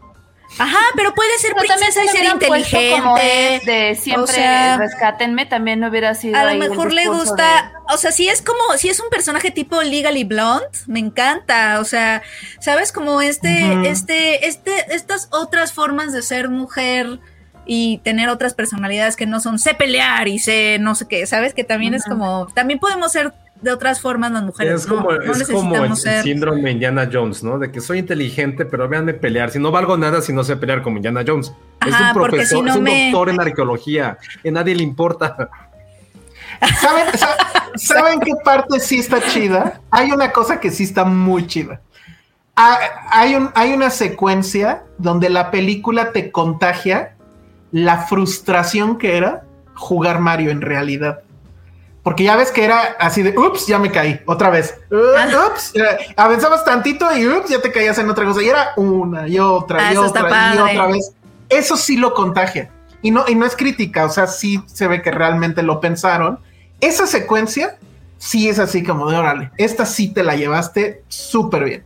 Ajá, 0.58 0.78
pero 0.94 1.12
puede 1.12 1.36
ser 1.38 1.52
Pero 1.54 1.66
también 1.66 1.90
princesa 1.92 2.04
y 2.04 2.08
se 2.08 2.24
ser 2.24 2.30
como 2.30 3.16
inteligente. 3.18 3.56
es 3.56 3.64
de 3.64 3.94
siempre 3.96 4.22
o 4.22 4.26
sea, 4.28 4.76
rescátenme, 4.76 5.44
también 5.44 5.80
no 5.80 5.88
hubiera 5.88 6.14
sido 6.14 6.36
A 6.38 6.52
lo 6.52 6.58
mejor 6.58 6.92
le 6.92 7.08
gusta, 7.08 7.72
o 7.92 7.96
sea, 7.96 8.12
si 8.12 8.28
es 8.28 8.42
como, 8.42 8.76
si 8.76 8.88
es 8.88 9.00
un 9.00 9.10
personaje 9.10 9.50
tipo 9.50 9.82
Legally 9.82 10.22
Blonde, 10.22 10.68
me 10.86 11.00
encanta, 11.00 11.80
o 11.80 11.84
sea, 11.84 12.22
sabes 12.60 12.92
como 12.92 13.20
este, 13.20 13.88
este, 13.88 14.46
este, 14.46 14.94
estas 14.94 15.28
otras 15.32 15.72
formas 15.72 16.12
de 16.12 16.22
ser 16.22 16.48
mujer 16.48 17.18
y 17.66 17.98
tener 17.98 18.28
otras 18.28 18.54
personalidades 18.54 19.16
que 19.16 19.26
no 19.26 19.40
son 19.40 19.58
sé 19.58 19.74
pelear 19.74 20.28
y 20.28 20.38
sé 20.38 20.78
no 20.80 20.94
sé 20.94 21.06
qué, 21.08 21.26
sabes 21.26 21.52
que 21.54 21.64
también 21.64 21.94
es 21.94 22.04
como, 22.04 22.46
también 22.54 22.78
podemos 22.78 23.12
ser 23.12 23.32
de 23.60 23.72
otras 23.72 24.00
formas 24.02 24.30
las 24.32 24.42
mujeres, 24.42 24.82
es 24.82 24.86
¿no? 24.88 24.96
como, 24.96 25.12
No 25.12 25.32
es 25.32 25.48
como 25.48 25.74
el, 25.84 25.96
ser. 25.96 26.22
síndrome 26.22 26.60
de 26.62 26.70
Indiana 26.72 27.08
Jones, 27.10 27.42
¿no? 27.42 27.58
De 27.58 27.72
que 27.72 27.80
soy 27.80 27.98
inteligente, 28.00 28.66
pero 28.66 28.86
véanme 28.86 29.14
pelear. 29.14 29.50
Si 29.50 29.58
no 29.58 29.70
valgo 29.70 29.96
nada 29.96 30.20
si 30.20 30.32
no 30.34 30.44
sé 30.44 30.56
pelear 30.56 30.82
como 30.82 30.96
Indiana 30.98 31.22
Jones. 31.26 31.52
es 31.86 31.94
un 32.00 32.12
profesor, 32.12 32.58
si 32.58 32.62
no 32.62 32.70
es 32.70 32.76
un 32.76 32.82
me- 32.82 33.10
doctor 33.10 33.30
en 33.30 33.40
arqueología. 33.40 34.18
Que 34.42 34.50
a 34.50 34.52
nadie 34.52 34.74
le 34.74 34.82
importa. 34.82 35.48
¿Saben, 36.80 37.18
sa- 37.18 37.36
¿Saben 37.76 38.20
qué 38.20 38.32
parte 38.44 38.78
sí 38.78 38.98
está 38.98 39.20
chida? 39.26 39.80
Hay 39.90 40.10
una 40.12 40.32
cosa 40.32 40.60
que 40.60 40.70
sí 40.70 40.84
está 40.84 41.04
muy 41.04 41.46
chida. 41.46 41.80
Ah, 42.56 42.78
Hay, 43.10 43.34
un, 43.34 43.50
hay 43.54 43.72
una 43.72 43.90
secuencia 43.90 44.82
donde 44.98 45.28
la 45.30 45.50
película 45.50 46.12
te 46.12 46.30
contagia 46.30 47.15
la 47.76 47.98
frustración 47.98 48.96
que 48.96 49.18
era 49.18 49.44
jugar 49.74 50.18
Mario 50.18 50.50
en 50.50 50.62
realidad. 50.62 51.20
Porque 52.02 52.24
ya 52.24 52.34
ves 52.34 52.50
que 52.50 52.64
era 52.64 52.96
así 52.98 53.22
de, 53.22 53.36
ups, 53.36 53.66
ya 53.66 53.78
me 53.78 53.90
caí, 53.90 54.18
otra 54.24 54.48
vez. 54.48 54.78
Uh, 54.90 55.48
ups, 55.48 55.74
eh, 55.74 56.14
avanzabas 56.16 56.64
tantito 56.64 57.06
y 57.14 57.26
ups, 57.26 57.50
ya 57.50 57.60
te 57.60 57.70
caías 57.70 57.98
en 57.98 58.08
otra 58.08 58.24
cosa. 58.24 58.42
Y 58.42 58.48
era 58.48 58.70
una 58.76 59.28
y 59.28 59.38
otra 59.38 59.88
Ah, 59.88 59.92
y 59.92 59.96
otra 59.98 60.54
y 60.54 60.58
otra 60.58 60.86
vez. 60.86 61.12
Eso 61.50 61.76
sí 61.76 61.98
lo 61.98 62.14
contagia. 62.14 62.70
Y 63.02 63.10
no, 63.10 63.24
y 63.28 63.34
no 63.34 63.44
es 63.44 63.54
crítica, 63.54 64.06
o 64.06 64.08
sea, 64.08 64.26
sí 64.26 64.62
se 64.66 64.88
ve 64.88 65.02
que 65.02 65.10
realmente 65.10 65.62
lo 65.62 65.78
pensaron. 65.78 66.38
Esa 66.80 67.06
secuencia 67.06 67.76
sí 68.16 68.48
es 68.48 68.58
así 68.58 68.82
como 68.82 69.10
de 69.10 69.18
órale. 69.18 69.50
Esta 69.58 69.84
sí 69.84 70.08
te 70.08 70.22
la 70.22 70.34
llevaste 70.34 71.02
súper 71.08 71.64
bien. 71.64 71.84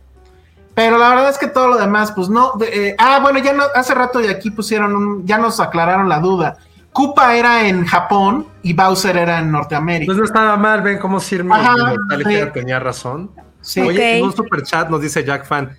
Pero 0.83 0.97
la 0.97 1.09
verdad 1.09 1.29
es 1.29 1.37
que 1.37 1.45
todo 1.47 1.67
lo 1.67 1.77
demás, 1.77 2.11
pues 2.11 2.27
no. 2.27 2.53
eh, 2.65 2.95
ah, 2.97 3.19
bueno, 3.21 3.37
ya 3.37 3.53
no, 3.53 3.63
hace 3.75 3.93
rato 3.93 4.17
de 4.17 4.31
aquí 4.31 4.49
pusieron 4.49 4.95
un, 4.95 5.27
ya 5.27 5.37
nos 5.37 5.59
aclararon 5.59 6.09
la 6.09 6.19
duda. 6.19 6.57
Koopa 6.91 7.35
era 7.35 7.67
en 7.67 7.85
Japón 7.85 8.47
y 8.63 8.73
Bowser 8.73 9.15
era 9.15 9.39
en 9.39 9.51
Norteamérica. 9.51 10.07
Pues 10.07 10.17
no 10.17 10.25
estaba 10.25 10.57
mal, 10.57 10.81
ven 10.81 10.97
cómo 10.97 11.17
Nostalgia 11.17 12.45
sí. 12.45 12.51
tenía 12.51 12.79
razón. 12.79 13.29
Sí. 13.61 13.79
Oye, 13.81 14.17
en 14.17 14.25
un 14.25 14.35
super 14.35 14.63
chat 14.63 14.89
nos 14.89 15.01
dice 15.01 15.23
Jack 15.23 15.45
Fan 15.45 15.77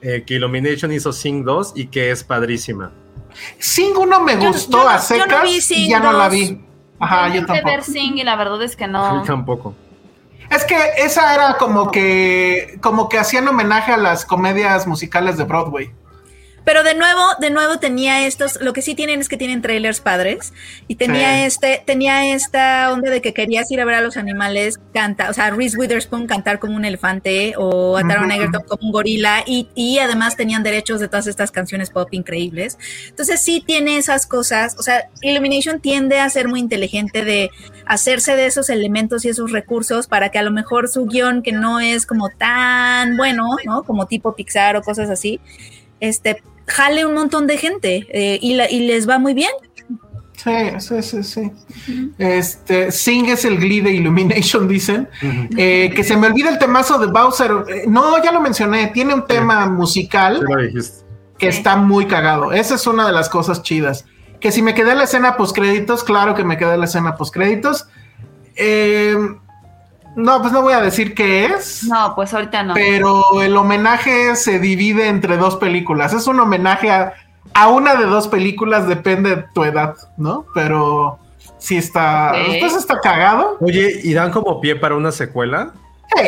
eh, 0.00 0.22
que 0.24 0.34
Illumination 0.34 0.92
hizo 0.92 1.12
Sing 1.12 1.44
2 1.44 1.72
y 1.74 1.88
que 1.88 2.12
es 2.12 2.22
padrísima. 2.22 2.92
Sing 3.58 3.96
uno 3.98 4.20
me 4.20 4.40
Yo- 4.40 4.52
gustó 4.52 4.78
yo 4.82 4.88
a 4.88 4.92
yo 4.92 5.16
no 5.18 5.24
secas 5.24 5.42
vi 5.42 5.56
y 5.56 5.60
Sing 5.60 5.90
ya 5.90 5.98
no 5.98 6.12
la 6.12 6.28
2. 6.28 6.32
vi. 6.32 6.64
Ajá, 7.00 7.28
yo 7.28 7.34
Intenté 7.40 7.52
tampoco. 7.54 7.70
ver 7.76 7.82
Sing 7.82 8.16
y 8.16 8.22
la 8.24 8.36
verdad 8.36 8.62
es 8.62 8.76
que 8.76 8.86
no. 8.86 9.16
Yo 9.16 9.22
tampoco. 9.26 9.74
Es 10.50 10.64
que 10.64 10.76
esa 10.98 11.34
era 11.34 11.56
como 11.58 11.90
que 11.90 12.78
como 12.80 13.08
que 13.08 13.18
hacían 13.18 13.48
homenaje 13.48 13.92
a 13.92 13.96
las 13.96 14.24
comedias 14.24 14.86
musicales 14.86 15.36
de 15.36 15.44
Broadway. 15.44 15.90
Pero 16.66 16.82
de 16.82 16.94
nuevo, 16.94 17.20
de 17.40 17.50
nuevo 17.50 17.78
tenía 17.78 18.26
estos, 18.26 18.60
lo 18.60 18.72
que 18.72 18.82
sí 18.82 18.96
tienen 18.96 19.20
es 19.20 19.28
que 19.28 19.36
tienen 19.36 19.62
trailers 19.62 20.00
padres 20.00 20.52
y 20.88 20.96
tenía 20.96 21.38
Sí. 21.38 21.44
este, 21.44 21.82
tenía 21.86 22.34
esta 22.34 22.92
onda 22.92 23.08
de 23.08 23.22
que 23.22 23.32
querías 23.32 23.70
ir 23.70 23.80
a 23.80 23.84
ver 23.84 23.94
a 23.94 24.00
los 24.00 24.16
animales 24.16 24.80
canta, 24.92 25.30
o 25.30 25.32
sea, 25.32 25.50
Reese 25.50 25.78
Witherspoon 25.78 26.26
cantar 26.26 26.58
como 26.58 26.74
un 26.74 26.84
elefante 26.84 27.54
o 27.56 27.96
a 27.96 28.02
Taron. 28.02 28.32
Egerton 28.32 28.64
como 28.66 28.88
un 28.88 28.90
gorila 28.92 29.44
y, 29.46 29.68
y 29.76 30.00
además 30.00 30.34
tenían 30.36 30.64
derechos 30.64 30.98
de 30.98 31.06
todas 31.06 31.28
estas 31.28 31.52
canciones 31.52 31.90
pop 31.90 32.08
increíbles. 32.10 32.78
Entonces 33.08 33.40
sí 33.44 33.62
tiene 33.64 33.96
esas 33.96 34.26
cosas, 34.26 34.74
o 34.76 34.82
sea, 34.82 35.08
Illumination 35.22 35.80
tiende 35.80 36.18
a 36.18 36.28
ser 36.30 36.48
muy 36.48 36.58
inteligente 36.58 37.24
de 37.24 37.50
hacerse 37.84 38.34
de 38.34 38.46
esos 38.46 38.70
elementos 38.70 39.24
y 39.24 39.28
esos 39.28 39.52
recursos 39.52 40.08
para 40.08 40.30
que 40.30 40.40
a 40.40 40.42
lo 40.42 40.50
mejor 40.50 40.88
su 40.88 41.06
guion 41.06 41.42
que 41.42 41.52
no 41.52 41.78
es 41.78 42.06
como 42.06 42.28
tan 42.30 43.16
bueno, 43.16 43.50
¿no? 43.64 43.84
Como 43.84 44.06
tipo 44.06 44.34
Pixar 44.34 44.74
o 44.74 44.82
cosas 44.82 45.10
así, 45.10 45.38
este 46.00 46.42
jale 46.66 47.04
un 47.06 47.14
montón 47.14 47.46
de 47.46 47.56
gente 47.58 48.06
eh, 48.10 48.38
y, 48.42 48.54
la- 48.54 48.70
y 48.70 48.86
les 48.86 49.08
va 49.08 49.18
muy 49.18 49.34
bien. 49.34 49.50
Sí, 50.36 50.52
sí, 50.78 51.02
sí, 51.02 51.22
sí. 51.24 51.52
Este, 52.18 52.92
Sing 52.92 53.26
es 53.26 53.44
el 53.44 53.56
Glee 53.58 53.80
de 53.80 53.90
Illumination, 53.92 54.68
dicen. 54.68 55.08
Eh, 55.56 55.90
que 55.94 56.04
se 56.04 56.16
me 56.16 56.28
olvida 56.28 56.50
el 56.50 56.58
temazo 56.58 56.98
de 56.98 57.06
Bowser. 57.06 57.50
Eh, 57.68 57.84
no, 57.88 58.22
ya 58.22 58.30
lo 58.30 58.40
mencioné. 58.40 58.88
Tiene 58.88 59.14
un 59.14 59.26
tema 59.26 59.66
musical 59.66 60.40
Sí 60.46 60.80
que 61.38 61.48
está 61.48 61.76
muy 61.76 62.06
cagado. 62.06 62.52
Esa 62.52 62.76
es 62.76 62.86
una 62.86 63.06
de 63.06 63.12
las 63.12 63.28
cosas 63.28 63.62
chidas. 63.62 64.04
Que 64.40 64.52
si 64.52 64.62
me 64.62 64.74
quedé 64.74 64.92
en 64.92 64.98
la 64.98 65.04
escena 65.04 65.36
post 65.36 65.54
créditos, 65.54 66.04
claro 66.04 66.34
que 66.34 66.44
me 66.44 66.56
quedé 66.56 66.74
en 66.74 66.80
la 66.80 66.86
escena 66.86 67.16
post 67.16 67.34
créditos. 67.34 67.86
No, 70.16 70.40
pues 70.40 70.52
no 70.52 70.62
voy 70.62 70.72
a 70.72 70.80
decir 70.80 71.14
qué 71.14 71.44
es. 71.46 71.84
No, 71.84 72.14
pues 72.14 72.34
ahorita 72.34 72.62
no. 72.64 72.74
Pero 72.74 73.22
el 73.40 73.56
homenaje 73.56 74.34
se 74.34 74.58
divide 74.58 75.08
entre 75.08 75.36
dos 75.36 75.56
películas. 75.56 76.12
Es 76.12 76.26
un 76.26 76.40
homenaje 76.40 76.90
a, 76.90 77.12
a 77.54 77.68
una 77.68 77.94
de 77.94 78.06
dos 78.06 78.26
películas, 78.28 78.88
depende 78.88 79.36
de 79.36 79.44
tu 79.54 79.62
edad, 79.64 79.94
¿no? 80.16 80.46
Pero 80.54 81.18
sí 81.58 81.76
está. 81.76 82.32
Ok. 82.32 82.48
Después 82.48 82.74
está 82.74 82.98
cagado. 83.00 83.56
Oye, 83.60 84.00
¿y 84.02 84.12
dan 84.14 84.30
como 84.32 84.60
pie 84.60 84.76
para 84.76 84.96
una 84.96 85.12
secuela? 85.12 85.70
Sí. 86.16 86.22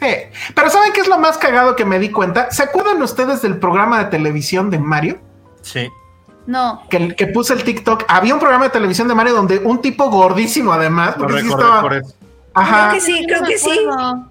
Sí. 0.00 0.14
Pero 0.54 0.70
¿saben 0.70 0.92
qué 0.92 1.00
es 1.00 1.08
lo 1.08 1.18
más 1.18 1.38
cagado 1.38 1.76
que 1.76 1.84
me 1.84 1.98
di 1.98 2.10
cuenta? 2.10 2.50
¿Se 2.50 2.62
acuerdan 2.62 3.02
ustedes 3.02 3.42
del 3.42 3.58
programa 3.58 3.98
de 3.98 4.04
televisión 4.06 4.70
de 4.70 4.78
Mario? 4.78 5.18
Sí. 5.62 5.88
No. 6.46 6.82
Que, 6.90 7.14
que 7.16 7.26
puse 7.28 7.54
el 7.54 7.64
TikTok. 7.64 8.04
Había 8.08 8.34
un 8.34 8.40
programa 8.40 8.64
de 8.66 8.70
televisión 8.70 9.08
de 9.08 9.14
Mario 9.14 9.34
donde 9.34 9.58
un 9.58 9.80
tipo 9.80 10.08
gordísimo, 10.10 10.72
además, 10.72 11.16
Lo 11.16 11.26
porque 11.26 11.40
sí 11.42 11.48
estaba. 11.48 11.80
por 11.80 11.94
eso. 11.94 12.14
Ajá. 12.56 12.88
Creo 12.90 12.94
que 12.94 13.00
sí, 13.00 13.24
creo 13.26 13.42
que 13.44 13.58
sí. 13.58 13.80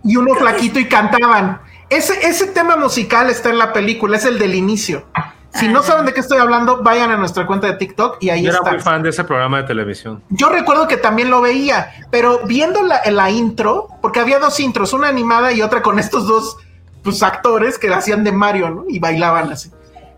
y 0.03 0.17
uno 0.17 0.33
flaquito 0.33 0.79
y 0.79 0.87
cantaban. 0.87 1.61
Ese, 1.89 2.27
ese 2.27 2.47
tema 2.47 2.75
musical 2.75 3.29
está 3.29 3.49
en 3.49 3.59
la 3.59 3.71
película, 3.71 4.17
es 4.17 4.25
el 4.25 4.39
del 4.39 4.55
inicio. 4.55 5.05
Si 5.53 5.69
no 5.69 5.83
saben 5.83 6.05
de 6.05 6.13
qué 6.13 6.19
estoy 6.19 6.39
hablando, 6.39 6.83
vayan 6.83 7.11
a 7.11 7.17
nuestra 7.17 7.47
cuenta 7.47 7.67
de 7.67 7.73
TikTok 7.77 8.17
y 8.19 8.29
ahí 8.29 8.43
Yo 8.43 8.49
era 8.49 8.57
está. 8.57 8.71
muy 8.71 8.79
fan 8.81 9.03
de 9.03 9.09
ese 9.09 9.23
programa 9.23 9.57
de 9.57 9.63
televisión. 9.63 10.21
Yo 10.29 10.49
recuerdo 10.49 10.85
que 10.87 10.97
también 10.97 11.29
lo 11.29 11.39
veía, 11.39 11.91
pero 12.11 12.41
viendo 12.45 12.81
la, 12.81 13.01
la 13.09 13.29
intro, 13.29 13.87
porque 14.01 14.19
había 14.19 14.39
dos 14.39 14.59
intros, 14.59 14.91
una 14.91 15.07
animada 15.07 15.53
y 15.53 15.61
otra 15.61 15.81
con 15.81 15.97
estos 15.97 16.27
dos 16.27 16.57
pues, 17.03 17.23
actores 17.23 17.77
que 17.79 17.93
hacían 17.93 18.25
de 18.25 18.33
Mario, 18.33 18.69
¿no? 18.69 18.83
Y 18.89 18.99
bailaban 18.99 19.49
así. 19.49 19.71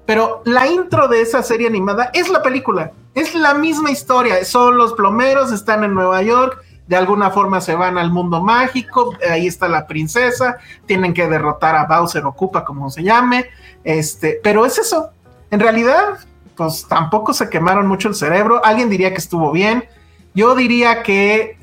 Pero 0.08 0.42
la 0.46 0.66
intro 0.66 1.08
de 1.08 1.22
esa 1.22 1.44
serie 1.44 1.68
animada 1.68 2.10
es 2.14 2.30
la 2.30 2.42
película, 2.42 2.94
es 3.14 3.36
la 3.36 3.54
misma 3.54 3.92
historia. 3.92 4.44
Son 4.44 4.76
los 4.78 4.94
plomeros, 4.94 5.52
están 5.52 5.84
en 5.84 5.94
Nueva 5.94 6.24
York, 6.24 6.64
de 6.88 6.96
alguna 6.96 7.30
forma 7.30 7.62
se 7.62 7.76
van 7.76 7.98
al 7.98 8.12
mundo 8.12 8.42
mágico, 8.42 9.14
ahí 9.30 9.48
está 9.48 9.68
la 9.68 9.86
princesa, 9.88 10.58
tienen 10.86 11.14
que 11.14 11.28
derrotar 11.28 11.76
a 11.76 11.86
Bowser 11.86 12.26
o 12.26 12.34
Koopa, 12.34 12.64
como 12.64 12.90
se 12.90 13.04
llame, 13.04 13.46
este, 13.84 14.40
pero 14.42 14.66
es 14.66 14.78
eso. 14.78 15.12
En 15.52 15.60
realidad, 15.60 16.20
pues 16.56 16.86
tampoco 16.88 17.34
se 17.34 17.50
quemaron 17.50 17.88
mucho 17.88 18.10
el 18.10 18.16
cerebro. 18.16 18.66
Alguien 18.66 18.90
diría 18.90 19.12
que 19.12 19.20
estuvo 19.20 19.52
bien. 19.52 19.86
Yo 20.34 20.56
diría 20.56 21.04
que 21.04 21.58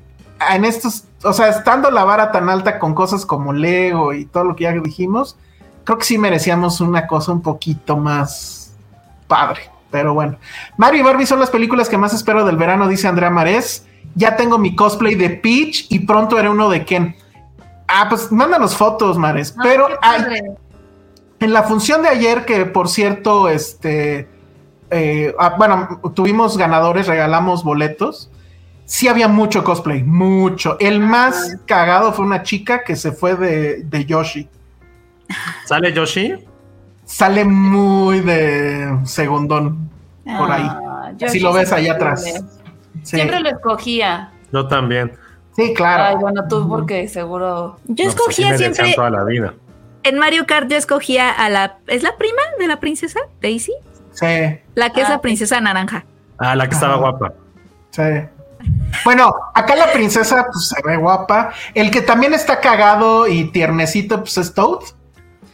en 0.51 0.65
estos, 0.65 1.05
o 1.23 1.33
sea, 1.33 1.49
estando 1.49 1.91
la 1.91 2.05
vara 2.05 2.33
tan 2.33 2.49
alta 2.49 2.79
con 2.79 2.95
cosas 2.95 3.27
como 3.27 3.53
Lego 3.53 4.13
y 4.15 4.25
todo 4.25 4.45
lo 4.45 4.57
que 4.57 4.65
ya 4.65 4.73
dijimos, 4.73 5.37
creo 5.85 5.99
que 5.99 6.05
sí 6.05 6.19
merecíamos 6.19 6.81
una 6.81 7.07
cosa 7.07 7.33
un 7.33 7.43
poquito 7.43 7.97
más 7.97 8.75
padre. 9.27 9.71
Pero 9.91 10.15
bueno, 10.15 10.39
Mario 10.77 11.01
y 11.01 11.05
Barbie 11.05 11.27
son 11.27 11.41
las 11.41 11.51
películas 11.51 11.89
que 11.89 11.99
más 11.99 12.13
espero 12.15 12.45
del 12.45 12.57
verano, 12.57 12.89
dice 12.89 13.07
Andrea 13.07 13.31
Marés. 13.31 13.87
Ya 14.15 14.37
tengo 14.37 14.59
mi 14.59 14.75
cosplay 14.77 15.15
de 15.15 15.31
Peach 15.31 15.87
y 15.91 16.01
pronto 16.01 16.37
haré 16.37 16.49
uno 16.49 16.69
de 16.71 16.85
Ken. 16.85 17.17
Ah, 17.89 18.07
pues 18.09 18.31
mándanos 18.33 18.77
fotos, 18.77 19.19
Mares. 19.19 19.55
Ay, 19.59 19.69
Pero 19.71 19.89
hay- 20.03 20.23
en 21.41 21.53
la 21.53 21.63
función 21.65 22.03
de 22.03 22.09
ayer, 22.09 22.45
que 22.45 22.65
por 22.65 22.89
cierto, 22.89 23.49
este, 23.49 24.29
eh, 24.91 25.35
ah, 25.39 25.55
bueno, 25.59 26.01
tuvimos 26.15 26.57
ganadores, 26.57 27.07
regalamos 27.07 27.65
boletos. 27.65 28.31
Sí 28.87 29.09
había 29.09 29.29
mucho 29.29 29.65
cosplay, 29.65 30.03
mucho. 30.03 30.77
El 30.79 31.01
más 31.01 31.57
cagado 31.67 32.13
fue 32.13 32.25
una 32.25 32.43
chica 32.43 32.85
que 32.85 32.97
se 32.97 33.13
fue 33.13 33.35
de, 33.35 33.83
de 33.83 34.05
Yoshi. 34.05 34.49
¿Sale 35.65 35.93
Yoshi? 35.93 36.35
Sale 37.05 37.45
muy 37.45 38.21
de 38.21 38.99
segundón 39.05 39.91
por 40.25 40.51
ahí. 40.51 40.67
Ah, 40.67 41.13
yo 41.17 41.29
Si 41.29 41.41
lo 41.41 41.53
ves 41.53 41.73
lo 41.73 41.89
atrás. 41.89 42.25
Sí, 43.03 43.17
Siempre 43.17 43.41
lo 43.41 43.49
escogía. 43.51 44.31
Yo 44.53 44.67
también. 44.69 45.13
sí, 45.57 45.75
claro. 45.75 46.05
Ay, 46.05 46.17
bueno, 46.17 46.43
tú 46.49 46.69
porque 46.69 47.09
seguro. 47.09 47.77
Yo 47.87 47.89
No, 47.89 47.95
pues, 47.97 48.09
escogía 48.09 48.53
decían 48.53 48.75
siempre, 48.75 48.95
toda 48.95 49.11
la 49.11 49.25
vida. 49.25 49.55
en 50.05 50.19
Mario 50.19 50.47
Kart 50.47 50.69
yo 50.71 50.77
escogía 50.77 51.31
a 51.31 51.49
la, 51.49 51.79
¿es 51.87 52.03
la 52.03 52.17
prima 52.17 52.43
de 52.59 52.67
la 52.69 52.79
princesa? 52.81 53.21
Daisy. 53.43 53.73
Sí, 54.13 54.27
La 54.75 54.91
que 54.91 55.01
es 55.01 55.09
Ah, 55.09 55.13
la 55.15 55.21
princesa 55.21 55.61
naranja. 55.61 56.05
Ah, 56.39 56.55
la 56.55 56.69
que 56.69 56.75
estaba 56.75 56.95
Ajá. 56.95 57.01
guapa. 57.03 57.33
sí. 57.91 58.03
Bueno, 59.05 59.35
acá 59.55 59.75
la 59.77 59.93
princesa 59.93 60.47
pues, 60.51 60.69
se 60.69 60.77
ve 60.87 60.97
guapa. 60.97 61.53
El 61.75 61.91
que 61.91 62.01
también 62.01 62.33
está 62.33 62.61
cagado 62.61 63.27
y 63.27 63.51
tiernecito 63.51 64.21
pues 64.21 64.39
es 64.39 64.55
Toad. 64.55 64.79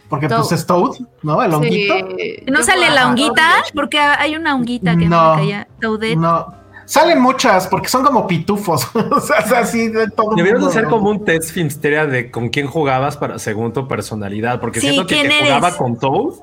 Porque 0.08 0.28
pues 0.28 0.52
es 0.52 0.64
Toad, 0.66 0.92
¿no? 1.22 1.42
El 1.42 1.54
honguito. 1.54 1.94
Sí, 2.16 2.42
¿No 2.46 2.62
sale 2.62 2.90
la 2.90 3.08
honguita? 3.08 3.48
Porque 3.74 3.98
hay 3.98 4.36
una 4.36 4.54
honguita 4.54 4.96
que 4.96 5.06
No. 5.06 5.30
me 5.34 5.40
caía. 5.40 5.68
Toadette. 5.80 6.16
No. 6.18 6.54
Salen 6.90 7.20
muchas 7.20 7.68
porque 7.68 7.88
son 7.88 8.04
como 8.04 8.26
pitufos. 8.26 8.84
o 9.12 9.20
sea, 9.20 9.38
es 9.38 9.52
así 9.52 9.88
de 9.88 10.08
todo. 10.10 10.34
Debieron 10.34 10.64
hacer 10.64 10.86
como 10.86 11.08
un 11.08 11.24
test 11.24 11.52
Filmsteria 11.52 12.04
de 12.06 12.32
con 12.32 12.48
quién 12.48 12.66
jugabas 12.66 13.16
para 13.16 13.38
según 13.38 13.72
tu 13.72 13.86
personalidad, 13.86 14.58
porque 14.60 14.80
Sí, 14.80 14.88
siento 14.88 15.06
que 15.06 15.20
el 15.20 15.28
¿quién 15.28 15.38
que 15.38 15.44
jugaba 15.44 15.76
con 15.76 15.96
Toad 16.00 16.34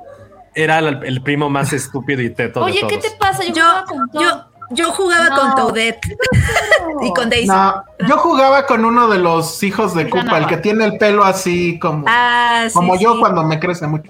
era 0.55 0.79
el, 0.79 1.03
el 1.03 1.21
primo 1.21 1.49
más 1.49 1.73
estúpido 1.73 2.21
y 2.21 2.29
teto 2.29 2.61
Oye, 2.63 2.79
de 2.81 2.87
¿qué 2.87 2.97
te 2.97 3.11
pasa? 3.19 3.43
Yo, 3.43 3.53
Yo, 3.53 3.61
jugaba 3.61 3.85
con 3.85 4.09
todo. 4.09 4.21
yo, 4.21 4.45
yo 4.69 4.91
jugaba 4.91 5.29
No. 5.29 5.35
con 5.35 5.55
Toadette 5.55 6.17
y 7.01 7.13
con 7.13 7.29
Daisy. 7.29 7.47
No, 7.47 7.83
yo 8.07 8.17
jugaba 8.17 8.65
con 8.65 8.85
uno 8.85 9.09
de 9.09 9.17
los 9.17 9.61
hijos 9.63 9.93
de 9.95 10.09
Koopa, 10.09 10.37
el 10.37 10.47
que 10.47 10.55
tiene 10.57 10.85
el 10.85 10.97
pelo 10.97 11.25
así 11.25 11.77
como, 11.77 12.05
Ah, 12.07 12.63
sí, 12.69 12.73
como 12.73 12.95
yo 12.97 13.15
sí. 13.15 13.19
cuando 13.19 13.43
me 13.43 13.59
crece 13.59 13.85
mucho. 13.85 14.09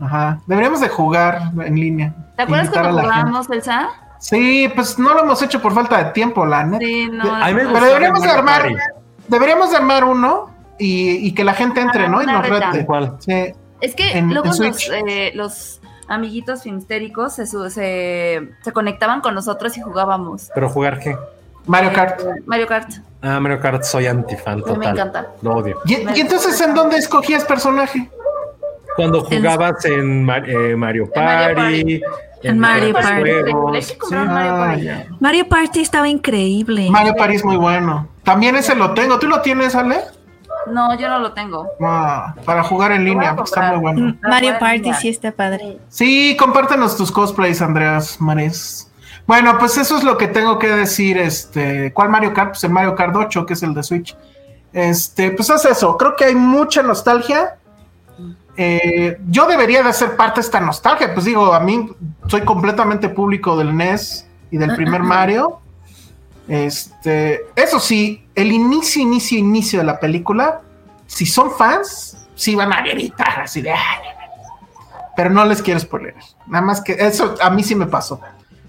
Ajá. 0.00 0.40
Deberíamos 0.48 0.80
de 0.80 0.88
jugar 0.88 1.52
en 1.64 1.76
línea. 1.76 2.12
¿Te 2.36 2.42
acuerdas 2.42 2.70
cuando 2.70 3.00
jugábamos, 3.02 3.48
Elsa? 3.50 3.88
Sí, 4.20 4.70
pues 4.74 4.98
no 4.98 5.14
lo 5.14 5.20
hemos 5.22 5.40
hecho 5.42 5.60
por 5.62 5.72
falta 5.72 5.96
de 6.04 6.10
tiempo, 6.12 6.44
la 6.46 6.62
neta. 6.64 6.84
Sí, 6.84 7.08
no. 7.10 7.24
Pero 7.72 7.86
deberíamos 7.86 8.22
de 8.22 8.30
armar, 8.30 8.60
Party. 8.62 8.74
deberíamos 9.28 9.70
de 9.70 9.76
armar 9.78 10.04
uno 10.04 10.50
y, 10.78 11.26
y 11.26 11.32
que 11.34 11.42
la 11.42 11.54
gente 11.54 11.80
entre, 11.80 12.08
¿no? 12.08 12.22
Y 12.22 12.26
nos 12.26 12.46
reta. 12.46 12.70
rete. 12.70 12.86
¿Cuál? 12.86 13.16
Sí. 13.20 13.52
Es 13.80 13.94
que 13.94 14.18
en- 14.18 14.32
luego 14.32 14.50
en 14.54 14.66
los, 14.68 14.90
eh, 14.90 15.32
los 15.34 15.80
amiguitos 16.06 16.62
filmstéricos 16.64 17.34
se, 17.34 17.46
su- 17.46 17.70
se, 17.70 18.50
se 18.62 18.72
conectaban 18.72 19.20
con 19.22 19.34
nosotros 19.34 19.76
y 19.78 19.80
jugábamos. 19.80 20.50
Pero 20.54 20.68
jugar 20.68 20.98
qué? 21.00 21.16
Mario 21.66 21.92
Kart. 21.92 22.20
Eh, 22.20 22.24
Mario 22.46 22.66
Kart. 22.66 22.90
Ah, 23.22 23.40
Mario 23.40 23.60
Kart 23.60 23.82
soy 23.84 24.06
antifan 24.06 24.60
total. 24.60 24.78
me 24.78 24.86
encanta. 24.86 25.28
Lo 25.40 25.52
odio. 25.56 25.78
¿Y, 25.86 25.94
y 25.94 26.20
entonces 26.20 26.60
en 26.60 26.74
dónde 26.74 26.96
escogías 26.98 27.44
personaje? 27.44 28.10
Cuando 28.96 29.22
jugabas 29.24 29.84
en 29.86 30.24
Mar- 30.24 30.48
eh, 30.48 30.74
Mario 30.76 31.08
En 31.14 31.24
Mario 31.24 31.54
Party, 31.54 32.02
En 32.42 32.58
Mario 32.58 32.92
Party. 32.94 33.30
juegos, 33.50 33.74
Hay 33.76 33.84
que 33.84 33.98
comprar 33.98 34.22
un 34.26 34.32
Mario 34.32 34.52
Ah, 34.54 34.58
Party. 34.66 34.82
ya. 34.82 35.06
Mario 35.20 35.48
Party 35.48 35.80
estaba 35.80 36.08
increíble. 36.08 36.88
Mario 36.90 37.14
Party 37.16 37.34
es 37.34 37.44
muy 37.44 37.56
bueno. 37.56 38.08
También 38.22 38.56
ese 38.56 38.74
lo 38.74 38.94
tengo. 38.94 39.18
¿Tú 39.18 39.26
lo 39.28 39.40
tienes, 39.42 39.74
Ale? 39.74 40.00
No, 40.66 40.96
yo 40.98 41.08
no 41.08 41.18
lo 41.18 41.32
tengo. 41.32 41.66
Ah, 41.82 42.34
para 42.44 42.62
jugar 42.62 42.92
en 42.92 43.04
línea, 43.04 43.34
está 43.44 43.72
muy 43.72 43.80
bueno. 43.80 44.16
Mario 44.22 44.58
Party 44.58 44.92
sí 44.94 45.08
está 45.08 45.32
padre. 45.32 45.78
Sí, 45.88 46.36
compártenos 46.38 46.96
tus 46.96 47.10
cosplays, 47.10 47.60
Andreas 47.62 48.20
Mares. 48.20 48.86
Bueno, 49.26 49.58
pues 49.58 49.76
eso 49.78 49.96
es 49.96 50.02
lo 50.04 50.16
que 50.18 50.26
tengo 50.28 50.58
que 50.58 50.68
decir. 50.68 51.16
Este, 51.18 51.92
¿cuál 51.92 52.08
Mario 52.08 52.32
Kart? 52.34 52.50
Pues 52.50 52.64
el 52.64 52.70
Mario 52.70 52.94
Kart 52.94 53.14
8, 53.14 53.46
que 53.46 53.52
es 53.54 53.62
el 53.62 53.74
de 53.74 53.82
Switch. 53.82 54.16
Este, 54.72 55.30
pues 55.32 55.50
es 55.50 55.64
eso. 55.64 55.96
Creo 55.96 56.16
que 56.16 56.24
hay 56.26 56.34
mucha 56.34 56.82
nostalgia. 56.82 57.56
Eh, 58.62 59.18
yo 59.30 59.46
debería 59.46 59.82
de 59.82 59.90
ser 59.90 60.16
parte 60.16 60.42
de 60.42 60.44
esta 60.44 60.60
nostalgia. 60.60 61.14
Pues 61.14 61.24
digo, 61.24 61.54
a 61.54 61.60
mí 61.60 61.88
soy 62.26 62.42
completamente 62.42 63.08
público 63.08 63.56
del 63.56 63.74
NES 63.74 64.28
y 64.50 64.58
del 64.58 64.74
primer 64.76 65.02
Mario. 65.02 65.60
Este, 66.46 67.46
eso 67.56 67.80
sí, 67.80 68.22
el 68.34 68.52
inicio, 68.52 69.00
inicio, 69.00 69.38
inicio 69.38 69.78
de 69.78 69.86
la 69.86 69.98
película, 69.98 70.60
si 71.06 71.24
son 71.24 71.50
fans, 71.52 72.28
sí 72.34 72.54
van 72.54 72.70
a 72.74 72.82
gritar 72.82 73.40
así 73.40 73.62
de. 73.62 73.72
"Ay, 73.72 73.78
pero 75.16 75.30
no 75.30 75.42
les 75.46 75.62
quiero 75.62 75.80
spoiler. 75.80 76.14
Nada 76.46 76.62
más 76.62 76.82
que 76.82 76.92
eso 76.92 77.36
a 77.40 77.48
mí 77.48 77.62
sí 77.64 77.74
me 77.74 77.86
pasó. 77.86 78.20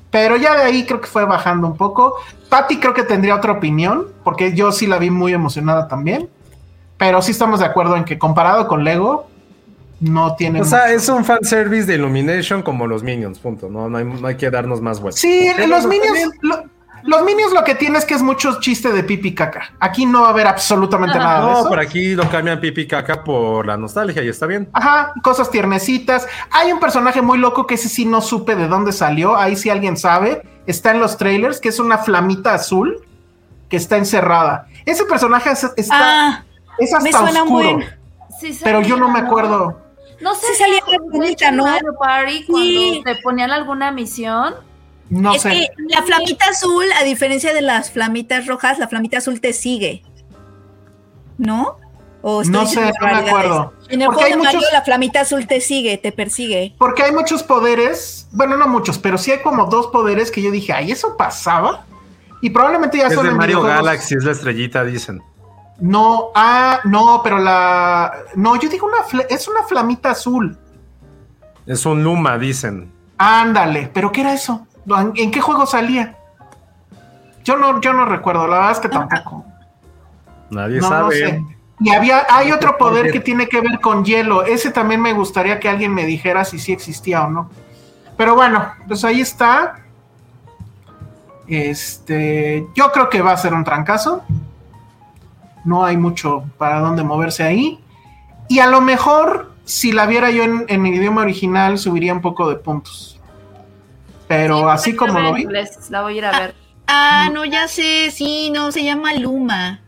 Pero 0.09 0.37
ya 0.37 0.55
de 0.55 0.63
ahí 0.63 0.85
creo 0.85 1.01
que 1.01 1.07
fue 1.07 1.25
bajando 1.25 1.67
un 1.67 1.75
poco. 1.75 2.15
Patty 2.47 2.77
creo 2.79 2.93
que 2.93 3.03
tendría 3.03 3.35
otra 3.35 3.51
opinión, 3.51 4.07
porque 4.23 4.53
yo 4.53 4.71
sí 4.71 4.87
la 4.87 4.99
vi 4.99 5.09
muy 5.09 5.33
emocionada 5.33 5.89
también. 5.89 6.29
Pero 6.97 7.21
sí 7.21 7.31
estamos 7.31 7.59
de 7.59 7.65
acuerdo 7.65 7.97
en 7.97 8.05
que 8.05 8.17
comparado 8.17 8.69
con 8.69 8.85
Lego, 8.85 9.30
no 10.01 10.35
tiene. 10.35 10.61
O 10.61 10.65
sea, 10.65 10.83
mucho. 10.87 10.93
es 10.95 11.07
un 11.09 11.23
fanservice 11.23 11.85
de 11.85 11.95
Illumination 11.95 12.61
como 12.61 12.85
los 12.87 13.03
Minions, 13.03 13.39
punto. 13.39 13.69
No, 13.69 13.87
no, 13.89 13.97
hay, 13.97 14.03
no 14.05 14.27
hay 14.27 14.35
que 14.35 14.49
darnos 14.49 14.81
más 14.81 14.99
vueltas. 14.99 15.21
Sí, 15.21 15.49
Pero 15.55 15.67
los 15.67 15.83
no, 15.83 15.89
Minions. 15.89 16.19
lo- 16.41 16.63
los 17.03 17.23
Minions 17.23 17.51
lo 17.51 17.63
que 17.63 17.73
tiene 17.73 17.97
es 17.97 18.05
que 18.05 18.13
es 18.13 18.21
mucho 18.21 18.59
chiste 18.59 18.89
de 18.91 19.01
pipi 19.03 19.33
caca. 19.33 19.73
Aquí 19.79 20.05
no 20.05 20.21
va 20.21 20.27
a 20.27 20.29
haber 20.29 20.45
absolutamente 20.45 21.17
nada 21.17 21.39
de 21.39 21.45
No, 21.53 21.59
eso. 21.61 21.69
por 21.69 21.79
aquí 21.79 22.13
lo 22.13 22.29
cambian 22.29 22.59
pipi 22.59 22.85
caca 22.87 23.23
por 23.23 23.65
la 23.65 23.75
nostalgia 23.75 24.21
y 24.23 24.27
está 24.29 24.45
bien. 24.45 24.69
Ajá, 24.71 25.11
cosas 25.23 25.49
tiernecitas. 25.49 26.27
Hay 26.51 26.71
un 26.71 26.79
personaje 26.79 27.23
muy 27.23 27.39
loco 27.39 27.65
que 27.65 27.73
ese 27.73 27.89
sí 27.89 28.05
no 28.05 28.21
supe 28.21 28.55
de 28.55 28.67
dónde 28.67 28.91
salió. 28.91 29.35
Ahí 29.35 29.55
sí 29.55 29.71
alguien 29.71 29.97
sabe. 29.97 30.43
Está 30.67 30.91
en 30.91 30.99
los 30.99 31.17
trailers, 31.17 31.59
que 31.59 31.69
es 31.69 31.79
una 31.79 31.97
flamita 31.97 32.53
azul 32.53 32.99
que 33.67 33.77
está 33.77 33.97
encerrada. 33.97 34.67
Ese 34.85 35.03
personaje 35.05 35.49
es, 35.51 35.63
está, 35.77 35.95
Ah, 36.29 36.43
es 36.77 36.93
hasta 36.93 37.03
me 37.03 37.11
suena 37.11 37.43
oscuro, 37.43 37.73
muy- 37.77 37.85
Sí 38.39 38.59
pero 38.63 38.81
yo 38.81 38.95
no 38.97 39.09
me 39.09 39.17
acuerdo. 39.19 39.79
No 40.21 40.35
sé 40.35 40.47
Sí 40.47 40.55
salía 40.55 40.79
bonita, 41.11 41.51
¿no? 41.51 41.63
Mario 41.65 41.93
Party, 41.99 42.43
cuando 42.45 42.61
Sí. 42.69 43.01
te 43.03 43.15
ponían 43.15 43.51
alguna 43.51 43.91
misión. 43.91 44.55
No 45.09 45.33
es 45.33 45.41
sé. 45.41 45.49
que 45.49 45.67
la 45.89 46.03
flamita 46.03 46.45
azul, 46.45 46.85
a 46.99 47.03
diferencia 47.03 47.53
de 47.53 47.61
las 47.61 47.91
flamitas 47.91 48.47
rojas, 48.47 48.79
la 48.79 48.87
flamita 48.87 49.17
azul 49.17 49.41
te 49.41 49.51
sigue. 49.53 50.03
¿No? 51.37 51.77
¿O 52.21 52.43
No 52.43 52.65
sé, 52.67 52.79
no 52.79 53.07
me 53.07 53.13
acuerdo. 53.29 53.73
En 53.89 54.01
el 54.01 54.05
Porque 54.05 54.21
juego 54.21 54.21
hay 54.25 54.31
de 54.31 54.37
Mario, 54.37 54.59
muchos- 54.59 54.73
la 54.73 54.81
flamita 54.83 55.21
azul 55.21 55.47
te 55.47 55.59
sigue, 55.59 55.97
te 55.97 56.11
persigue. 56.11 56.75
Porque 56.77 57.03
hay 57.03 57.11
muchos 57.11 57.41
poderes. 57.43 58.27
Bueno, 58.31 58.57
no 58.57 58.67
muchos, 58.67 58.99
pero 58.99 59.17
sí 59.17 59.31
hay 59.31 59.39
como 59.41 59.65
dos 59.65 59.87
poderes 59.87 60.29
que 60.31 60.41
yo 60.41 60.51
dije, 60.51 60.71
ay, 60.71 60.91
eso 60.91 61.17
pasaba. 61.17 61.83
Y 62.41 62.51
probablemente 62.51 62.99
ya 62.99 63.07
Es 63.07 63.15
son 63.15 63.25
de 63.25 63.31
Mario. 63.33 63.61
Galaxy, 63.63 64.15
es 64.15 64.23
la 64.23 64.31
estrellita, 64.31 64.83
dicen. 64.83 65.21
No, 65.81 66.29
ah, 66.35 66.79
no, 66.85 67.21
pero 67.23 67.39
la. 67.39 68.13
No, 68.35 68.55
yo 68.55 68.69
digo 68.69 68.87
una. 68.87 69.03
fle- 69.03 69.25
Es 69.29 69.47
una 69.47 69.63
flamita 69.63 70.11
azul. 70.11 70.57
Es 71.65 71.85
un 71.85 72.03
Luma, 72.03 72.37
dicen. 72.37 72.91
Ándale, 73.17 73.89
pero 73.93 74.11
¿qué 74.11 74.21
era 74.21 74.33
eso? 74.33 74.65
¿En, 74.87 75.11
en 75.15 75.31
qué 75.31 75.41
juego 75.41 75.65
salía? 75.65 76.17
Yo 77.43 77.55
no, 77.57 77.81
yo 77.81 77.93
no 77.93 78.05
recuerdo, 78.05 78.47
la 78.47 78.55
verdad 78.57 78.71
es 78.71 78.79
que 78.79 78.89
tampoco. 78.89 79.43
Nadie 80.51 80.79
No, 80.79 80.89
no 80.89 80.95
sabe. 80.95 81.15
sé. 81.15 81.45
Y 81.79 81.89
había, 81.89 82.27
hay 82.29 82.51
otro 82.51 82.77
poder 82.77 83.11
que 83.11 83.19
tiene 83.19 83.47
que 83.47 83.59
ver 83.61 83.79
con 83.79 84.05
hielo. 84.05 84.43
Ese 84.43 84.69
también 84.69 85.01
me 85.01 85.13
gustaría 85.13 85.59
que 85.59 85.67
alguien 85.67 85.93
me 85.93 86.05
dijera 86.05 86.45
si 86.45 86.59
sí 86.59 86.71
existía 86.71 87.23
o 87.23 87.29
no. 87.31 87.49
Pero 88.17 88.35
bueno, 88.35 88.71
pues 88.87 89.03
ahí 89.03 89.21
está. 89.21 89.77
Este, 91.47 92.67
yo 92.75 92.91
creo 92.91 93.09
que 93.09 93.21
va 93.21 93.31
a 93.31 93.37
ser 93.37 93.53
un 93.53 93.63
trancazo. 93.63 94.23
No 95.63 95.83
hay 95.85 95.97
mucho 95.97 96.43
para 96.57 96.79
dónde 96.79 97.03
moverse 97.03 97.43
ahí. 97.43 97.79
Y 98.47 98.59
a 98.59 98.67
lo 98.67 98.81
mejor, 98.81 99.51
si 99.65 99.91
la 99.91 100.05
viera 100.05 100.29
yo 100.31 100.43
en, 100.43 100.65
en 100.67 100.85
idioma 100.85 101.21
original, 101.21 101.77
subiría 101.77 102.13
un 102.13 102.21
poco 102.21 102.49
de 102.49 102.55
puntos. 102.55 103.19
Pero 104.27 104.59
Sí, 104.59 104.63
así 104.69 104.95
como 104.95 105.19
lo 105.19 105.33
vi, 105.33 105.41
inglés, 105.43 105.89
La 105.89 106.01
voy 106.01 106.15
a 106.15 106.17
ir 106.17 106.25
a 106.25 106.39
ver. 106.39 106.55
Ah, 106.87 107.29
no, 107.33 107.45
ya 107.45 107.67
sé, 107.67 108.11
sí, 108.11 108.49
no, 108.53 108.71
se 108.71 108.83
llama 108.83 109.13
Luma. 109.13 109.79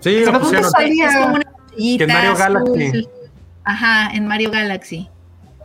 Sí, 0.00 0.22
¿Pero 0.24 0.32
lo 0.32 0.38
dónde 0.40 0.58
pusieron. 0.60 0.70
salía? 0.70 1.08
Es 1.08 1.16
como 1.16 1.34
una 1.34 1.44
Que 1.76 2.04
en 2.04 2.12
Mario 2.12 2.36
Galaxy. 2.36 2.86
azul. 2.88 3.08
Ajá, 3.64 4.10
en 4.12 4.26
Mario 4.26 4.50
Galaxy. 4.50 5.08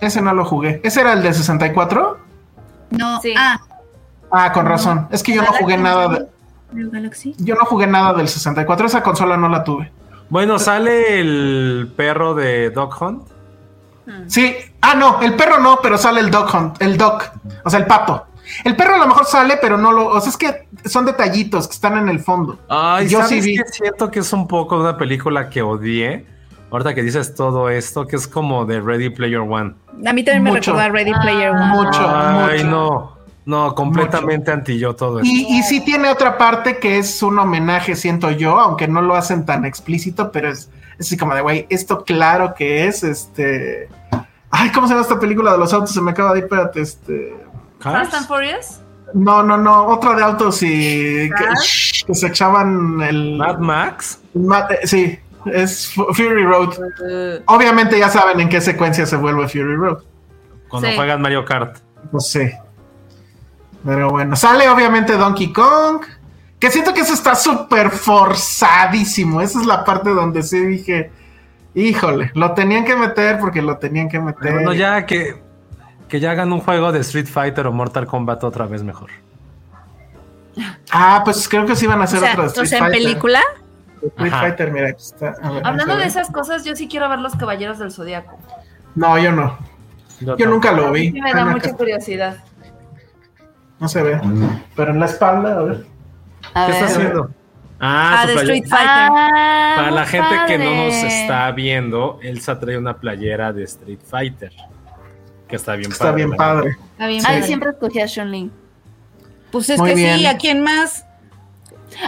ese 0.01 0.21
no 0.21 0.33
lo 0.33 0.45
jugué. 0.45 0.81
¿Ese 0.83 1.01
era 1.01 1.13
el 1.13 1.23
de 1.23 1.33
64? 1.33 2.17
No, 2.91 3.21
Sí. 3.21 3.33
ah, 3.37 3.59
Ah, 4.31 4.51
con 4.51 4.65
razón. 4.65 5.07
Es 5.11 5.23
que 5.23 5.33
yo 5.33 5.41
no 5.43 5.53
jugué 5.53 5.77
nada 5.77 6.07
de, 6.09 6.27
Galaxy. 6.83 7.33
yo 7.37 7.55
no 7.55 7.65
jugué 7.65 7.87
nada 7.87 8.13
del 8.13 8.27
64. 8.27 8.85
Esa 8.87 9.01
consola 9.03 9.37
no 9.37 9.49
la 9.49 9.63
tuve. 9.63 9.91
Bueno, 10.29 10.57
sale 10.59 11.19
el 11.19 11.91
perro 11.95 12.33
de 12.35 12.69
Dog 12.71 13.01
Hunt. 13.01 13.23
Sí. 14.27 14.55
Ah, 14.81 14.93
no, 14.95 15.21
el 15.21 15.33
perro 15.35 15.59
no, 15.59 15.79
pero 15.81 15.97
sale 15.97 16.19
el 16.19 16.29
dog 16.29 16.47
hunt, 16.53 16.79
el 16.79 16.95
dog, 16.95 17.23
o 17.63 17.69
sea, 17.71 17.79
el 17.79 17.87
pato. 17.87 18.27
El 18.63 18.75
perro 18.75 18.93
a 18.95 18.97
lo 18.99 19.07
mejor 19.07 19.25
sale, 19.25 19.57
pero 19.59 19.77
no 19.77 19.91
lo, 19.91 20.05
o 20.09 20.21
sea, 20.21 20.29
es 20.29 20.37
que 20.37 20.67
son 20.87 21.05
detallitos 21.05 21.67
que 21.67 21.73
están 21.73 21.97
en 21.97 22.09
el 22.09 22.19
fondo. 22.19 22.59
Ay, 22.69 23.07
Yo 23.07 23.17
¿sabes 23.23 23.43
sí 23.43 23.51
vi. 23.51 23.57
qué? 23.57 23.63
Siento 23.67 24.11
que 24.11 24.19
es 24.19 24.31
un 24.31 24.47
poco 24.47 24.75
de 24.77 24.81
una 24.83 24.97
película 24.97 25.49
que 25.49 25.63
odié. 25.63 26.27
Ahorita 26.69 26.93
que 26.93 27.01
dices 27.01 27.33
todo 27.33 27.67
esto, 27.69 28.05
que 28.05 28.15
es 28.17 28.27
como 28.27 28.65
de 28.65 28.79
Ready 28.79 29.09
Player 29.09 29.39
One. 29.39 29.73
A 30.05 30.13
mí 30.13 30.23
también 30.23 30.43
me 30.43 30.51
Mucho. 30.51 30.71
recuerda 30.73 30.85
a 30.85 30.89
Ready 30.93 31.13
Player 31.23 31.49
One. 31.51 31.65
Mucho, 31.65 31.99
Ay, 32.07 32.57
mucho. 32.63 32.67
no. 32.69 33.14
No, 33.45 33.75
completamente 33.75 34.51
anti 34.51 34.79
yo 34.79 34.95
todo 34.95 35.19
esto. 35.19 35.29
Y, 35.31 35.45
y 35.59 35.63
sí 35.63 35.81
tiene 35.81 36.09
otra 36.09 36.37
parte 36.37 36.79
que 36.79 36.97
es 36.97 37.21
un 37.21 37.37
homenaje, 37.37 37.95
siento 37.95 38.31
yo, 38.31 38.59
aunque 38.59 38.87
no 38.87 39.01
lo 39.01 39.15
hacen 39.15 39.45
tan 39.45 39.65
explícito, 39.65 40.31
pero 40.31 40.49
es, 40.49 40.69
es 40.97 41.07
así 41.07 41.15
como 41.17 41.35
de, 41.35 41.41
güey, 41.41 41.67
esto 41.69 42.03
claro 42.03 42.53
que 42.55 42.87
es, 42.87 43.03
este... 43.03 43.87
Ay, 44.49 44.71
¿cómo 44.71 44.87
se 44.87 44.93
llama 44.93 45.03
esta 45.03 45.19
película 45.19 45.51
de 45.51 45.57
los 45.59 45.73
autos? 45.73 45.91
Se 45.93 46.01
me 46.01 46.11
acaba 46.11 46.31
de 46.33 46.39
ir, 46.39 46.43
espérate, 46.45 46.81
este... 46.81 47.35
Cars? 47.79 48.09
Fast 48.09 48.13
and 48.15 48.27
Furious. 48.27 48.81
No, 49.13 49.43
no, 49.43 49.57
no, 49.57 49.85
otra 49.87 50.15
de 50.15 50.23
autos 50.23 50.63
y 50.63 51.29
que, 51.29 52.13
se 52.15 52.27
echaban 52.27 52.99
el... 53.01 53.37
Mad 53.37 53.59
Max. 53.59 54.21
Ma- 54.33 54.67
eh, 54.71 54.87
sí, 54.87 55.19
es 55.45 55.93
Fu- 55.93 56.11
Fury 56.13 56.43
Road. 56.43 56.69
Uh, 56.79 57.43
Obviamente 57.53 57.99
ya 57.99 58.09
saben 58.09 58.39
en 58.39 58.49
qué 58.49 58.59
secuencia 58.59 59.05
se 59.05 59.15
vuelve 59.17 59.47
Fury 59.47 59.75
Road. 59.75 59.99
Cuando 60.67 60.89
Sí. 60.89 60.95
juegan 60.95 61.21
Mario 61.21 61.45
Kart. 61.45 61.77
No 62.11 62.19
sé. 62.19 62.59
Pero 63.85 64.09
bueno, 64.09 64.35
sale 64.35 64.67
obviamente 64.69 65.13
Donkey 65.13 65.53
Kong. 65.53 66.01
Que 66.59 66.71
siento 66.71 66.93
que 66.93 67.01
eso 67.01 67.13
está 67.13 67.35
súper 67.35 67.91
forzadísimo. 67.91 69.41
Esa 69.41 69.59
es 69.59 69.65
la 69.67 69.83
parte 69.83 70.09
donde 70.09 70.41
sí 70.41 70.59
dije, 70.65 71.11
híjole, 71.75 72.31
lo 72.33 72.53
tenían 72.53 72.85
que 72.85 72.95
meter 72.95 73.37
porque 73.39 73.61
lo 73.61 73.77
tenían 73.77 74.09
que 74.09 74.19
meter. 74.19 74.53
Bueno, 74.53 74.73
ya 74.73 75.05
que, 75.05 75.35
que 76.07 76.19
ya 76.19 76.31
hagan 76.31 76.51
un 76.53 76.61
juego 76.61 76.91
de 76.91 77.01
Street 77.01 77.27
Fighter 77.27 77.67
o 77.67 77.71
Mortal 77.73 78.07
Kombat 78.07 78.43
otra 78.43 78.65
vez 78.65 78.83
mejor. 78.83 79.11
Ah, 80.91 81.21
pues 81.25 81.47
creo 81.49 81.65
que 81.65 81.75
sí 81.75 81.85
van 81.85 81.99
a 81.99 82.01
O 82.01 82.03
hacer 82.05 82.19
sea, 82.19 82.31
otra 82.31 82.43
de 82.43 82.47
o 82.47 82.51
Street 82.51 82.67
sea, 82.69 82.77
en 82.79 82.83
Fighter. 82.85 83.03
película. 83.03 83.41
Street 84.01 84.33
Ajá. 84.33 84.41
Fighter, 84.41 84.71
mira, 84.71 84.89
aquí 84.89 85.03
está. 85.03 85.31
Ver, 85.31 85.61
Hablando 85.65 85.97
de 85.97 86.05
esas 86.05 86.31
cosas, 86.31 86.63
yo 86.63 86.75
sí 86.75 86.87
quiero 86.87 87.09
ver 87.09 87.19
los 87.19 87.35
Caballeros 87.35 87.79
del 87.79 87.91
Zodiaco. 87.91 88.39
No, 88.95 89.19
yo 89.19 89.31
no. 89.31 89.57
Yo 90.21 90.45
nunca 90.47 90.71
lo 90.71 90.91
vi. 90.93 91.11
Sí 91.11 91.21
me 91.21 91.33
da 91.33 91.45
mucha 91.45 91.73
curiosidad. 91.73 92.37
No 93.79 93.87
se 93.87 94.01
ve. 94.01 94.19
Pero 94.75 94.91
en 94.91 94.99
la 94.99 95.05
espalda, 95.05 95.57
a 95.59 95.63
ver. 95.63 95.85
A 96.53 96.65
¿Qué 96.65 96.71
ver. 96.71 96.83
está 96.83 96.85
haciendo? 96.97 97.29
Ah, 97.79 98.19
Ah, 98.19 98.21
su 98.21 98.27
de 98.29 98.33
Street 98.35 98.63
Fighter. 98.69 98.87
Ah, 99.11 99.73
Para 99.75 99.91
la 99.91 100.05
gente 100.05 100.35
que 100.47 100.57
no 100.57 100.75
nos 100.85 100.93
está 100.93 101.51
viendo, 101.51 102.19
Elsa 102.23 102.57
trae 102.59 102.77
una 102.77 102.97
playera 102.97 103.51
de 103.51 103.63
Street 103.65 103.99
Fighter. 104.09 104.51
Que 105.47 105.57
está 105.57 105.75
bien 105.75 105.91
Está 105.91 106.05
padre, 106.05 106.15
bien 106.15 106.29
la 106.31 106.37
padre. 106.37 106.69
Está 106.69 107.07
bien, 107.07 107.19
Ay, 107.19 107.25
padre. 107.35 107.43
siempre 107.43 107.69
escogí 107.71 107.99
a 107.99 108.07
Chun-Li. 108.07 108.49
Pues 109.51 109.69
es 109.69 109.77
Muy 109.79 109.89
que 109.89 109.95
bien. 109.95 110.17
sí, 110.19 110.25
¿a 110.25 110.37
quién 110.37 110.63
más? 110.63 111.05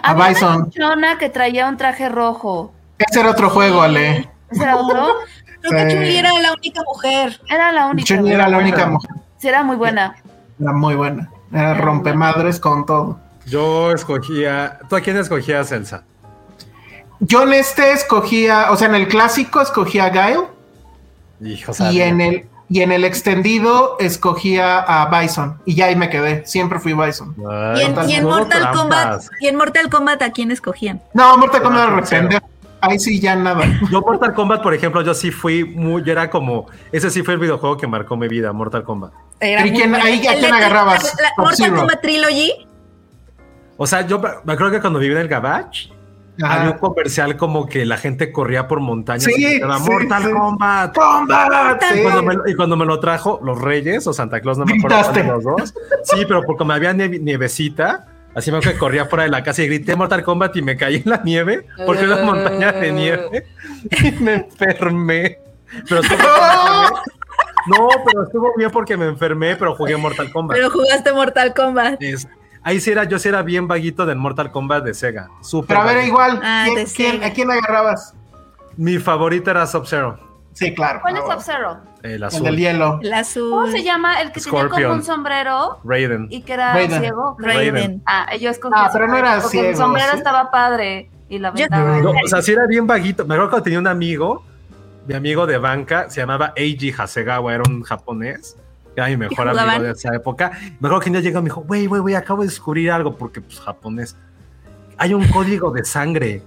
A 0.03 0.13
una 0.15 0.29
Bison. 0.29 0.71
chona 0.71 1.17
que 1.17 1.29
traía 1.29 1.67
un 1.67 1.77
traje 1.77 2.09
rojo. 2.09 2.73
Ese 2.97 3.19
era 3.19 3.29
otro 3.31 3.49
juego, 3.49 3.81
Ale. 3.81 4.29
¿Ese 4.49 4.63
era 4.63 4.77
otro? 4.77 5.07
Creo 5.61 5.71
que. 5.87 5.93
Chun-Li 5.93 6.17
era 6.17 6.31
la 6.41 6.53
única 6.53 6.81
mujer. 6.83 7.39
Era 7.49 7.71
la 7.73 7.85
única. 7.87 8.05
Chun-Li 8.07 8.31
era 8.31 8.47
la 8.47 8.57
única 8.57 8.85
mujer. 8.87 9.11
Sí, 9.37 9.47
era 9.49 9.63
muy 9.63 9.75
buena. 9.75 10.15
Era 10.59 10.71
muy 10.73 10.95
buena. 10.95 11.29
Era 11.51 11.73
rompemadres 11.75 12.59
con 12.59 12.85
todo. 12.85 13.19
Yo 13.45 13.91
escogía. 13.91 14.79
¿Tú 14.89 14.95
a 14.95 15.01
quién 15.01 15.17
escogías, 15.17 15.71
Elsa? 15.71 16.03
Yo 17.19 17.43
en 17.43 17.53
este 17.53 17.93
escogía, 17.93 18.71
o 18.71 18.77
sea, 18.77 18.87
en 18.89 18.95
el 18.95 19.07
clásico 19.07 19.61
escogía 19.61 20.05
a 20.05 20.31
Hijo, 21.41 21.73
y 21.91 22.01
en 22.01 22.21
el 22.21 22.45
y 22.69 22.81
en 22.81 22.91
el 22.91 23.05
extendido 23.05 23.95
escogía 23.99 24.79
a 24.79 25.05
Bison 25.09 25.57
y 25.65 25.75
ya 25.75 25.85
ahí 25.85 25.95
me 25.95 26.09
quedé. 26.09 26.45
Siempre 26.45 26.79
fui 26.79 26.93
Bison. 26.93 27.33
Y 27.37 27.81
en, 27.81 28.09
y 28.09 28.15
en 28.15 28.23
Puro 28.23 28.37
Mortal. 28.37 28.71
Kombat, 28.73 29.23
y 29.39 29.47
en 29.47 29.55
Mortal 29.55 29.89
Kombat, 29.89 30.21
¿a 30.21 30.31
quién 30.31 30.51
escogían? 30.51 31.01
No, 31.13 31.37
Mortal 31.37 31.61
Kombat 31.61 31.83
era 31.83 31.95
repender. 31.95 32.43
Ahí 32.81 32.99
sí 32.99 33.19
ya 33.19 33.35
nada. 33.35 33.63
Yo 33.91 34.01
Mortal 34.01 34.33
Kombat, 34.33 34.61
por 34.61 34.73
ejemplo, 34.73 35.01
yo 35.01 35.13
sí 35.15 35.31
fui 35.31 35.63
muy, 35.65 36.03
yo 36.03 36.11
era 36.11 36.29
como, 36.29 36.67
ese 36.91 37.09
sí 37.09 37.23
fue 37.23 37.33
el 37.33 37.39
videojuego 37.39 37.75
que 37.77 37.87
marcó 37.87 38.15
mi 38.17 38.27
vida, 38.27 38.53
Mortal 38.53 38.83
Kombat. 38.83 39.11
Era 39.39 39.65
¿Y 39.65 39.71
quién- 39.71 39.95
ahí 39.95 40.25
a 40.27 40.33
quién 40.37 40.53
agarrabas? 40.53 41.03
la- 41.15 41.23
la 41.23 41.29
Mortal. 41.43 41.75
Kombat 41.75 42.01
Trilogy. 42.01 42.51
O 43.77 43.85
sea, 43.87 44.05
yo 44.05 44.19
me 44.19 44.53
acuerdo 44.53 44.71
que 44.71 44.81
cuando 44.81 44.99
viví 44.99 45.13
en 45.13 45.21
el 45.21 45.27
Gabach, 45.27 45.89
Ajá. 46.41 46.53
había 46.61 46.71
un 46.73 46.77
comercial 46.77 47.35
como 47.35 47.65
que 47.67 47.83
la 47.85 47.97
gente 47.97 48.31
corría 48.31 48.67
por 48.67 48.79
montañas 48.79 49.23
Sí, 49.23 49.33
y 49.37 49.55
sí, 49.57 49.59
Mortal 49.63 50.23
sí. 50.23 50.31
Kombat. 50.31 50.95
¡Combat! 50.95 51.83
Y 51.91 51.97
Sí. 51.97 52.01
cuando, 52.03 52.23
me, 52.23 52.33
lo- 52.35 52.47
y 52.47 52.55
cuando 52.55 52.75
me 52.77 52.85
lo 52.85 52.99
trajo 52.99 53.39
los 53.43 53.59
Reyes 53.59 54.05
o 54.07 54.13
Santa 54.13 54.39
Claus, 54.41 54.57
no 54.59 54.65
me 54.65 54.77
acuerdo 54.77 55.01
cuál 55.01 55.13
de 55.15 55.23
los 55.23 55.43
dos. 55.43 55.73
Sí, 56.03 56.25
pero 56.27 56.43
porque 56.43 56.63
me 56.63 56.73
había 56.75 56.93
nieve- 56.93 57.19
nievecita, 57.19 58.05
así 58.37 58.51
me 58.51 58.57
acuerdo 58.57 58.73
que 58.73 58.79
corría 58.79 59.05
fuera 59.05 59.23
de 59.23 59.29
la 59.29 59.43
casa 59.43 59.63
y 59.63 59.67
grité 59.67 59.95
Mortal 59.95 60.23
Kombat 60.23 60.55
y 60.55 60.61
me 60.61 60.77
caí 60.77 60.97
en 61.03 61.09
la 61.09 61.21
nieve 61.23 61.65
porque 61.85 62.03
era 62.03 62.15
una 62.15 62.23
montaña 62.23 62.71
de 62.71 62.91
nieve 62.91 63.47
y 64.03 64.11
me 64.23 64.33
enfermé. 64.35 65.39
Pero 65.89 66.01
estuvo 66.01 66.17
No, 67.67 67.89
pero 68.05 68.23
estuvo 68.23 68.53
bien 68.55 68.71
porque 68.71 68.95
me 68.95 69.07
enfermé, 69.07 69.55
pero 69.57 69.75
jugué 69.75 69.97
Mortal 69.97 70.31
Kombat. 70.31 70.55
Pero 70.55 70.69
jugaste 70.69 71.11
Mortal 71.11 71.53
Kombat. 71.53 72.01
Es- 72.01 72.27
ahí 72.63 72.79
sí 72.79 72.91
era, 72.91 73.03
yo 73.03 73.19
sí 73.19 73.27
era 73.27 73.41
bien 73.41 73.67
vaguito 73.67 74.05
del 74.05 74.17
Mortal 74.17 74.51
Kombat 74.51 74.83
de 74.85 74.93
Sega. 74.93 75.27
Súper 75.41 75.67
Pero 75.75 75.81
a 75.81 75.85
ver, 75.85 75.95
vaguito. 75.97 76.13
igual, 76.13 76.39
Ah, 76.43 76.63
¿quién- 76.65 76.85
quién- 76.95 77.11
Sega. 77.13 77.27
¿a 77.27 77.33
quién 77.33 77.51
agarrabas? 77.51 78.13
Mi 78.77 78.97
favorito 78.99 79.51
era 79.51 79.65
Sub-Zero, 79.67 80.19
Sí, 80.53 80.73
claro. 80.73 80.99
¿Cuál 81.01 81.17
es. 81.17 81.23
Sub-Zero? 81.23 81.79
El 82.07 82.15
El 82.15 82.23
azul. 82.23 82.43
del 82.43 82.57
hielo. 82.57 82.99
El 83.01 83.13
azul. 83.13 83.49
¿Cómo 83.51 83.67
se 83.67 83.83
llama? 83.83 84.21
El 84.21 84.31
que 84.31 84.39
tenía 84.41 84.59
Scorpion. 84.59 84.83
como 84.83 84.93
un 84.95 85.03
sombrero 85.03 85.79
Raiden. 85.83 86.27
y 86.29 86.41
que 86.41 86.53
era 86.53 86.73
Raiden. 86.73 86.99
ciego. 87.01 87.35
Raiden. 87.39 88.01
Ah, 88.05 88.35
yo 88.35 88.49
escogí. 88.49 88.73
Ah, 88.77 88.89
pero 88.91 89.07
no 89.07 89.13
sombrero, 89.13 89.33
era 89.37 89.41
ciego, 89.41 89.77
sombrero 89.77 90.11
¿sí? 90.11 90.17
estaba 90.17 90.51
padre 90.51 91.09
y 91.29 91.39
la. 91.39 91.51
No, 91.51 92.11
o 92.11 92.27
sea, 92.27 92.41
sí 92.41 92.51
era 92.51 92.65
bien 92.67 92.87
vaguito. 92.87 93.25
Me 93.25 93.35
acuerdo 93.35 93.57
que 93.57 93.61
tenía 93.63 93.79
un 93.79 93.87
amigo, 93.87 94.43
mi 95.07 95.13
amigo 95.13 95.45
de 95.45 95.57
banca, 95.57 96.09
se 96.09 96.21
llamaba 96.21 96.53
Eiji 96.55 96.93
Hasegawa, 96.97 97.53
era 97.53 97.63
un 97.67 97.83
japonés. 97.83 98.57
Era 98.95 99.07
mi 99.09 99.17
mejor 99.17 99.47
amigo 99.49 99.83
de 99.83 99.91
esa 99.91 100.15
época. 100.15 100.51
Me 100.79 100.87
acuerdo 100.87 101.01
que 101.01 101.09
un 101.09 101.13
día 101.13 101.21
llegó 101.21 101.37
y 101.37 101.41
me 101.43 101.49
dijo, 101.49 101.61
güey, 101.61 101.85
güey, 101.85 102.01
güey, 102.01 102.15
acabo 102.15 102.41
de 102.41 102.47
descubrir 102.47 102.89
algo, 102.89 103.15
porque 103.15 103.41
pues 103.41 103.59
japonés. 103.59 104.15
Hay 104.97 105.13
un 105.13 105.27
código 105.27 105.69
de 105.69 105.85
sangre. 105.85 106.41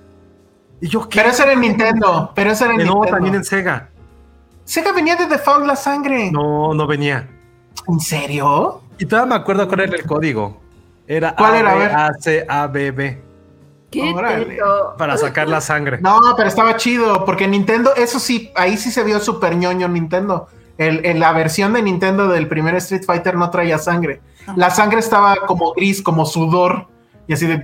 Y 0.81 0.89
yo, 0.89 1.09
¿qué? 1.09 1.20
Pero 1.20 1.31
eso 1.31 1.43
era 1.45 1.53
en 1.53 1.61
Nintendo. 1.61 2.32
Pero 2.35 2.51
eso 2.51 2.65
era 2.65 2.74
en 2.74 2.78
no, 2.81 2.95
Nintendo. 2.95 3.15
también 3.16 3.35
en 3.37 3.45
Sega. 3.45 3.90
Sega 4.71 4.93
venía 4.93 5.17
de 5.17 5.27
Default 5.27 5.67
la 5.67 5.75
sangre. 5.75 6.31
No, 6.31 6.73
no 6.75 6.87
venía. 6.87 7.27
¿En 7.89 7.99
serio? 7.99 8.81
Y 8.99 9.05
todavía 9.05 9.31
me 9.31 9.35
acuerdo 9.43 9.67
cuál 9.67 9.81
era 9.81 9.97
el 9.97 10.07
código. 10.07 10.61
Era 11.09 11.35
¿Cuál 11.35 11.57
era? 11.57 12.07
A 12.07 12.13
C 12.21 12.47
A 12.49 12.69
B 12.69 12.93
B 12.93 13.21
¿Qué 13.91 14.15
para 14.97 15.17
sacar 15.17 15.49
la 15.49 15.61
sangre. 15.61 15.99
No, 16.01 16.21
pero 16.37 16.49
estaba 16.49 16.77
chido, 16.77 17.25
porque 17.25 17.49
Nintendo, 17.49 17.93
eso 17.97 18.21
sí, 18.21 18.53
ahí 18.55 18.77
sí 18.77 18.93
se 18.93 19.03
vio 19.03 19.19
súper 19.19 19.57
ñoño 19.57 19.89
Nintendo. 19.89 20.47
El, 20.79 21.05
el- 21.05 21.19
la 21.19 21.33
versión 21.33 21.73
de 21.73 21.83
Nintendo 21.83 22.29
del 22.29 22.47
primer 22.47 22.77
Street 22.77 23.03
Fighter 23.05 23.35
no 23.35 23.51
traía 23.51 23.77
sangre. 23.79 24.21
La 24.55 24.71
sangre 24.71 25.01
estaba 25.01 25.35
como 25.49 25.73
gris, 25.73 26.01
como 26.01 26.25
sudor. 26.27 26.87
Y 27.27 27.33
así 27.33 27.49
de... 27.49 27.61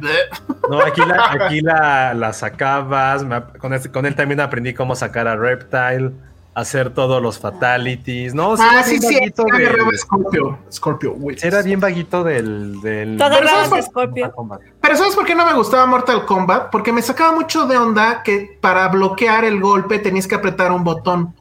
No, 0.69 0.81
aquí 0.81 1.03
la, 1.03 1.31
aquí 1.31 1.61
la, 1.61 2.15
la 2.15 2.33
sacabas. 2.33 3.23
me 3.23 3.41
con, 3.61 3.73
este- 3.75 3.93
con 3.93 4.07
él 4.07 4.17
también 4.17 4.41
aprendí 4.41 4.75
cómo 4.75 4.97
sacar 4.97 5.29
a 5.29 5.37
Reptile, 5.37 6.11
hacer 6.57 6.89
todos 6.95 7.23
los 7.23 7.39
fatalities. 7.39 8.35
No, 8.35 8.55
ah, 8.59 8.71
era 8.73 8.83
sí, 8.83 8.99
bien 8.99 9.03
sí, 9.03 9.15
vaguito 9.21 9.45
sí, 9.45 9.51
del- 9.59 9.67
agarraba 9.67 9.91
Scorpio. 9.97 10.59
Scorpio, 10.73 11.17
sí, 11.37 11.47
era 11.47 11.63
bien 11.63 11.79
vaguito 11.81 12.25
del. 12.25 12.79
Pero 12.83 13.23
a 13.23 13.83
Scorpio. 13.83 14.33
Pero 14.81 14.97
¿sabes 14.97 15.15
por 15.15 15.27
qué 15.27 15.35
no 15.35 15.45
me 15.45 15.53
gustaba 15.53 15.85
Mortal 15.87 16.25
Kombat? 16.25 16.71
Porque 16.71 16.93
me 16.93 17.03
sacaba 17.03 17.33
mucho 17.33 17.67
de 17.67 17.77
onda 17.77 18.23
que 18.23 18.59
para 18.61 18.89
bloquear 18.89 19.45
el 19.45 19.61
golpe 19.61 19.99
tenías 19.99 20.27
que 20.27 20.35
apretar 20.35 20.73
un 20.73 20.83
botón. 20.83 21.35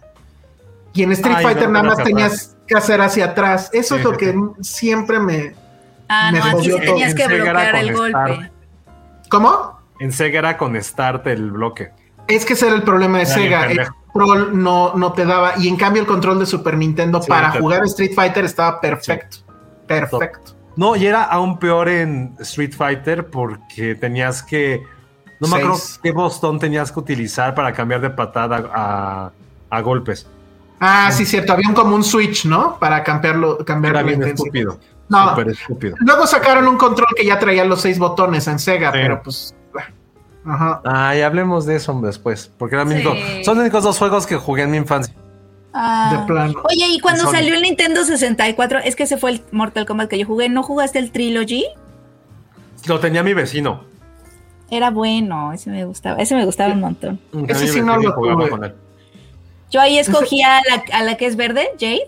Y 0.93 1.03
en 1.03 1.11
Street 1.13 1.35
Ay, 1.37 1.43
Fighter 1.45 1.67
no, 1.67 1.71
nada 1.81 1.89
más 1.95 2.03
tenías 2.03 2.55
que 2.67 2.75
hacer 2.75 2.99
hacia 3.01 3.25
atrás. 3.25 3.69
Eso 3.73 3.95
Sí, 3.95 3.99
es 4.01 4.05
lo 4.05 4.11
sí, 4.11 4.17
que 4.17 4.31
sí. 4.33 4.39
siempre 4.61 5.19
me. 5.19 5.55
Ah, 6.09 6.29
Me 6.31 6.39
no, 6.39 6.45
aquí 6.45 6.69
tenías 6.69 7.15
todo. 7.15 7.27
que 7.29 7.35
bloquear 7.35 7.75
el 7.77 7.93
golpe. 7.93 8.09
Start. 8.09 8.51
¿Cómo? 9.29 9.79
En 9.99 10.11
Sega 10.11 10.39
era 10.39 10.57
con 10.57 10.75
Start 10.81 11.25
el 11.27 11.51
bloque. 11.51 11.91
Es 12.27 12.45
que 12.45 12.53
ese 12.53 12.67
era 12.67 12.75
el 12.75 12.83
problema 12.83 13.19
de 13.19 13.23
Era 13.23 13.35
bien 13.67 13.77
Sega. 13.77 13.95
Control 14.15 14.63
no, 14.63 14.93
no 14.95 15.11
te 15.13 15.25
daba. 15.25 15.53
Y 15.57 15.67
en 15.67 15.75
cambio, 15.75 16.01
el 16.01 16.07
control 16.07 16.39
de 16.39 16.45
Super 16.45 16.77
Nintendo 16.77 17.21
Sí, 17.21 17.27
para 17.27 17.51
jugar 17.51 17.83
Street 17.83 18.13
Fighter 18.15 18.45
estaba 18.45 18.79
perfecto. 18.79 19.37
Perfecto. 19.87 20.55
No, 20.77 20.95
y 20.95 21.05
era 21.05 21.23
aún 21.23 21.59
peor 21.59 21.89
en 21.89 22.35
Street 22.39 22.73
Fighter 22.75 23.27
porque 23.27 23.95
tenías 23.95 24.41
que. 24.41 24.83
No 25.39 25.47
me 25.49 25.57
acuerdo 25.57 25.77
qué 26.01 26.11
botón 26.11 26.59
tenías 26.59 26.91
que 26.91 26.99
utilizar 26.99 27.53
para 27.53 27.73
cambiar 27.73 27.99
de 28.01 28.09
patada 28.09 28.69
a, 28.73 29.31
a 29.69 29.81
golpes. 29.81 30.27
Ah, 30.79 31.09
sí, 31.11 31.25
cierto. 31.25 31.53
Había 31.53 31.67
un, 31.69 31.75
como 31.75 31.95
un 31.95 32.03
switch, 32.03 32.45
¿no? 32.45 32.77
Para 32.79 33.03
cambiarlo. 33.03 33.57
Cambiar 33.65 33.95
Era 33.95 34.03
bien 34.03 34.23
estúpido. 34.23 34.79
No. 35.09 35.29
Súper 35.29 35.49
estúpido. 35.49 35.95
Luego 35.99 36.25
sacaron 36.25 36.67
un 36.67 36.77
control 36.77 37.07
que 37.15 37.25
ya 37.25 37.37
traía 37.37 37.63
los 37.65 37.81
seis 37.81 37.99
botones 37.99 38.47
en 38.47 38.59
Sega, 38.59 38.91
Sí. 38.91 38.97
pero 39.01 39.21
pues. 39.23 39.55
Ajá. 40.45 40.81
Ay, 40.85 41.21
hablemos 41.21 41.65
de 41.65 41.75
eso 41.77 41.99
después. 42.01 42.51
Porque 42.57 42.75
eran 42.75 42.87
mis 42.87 42.97
Sí. 42.99 43.03
dos- 43.03 43.17
son 43.43 43.55
los 43.57 43.61
únicos 43.63 43.83
dos 43.83 43.97
juegos 43.97 44.27
que 44.27 44.35
jugué 44.37 44.63
en 44.63 44.71
mi 44.71 44.77
infancia. 44.77 45.13
Ah. 45.73 46.17
De 46.19 46.25
plano. 46.27 46.61
Oye, 46.69 46.85
y 46.87 46.99
cuando 46.99 47.29
salió 47.31 47.53
el 47.55 47.61
Nintendo 47.61 48.03
64, 48.05 48.79
es 48.79 48.95
que 48.95 49.03
ese 49.03 49.17
fue 49.17 49.31
el 49.31 49.41
Mortal 49.51 49.85
Kombat 49.85 50.09
que 50.09 50.17
yo 50.19 50.25
jugué. 50.25 50.47
¿No 50.49 50.63
jugaste 50.63 50.99
el 50.99 51.11
Trilogy? 51.11 51.65
Lo 52.87 52.99
tenía 52.99 53.23
mi 53.23 53.33
vecino. 53.33 53.83
Era 54.69 54.89
bueno, 54.91 55.51
ese 55.53 55.69
me 55.69 55.83
gustaba, 55.85 56.17
ese 56.21 56.33
me 56.35 56.45
gustaba 56.45 56.73
un 56.73 56.79
montón. 56.79 57.19
Ese 57.47 57.67
sí 57.67 57.81
no 57.81 57.97
lo 57.97 58.11
jugaba 58.13 58.47
con 58.49 58.63
él. 58.63 58.73
Yo 59.71 59.81
ahí 59.81 59.97
escogía 59.99 60.57
a 60.57 60.61
la, 60.69 60.83
a 60.99 61.03
la 61.03 61.17
que 61.17 61.25
es 61.25 61.35
verde, 61.35 61.67
Jade. 61.79 62.07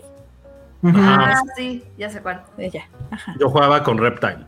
Ah, 0.84 1.40
sí, 1.56 1.82
ya 1.98 2.08
sé 2.08 2.20
cuál. 2.20 2.42
Ella. 2.56 2.88
Ajá. 3.10 3.34
Yo 3.38 3.50
jugaba 3.50 3.82
con 3.82 3.98
Reptile. 3.98 4.38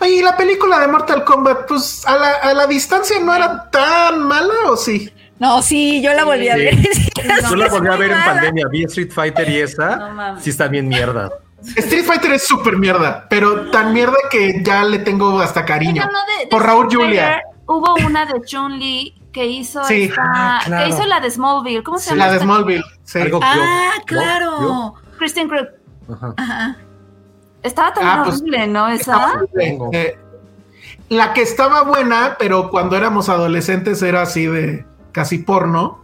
Oye, 0.00 0.10
¿y 0.16 0.22
la 0.22 0.36
película 0.36 0.78
de 0.80 0.88
Mortal 0.88 1.24
Kombat, 1.24 1.66
pues 1.66 2.06
a 2.06 2.16
la, 2.16 2.30
a 2.34 2.54
la 2.54 2.66
distancia 2.66 3.18
no 3.20 3.34
era 3.34 3.70
tan 3.70 4.20
mala 4.22 4.54
o 4.68 4.76
sí? 4.76 5.10
No, 5.38 5.62
sí, 5.62 6.02
yo 6.02 6.12
la 6.12 6.24
volví 6.24 6.48
a 6.48 6.54
Sí. 6.54 6.60
ver. 6.60 6.76
Yo 7.48 7.56
la 7.56 7.68
volví 7.68 7.88
a 7.88 7.96
ver 7.96 8.10
en 8.12 8.24
pandemia. 8.24 8.66
Vi 8.70 8.84
Street 8.84 9.10
Fighter 9.12 9.48
y 9.48 9.58
No 9.58 9.64
esa. 9.64 9.96
mames. 10.10 10.42
Sí 10.44 10.50
está 10.50 10.68
bien 10.68 10.88
mierda. 10.88 11.30
Street 11.76 12.04
Fighter 12.04 12.32
es 12.32 12.46
súper 12.46 12.76
mierda, 12.78 13.26
pero 13.28 13.70
tan 13.70 13.92
mierda 13.92 14.16
que 14.30 14.62
ya 14.62 14.84
le 14.84 14.98
tengo 15.00 15.38
hasta 15.40 15.64
cariño. 15.64 16.02
Oigan, 16.02 16.12
no, 16.12 16.18
de- 16.38 16.44
de 16.44 16.50
Por 16.50 16.62
Raúl 16.64 16.88
Julia. 16.90 17.42
Hubo 17.66 17.94
una 18.06 18.24
de 18.26 18.40
Chun-Li 18.42 19.14
que 19.32 19.46
hizo 19.46 19.84
Sí. 19.84 20.04
esta- 20.04 20.22
Ah, 20.24 20.60
claro. 20.64 20.84
que 20.84 20.90
hizo 20.90 21.06
la 21.06 21.20
de 21.20 21.30
Smallville. 21.30 21.82
¿Cómo 21.82 21.98
se 21.98 22.10
llama? 22.10 22.26
La 22.26 22.32
de? 22.32 22.38
Smallville, 22.40 22.84
sí. 23.04 23.18
Ah, 23.42 23.92
claro. 24.06 24.94
Kristen 25.18 25.48
Krug. 25.48 25.68
Ajá. 26.12 26.34
Ajá. 26.36 26.76
Estaba 27.62 27.92
también 27.92 28.18
Ah, 28.18 28.22
pues, 28.24 28.36
horrible, 28.40 28.66
¿no? 28.66 28.88
Esa. 28.88 29.32
Eh, 29.92 30.16
la 31.08 31.32
que 31.32 31.42
estaba 31.42 31.82
buena, 31.82 32.36
pero 32.38 32.70
cuando 32.70 32.96
éramos 32.96 33.28
adolescentes 33.28 34.00
era 34.02 34.22
así 34.22 34.46
de 34.46 34.84
casi 35.12 35.38
porno, 35.38 36.00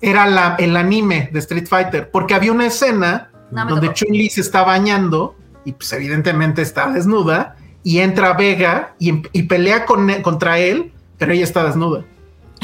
era 0.00 0.26
la, 0.26 0.56
el 0.58 0.76
anime 0.76 1.28
de 1.32 1.38
Street 1.40 1.66
Fighter, 1.68 2.10
porque 2.10 2.34
había 2.34 2.52
una 2.52 2.66
escena 2.66 3.30
No 3.50 3.66
donde. 3.66 3.92
Chun-Li 3.92 4.28
se 4.30 4.40
está 4.40 4.62
bañando 4.62 5.34
y 5.64 5.72
pues 5.72 5.92
evidentemente 5.92 6.62
está 6.62 6.90
desnuda 6.92 7.56
y 7.82 7.98
entra 7.98 8.34
Vega 8.34 8.94
y, 8.98 9.08
em- 9.10 9.22
y 9.32 9.44
pelea 9.44 9.84
con, 9.84 10.08
e- 10.10 10.22
contra 10.22 10.58
él, 10.58 10.92
pero 11.18 11.32
ella 11.32 11.44
está 11.44 11.64
desnuda. 11.64 12.04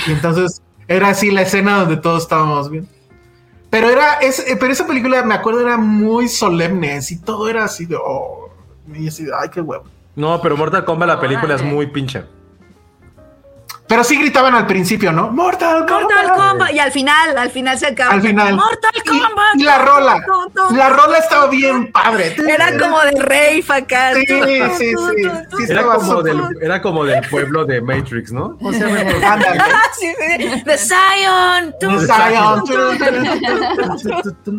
Y 0.06 0.12
entonces 0.12 0.62
era 0.88 1.08
así 1.08 1.30
la 1.30 1.42
escena 1.42 1.78
donde 1.80 1.96
todos 1.96 2.22
estábamos 2.22 2.70
bien. 2.70 2.86
Pero 3.72 3.88
era, 3.88 4.16
es, 4.20 4.38
eh, 4.40 4.58
pero 4.60 4.70
esa 4.70 4.86
película 4.86 5.22
me 5.22 5.32
acuerdo 5.32 5.62
era 5.62 5.78
muy 5.78 6.28
solemne, 6.28 6.92
así 6.92 7.18
todo 7.18 7.48
era 7.48 7.64
así 7.64 7.86
de, 7.86 7.96
oh, 7.96 8.50
y 8.94 9.08
así 9.08 9.24
de, 9.24 9.32
ay, 9.34 9.48
qué 9.48 9.62
huevo. 9.62 9.84
No, 10.14 10.42
pero 10.42 10.58
Mortal 10.58 10.84
Kombat, 10.84 11.08
la 11.08 11.18
película 11.18 11.54
es 11.54 11.62
muy 11.62 11.86
pinche. 11.86 12.22
Pero 13.92 14.04
sí 14.04 14.16
gritaban 14.16 14.54
al 14.54 14.66
principio, 14.66 15.12
¿no? 15.12 15.30
Mortal 15.30 15.80
Kombat. 15.84 16.00
Mortal 16.04 16.32
Kombat. 16.34 16.72
Y 16.72 16.78
al 16.78 16.90
final, 16.92 17.36
al 17.36 17.50
final 17.50 17.78
se 17.78 17.88
acaba. 17.88 18.14
Al 18.14 18.22
final. 18.22 18.54
Mortal 18.54 18.90
Y- 18.94 19.06
Kombat. 19.06 19.54
Y, 19.56 19.64
la 19.64 19.78
rola. 19.80 20.24
La 20.70 20.88
rola 20.88 21.18
estaba 21.18 21.48
bien 21.48 21.92
padre. 21.92 22.34
Era 22.38 22.78
como 22.78 22.98
de 23.02 23.20
rave 23.20 23.64
acá. 23.68 24.14
Sí, 24.14 24.24
sí, 24.78 24.94
sí. 25.58 25.64
Era 25.68 25.82
como, 25.84 26.22
del, 26.22 26.40
era 26.62 26.80
como 26.80 27.04
del 27.04 27.28
pueblo 27.28 27.66
de 27.66 27.82
Matrix, 27.82 28.32
¿no? 28.32 28.56
¿Cómo 28.56 28.72
se 28.72 28.78
llama? 28.80 29.30
Ándale. 29.30 29.60
Ah, 29.74 29.82
sí, 29.92 30.06
sí. 30.38 30.62
The 30.64 30.78
Zion. 30.78 31.74
tum, 31.78 31.98
Zion. 32.00 32.64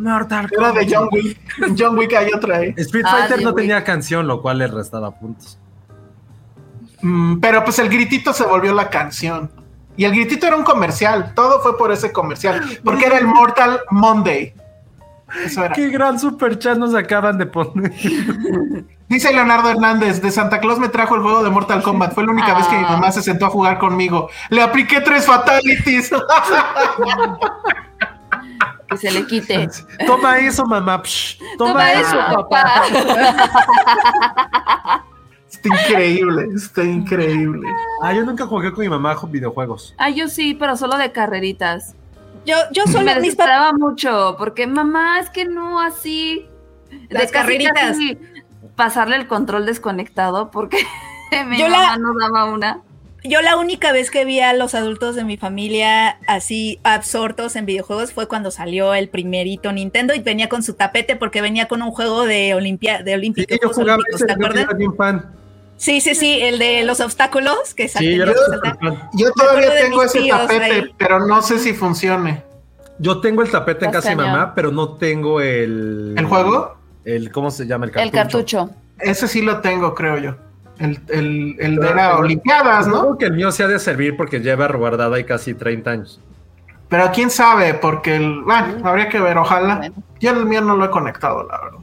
Mortal 0.03 0.47
Era 0.51 0.71
de 0.73 0.87
John 0.95 1.09
Wick. 1.11 1.39
John 1.75 1.97
Wick 1.97 2.13
hay 2.13 2.31
otra, 2.33 2.61
¿eh? 2.61 2.75
Street 2.77 3.05
Ah, 3.07 3.17
Fighter 3.17 3.39
sí, 3.39 3.43
no 3.45 3.55
tenía 3.55 3.83
canción, 3.83 4.27
lo 4.27 4.43
cual 4.43 4.59
le 4.59 4.67
restaba 4.67 5.09
puntos. 5.11 5.57
Mm, 7.03 7.39
pero 7.39 7.63
pues 7.63 7.77
el 7.79 7.89
gritito 7.89 8.33
se 8.33 8.45
volvió 8.45 8.73
la 8.73 8.89
canción. 8.89 9.51
Y 9.95 10.05
el 10.05 10.11
gritito 10.11 10.47
era 10.47 10.55
un 10.55 10.63
comercial. 10.63 11.33
Todo 11.35 11.61
fue 11.61 11.77
por 11.77 11.91
ese 11.91 12.11
comercial. 12.11 12.79
Porque 12.83 13.05
era 13.05 13.19
el 13.19 13.27
Mortal 13.27 13.81
Monday. 13.91 14.55
Eso 15.45 15.63
era. 15.63 15.75
Qué 15.75 15.89
gran 15.89 16.17
super 16.17 16.57
chat 16.57 16.77
nos 16.77 16.95
acaban 16.95 17.37
de 17.37 17.45
poner. 17.45 17.91
Dice 19.09 19.31
Leonardo 19.31 19.69
Hernández, 19.69 20.21
de 20.21 20.31
Santa 20.31 20.59
Claus 20.59 20.79
me 20.79 20.89
trajo 20.89 21.15
el 21.15 21.21
juego 21.21 21.43
de 21.43 21.49
Mortal 21.49 21.83
Kombat. 21.83 22.13
Fue 22.13 22.25
la 22.25 22.31
única 22.31 22.55
vez 22.55 22.67
que 22.67 22.77
mi 22.77 22.83
mamá 22.83 23.11
se 23.11 23.21
sentó 23.21 23.45
a 23.47 23.49
jugar 23.49 23.77
conmigo. 23.77 24.29
Le 24.49 24.61
apliqué 24.61 25.01
tres 25.01 25.25
fatalities. 25.25 26.09
Que 28.89 28.97
se 28.97 29.11
le 29.11 29.25
quite. 29.25 29.69
Toma 30.05 30.37
eso, 30.37 30.65
mamá. 30.65 31.01
Psh, 31.01 31.39
toma, 31.57 31.71
Toma 31.71 31.93
eso, 31.93 32.19
eso, 32.19 32.47
papá. 32.47 32.83
está 35.53 35.69
increíble, 35.69 36.47
está 36.55 36.83
increíble. 36.83 37.67
Ah, 38.01 38.13
yo 38.13 38.23
nunca 38.25 38.45
jugué 38.45 38.71
con 38.71 38.81
mi 38.81 38.89
mamá 38.89 39.15
con 39.15 39.31
videojuegos. 39.31 39.93
Ah, 39.97 40.09
yo 40.09 40.27
sí, 40.27 40.53
pero 40.53 40.75
solo 40.77 40.97
de 40.97 41.11
carreritas. 41.11 41.95
Yo, 42.45 42.55
yo 42.71 42.83
solo 42.87 43.05
me 43.05 43.15
desesperaba 43.15 43.71
mucho, 43.73 44.35
porque 44.37 44.67
mamá, 44.67 45.19
es 45.19 45.29
que 45.29 45.45
no 45.45 45.79
así. 45.79 46.45
Las 47.09 47.23
casi, 47.23 47.33
carreritas. 47.33 47.73
casi 47.73 48.17
pasarle 48.75 49.15
el 49.15 49.27
control 49.27 49.65
desconectado, 49.65 50.51
porque 50.51 50.77
mi 51.47 51.57
Yo 51.57 51.67
la- 51.69 51.77
mamá 51.77 51.97
nos 51.97 52.15
daba 52.19 52.45
una. 52.45 52.81
Yo 53.25 53.41
la 53.41 53.55
única 53.55 53.93
vez 53.93 54.11
que 54.11 54.25
vi 54.25 54.41
a 54.41 54.51
los 54.51 54.75
adultos 54.75 55.15
de 55.15 55.23
mi 55.23 55.37
familia 55.37 56.17
así 56.27 56.81
absortos 56.83 57.55
en 57.55 57.65
videojuegos 57.65 58.11
fue 58.11 58.27
cuando 58.27 58.51
salió 58.51 58.93
el 58.93 59.07
primerito 59.07 59.71
Nintendo 59.71 60.13
y 60.13 60.19
venía 60.19 60.49
con 60.49 60.61
su 60.61 60.73
tapete 60.73 61.15
porque 61.15 61.41
venía 61.41 61.69
con 61.69 61.81
un 61.81 61.91
juego 61.91 62.25
de 62.25 62.53
Olimpia, 62.53 62.97
de 63.01 63.11
Sí, 63.11 63.15
Olímpicos. 63.15 63.57
yo 63.61 63.69
jugaba 63.69 63.93
Olímpicos, 63.93 64.21
ese, 64.23 64.25
¿te 64.25 64.41
yo 64.41 64.47
era 64.61 64.73
bien 64.73 64.93
fan. 64.97 65.31
Sí, 65.83 65.99
sí, 65.99 66.15
sí, 66.15 66.39
el 66.41 66.59
de 66.59 66.85
los 66.85 67.01
obstáculos 67.01 67.73
que 67.75 67.89
Sí, 67.89 68.15
yo. 68.15 68.23
Yo 69.11 69.31
todavía 69.33 69.69
tengo 69.81 70.01
ese 70.01 70.21
tíos 70.21 70.39
tapete, 70.39 70.63
ahí. 70.63 70.95
pero 70.97 71.27
no 71.27 71.41
sé 71.41 71.59
si 71.59 71.73
funcione. 71.73 72.41
Yo 72.99 73.19
tengo 73.19 73.41
el 73.41 73.51
tapete 73.51 73.83
en 73.83 73.91
casa 73.91 74.11
de 74.11 74.15
mamá, 74.15 74.55
pero 74.55 74.71
no 74.71 74.93
tengo 74.93 75.41
el. 75.41 76.15
¿El 76.17 76.25
juego? 76.25 76.77
El, 77.03 77.33
¿Cómo 77.33 77.51
se 77.51 77.67
llama? 77.67 77.87
El 77.87 77.91
cartucho. 77.91 78.07
El 78.07 78.11
cartucho. 78.13 78.69
Ese 78.97 79.27
sí 79.27 79.41
lo 79.41 79.59
tengo, 79.59 79.93
creo 79.93 80.19
yo. 80.19 80.35
El, 80.79 81.01
el, 81.09 81.57
el 81.59 81.75
de 81.75 81.89
era 81.89 82.17
Olimpiadas, 82.17 82.87
¿no? 82.87 82.95
Supongo 82.95 83.17
que 83.17 83.25
el 83.25 83.33
mío 83.33 83.51
se 83.51 83.63
ha 83.63 83.67
de 83.67 83.77
servir 83.77 84.15
porque 84.15 84.39
lleva 84.39 84.69
guardada 84.69 85.17
ahí 85.17 85.25
casi 85.25 85.53
30 85.53 85.91
años. 85.91 86.21
Pero 86.87 87.11
quién 87.13 87.29
sabe, 87.29 87.73
porque 87.73 88.15
el. 88.15 88.41
Bueno, 88.43 88.87
habría 88.87 89.09
que 89.09 89.19
ver, 89.19 89.37
ojalá. 89.37 89.75
Bueno. 89.75 89.95
Yo 90.21 90.31
el 90.31 90.45
mío 90.45 90.61
no 90.61 90.77
lo 90.77 90.85
he 90.85 90.89
conectado, 90.89 91.45
la 91.45 91.59
verdad. 91.61 91.82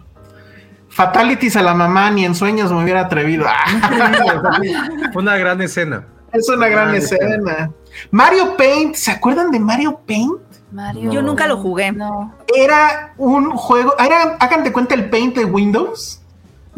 Fatalities 1.00 1.56
a 1.56 1.62
la 1.62 1.72
mamá, 1.72 2.10
ni 2.10 2.26
en 2.26 2.34
sueños 2.34 2.70
me 2.70 2.82
hubiera 2.84 3.00
atrevido. 3.00 3.46
Una 5.14 5.38
gran 5.38 5.62
escena. 5.62 6.04
es 6.30 6.46
una 6.50 6.68
gran 6.68 6.88
Gran 6.88 6.94
escena. 6.96 7.70
Mario 8.10 8.54
Paint, 8.54 8.96
¿se 8.96 9.10
acuerdan 9.10 9.50
de 9.50 9.60
Mario 9.60 9.98
Paint? 10.06 10.42
Mario. 10.70 11.10
Yo 11.10 11.22
nunca 11.22 11.46
lo 11.46 11.56
jugué. 11.56 11.90
No. 11.90 12.34
Era 12.54 13.14
un 13.16 13.50
juego, 13.52 13.94
era, 13.98 14.36
hagan 14.40 14.62
de 14.62 14.72
cuenta 14.74 14.94
el 14.94 15.08
Paint 15.08 15.36
de 15.36 15.46
Windows, 15.46 16.20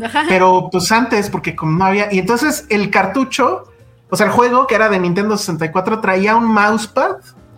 Ajá. 0.00 0.22
pero 0.28 0.68
pues 0.70 0.92
antes, 0.92 1.28
porque 1.28 1.56
como 1.56 1.76
no 1.78 1.84
había, 1.86 2.14
y 2.14 2.20
entonces 2.20 2.64
el 2.68 2.90
cartucho, 2.90 3.64
o 4.08 4.16
sea, 4.16 4.26
el 4.26 4.32
juego 4.32 4.68
que 4.68 4.76
era 4.76 4.88
de 4.88 5.00
Nintendo 5.00 5.36
64 5.36 6.00
traía 6.00 6.36
un 6.36 6.44
mousepad 6.44 7.16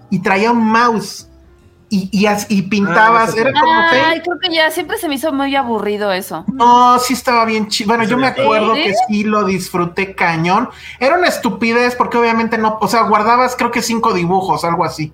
y 0.08 0.20
traía 0.20 0.50
un 0.50 0.66
mouse 0.66 1.28
y, 1.90 2.08
y, 2.12 2.26
y 2.48 2.62
pintabas, 2.62 3.30
eso 3.30 3.38
era 3.38 3.50
sí. 3.52 3.60
como 3.60 3.72
Ay, 3.72 4.20
creo 4.20 4.38
que 4.40 4.52
ya 4.54 4.70
siempre 4.70 4.98
se 4.98 5.08
me 5.08 5.14
hizo 5.14 5.32
muy 5.32 5.54
aburrido 5.54 6.10
eso. 6.12 6.44
No, 6.52 6.98
sí 6.98 7.12
estaba 7.12 7.44
bien 7.44 7.68
chido. 7.68 7.88
Bueno, 7.88 8.04
yo 8.04 8.16
me 8.16 8.32
¿Sí? 8.34 8.40
acuerdo 8.40 8.74
que 8.74 8.94
sí 9.08 9.24
lo 9.24 9.44
disfruté 9.44 10.14
cañón. 10.14 10.68
Era 10.98 11.16
una 11.18 11.28
estupidez 11.28 11.94
porque 11.94 12.18
obviamente 12.18 12.58
no, 12.58 12.78
o 12.80 12.88
sea, 12.88 13.02
guardabas 13.02 13.54
creo 13.56 13.70
que 13.70 13.82
cinco 13.82 14.12
dibujos, 14.12 14.64
algo 14.64 14.84
así. 14.84 15.12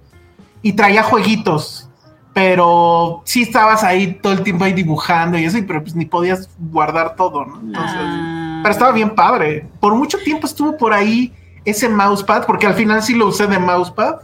Y 0.63 0.73
traía 0.75 1.03
jueguitos. 1.03 1.87
Pero 2.33 3.23
sí 3.25 3.43
estabas 3.43 3.83
ahí 3.83 4.15
todo 4.23 4.33
el 4.33 4.43
tiempo 4.43 4.65
ahí 4.65 4.73
dibujando 4.73 5.37
y 5.37 5.45
eso, 5.45 5.59
y- 5.59 5.63
pero 5.63 5.83
pues 5.83 5.97
ni 5.97 6.05
podías 6.07 6.49
guardar 6.59 7.17
todo, 7.17 7.45
¿no? 7.45 7.61
Entonces, 7.61 7.97
Ah. 8.01 8.61
pero 8.63 8.73
estaba 8.73 8.93
bien 8.93 9.15
padre. 9.17 9.67
Por 9.81 9.95
mucho 9.97 10.17
tiempo 10.19 10.47
estuvo 10.47 10.77
por 10.77 10.93
ahí 10.95 11.35
ese 11.65 11.89
mousepad, 11.89 12.47
porque 12.47 12.67
al 12.69 12.75
final 12.75 13.03
sí 13.03 13.15
lo 13.15 13.27
usé 13.27 13.49
de 13.49 13.59
mousepad. 13.59 14.17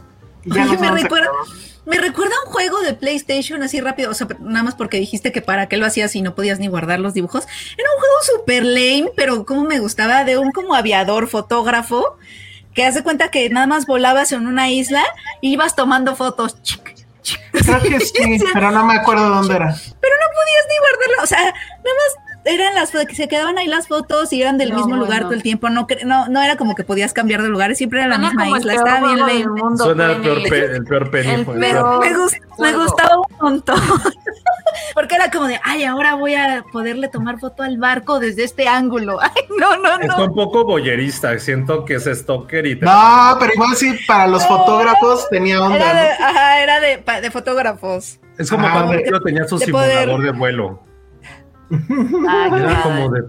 No 0.47 0.79
me 0.79 0.91
recuerda- 1.01 1.29
me 1.85 1.97
recuerda 1.99 2.33
a 2.35 2.47
un 2.47 2.51
juego 2.53 2.81
de 2.81 2.93
PlayStation 2.93 3.63
así 3.63 3.79
rápido, 3.79 4.11
o 4.11 4.13
sea, 4.13 4.27
nada 4.41 4.63
más 4.63 4.75
porque 4.75 4.97
dijiste 4.99 5.31
que 5.31 5.41
para 5.41 5.67
qué 5.69 5.77
lo 5.77 5.85
hacías 5.85 6.13
y 6.15 6.21
no 6.21 6.35
podías 6.35 6.59
ni 6.59 6.67
guardar 6.67 6.99
los 6.99 7.13
dibujos. 7.13 7.45
Era 7.77 7.87
un 7.95 7.99
juego 7.99 8.15
super 8.43 8.65
lame, 8.65 9.11
pero 9.15 9.45
como 9.45 9.63
me 9.63 9.79
gustaba, 9.79 10.25
de 10.25 10.37
un 10.37 10.51
como 10.51 10.75
aviador, 10.75 11.27
fotógrafo, 11.29 12.17
que 12.73 12.83
hace 12.85 13.03
cuenta 13.03 13.31
que 13.31 13.49
nada 13.49 13.67
más 13.67 13.85
volabas 13.85 14.33
en 14.33 14.47
una 14.47 14.69
isla 14.69 15.03
y 15.41 15.53
ibas 15.53 15.75
tomando 15.75 16.15
fotos. 16.15 16.61
Chic, 16.61 16.93
chic. 17.21 17.39
Creo 17.51 17.79
que 17.81 17.99
sí, 18.01 18.37
pero 18.53 18.71
no 18.71 18.85
me 18.85 18.95
acuerdo 18.95 19.29
dónde 19.29 19.55
era. 19.55 19.67
Pero 19.73 20.15
no 20.21 20.27
podías 20.35 20.65
ni 20.69 20.77
guardarlo, 20.79 21.23
o 21.23 21.27
sea, 21.27 21.39
nada 21.39 21.53
más 21.53 22.26
eran 22.47 22.73
las 22.75 22.91
que 22.91 23.15
se 23.15 23.27
quedaban 23.27 23.57
ahí 23.57 23.67
las 23.67 23.87
fotos 23.87 24.31
y 24.33 24.41
eran 24.41 24.57
del 24.57 24.69
No, 24.71 24.77
mismo 24.77 24.95
lugar 24.95 25.23
todo 25.23 25.33
el 25.33 25.43
tiempo. 25.43 25.69
No, 25.69 25.85
no, 26.05 26.27
no 26.27 26.41
era 26.41 26.55
como 26.57 26.73
que 26.75 26.83
podías 26.83 27.13
cambiar 27.13 27.41
de 27.43 27.49
lugares, 27.49 27.77
siempre 27.77 27.99
era 27.99 28.07
la 28.07 28.15
Suena 28.15 28.29
misma 28.45 28.57
isla. 28.57 28.73
Estaba 28.73 29.13
bien 29.13 29.77
Suena 29.77 30.11
el 30.13 30.21
peor, 30.21 30.43
pe- 30.49 30.65
el 30.77 30.83
peor 30.85 31.11
penny. 31.11 31.29
El 31.31 31.47
Me, 31.47 31.69
peor. 31.71 31.99
me 31.99 32.13
gust- 32.15 32.39
me 32.41 32.47
juego. 32.71 32.83
gustaba 32.83 33.17
un 33.17 33.25
montón. 33.39 33.79
Porque 34.93 35.15
era 35.15 35.29
como 35.29 35.45
de, 35.47 35.59
ay, 35.63 35.83
ahora 35.83 36.15
voy 36.15 36.33
a 36.35 36.63
poderle 36.71 37.07
tomar 37.07 37.39
foto 37.39 37.63
al 37.63 37.77
barco 37.77 38.19
desde 38.19 38.43
este 38.43 38.67
ángulo. 38.67 39.19
Ay, 39.21 39.29
no, 39.59 39.77
no, 39.77 39.99
Está 39.99 40.17
no. 40.17 40.25
un 40.25 40.33
poco 40.35 40.63
boyerista. 40.65 41.37
Siento 41.39 41.85
que 41.85 41.95
es 41.95 42.05
stalker 42.05 42.65
y 42.65 42.79
te- 42.79 42.85
No, 42.85 43.37
pero 43.39 43.53
igual 43.53 43.75
sí, 43.75 43.97
para 44.07 44.27
los 44.27 44.45
fotógrafos 44.47 45.27
tenía 45.29 45.61
onda. 45.61 45.75
Era 45.77 45.93
de, 45.93 46.09
¿no? 46.19 46.25
ajá, 46.25 46.61
era 46.63 46.79
de, 46.79 46.97
pa- 46.99 47.21
de 47.21 47.29
fotógrafos. 47.31 48.19
Es 48.37 48.49
como 48.49 48.67
Ah, 48.67 48.71
cuando 48.73 48.93
yo 49.03 49.19
tenía 49.21 49.47
su 49.47 49.57
simulador 49.59 50.09
poder. 50.09 50.31
de 50.33 50.37
vuelo. 50.37 50.83
Ay, 51.71 52.51
Era 52.53 52.77
ay. 52.77 52.83
como 52.83 53.09
de. 53.09 53.23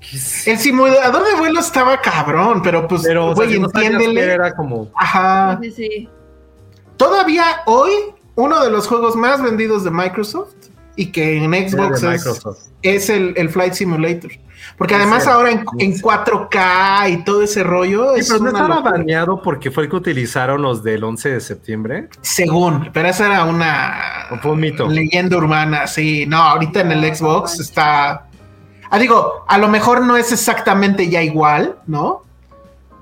¿qué 0.00 0.16
es? 0.16 0.46
El 0.46 0.58
simulador 0.58 1.24
de 1.24 1.34
vuelo 1.38 1.60
estaba 1.60 2.00
cabrón, 2.00 2.60
pero 2.62 2.86
pues, 2.88 3.02
Pero, 3.02 3.26
o 3.28 3.36
sea, 3.36 3.44
güey, 3.46 3.56
entiéndele. 3.56 4.20
era 4.32 4.54
como. 4.54 4.90
Ajá. 4.94 5.58
Sí, 5.62 5.70
sí. 5.70 6.08
Todavía 6.96 7.44
hoy, 7.66 7.90
uno 8.34 8.60
de 8.62 8.70
los 8.70 8.86
juegos 8.88 9.16
más 9.16 9.42
vendidos 9.42 9.84
de 9.84 9.90
Microsoft 9.90 10.54
y 10.98 11.06
que 11.12 11.36
en 11.42 11.52
Xbox 11.70 12.02
es, 12.82 13.08
el, 13.08 13.32
el 13.36 13.48
Flight 13.48 13.72
Simulator. 13.74 14.32
Porque 14.76 14.96
además 14.96 15.22
Sí, 15.24 15.30
ahora 15.30 15.50
en, 15.52 15.60
sí. 15.60 15.84
en 15.84 15.92
4K 16.00 17.12
y 17.12 17.24
todo 17.24 17.42
ese 17.42 17.62
rollo 17.62 18.14
Sí, 18.14 18.20
es 18.20 18.28
pero 18.28 18.40
no 18.40 18.48
estaba 18.48 18.68
locura. 18.76 18.90
baneado 18.92 19.40
porque 19.40 19.70
fue 19.70 19.84
el 19.84 19.90
que 19.90 19.96
utilizaron 19.96 20.60
los 20.60 20.82
del 20.82 21.04
11 21.04 21.30
de 21.30 21.40
septiembre. 21.40 22.08
Según, 22.20 22.90
pero 22.92 23.08
esa 23.08 23.26
era 23.26 23.44
una 23.44 24.26
O 24.32 24.36
fue 24.38 24.50
un 24.52 24.60
mito. 24.60 24.88
leyenda 24.88 25.36
urbana, 25.36 25.86
sí. 25.86 26.26
No, 26.26 26.38
ahorita 26.38 26.80
en 26.80 26.92
el 26.92 27.14
Xbox 27.14 27.60
está. 27.60 28.26
Ah, 28.90 28.98
digo, 28.98 29.44
a 29.46 29.58
lo 29.58 29.68
mejor 29.68 30.02
no 30.02 30.16
es 30.16 30.32
exactamente 30.32 31.08
ya 31.08 31.22
igual, 31.22 31.76
¿no? 31.86 32.24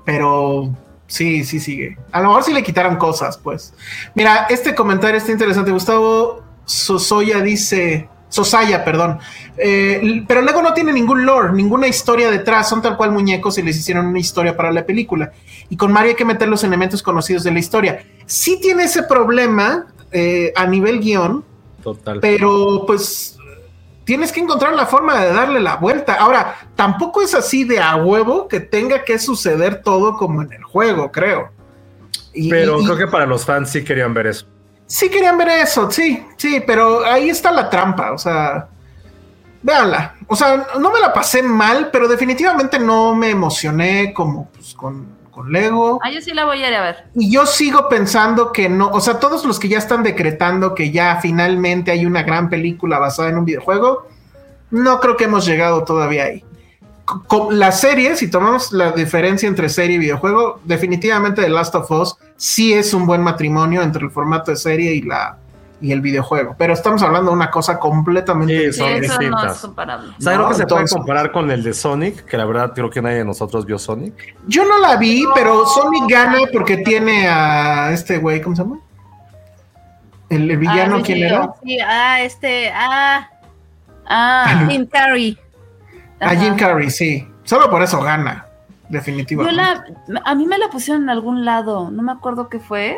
Pero 0.05 0.69
sí, 1.07 1.43
sí 1.43 1.59
sigue. 1.59 1.97
A 2.11 2.21
lo 2.21 2.27
mejor 2.29 2.43
sí 2.43 2.53
le 2.53 2.63
quitaron 2.63 2.95
cosas, 2.97 3.37
pues. 3.37 3.73
Mira, 4.15 4.45
este 4.49 4.75
comentario 4.75 5.17
está 5.17 5.31
interesante. 5.31 5.71
Gustavo 5.71 6.43
Sosoya 6.67 7.41
dice. 7.41 8.09
Sosaya, 8.29 8.83
perdón. 8.83 9.19
Eh, 9.57 10.23
pero 10.27 10.41
luego 10.41 10.61
no 10.61 10.73
tiene 10.73 10.91
ningún 10.91 11.25
lore, 11.25 11.53
ninguna 11.53 11.87
historia 11.87 12.29
detrás. 12.29 12.67
Son 12.67 12.81
tal 12.81 12.97
cual 12.97 13.11
muñecos 13.11 13.57
y 13.57 13.61
les 13.63 13.77
hicieron 13.77 14.05
una 14.05 14.19
historia 14.19 14.55
para 14.55 14.71
la 14.71 14.85
película. 14.85 15.31
Y 15.69 15.77
con 15.77 15.93
Mario 15.93 16.09
hay 16.09 16.15
que 16.15 16.25
meter 16.25 16.49
los 16.49 16.63
elementos 16.65 17.01
conocidos 17.01 17.43
de 17.45 17.51
la 17.51 17.59
historia. 17.59 18.03
Sí 18.25 18.59
tiene 18.61 18.83
ese 18.83 19.03
problema 19.03 19.87
eh, 20.11 20.51
a 20.57 20.67
nivel 20.67 20.99
guion, 20.99 21.43
Total. 21.81 22.19
pero 22.19 22.83
pues 22.85 23.37
tienes 24.03 24.33
que 24.33 24.41
encontrar 24.41 24.73
la 24.73 24.85
forma 24.85 25.19
de 25.21 25.31
darle 25.31 25.61
la 25.61 25.77
vuelta. 25.77 26.15
Ahora, 26.15 26.55
tampoco 26.75 27.21
es 27.21 27.33
así 27.33 27.63
de 27.63 27.79
a 27.79 27.95
huevo 27.95 28.49
que 28.49 28.59
tenga 28.59 29.03
que 29.05 29.19
suceder 29.19 29.81
todo 29.81 30.17
como 30.17 30.41
en 30.41 30.51
el 30.51 30.63
juego, 30.63 31.11
creo. 31.13 31.49
Y- 32.33 32.49
Pero 32.49 32.81
y- 32.81 32.85
creo 32.85 32.97
que 32.97 33.07
para 33.07 33.25
los 33.25 33.45
fans 33.45 33.69
sí 33.69 33.85
querían 33.85 34.13
ver 34.13 34.27
eso. 34.27 34.45
Sí 34.87 35.09
querían 35.09 35.37
ver 35.37 35.49
eso, 35.49 35.91
sí, 35.91 36.25
sí, 36.37 36.63
pero 36.65 37.05
ahí 37.05 37.29
está 37.29 37.51
la 37.51 37.69
trampa, 37.69 38.13
o 38.13 38.17
sea, 38.17 38.69
véanla. 39.61 40.15
O 40.27 40.35
sea, 40.35 40.65
no 40.79 40.91
me 40.91 40.99
la 41.01 41.13
pasé 41.13 41.43
mal, 41.43 41.89
pero 41.91 42.07
definitivamente 42.07 42.79
no 42.79 43.13
me 43.13 43.29
emocioné 43.29 44.13
como 44.13 44.49
pues, 44.51 44.73
con, 44.73 45.05
con 45.29 45.51
Lego. 45.51 45.99
Ah, 46.01 46.09
yo 46.09 46.21
sí 46.21 46.33
la 46.33 46.45
voy 46.45 46.63
a 46.63 46.69
ir 46.69 46.73
a 46.73 46.81
ver. 46.81 47.05
Y 47.15 47.29
yo 47.29 47.45
sigo 47.45 47.89
pensando 47.89 48.53
que 48.53 48.69
no, 48.69 48.87
o 48.87 49.01
sea, 49.01 49.19
todos 49.19 49.43
los 49.43 49.59
que 49.59 49.67
ya 49.67 49.77
están 49.77 50.03
decretando 50.03 50.73
que 50.73 50.89
ya 50.89 51.19
finalmente 51.21 51.91
hay 51.91 52.05
una 52.05 52.23
gran 52.23 52.49
película 52.49 52.97
basada 52.97 53.27
en 53.29 53.37
un 53.37 53.45
videojuego, 53.45 54.07
no 54.71 55.01
creo 55.01 55.17
que 55.17 55.25
hemos 55.25 55.45
llegado 55.45 55.83
todavía 55.83 56.23
ahí. 56.23 56.45
La 57.51 57.71
serie, 57.71 58.15
si 58.17 58.29
tomamos 58.29 58.71
la 58.73 58.91
diferencia 58.91 59.47
entre 59.47 59.69
serie 59.69 59.95
y 59.95 59.99
videojuego, 59.99 60.59
definitivamente 60.65 61.41
The 61.41 61.49
Last 61.49 61.73
of 61.75 61.89
Us 61.89 62.15
sí 62.35 62.73
es 62.73 62.93
un 62.93 63.05
buen 63.05 63.21
matrimonio 63.21 63.81
entre 63.81 64.03
el 64.03 64.11
formato 64.11 64.51
de 64.51 64.57
serie 64.57 64.93
y 64.93 65.01
la 65.03 65.37
y 65.79 65.91
el 65.91 66.01
videojuego, 66.01 66.55
pero 66.57 66.73
estamos 66.73 67.03
hablando 67.03 67.29
de 67.29 67.35
una 67.37 67.51
cosa 67.51 67.77
completamente 67.77 68.73
Sí, 68.73 68.73
Sí, 68.73 68.79
son 68.79 68.93
no 68.93 68.99
distintas. 68.99 69.55
es 69.57 69.61
comparable. 69.61 70.09
O 70.17 70.21
sea, 70.21 70.33
creo 70.33 70.41
No, 70.43 70.49
que 70.49 70.55
se 70.55 70.61
entonces- 70.63 70.89
puede 70.91 70.99
comparar 71.05 71.31
con 71.31 71.51
el 71.51 71.63
de 71.63 71.73
Sonic, 71.75 72.25
que 72.25 72.35
la 72.35 72.45
verdad 72.45 72.71
creo 72.73 72.89
que 72.89 72.99
nadie 72.99 73.17
de 73.17 73.25
nosotros 73.25 73.63
vio 73.67 73.77
Sonic. 73.77 74.35
Yo 74.47 74.65
no 74.65 74.79
la 74.79 74.95
vi, 74.95 75.23
pero 75.35 75.67
Sonic 75.67 76.09
gana 76.09 76.39
porque 76.51 76.77
tiene 76.77 77.27
a 77.27 77.91
este 77.91 78.17
güey, 78.17 78.41
¿cómo 78.41 78.55
se 78.55 78.63
llama? 78.63 78.79
El, 80.29 80.49
el 80.49 80.57
villano, 80.57 80.95
Ah, 80.95 80.97
sí, 80.97 81.03
¿quién 81.03 81.17
sí, 81.19 81.23
era? 81.23 81.53
Sí, 81.63 81.79
ah, 81.79 82.21
este, 82.21 82.71
ah, 82.73 83.29
Ah, 84.09 84.65
Jim 84.69 84.87
A. 86.19 86.35
Jim 86.35 86.55
Carrey, 86.55 86.89
sí. 86.89 87.27
Solo 87.43 87.69
por 87.69 87.81
eso 87.83 88.01
gana, 88.01 88.45
Yo 88.47 88.75
definitivamente. 88.89 89.55
la, 89.55 89.83
a 90.25 90.35
mí 90.35 90.45
me 90.45 90.57
la 90.57 90.69
pusieron 90.69 91.03
en 91.03 91.09
algún 91.09 91.45
lado, 91.45 91.89
no 91.91 92.01
me 92.03 92.11
acuerdo 92.11 92.49
qué 92.49 92.59
fue. 92.59 92.97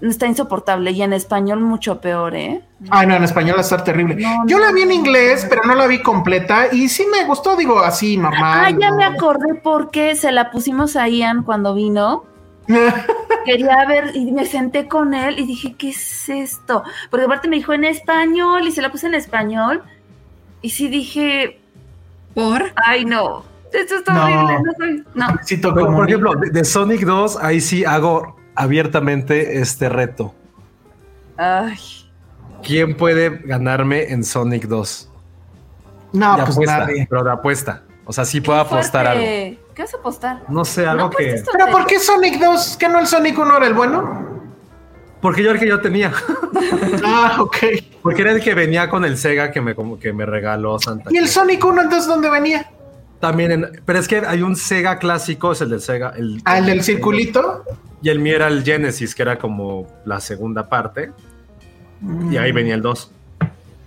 Está 0.00 0.26
insoportable 0.26 0.90
y 0.90 1.00
en 1.02 1.12
español 1.12 1.60
mucho 1.60 2.00
peor, 2.00 2.34
¿eh? 2.34 2.60
Ay, 2.90 3.06
no, 3.06 3.14
en 3.14 3.22
español 3.22 3.54
va 3.54 3.58
a 3.60 3.62
estar 3.62 3.84
terrible. 3.84 4.16
No, 4.16 4.44
Yo 4.48 4.58
no, 4.58 4.64
la 4.64 4.72
vi 4.72 4.82
en 4.82 4.90
inglés, 4.90 5.44
no. 5.44 5.48
pero 5.50 5.62
no 5.64 5.76
la 5.76 5.86
vi 5.86 6.02
completa 6.02 6.66
y 6.72 6.88
sí 6.88 7.06
me 7.12 7.24
gustó, 7.24 7.54
digo, 7.54 7.78
así 7.78 8.16
normal. 8.16 8.64
Ah, 8.64 8.70
ya 8.76 8.90
me 8.90 9.04
acordé 9.04 9.54
porque 9.62 10.16
se 10.16 10.32
la 10.32 10.50
pusimos 10.50 10.96
a 10.96 11.08
Ian 11.08 11.44
cuando 11.44 11.72
vino. 11.74 12.24
Quería 13.44 13.84
ver 13.86 14.10
y 14.16 14.32
me 14.32 14.44
senté 14.44 14.88
con 14.88 15.14
él 15.14 15.38
y 15.38 15.46
dije, 15.46 15.74
¿qué 15.78 15.90
es 15.90 16.28
esto? 16.28 16.82
Porque 17.08 17.26
aparte 17.26 17.46
me 17.46 17.54
dijo 17.56 17.72
en 17.72 17.84
español 17.84 18.66
y 18.66 18.72
se 18.72 18.82
la 18.82 18.90
puse 18.90 19.06
en 19.06 19.14
español. 19.14 19.84
Y 20.62 20.70
sí 20.70 20.88
dije, 20.88 21.60
¿Por? 22.34 22.62
ay 22.76 23.04
no, 23.04 23.44
esto 23.72 23.96
está 23.96 24.12
No. 24.14 24.24
horrible. 24.24 24.58
No, 24.64 24.72
soy- 24.78 25.04
no. 25.14 25.26
Pero, 25.74 25.92
por 25.94 26.08
ejemplo, 26.08 26.34
de, 26.34 26.50
de 26.50 26.64
Sonic 26.64 27.02
2, 27.02 27.36
ahí 27.42 27.60
sí 27.60 27.84
hago 27.84 28.36
abiertamente 28.54 29.58
este 29.60 29.88
reto. 29.88 30.34
Ay. 31.36 31.76
¿Quién 32.62 32.96
puede 32.96 33.30
ganarme 33.44 34.12
en 34.12 34.24
Sonic 34.24 34.64
2? 34.66 35.08
no, 36.12 36.36
de 36.36 36.42
pues 36.42 36.50
apuesta, 36.56 36.78
nadie. 36.78 37.06
pero 37.08 37.24
de 37.24 37.32
apuesta. 37.32 37.82
O 38.04 38.12
sea, 38.12 38.24
sí 38.24 38.40
puedo 38.40 38.60
apostar 38.60 39.06
algo. 39.06 39.22
¿Qué 39.24 39.58
vas 39.78 39.94
a 39.94 39.96
apostar? 39.96 40.42
No 40.48 40.64
sé, 40.64 40.86
algo 40.86 41.04
No, 41.04 41.10
pues 41.10 41.42
que. 41.42 41.50
Pero 41.52 41.70
¿por 41.70 41.86
qué 41.86 41.98
Sonic 41.98 42.38
2? 42.38 42.76
¿Que 42.76 42.88
no 42.88 42.98
el 43.00 43.06
Sonic 43.06 43.38
1 43.38 43.56
era 43.56 43.66
el 43.66 43.74
bueno? 43.74 44.31
Porque 45.22 45.42
yo 45.42 45.48
era 45.50 45.54
el 45.58 45.60
que 45.64 45.68
yo 45.68 45.80
tenía. 45.80 46.12
Ah, 47.04 47.36
ok. 47.40 47.56
Porque 48.02 48.22
era 48.22 48.32
el 48.32 48.40
que 48.40 48.54
venía 48.54 48.88
con 48.88 49.04
el 49.04 49.16
Sega 49.18 49.50
que 49.50 49.60
me, 49.60 49.74
como 49.74 49.98
que 49.98 50.12
me 50.12 50.24
regaló 50.26 50.78
Santa 50.78 51.10
¿Y 51.12 51.16
el. 51.16 51.28
Sonic 51.28 51.64
1 51.64 51.82
entonces 51.82 52.06
dónde 52.06 52.30
venía? 52.30 52.70
También, 53.20 53.52
en- 53.52 53.82
pero 53.84 53.98
es 53.98 54.06
que 54.08 54.18
hay 54.26 54.42
un 54.42 54.54
Sega 54.56 54.98
clásico, 54.98 55.52
es 55.52 55.60
el 55.60 55.70
del 55.70 55.80
Sega. 55.80 56.12
El, 56.16 56.40
¿Al 56.44 56.66
del 56.66 56.82
circulito? 56.82 57.64
Y 58.02 58.08
el 58.10 58.18
mío 58.20 58.36
era 58.36 58.48
el 58.48 58.62
Genesis, 58.64 59.14
que 59.14 59.22
era 59.22 59.38
como 59.38 59.86
la 60.04 60.20
segunda 60.20 60.68
parte. 60.68 61.10
Y 62.30 62.36
ahí 62.36 62.52
venía 62.52 62.74
el 62.74 62.82
2. 62.82 63.10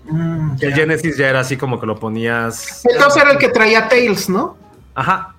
Mm, 0.05 0.51
el. 0.61 0.73
Genesis 0.73 1.17
ya 1.17 1.29
era 1.29 1.39
así 1.41 1.57
como 1.57 1.79
que 1.79 1.85
lo 1.85 1.97
ponías. 1.99 2.85
El 2.85 2.99
2 2.99 3.17
era 3.17 3.31
el 3.31 3.37
que 3.37 3.49
traía 3.49 3.87
Tails, 3.89 4.29
¿no? 4.29 4.57
Ajá. 4.93 5.35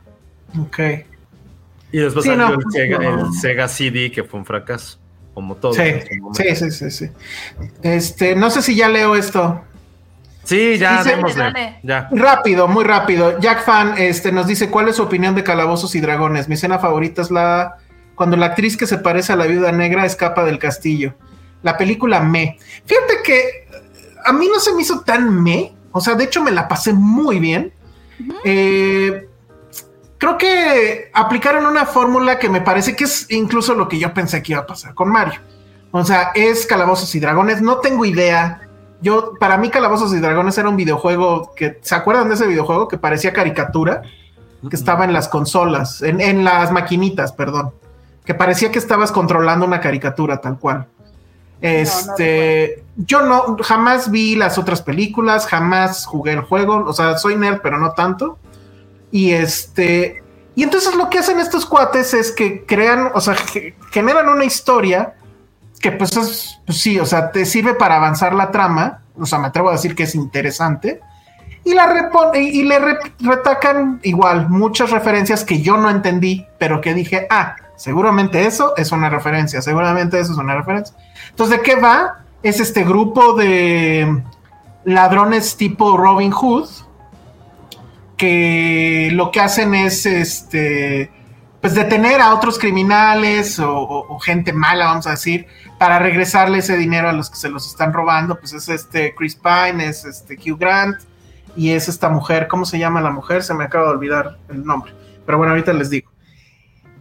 Ok. 0.58 0.78
Y 1.92 1.98
después 1.98 2.24
Sí, 2.24 2.30
salió 2.30 2.48
no, 2.48 2.54
el, 2.54 2.64
Sega, 2.72 2.98
no. 2.98 3.26
el 3.28 3.32
Sega 3.34 3.68
CD, 3.68 4.10
que 4.10 4.24
fue 4.24 4.40
un 4.40 4.46
fracaso. 4.46 4.98
Como 5.36 5.54
todo. 5.56 5.74
Sí, 5.74 5.82
sí, 6.32 6.56
sí, 6.56 6.70
sí, 6.70 6.90
sí. 6.90 7.10
Este, 7.82 8.34
no 8.34 8.48
sé 8.48 8.62
si 8.62 8.74
ya 8.74 8.88
leo 8.88 9.14
esto. 9.16 9.60
Sí, 10.44 10.78
ya, 10.78 11.02
Dice- 11.02 11.10
démosle. 11.16 11.42
Dale. 11.44 11.80
Ya. 11.82 12.08
Rápido, 12.10 12.68
muy 12.68 12.84
rápido. 12.84 13.38
Jack 13.38 13.62
Fan 13.62 13.96
este, 13.98 14.32
nos 14.32 14.46
dice 14.46 14.70
cuál 14.70 14.88
es 14.88 14.96
su 14.96 15.02
opinión 15.02 15.34
de 15.34 15.44
Calabozos 15.44 15.94
y 15.94 16.00
Dragones. 16.00 16.48
Mi 16.48 16.54
escena 16.54 16.78
favorita 16.78 17.20
es 17.20 17.30
la 17.30 17.76
cuando 18.14 18.38
la 18.38 18.46
actriz 18.46 18.78
que 18.78 18.86
se 18.86 18.96
parece 18.96 19.34
a 19.34 19.36
la 19.36 19.44
viuda 19.46 19.72
negra 19.72 20.06
escapa 20.06 20.42
del 20.42 20.58
castillo. 20.58 21.14
La 21.62 21.76
película 21.76 22.20
Me. 22.20 22.56
Fíjate 22.86 23.16
que 23.22 23.68
a 24.24 24.32
mí 24.32 24.48
no 24.50 24.58
se 24.58 24.72
me 24.72 24.80
hizo 24.80 25.00
tan 25.00 25.42
me. 25.42 25.74
O 25.92 26.00
sea, 26.00 26.14
de 26.14 26.24
hecho 26.24 26.42
me 26.42 26.50
la 26.50 26.66
pasé 26.66 26.94
muy 26.94 27.40
bien. 27.40 27.74
Eh, 28.42 29.28
creo 30.18 30.38
que 30.38 31.10
aplicaron 31.12 31.66
una 31.66 31.86
fórmula 31.86 32.38
que 32.38 32.48
me 32.48 32.60
parece 32.60 32.96
que 32.96 33.04
es 33.04 33.30
incluso 33.30 33.74
lo 33.74 33.88
que 33.88 33.98
yo 33.98 34.12
pensé 34.14 34.42
que 34.42 34.52
iba 34.52 34.62
a 34.62 34.66
pasar 34.66 34.94
con 34.94 35.08
Mario. 35.08 35.40
O 35.90 36.04
sea, 36.04 36.32
es 36.34 36.66
Calabozos 36.66 37.14
y 37.14 37.20
Dragones. 37.20 37.62
No 37.62 37.78
tengo 37.78 38.04
idea. 38.04 38.68
Yo, 39.00 39.34
para 39.38 39.56
mí, 39.56 39.70
Calabozos 39.70 40.12
y 40.12 40.20
Dragones 40.20 40.58
era 40.58 40.68
un 40.68 40.76
videojuego 40.76 41.52
que, 41.54 41.78
¿se 41.82 41.94
acuerdan 41.94 42.28
de 42.28 42.34
ese 42.34 42.46
videojuego 42.46 42.88
que 42.88 42.98
parecía 42.98 43.32
caricatura? 43.32 44.02
Que 44.68 44.76
estaba 44.76 45.04
en 45.04 45.12
las 45.12 45.28
consolas, 45.28 46.02
en, 46.02 46.20
en 46.20 46.44
las 46.44 46.72
maquinitas, 46.72 47.32
perdón. 47.32 47.72
Que 48.24 48.34
parecía 48.34 48.72
que 48.72 48.78
estabas 48.78 49.12
controlando 49.12 49.64
una 49.64 49.80
caricatura 49.80 50.40
tal 50.40 50.58
cual. 50.58 50.86
Este, 51.60 52.84
yo 52.96 53.22
no, 53.22 53.56
jamás 53.62 54.10
vi 54.10 54.36
las 54.36 54.58
otras 54.58 54.82
películas, 54.82 55.46
jamás 55.46 56.04
jugué 56.04 56.32
el 56.32 56.40
juego, 56.40 56.84
o 56.86 56.92
sea, 56.92 57.16
soy 57.16 57.36
nerd, 57.36 57.60
pero 57.62 57.78
no 57.78 57.92
tanto. 57.92 58.38
Y 59.10 59.32
este, 59.32 60.22
y 60.54 60.62
entonces 60.62 60.94
lo 60.94 61.10
que 61.10 61.18
hacen 61.18 61.38
estos 61.38 61.66
cuates 61.66 62.14
es 62.14 62.32
que 62.32 62.64
crean, 62.64 63.10
o 63.14 63.20
sea, 63.20 63.36
generan 63.90 64.28
una 64.28 64.44
historia 64.44 65.14
que 65.80 65.92
pues 65.92 66.16
es, 66.16 66.60
pues 66.64 66.78
sí, 66.78 66.98
o 66.98 67.06
sea, 67.06 67.30
te 67.30 67.44
sirve 67.44 67.74
para 67.74 67.96
avanzar 67.96 68.34
la 68.34 68.50
trama, 68.50 69.02
o 69.18 69.26
sea, 69.26 69.38
me 69.38 69.48
atrevo 69.48 69.68
a 69.68 69.72
decir 69.72 69.94
que 69.94 70.04
es 70.04 70.14
interesante, 70.14 71.00
y, 71.62 71.74
la 71.74 71.86
repone, 71.86 72.40
y 72.40 72.62
le 72.62 72.78
retacan 73.20 74.00
igual 74.04 74.48
muchas 74.48 74.90
referencias 74.90 75.44
que 75.44 75.60
yo 75.60 75.76
no 75.76 75.90
entendí, 75.90 76.46
pero 76.58 76.80
que 76.80 76.94
dije, 76.94 77.26
ah, 77.28 77.56
seguramente 77.76 78.46
eso 78.46 78.74
es 78.76 78.92
una 78.92 79.10
referencia, 79.10 79.60
seguramente 79.60 80.18
eso 80.20 80.32
es 80.32 80.38
una 80.38 80.54
referencia. 80.54 80.96
Entonces, 81.30 81.58
¿de 81.58 81.62
qué 81.64 81.74
va? 81.74 82.24
Es 82.42 82.60
este 82.60 82.84
grupo 82.84 83.34
de 83.34 84.22
ladrones 84.84 85.56
tipo 85.56 85.96
Robin 85.96 86.30
Hood, 86.30 86.68
que 88.16 89.10
lo 89.12 89.30
que 89.30 89.40
hacen 89.40 89.74
es 89.74 90.06
este 90.06 91.10
pues 91.60 91.74
detener 91.74 92.20
a 92.20 92.32
otros 92.32 92.58
criminales 92.58 93.58
o, 93.58 94.18
gente 94.20 94.52
mala, 94.52 94.86
vamos 94.86 95.06
a 95.08 95.10
decir, 95.10 95.46
para 95.78 95.98
regresarle 95.98 96.58
ese 96.58 96.76
dinero 96.76 97.08
a 97.08 97.12
los 97.12 97.28
que 97.28 97.36
se 97.36 97.48
los 97.48 97.66
están 97.66 97.92
robando. 97.92 98.38
Pues 98.38 98.52
es 98.52 98.68
este 98.68 99.14
Chris 99.16 99.34
Pine, 99.34 99.84
es 99.84 100.04
este 100.04 100.36
Hugh 100.36 100.58
Grant 100.58 101.00
y 101.56 101.70
es 101.70 101.88
esta 101.88 102.08
mujer. 102.08 102.46
¿Cómo 102.46 102.64
se 102.66 102.78
llama 102.78 103.00
la 103.00 103.10
mujer? 103.10 103.42
Se 103.42 103.52
me 103.52 103.64
acaba 103.64 103.86
de 103.86 103.90
olvidar 103.94 104.38
el 104.48 104.64
nombre. 104.64 104.92
Pero 105.24 105.38
bueno, 105.38 105.54
ahorita 105.54 105.72
les 105.72 105.90
digo. 105.90 106.12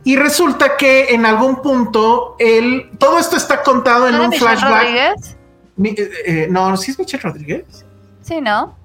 Y 0.03 0.15
resulta 0.15 0.77
que 0.77 1.13
en 1.13 1.27
algún 1.27 1.61
punto 1.61 2.35
él, 2.39 2.89
todo 2.97 3.19
esto 3.19 3.37
está 3.37 3.61
contado 3.61 4.07
en 4.07 4.15
un 4.15 4.31
flashback. 4.31 4.81
Rodríguez? 4.81 5.37
Eh, 5.83 6.09
eh, 6.25 6.47
no, 6.49 6.75
¿sí 6.77 6.91
es 6.91 6.97
Michelle 6.97 7.21
Rodríguez? 7.21 7.85
Sí, 8.21 8.41
¿no? 8.41 8.75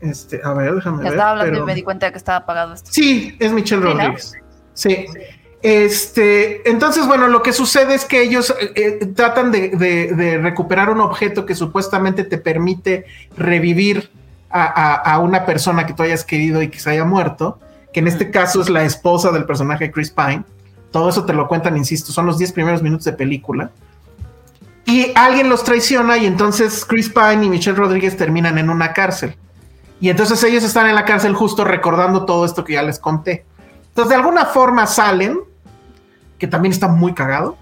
Este, 0.00 0.40
a 0.44 0.52
ver, 0.52 0.74
déjame 0.74 1.02
ver. 1.02 1.12
Estaba 1.12 1.30
hablando 1.30 1.58
y 1.58 1.62
me 1.62 1.74
di 1.74 1.82
cuenta 1.82 2.06
de 2.06 2.12
que 2.12 2.18
estaba 2.18 2.38
apagado 2.38 2.74
esto. 2.74 2.90
Sí, 2.92 3.36
es 3.38 3.52
Michelle 3.52 3.82
Rodríguez. 3.82 4.32
Sí. 4.74 5.06
Este, 5.62 6.68
entonces, 6.68 7.06
bueno, 7.06 7.28
lo 7.28 7.42
que 7.42 7.52
sucede 7.52 7.94
es 7.94 8.04
que 8.04 8.22
ellos 8.22 8.54
eh, 8.60 8.72
eh, 8.76 9.06
tratan 9.16 9.50
de, 9.50 10.38
recuperar 10.40 10.90
un 10.90 11.00
objeto 11.00 11.46
que 11.46 11.54
supuestamente 11.54 12.24
te 12.24 12.38
permite 12.38 13.06
revivir 13.36 14.10
a, 14.50 15.18
una 15.18 15.44
persona 15.44 15.84
que 15.84 15.92
tú 15.92 16.02
hayas 16.02 16.24
querido 16.24 16.62
y 16.62 16.68
que 16.68 16.78
se 16.78 16.90
haya 16.90 17.04
muerto, 17.04 17.58
que 17.92 18.00
en 18.00 18.06
este 18.06 18.30
caso 18.30 18.62
es 18.62 18.70
la 18.70 18.84
esposa 18.84 19.30
del 19.32 19.44
personaje 19.44 19.90
Chris 19.90 20.10
Pine. 20.10 20.44
Todo 20.92 21.10
eso 21.10 21.24
te 21.24 21.32
lo 21.32 21.48
cuentan, 21.48 21.76
insisto, 21.76 22.12
son 22.12 22.26
los 22.26 22.38
10 22.38 22.52
primeros 22.52 22.82
minutos 22.82 23.04
de 23.04 23.12
película. 23.12 23.70
Y 24.86 25.10
alguien 25.16 25.48
los 25.48 25.64
traiciona 25.64 26.16
y 26.16 26.26
entonces 26.26 26.84
Chris 26.84 27.10
Pine 27.10 27.44
y 27.44 27.48
Michelle 27.48 27.76
Rodríguez 27.76 28.16
terminan 28.16 28.56
en 28.56 28.70
una 28.70 28.92
cárcel. 28.92 29.36
Y 30.00 30.10
entonces 30.10 30.42
ellos 30.44 30.64
están 30.64 30.86
en 30.86 30.94
la 30.94 31.04
cárcel 31.04 31.34
justo 31.34 31.64
recordando 31.64 32.24
todo 32.24 32.44
esto 32.44 32.64
que 32.64 32.74
ya 32.74 32.82
les 32.82 32.98
conté. 32.98 33.46
Entonces, 33.88 34.10
de 34.10 34.14
alguna 34.16 34.44
forma 34.44 34.86
salen, 34.86 35.38
que 36.38 36.46
también 36.46 36.72
está 36.72 36.88
muy 36.88 37.14
cagado. 37.14 37.56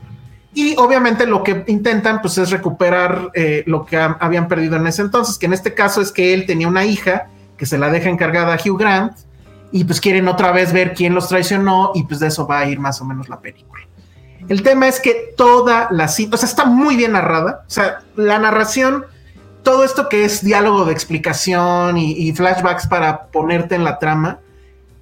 Y 0.52 0.76
obviamente 0.76 1.26
lo 1.26 1.42
que 1.42 1.64
intentan 1.66 2.20
pues 2.20 2.38
es 2.38 2.50
recuperar 2.50 3.30
eh, 3.34 3.64
lo 3.66 3.84
que 3.84 3.96
habían 3.96 4.46
perdido 4.46 4.76
en 4.76 4.86
ese 4.86 5.02
entonces, 5.02 5.36
que 5.36 5.46
en 5.46 5.52
este 5.52 5.74
caso 5.74 6.00
es 6.00 6.12
que 6.12 6.32
él 6.32 6.46
tenía 6.46 6.68
una 6.68 6.84
hija 6.84 7.28
que 7.56 7.66
se 7.66 7.76
la 7.76 7.90
deja 7.90 8.08
encargada 8.08 8.54
a 8.54 8.58
Hugh 8.58 8.78
Grant 8.78 9.16
y 9.72 9.84
pues 9.84 10.00
quieren 10.00 10.28
otra 10.28 10.52
vez 10.52 10.72
ver 10.72 10.94
quién 10.94 11.14
los 11.14 11.28
traicionó 11.28 11.90
y 11.94 12.04
pues 12.04 12.20
de 12.20 12.28
eso 12.28 12.46
va 12.46 12.60
a 12.60 12.66
ir 12.66 12.78
más 12.78 13.00
o 13.00 13.04
menos 13.04 13.28
la 13.28 13.40
película. 13.40 13.82
El 14.48 14.62
tema 14.62 14.86
es 14.86 15.00
que 15.00 15.34
toda 15.36 15.88
la 15.90 16.06
cita, 16.06 16.36
o 16.36 16.38
sea, 16.38 16.48
está 16.48 16.64
muy 16.64 16.96
bien 16.96 17.12
narrada, 17.12 17.64
o 17.66 17.70
sea, 17.70 18.00
la 18.14 18.38
narración, 18.38 19.06
todo 19.64 19.82
esto 19.82 20.08
que 20.08 20.24
es 20.24 20.44
diálogo 20.44 20.84
de 20.84 20.92
explicación 20.92 21.98
y 21.98 22.32
flashbacks 22.32 22.86
para 22.86 23.26
ponerte 23.26 23.74
en 23.74 23.82
la 23.82 23.98
trama, 23.98 24.38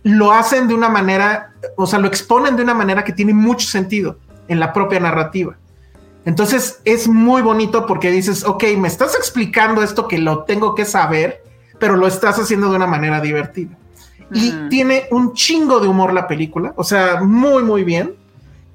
lo 0.02 0.32
hacen 0.32 0.68
de 0.68 0.74
una 0.74 0.88
manera, 0.88 1.52
o 1.76 1.86
sea, 1.86 1.98
lo 1.98 2.08
exponen 2.08 2.56
de 2.56 2.62
una 2.62 2.74
manera 2.74 3.04
que 3.04 3.12
tiene 3.12 3.34
mucho 3.34 3.66
sentido 3.66 4.18
en 4.48 4.58
la 4.58 4.72
propia 4.72 5.00
narrativa. 5.00 5.56
Entonces 6.24 6.80
es 6.84 7.08
muy 7.08 7.42
bonito 7.42 7.86
porque 7.86 8.10
dices, 8.10 8.44
ok, 8.44 8.64
me 8.78 8.88
estás 8.88 9.14
explicando 9.14 9.82
esto 9.82 10.08
que 10.08 10.18
lo 10.18 10.44
tengo 10.44 10.74
que 10.74 10.84
saber, 10.84 11.42
pero 11.78 11.96
lo 11.96 12.06
estás 12.06 12.38
haciendo 12.38 12.70
de 12.70 12.76
una 12.76 12.86
manera 12.86 13.20
divertida. 13.20 13.76
Y 14.34 14.50
tiene 14.70 15.04
un 15.10 15.34
chingo 15.34 15.78
de 15.78 15.88
humor 15.88 16.14
la 16.14 16.26
película, 16.26 16.72
o 16.76 16.84
sea, 16.84 17.20
muy, 17.20 17.62
muy 17.64 17.84
bien. 17.84 18.14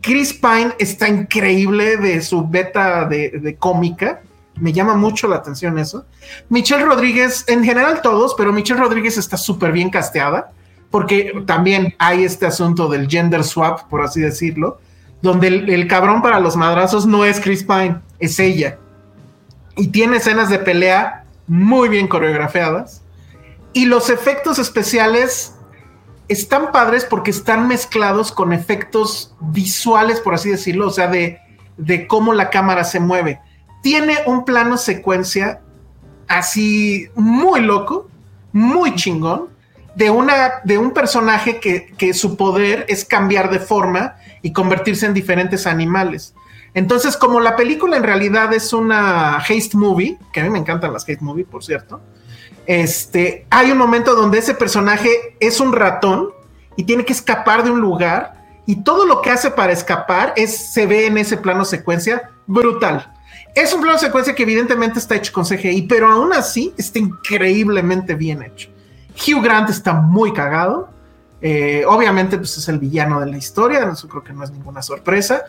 Chris 0.02 0.34
Pine 0.34 0.74
está 0.78 1.08
increíble 1.08 1.98
de 1.98 2.22
su 2.22 2.48
beta 2.48 3.06
de, 3.06 3.32
de 3.32 3.56
cómica. 3.56 4.22
Me 4.60 4.74
llama 4.74 4.96
mucho 4.96 5.28
la 5.28 5.38
atención 5.38 5.78
eso. 5.78 6.06
Michelle 6.50 6.86
Rodríguez, 6.86 7.46
en 7.48 7.64
general 7.64 8.02
todos, 8.02 8.36
pero 8.36 8.52
Michelle 8.52 8.80
Rodríguez 8.80 9.18
está 9.18 9.38
súper 9.38 9.72
bien 9.72 9.90
casteada 9.90 10.52
porque 10.90 11.44
también 11.46 11.96
hay 12.00 12.24
este 12.24 12.46
asunto 12.46 12.88
del 12.88 13.08
gender 13.10 13.44
swap, 13.44 13.82
por 13.90 14.02
así 14.02 14.22
decirlo, 14.22 14.80
donde 15.22 15.48
el, 15.48 15.88
cabrón 15.88 16.22
para 16.22 16.40
los 16.40 16.56
madrazos 16.56 17.06
no 17.06 17.26
es 17.26 17.40
Chris 17.40 17.64
Pine, 17.64 18.00
es 18.20 18.40
ella. 18.40 18.80
Y 19.76 19.88
tiene 19.88 20.18
escenas 20.18 20.50
de 20.50 20.60
pelea 20.60 21.26
muy 21.48 21.90
bien 21.90 22.08
coreografiadas. 22.08 23.02
Y 23.74 23.86
los 23.86 24.10
efectos 24.10 24.60
especiales 24.60 25.56
están 26.30 26.72
padres 26.72 27.06
porque 27.06 27.32
están 27.32 27.68
mezclados 27.68 28.32
con 28.32 28.54
efectos 28.54 29.36
visuales, 29.40 30.20
por 30.20 30.34
así 30.34 30.50
decirlo, 30.50 30.88
o 30.88 30.92
sea, 30.92 31.08
de, 31.08 31.40
de 31.78 32.08
cómo 32.08 32.34
la 32.34 32.50
cámara 32.50 32.84
se 32.84 33.00
mueve. 33.00 33.40
Tiene 33.88 34.18
un 34.26 34.44
plano 34.44 34.76
secuencia 34.76 35.62
así 36.28 37.08
muy 37.16 37.62
loco, 37.62 38.10
muy 38.52 38.94
chingón, 38.96 39.48
de, 39.96 40.10
una, 40.10 40.56
de 40.66 40.78
un 40.78 40.92
personaje 40.92 41.62
que, 41.62 42.14
su 42.14 42.36
poder 42.36 42.86
es 42.90 43.06
cambiar 43.06 43.50
de 43.50 43.60
forma 43.60 44.18
y 44.42 44.52
convertirse 44.52 45.06
en 45.06 45.14
diferentes 45.14 45.66
animales. 45.66 46.36
Entonces, 46.74 47.16
como 47.16 47.40
la 47.40 47.56
película 47.56 47.96
en 47.96 48.04
realidad 48.04 48.52
es 48.52 48.74
una 48.74 49.38
haste 49.38 49.78
movie, 49.78 50.18
que 50.34 50.42
a 50.42 50.44
mí 50.44 50.50
me 50.50 50.60
encantan 50.60 50.92
las 50.92 51.04
haste 51.04 51.20
movie, 51.22 51.46
por 51.46 51.64
cierto, 51.64 52.02
este, 52.66 53.48
hay 53.50 53.72
un 53.72 53.78
momento 53.78 54.16
donde 54.16 54.40
ese 54.40 54.54
personaje 54.54 55.38
es 55.40 55.62
un 55.62 55.72
ratón 55.72 56.32
y 56.76 56.84
tiene 56.84 57.06
que 57.06 57.14
escapar 57.14 57.64
de 57.64 57.72
un 57.72 57.80
lugar 57.80 58.34
y 58.66 58.84
todo 58.84 59.06
lo 59.06 59.22
que 59.22 59.30
hace 59.30 59.50
para 59.50 59.72
escapar 59.72 60.34
es, 60.36 60.74
se 60.74 60.86
ve 60.86 61.06
en 61.06 61.18
ese 61.18 61.38
plano 61.38 61.64
secuencia 61.64 62.32
brutal. 62.48 63.14
Es 63.58 63.74
un 63.74 63.82
plano 63.82 63.98
secuencia 63.98 64.36
que 64.36 64.44
evidentemente 64.44 65.00
está 65.00 65.16
hecho 65.16 65.34
con 65.34 65.44
CGI, 65.44 65.88
pero 65.90 66.12
aún 66.12 66.32
así 66.32 66.76
está 66.78 67.00
increíblemente 67.00 68.14
bien 68.14 68.44
hecho. 68.44 68.70
Hugh 69.16 69.44
Grant 69.44 69.72
está 69.72 69.94
muy 69.94 70.32
cagado. 70.32 70.90
Eh, 71.42 71.84
obviamente, 71.88 72.38
pues 72.38 72.56
es 72.56 72.70
el 72.70 72.78
villano 72.78 73.20
de 73.20 73.26
la 73.26 73.36
historia, 73.36 73.90
eso 73.92 74.08
creo 74.08 74.24
que 74.24 74.32
no 74.32 74.44
es 74.44 74.52
ninguna 74.52 74.84
sorpresa. 74.84 75.46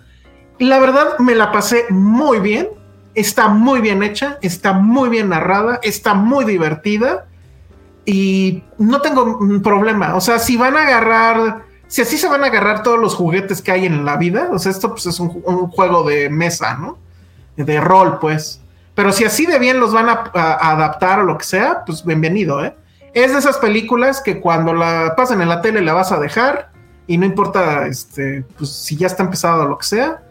La 0.59 0.78
verdad, 0.78 1.18
me 1.18 1.35
la 1.35 1.52
pasé 1.52 1.85
muy 1.90 2.40
bien. 2.40 2.70
Está 3.14 3.48
muy 3.48 3.82
bien 3.82 4.02
hecha, 4.02 4.39
está 4.40 4.72
muy 4.72 5.10
bien 5.10 5.28
narrada, 5.28 5.78
está 5.82 6.14
muy 6.14 6.47
divertida 6.47 7.26
y 8.06 8.64
no 8.78 9.02
tengo 9.02 9.39
problema. 9.62 10.14
O 10.14 10.22
sea, 10.22 10.39
si 10.39 10.56
van 10.56 10.78
a 10.78 10.85
agarrar, 10.85 11.64
si 11.89 12.01
así 12.01 12.16
se 12.16 12.26
van 12.26 12.43
a 12.43 12.47
agarrar 12.47 12.82
todos 12.82 12.98
los 12.98 13.14
juguetes 13.14 13.60
que 13.60 13.70
hay 13.70 13.85
en 13.85 14.06
la 14.06 14.16
vida, 14.16 14.48
o 14.51 14.59
sea, 14.59 14.72
esto 14.72 14.93
pues 14.93 15.05
es 15.05 15.20
un, 15.20 15.28
juego 15.68 16.05
de 16.05 16.30
mesa, 16.30 16.74
¿no? 16.74 16.97
De 17.64 17.80
rol, 17.80 18.18
pues. 18.20 18.60
Pero 18.94 19.12
si 19.12 19.24
así 19.24 19.44
de 19.44 19.59
bien 19.59 19.80
los 19.80 19.93
van 19.93 20.09
a 20.09 20.30
adaptar 20.32 21.20
o 21.20 21.24
lo 21.24 21.36
que 21.36 21.44
sea, 21.44 21.85
pues 21.85 22.05
bienvenido, 22.05 22.64
¿eh? 22.64 22.74
Es 23.14 23.32
de 23.32 23.39
esas 23.39 23.59
películas 23.59 24.20
que 24.20 24.40
cuando 24.40 24.72
la 24.74 25.14
pasan 25.16 25.43
en 25.43 25.48
la 25.48 25.60
tele 25.60 25.80
la 25.80 25.93
vas 25.93 26.12
a 26.12 26.20
dejar 26.20 26.70
y 27.09 27.18
no 27.18 27.26
importa 27.26 27.86
este, 27.86 28.44
pues, 28.56 28.70
si 28.70 28.97
ya 28.97 29.09
está 29.09 29.24
empezado 29.24 29.64
o 29.64 29.68
lo 29.68 29.76
que 29.76 29.86
sea. 29.86 30.22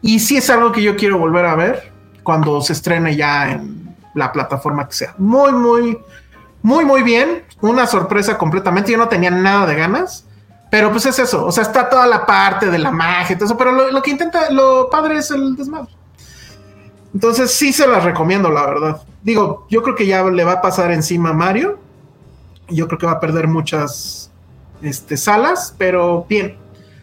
Y 0.00 0.20
sí 0.20 0.36
es 0.36 0.48
algo 0.48 0.70
que 0.70 0.82
yo 0.82 0.96
quiero 0.96 1.18
volver 1.18 1.44
a 1.44 1.56
ver 1.56 1.90
cuando 2.22 2.60
se 2.60 2.72
estrene 2.72 3.16
ya 3.16 3.50
en 3.50 3.96
la 4.14 4.30
plataforma 4.30 4.86
que 4.86 4.94
sea. 4.94 5.14
Muy, 5.18 5.50
muy, 5.52 5.98
muy, 6.62 6.84
muy 6.84 7.02
bien. 7.02 7.44
Una 7.62 7.86
sorpresa 7.86 8.38
completamente. 8.38 8.92
Yo 8.92 8.98
no 8.98 9.08
tenía 9.08 9.30
nada 9.30 9.66
de 9.66 9.74
ganas. 9.74 10.24
Pero 10.70 10.92
pues 10.92 11.06
es 11.06 11.18
eso. 11.18 11.46
O 11.46 11.50
sea, 11.50 11.62
está 11.62 11.88
toda 11.88 12.06
la 12.06 12.26
parte 12.26 12.70
de 12.70 12.78
la 12.78 12.92
magia 12.92 13.34
y 13.34 13.36
todo 13.36 13.46
eso. 13.46 13.56
Pero 13.56 13.72
lo, 13.72 13.90
lo 13.90 14.02
que 14.02 14.10
intenta, 14.10 14.50
lo 14.50 14.88
padre 14.90 15.18
es 15.18 15.30
el 15.30 15.56
desmadre. 15.56 15.90
Entonces 17.16 17.50
sí 17.50 17.72
se 17.72 17.88
las 17.88 18.04
recomiendo, 18.04 18.50
la 18.50 18.66
verdad. 18.66 19.02
Digo, 19.22 19.66
yo 19.70 19.82
creo 19.82 19.94
que 19.94 20.06
ya 20.06 20.22
le 20.24 20.44
va 20.44 20.52
a 20.52 20.60
pasar 20.60 20.92
encima 20.92 21.30
a 21.30 21.32
Mario 21.32 21.78
yo 22.68 22.86
creo 22.88 22.98
que 22.98 23.06
va 23.06 23.12
a 23.12 23.20
perder 23.20 23.48
muchas 23.48 24.30
este, 24.82 25.16
salas, 25.16 25.74
pero 25.78 26.26
bien. 26.28 26.56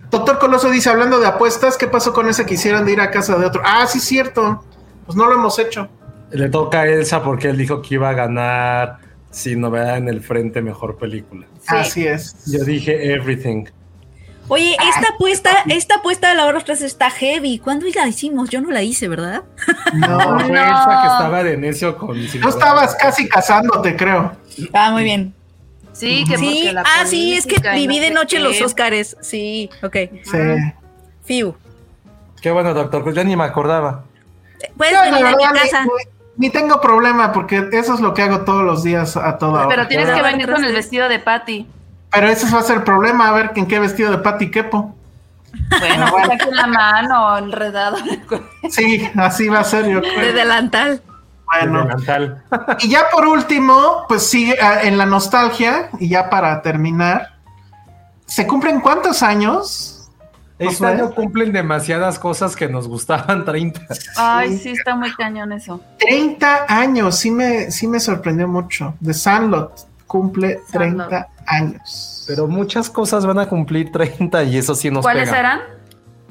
Doctor 0.10 0.38
Coloso 0.38 0.69
dice, 0.69 0.90
hablando 0.90 1.19
de 1.19 1.26
apuestas, 1.26 1.77
¿qué 1.77 1.88
pasó 1.88 2.14
con 2.14 2.30
ese 2.30 2.45
que 2.45 2.53
hicieran 2.53 2.85
de 2.85 2.94
ir 2.94 3.02
a 3.02 3.10
casa 3.10 3.38
de 3.38 3.45
otro? 3.45 3.61
Ah, 3.65 3.88
sí, 3.88 3.99
cierto. 3.99 4.64
Pues 5.06 5.15
no 5.15 5.26
lo 5.26 5.34
hemos 5.34 5.57
hecho. 5.57 5.90
Le 6.31 6.49
toca 6.49 6.81
a 6.81 6.88
Elsa 6.88 7.23
porque 7.23 7.49
él 7.49 7.57
dijo 7.57 7.81
que 7.81 7.95
iba 7.95 8.10
a 8.10 8.14
ganar 8.14 8.99
sin 9.31 9.61
novedad 9.61 9.98
en 9.98 10.10
el 10.10 10.22
frente 10.22 10.61
mejor 10.61 10.98
película. 10.98 11.48
Así 11.65 12.06
es. 12.06 12.45
Yo 12.45 12.64
dije 12.64 13.14
everything. 13.14 13.65
Oye, 14.53 14.77
esta 14.88 15.13
apuesta, 15.15 15.63
esta 15.67 15.95
apuesta 15.95 16.30
de 16.30 16.35
lavar 16.35 16.53
los 16.53 16.63
trastes 16.63 16.85
está 16.85 17.09
heavy. 17.09 17.57
¿Cuándo 17.57 17.88
la 17.95 18.07
hicimos? 18.07 18.49
Yo 18.51 18.61
no 18.61 18.69
la 18.69 18.84
hice, 18.84 19.07
¿verdad? 19.07 19.43
No, 19.93 20.07
No, 20.38 20.39
fue 20.39 20.59
Elsa 20.59 20.99
que 21.01 21.07
estaba 21.07 21.43
de 21.43 21.57
necio 21.57 21.97
con. 21.97 22.15
tú 22.27 22.49
estabas 22.49 22.95
casi 22.95 23.27
casándote, 23.27 23.95
creo. 23.95 24.34
Ah, 24.71 24.91
muy 24.91 25.03
bien. 25.03 25.34
Sí, 25.91 26.23
que 26.27 26.38
Sí, 26.38 26.69
la 26.71 26.81
ah, 26.81 27.05
sí, 27.07 27.34
es 27.34 27.47
que 27.47 27.57
viví 27.71 27.97
no 27.97 28.03
de 28.03 28.11
noche 28.11 28.38
qué. 28.38 28.43
los 28.43 28.61
Óscares. 28.61 29.17
Sí, 29.21 29.71
ok. 29.81 29.95
Sí. 30.23 30.38
Fiu. 31.23 31.55
Qué 32.39 32.51
bueno, 32.51 32.75
doctor. 32.75 33.03
Pues 33.03 33.15
ya 33.15 33.23
ni 33.23 33.35
me 33.35 33.45
acordaba. 33.45 34.03
Puedes 34.77 34.93
la 34.93 35.01
venir 35.05 35.25
a 35.25 35.30
mi 35.31 35.43
verdad, 35.43 35.61
casa. 35.61 35.84
ni, 36.38 36.45
ni 36.45 36.49
tengo 36.51 36.80
problema 36.80 37.31
porque 37.31 37.69
eso 37.71 37.95
es 37.95 37.99
lo 38.01 38.13
que 38.13 38.21
hago 38.21 38.41
todos 38.41 38.63
los 38.63 38.84
días 38.84 39.17
a 39.17 39.38
toda 39.39 39.65
hora. 39.65 39.67
Pero 39.69 39.88
tienes 39.88 40.11
que 40.11 40.21
venir 40.21 40.51
con 40.51 40.63
el 40.63 40.73
vestido 40.73 41.09
de 41.09 41.17
Patty. 41.17 41.67
Pero 42.14 42.27
ese 42.27 42.49
va 42.53 42.60
a 42.60 42.64
ser 42.64 42.77
el 42.77 42.84
problema, 42.84 43.30
a 43.30 43.31
ver 43.31 43.52
en 43.56 43.65
qué 43.65 43.80
vestido 43.80 44.11
de 44.11 44.19
Patty 44.19 44.52
quepo. 44.52 44.95
Bueno, 45.80 46.06
aquí 46.31 46.49
en 46.49 46.56
la 46.56 46.68
mano, 46.68 47.38
enredado. 47.38 47.98
Sí, 48.69 49.10
así 49.15 49.49
va 49.49 49.60
a 49.60 49.64
ser, 49.64 49.88
yo 49.88 50.02
De 50.02 50.14
creo. 50.14 50.34
delantal. 50.34 51.02
Bueno, 51.45 51.84
Delantal. 51.84 52.44
y 52.80 52.90
ya 52.90 53.06
por 53.11 53.27
último, 53.27 54.06
pues 54.07 54.27
sigue 54.27 54.57
ah, 54.61 54.81
en 54.84 54.98
la 54.98 55.06
nostalgia, 55.06 55.90
y 55.99 56.10
ya 56.10 56.30
para 56.30 56.61
terminar, 56.61 57.35
¿se 58.26 58.48
cumplen 58.48 58.80
cuántos 58.80 59.22
años? 59.22 60.10
Este 60.60 60.85
año 60.85 61.11
cumplen 61.14 61.52
demasiadas 61.52 62.18
cosas 62.19 62.56
que 62.56 62.68
nos 62.69 62.88
gustaban 62.88 63.44
30. 63.44 63.81
Ay, 64.15 64.57
sí, 64.57 64.69
está 64.72 64.95
muy 64.95 65.11
cañón 65.14 65.52
eso. 65.52 65.81
30 65.99 66.65
años, 66.69 67.18
sí 67.18 67.30
me, 67.31 67.69
sí 67.72 67.88
me 67.88 67.99
sorprendió 67.99 68.48
mucho. 68.48 68.95
The 69.03 69.14
Sandlot 69.14 69.93
cumple 70.14 70.60
30 70.72 71.10
Sandlot. 71.10 71.27
años. 71.48 72.23
Pero 72.27 72.48
muchas 72.48 72.88
cosas 72.88 73.26
van 73.26 73.40
a 73.40 73.48
cumplir 73.49 73.91
30 73.91 74.44
y 74.44 74.57
eso 74.57 74.76
sí 74.76 74.91
nos 74.91 75.02
¿Cuáles 75.02 75.26
pega. 75.30 75.40
eran? 75.40 75.60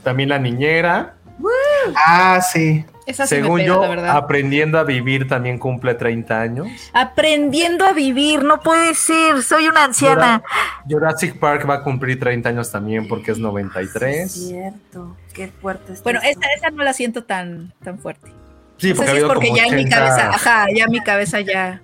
También 0.04 0.28
la 0.28 0.38
niñera. 0.38 1.16
Ah, 1.96 2.40
sí. 2.40 2.84
Esa 3.06 3.26
sí 3.26 3.34
me 3.34 3.40
Según 3.42 3.56
pega, 3.58 3.66
yo, 3.74 3.82
la 3.82 3.88
verdad. 3.88 4.16
aprendiendo 4.16 4.78
a 4.78 4.84
vivir 4.84 5.26
también 5.26 5.58
cumple 5.58 5.94
30 5.94 6.40
años. 6.40 6.68
Aprendiendo 6.92 7.84
a 7.84 7.92
vivir, 7.92 8.44
no 8.44 8.60
puede 8.60 8.94
ser. 8.94 9.42
Soy 9.42 9.66
una 9.66 9.82
anciana. 9.82 10.42
Jurassic 10.88 11.40
Park 11.40 11.68
va 11.68 11.74
a 11.74 11.82
cumplir 11.82 12.20
30 12.20 12.50
años 12.50 12.70
también 12.70 13.08
porque 13.08 13.32
es 13.32 13.38
93. 13.38 14.30
Cierto, 14.30 15.16
qué 15.34 15.48
fuerte 15.48 15.94
Bueno, 16.04 16.20
esa, 16.22 16.46
esa 16.56 16.70
no 16.70 16.84
la 16.84 16.92
siento 16.92 17.24
tan, 17.24 17.72
tan 17.82 17.98
fuerte. 17.98 18.30
Sí, 18.76 18.90
No 18.90 18.94
sé 18.94 18.96
porque, 18.96 19.10
si 19.10 19.16
ha 19.16 19.20
es 19.20 19.24
porque 19.26 19.48
como 19.48 19.56
ya 19.56 19.64
en 19.66 19.74
mi 19.74 19.82
80 19.86 19.96
cabeza, 19.96 20.28
ajá, 20.30 20.66
ya 20.72 20.86
mi 20.86 21.00
cabeza 21.00 21.40
ya 21.40 21.80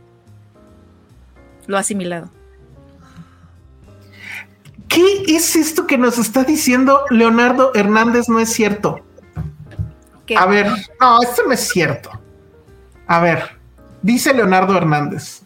lo 1.69 1.77
ha 1.77 1.81
asimilado. 1.81 2.31
¿Qué 4.89 5.23
es 5.28 5.55
esto 5.55 5.86
que 5.86 5.99
nos 5.99 6.19
está 6.19 6.43
diciendo 6.43 7.03
Leonardo 7.11 7.73
Hernández? 7.74 8.28
No 8.28 8.40
es 8.40 8.53
cierto. 8.53 9.01
¿Qué? 10.27 10.36
A 10.36 10.47
ver, 10.47 10.66
no, 11.01 11.23
esto 11.23 11.43
no 11.47 11.53
es 11.53 11.69
cierto. 11.69 12.11
A 13.07 13.20
ver, 13.20 13.59
dice 14.03 14.35
Leonardo 14.35 14.77
Hernández. 14.77 15.43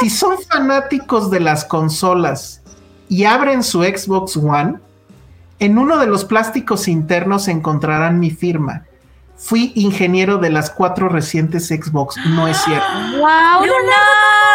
Si 0.00 0.10
son 0.10 0.36
fanáticos 0.42 1.30
de 1.30 1.40
las 1.40 1.64
consolas 1.64 2.62
y 3.08 3.24
abren 3.24 3.62
su 3.62 3.82
Xbox 3.82 4.36
One, 4.36 4.78
en 5.58 5.78
uno 5.78 5.98
de 5.98 6.06
los 6.06 6.24
plásticos 6.24 6.88
internos 6.88 7.48
encontrarán 7.48 8.18
mi 8.18 8.30
firma. 8.30 8.84
Fui 9.36 9.72
ingeniero 9.74 10.38
de 10.38 10.50
las 10.50 10.70
cuatro 10.70 11.08
recientes 11.08 11.68
Xbox. 11.68 12.16
No 12.28 12.48
es 12.48 12.56
cierto. 12.62 12.86
¡Wow! 13.12 13.64
Leonardo, 13.64 14.49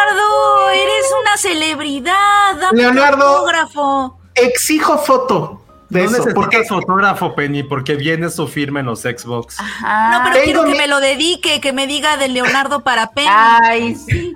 eres 0.82 1.06
una 1.20 1.36
celebridad. 1.36 2.56
Dame 2.60 2.82
Leonardo. 2.82 3.18
tu 3.18 3.24
autógrafo. 3.24 4.18
Exijo 4.34 4.98
foto 4.98 5.62
de 5.88 6.02
no 6.04 6.10
eso. 6.10 6.24
Porque 6.34 6.64
fotógrafo, 6.64 7.34
Penny, 7.34 7.62
porque 7.62 7.94
viene 7.94 8.28
su 8.28 8.46
firma 8.48 8.80
en 8.80 8.86
los 8.86 9.00
Xbox. 9.02 9.58
Ajá. 9.60 10.10
No, 10.10 10.24
pero 10.24 10.32
Tengo 10.34 10.44
quiero 10.44 10.64
que 10.64 10.70
mi- 10.72 10.78
me 10.78 10.86
lo 10.88 11.00
dedique, 11.00 11.60
que 11.60 11.72
me 11.72 11.86
diga 11.86 12.16
de 12.16 12.28
Leonardo 12.28 12.82
para 12.82 13.12
Penny. 13.12 13.28
Ay, 13.30 13.94
sí. 13.94 14.34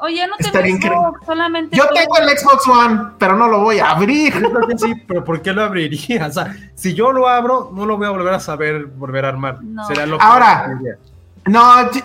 Oye, 0.00 0.26
no 0.26 0.36
te 0.36 0.46
Estaría 0.46 0.74
ves 0.74 0.84
increíble. 0.84 1.18
solamente. 1.24 1.76
yo 1.76 1.86
tú. 1.86 1.94
tengo 1.94 2.18
el 2.18 2.36
Xbox 2.36 2.66
One, 2.66 3.00
pero 3.18 3.36
no 3.36 3.46
lo 3.46 3.60
voy 3.60 3.78
a 3.78 3.90
abrir. 3.92 4.34
Sí, 4.76 4.92
pero 5.06 5.22
¿por 5.24 5.40
qué 5.40 5.52
lo 5.52 5.62
abriría? 5.62 6.26
O 6.26 6.32
sea, 6.32 6.54
si 6.74 6.92
yo 6.94 7.12
lo 7.12 7.28
abro, 7.28 7.70
no 7.72 7.86
lo 7.86 7.96
voy 7.96 8.06
a 8.08 8.10
volver 8.10 8.34
a 8.34 8.40
saber 8.40 8.86
volver 8.86 9.24
a 9.24 9.28
armar. 9.28 9.62
No. 9.62 9.86
Será 9.86 10.04
lo 10.06 10.20
Ahora. 10.20 10.66
que. 10.82 11.11
No, 11.44 11.60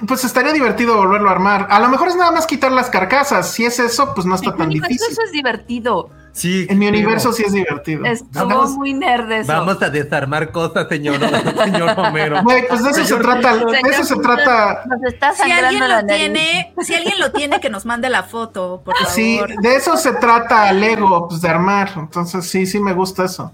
pues 0.07 0.23
estaría 0.23 0.51
divertido 0.51 0.97
volverlo 0.97 1.29
a 1.29 1.33
armar. 1.33 1.67
A 1.69 1.79
lo 1.79 1.89
mejor 1.89 2.07
es 2.07 2.15
nada 2.15 2.31
más 2.31 2.47
quitar 2.47 2.71
las 2.71 2.89
carcasas. 2.89 3.51
Si 3.51 3.65
es 3.65 3.77
eso, 3.79 4.13
pues 4.15 4.25
no 4.25 4.33
está 4.35 4.49
En 4.49 4.57
tan 4.57 4.67
mi 4.69 4.73
universo 4.79 4.93
difícil. 4.93 5.11
eso 5.13 5.21
es 5.23 5.31
divertido. 5.31 6.09
Sí, 6.31 6.67
En 6.69 6.77
mi 6.77 6.87
universo 6.87 7.33
sí 7.33 7.43
es 7.43 7.51
divertido. 7.51 8.05
Estuvo 8.05 8.45
Vamos- 8.47 8.71
muy 8.75 8.93
nerd 8.93 9.31
eso. 9.31 9.51
Vamos 9.51 9.81
a 9.81 9.89
desarmar 9.89 10.51
cosas, 10.51 10.87
señor, 10.87 11.19
señor 11.63 11.95
Romero. 11.95 12.41
Güey, 12.43 12.67
pues 12.67 12.83
de 12.83 12.89
eso 12.91 12.99
se 12.99 13.05
Señor 13.07 13.21
trata, 13.23 13.53
de 13.53 13.59
Señor, 13.59 13.91
eso 13.91 14.03
se 14.03 14.15
trata. 14.17 14.83
Nos 14.85 15.03
está 15.13 15.33
Si 15.33 15.51
alguien 15.51 15.87
lo 15.89 16.05
tiene, 16.05 16.73
si 16.81 16.93
alguien 16.95 17.19
lo 17.19 17.31
tiene, 17.31 17.59
que 17.59 17.69
nos 17.71 17.85
mande 17.87 18.09
la 18.09 18.21
foto, 18.23 18.81
por 18.85 18.95
favor. 18.95 19.11
Sí, 19.11 19.39
de 19.61 19.75
eso 19.75 19.97
se 19.97 20.13
trata 20.13 20.71
Lego, 20.73 21.27
pues 21.27 21.41
de 21.41 21.49
armar. 21.49 21.91
Entonces 21.95 22.47
sí, 22.49 22.65
sí 22.67 22.79
me 22.79 22.93
gusta 22.93 23.25
eso. 23.25 23.51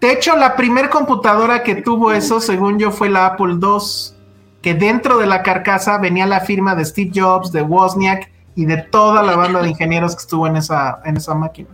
De 0.00 0.12
hecho, 0.12 0.36
la 0.36 0.54
primer 0.54 0.90
computadora 0.90 1.62
que 1.62 1.76
tuvo 1.76 2.12
eso, 2.12 2.40
según 2.40 2.78
yo, 2.78 2.90
fue 2.90 3.08
la 3.08 3.24
Apple 3.26 3.54
II, 3.60 4.14
que 4.62 4.74
dentro 4.74 5.18
de 5.18 5.26
la 5.26 5.42
carcasa 5.42 5.98
venía 5.98 6.26
la 6.26 6.40
firma 6.40 6.74
de 6.74 6.84
Steve 6.84 7.12
Jobs, 7.14 7.52
de 7.52 7.62
Wozniak 7.62 8.30
y 8.54 8.64
de 8.64 8.78
toda 8.78 9.22
la 9.22 9.36
banda 9.36 9.62
de 9.62 9.68
ingenieros 9.70 10.16
que 10.16 10.22
estuvo 10.22 10.46
en 10.46 10.56
esa, 10.56 11.00
en 11.04 11.16
esa 11.16 11.34
máquina. 11.34 11.68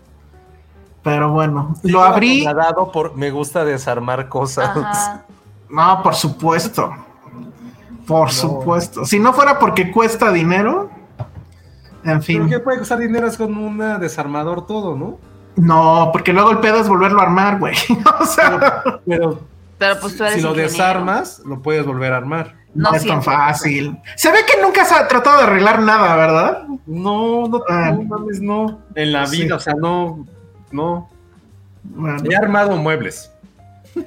Pero 1.03 1.33
bueno, 1.33 1.75
lo 1.83 2.03
abrí. 2.03 2.45
Dado 2.45 2.91
por 2.91 3.17
me 3.17 3.31
gusta 3.31 3.65
desarmar 3.65 4.29
cosas. 4.29 4.77
Ajá. 4.77 5.25
No, 5.69 6.03
por 6.03 6.15
supuesto. 6.15 6.95
Por 8.07 8.31
supuesto. 8.31 9.05
Si 9.05 9.19
no 9.19 9.33
fuera 9.33 9.59
porque 9.59 9.91
cuesta 9.91 10.31
dinero, 10.31 10.91
en 12.05 12.21
Pero 12.21 12.23
fin. 12.23 12.49
qué 12.49 12.59
puede 12.59 12.79
costar 12.79 12.99
dinero 12.99 13.27
es 13.27 13.37
con 13.37 13.57
un 13.57 13.79
desarmador 13.99 14.67
todo, 14.67 14.97
¿no? 14.97 15.19
No, 15.57 16.11
porque 16.13 16.33
luego 16.33 16.51
el 16.51 16.59
pedo 16.59 16.81
es 16.81 16.89
volverlo 16.89 17.21
a 17.21 17.25
armar, 17.25 17.59
güey. 17.59 17.75
o 18.21 18.27
sea, 18.27 18.59
Pero 18.59 19.01
Pero 19.07 19.39
pues 19.79 20.17
tú 20.17 20.25
eres 20.25 20.37
si 20.37 20.41
lo 20.43 20.49
ingeniero. 20.51 20.71
desarmas, 20.73 21.41
lo 21.45 21.61
puedes 21.63 21.85
volver 21.87 22.13
a 22.13 22.17
armar. 22.19 22.55
no, 22.75 22.91
No 22.91 22.97
es 22.97 23.07
tan 23.07 23.23
fácil. 23.23 23.97
Se 24.17 24.31
ve 24.33 24.39
que 24.47 24.61
nunca 24.63 24.85
se 24.85 24.95
ha 24.95 25.07
tratado 25.07 25.39
de 25.39 25.45
arreglar 25.45 25.81
nada, 25.83 26.17
¿verdad? 26.17 26.63
No, 26.87 27.47
no, 27.49 27.63
Ah. 27.69 27.93
no 27.93 28.03
mames, 28.03 28.41
no. 28.41 28.81
En 28.95 29.13
la 29.13 29.27
Sí. 29.27 29.43
vida, 29.43 29.57
o 29.57 29.61
sea, 29.61 29.75
no, 29.75 30.27
no. 30.73 31.09
Bueno, 31.85 32.17
He 32.29 32.35
armado 32.37 32.77
muebles. 32.77 33.31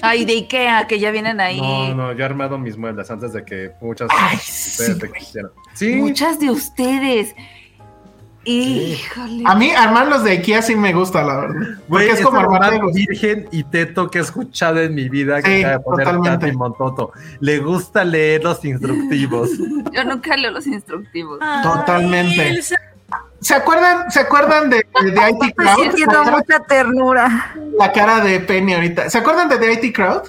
Ay, 0.02 0.26
de 0.26 0.34
Ikea, 0.34 0.86
que 0.88 1.00
ya 1.00 1.12
vienen 1.12 1.40
ahí. 1.40 1.62
No, 1.62 1.94
no, 1.96 2.12
yo 2.14 2.24
he 2.24 2.26
armado 2.26 2.58
mis 2.58 2.76
muebles 2.78 3.10
antes 3.10 3.32
de 3.32 3.46
que 3.46 3.72
muchas 3.80 4.10
Ay, 4.12 4.36
ustedes 4.36 4.94
sí, 4.94 5.00
te 5.00 5.12
quisieran. 5.12 5.52
Sí, 5.74 5.96
Muchas 5.96 6.40
de 6.40 6.50
ustedes. 6.52 7.34
Híjole. 8.50 9.44
a 9.46 9.56
mí 9.56 9.72
armar 9.72 10.08
los 10.08 10.24
de 10.24 10.32
IKEA 10.32 10.62
sí 10.62 10.76
me 10.76 10.94
gusta, 10.94 11.22
la 11.24 11.36
verdad. 11.38 11.56
Porque 11.88 11.88
Güey, 11.88 12.10
es 12.10 12.22
como 12.22 12.40
armar 12.40 12.72
Legos. 12.74 12.94
virgen 12.94 13.48
y 13.52 13.64
teto 13.66 14.10
que 14.10 14.20
he 14.20 14.22
escuchado 14.22 14.80
en 14.82 14.96
mi 14.96 15.10
vida 15.10 15.42
que 15.42 15.58
Sí, 15.58 15.64
acaba 15.64 15.78
de 15.78 15.84
poner 15.84 16.06
totalmente. 16.08 16.46
Tati 16.48 16.58
Montoto. 16.58 17.12
Le 17.42 17.60
gusta 17.60 18.04
leer 18.06 18.44
los 18.44 18.64
instructivos. 18.64 19.50
Yo 19.94 20.04
nunca 20.06 20.38
leo 20.38 20.52
los 20.52 20.66
instructivos. 20.68 21.40
Totalmente. 21.64 22.62
¿Se 23.40 23.54
acuerdan, 23.54 24.10
¿se 24.12 24.20
acuerdan 24.22 24.70
de, 24.70 24.78
de, 25.04 25.12
de 25.12 25.30
IT 25.30 25.56
Crowd? 25.56 25.76
sintiendo 25.84 26.24
mucha 26.26 26.60
ternura. 26.68 27.54
la 27.78 27.92
cara 27.92 28.20
de 28.22 28.40
Penny 28.40 28.74
ahorita. 28.74 29.10
¿Se 29.10 29.18
acuerdan 29.20 29.48
de 29.50 29.58
The 29.58 29.74
IT 29.74 29.96
Crowd? 29.96 30.24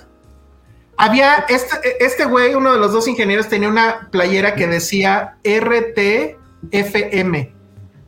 Había 1.00 1.44
este, 1.48 2.04
este 2.04 2.24
güey, 2.24 2.54
uno 2.54 2.72
de 2.72 2.78
los 2.78 2.92
dos 2.92 3.06
ingenieros, 3.08 3.48
tenía 3.48 3.68
una 3.68 4.08
playera 4.10 4.54
que 4.56 4.66
decía 4.66 5.36
RTFM. 5.44 7.54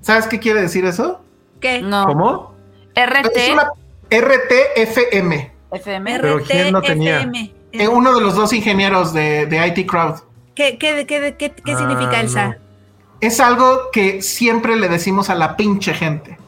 ¿Sabes 0.00 0.26
qué 0.26 0.38
quiere 0.38 0.62
decir 0.62 0.84
eso? 0.84 1.20
¿Qué? 1.60 1.82
No. 1.82 2.06
¿Cómo? 2.06 2.54
RT, 2.96 3.36
Es 3.36 3.50
una 3.50 3.70
RTFM. 4.10 5.52
FM. 5.72 6.18
Pero 6.20 6.40
¿quién 6.42 6.72
lo 6.72 6.82
tenía? 6.82 7.20
RTFM. 7.20 7.52
Eh, 7.72 7.86
uno 7.88 8.14
de 8.14 8.20
los 8.20 8.34
dos 8.34 8.52
ingenieros 8.52 9.12
de, 9.12 9.46
de 9.46 9.66
IT 9.68 9.88
Crowd. 9.88 10.20
¿Qué, 10.56 10.76
qué, 10.78 11.06
qué, 11.06 11.36
qué, 11.38 11.52
qué 11.52 11.72
Ah, 11.72 11.78
significa 11.78 12.20
Elsa? 12.20 12.48
no. 12.48 12.54
Es 13.20 13.38
algo 13.38 13.90
que 13.92 14.22
siempre 14.22 14.76
le 14.76 14.88
decimos 14.88 15.28
a 15.30 15.34
la 15.34 15.56
pinche 15.56 15.92
gente. 15.94 16.38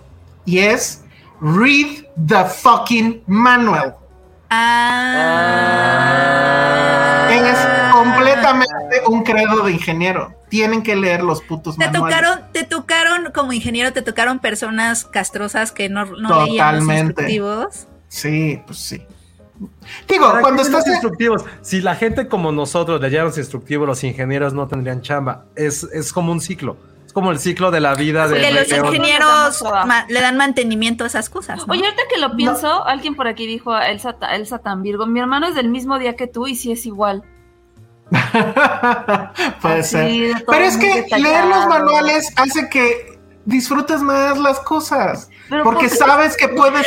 Y 0.46 0.58
es 0.60 1.04
read 1.40 2.04
the 2.26 2.44
fucking 2.46 3.22
manual. 3.26 3.94
Ah. 5.92 7.28
Es 7.30 7.81
completamente 8.24 9.02
un 9.08 9.22
credo 9.22 9.62
de 9.64 9.72
ingeniero. 9.72 10.34
Tienen 10.48 10.82
que 10.82 10.94
leer 10.96 11.22
los 11.22 11.42
putos 11.42 11.76
Te 11.76 11.86
manuales. 11.86 12.16
tocaron, 12.16 12.52
te 12.52 12.64
tocaron, 12.64 13.32
como 13.34 13.52
ingeniero, 13.52 13.92
te 13.92 14.02
tocaron 14.02 14.38
personas 14.38 15.04
castrosas 15.04 15.72
que 15.72 15.88
no, 15.88 16.04
no 16.04 16.44
leían 16.44 16.76
los 16.76 16.84
Totalmente. 16.86 17.02
instructivos. 17.22 17.86
Sí, 18.08 18.62
pues 18.66 18.78
sí. 18.78 19.02
Digo, 20.08 20.28
¿Para 20.28 20.40
cuando 20.40 20.62
estás 20.62 20.86
en- 20.86 20.92
instructivos, 20.92 21.44
si 21.62 21.80
la 21.80 21.94
gente 21.94 22.26
como 22.28 22.50
nosotros 22.52 23.00
leyeran 23.00 23.26
los 23.26 23.38
instructivos, 23.38 23.86
los 23.86 24.02
ingenieros 24.04 24.52
no 24.54 24.66
tendrían 24.66 25.02
chamba. 25.02 25.44
Es, 25.54 25.84
es 25.84 26.12
como 26.12 26.32
un 26.32 26.40
ciclo. 26.40 26.76
Es 27.06 27.12
como 27.12 27.30
el 27.30 27.38
ciclo 27.38 27.70
de 27.70 27.80
la 27.80 27.94
vida 27.94 28.26
de. 28.26 28.34
Porque 28.36 28.52
los 28.52 28.68
León. 28.68 28.86
ingenieros 28.86 29.62
ma- 29.86 30.06
le 30.08 30.20
dan 30.20 30.36
mantenimiento 30.36 31.04
a 31.04 31.06
esas 31.06 31.28
cosas. 31.30 31.66
¿no? 31.66 31.72
Oye, 31.72 31.84
ahorita 31.84 32.02
que 32.12 32.20
lo 32.20 32.34
pienso, 32.36 32.84
alguien 32.86 33.14
por 33.14 33.28
aquí 33.28 33.46
dijo 33.46 33.76
Elsa, 33.78 34.14
Ta- 34.14 34.34
Elsa 34.34 34.58
tan 34.58 34.82
Virgo. 34.82 35.06
Mi 35.06 35.20
hermano 35.20 35.46
es 35.46 35.54
del 35.54 35.68
mismo 35.68 35.98
día 35.98 36.16
que 36.16 36.26
tú 36.26 36.46
y 36.46 36.56
sí 36.56 36.72
es 36.72 36.84
igual. 36.86 37.22
Puede 39.60 39.80
Así, 39.80 40.32
ser. 40.32 40.44
Pero 40.46 40.64
es 40.64 40.76
que 40.76 40.94
detallado. 41.02 41.22
leer 41.22 41.44
los 41.46 41.66
manuales 41.66 42.32
hace 42.36 42.68
que 42.68 43.18
disfrutes 43.44 44.00
más 44.02 44.38
las 44.38 44.60
cosas. 44.60 45.28
Pero 45.48 45.64
porque 45.64 45.88
¿por 45.88 45.90
qué? 45.90 45.96
sabes 45.96 46.36
que 46.36 46.48
puedes. 46.48 46.86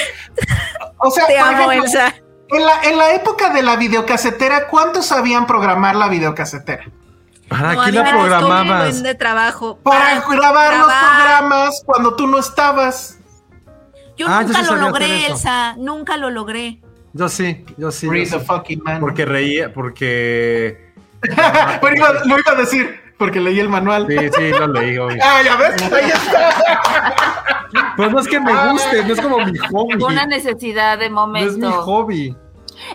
O 0.97 1.11
sea, 1.11 1.25
Te 1.27 1.37
por 1.37 1.47
amo, 1.47 1.71
ejemplo, 1.71 1.83
Elsa. 1.83 2.15
En 2.49 2.65
la, 2.65 2.81
en 2.83 2.97
la 2.97 3.13
época 3.13 3.49
de 3.49 3.63
la 3.63 3.75
videocasetera, 3.75 4.67
¿cuántos 4.67 5.07
sabían 5.07 5.47
programar 5.47 5.95
la 5.95 6.07
videocasetera? 6.09 6.85
¿Para 7.49 7.73
No, 7.73 7.83
qué 7.85 7.91
la 7.91 8.09
programabas? 8.11 9.03
de 9.03 9.15
trabajo. 9.15 9.79
Para 9.83 10.21
grabar 10.21 10.77
los 10.77 10.87
programas 10.93 11.81
cuando 11.85 12.15
tú 12.15 12.27
no 12.27 12.39
estabas. 12.39 13.19
Yo 14.17 14.27
Ah, 14.29 14.41
yo 14.43 14.47
nunca 14.47 14.63
sí 14.63 14.65
lo 14.71 14.75
logré. 14.77 15.25
Elsa. 15.27 15.75
Nunca 15.77 16.17
lo 16.17 16.29
logré. 16.29 16.81
Yo 17.13 17.29
sí, 17.29 17.65
yo 17.77 17.91
sí. 17.91 18.07
yo 18.07 18.39
sí. 18.39 18.45
fucking. 18.45 18.81
Porque 18.99 19.25
reía, 19.25 19.73
porque. 19.73 20.84
Pero 21.81 21.95
iba- 21.95 22.13
lo 22.25 22.39
iba 22.39 22.51
a 22.51 22.55
decir, 22.55 22.99
porque 23.17 23.39
leí 23.39 23.59
el 23.59 23.69
manual. 23.69 24.05
Sí, 24.09 24.17
sí, 24.35 24.49
lo 24.51 24.67
leí, 24.67 24.97
obvio. 24.97 25.21
Ah, 25.23 25.41
ya 25.43 25.55
ves, 25.55 25.81
ahí 25.91 26.11
está. 26.11 27.15
Pues 27.97 28.11
no 28.11 28.19
es 28.19 28.27
que 28.27 28.39
me 28.39 28.53
guste, 28.71 29.03
no 29.05 29.13
es 29.13 29.21
como 29.21 29.37
mi 29.39 29.57
hobby. 29.57 30.03
Una 30.03 30.25
necesidad 30.25 30.97
de 30.97 31.09
No 31.09 31.21
momento. 31.27 31.49
es 31.51 31.57
mi 31.57 31.71
hobby. 31.71 32.35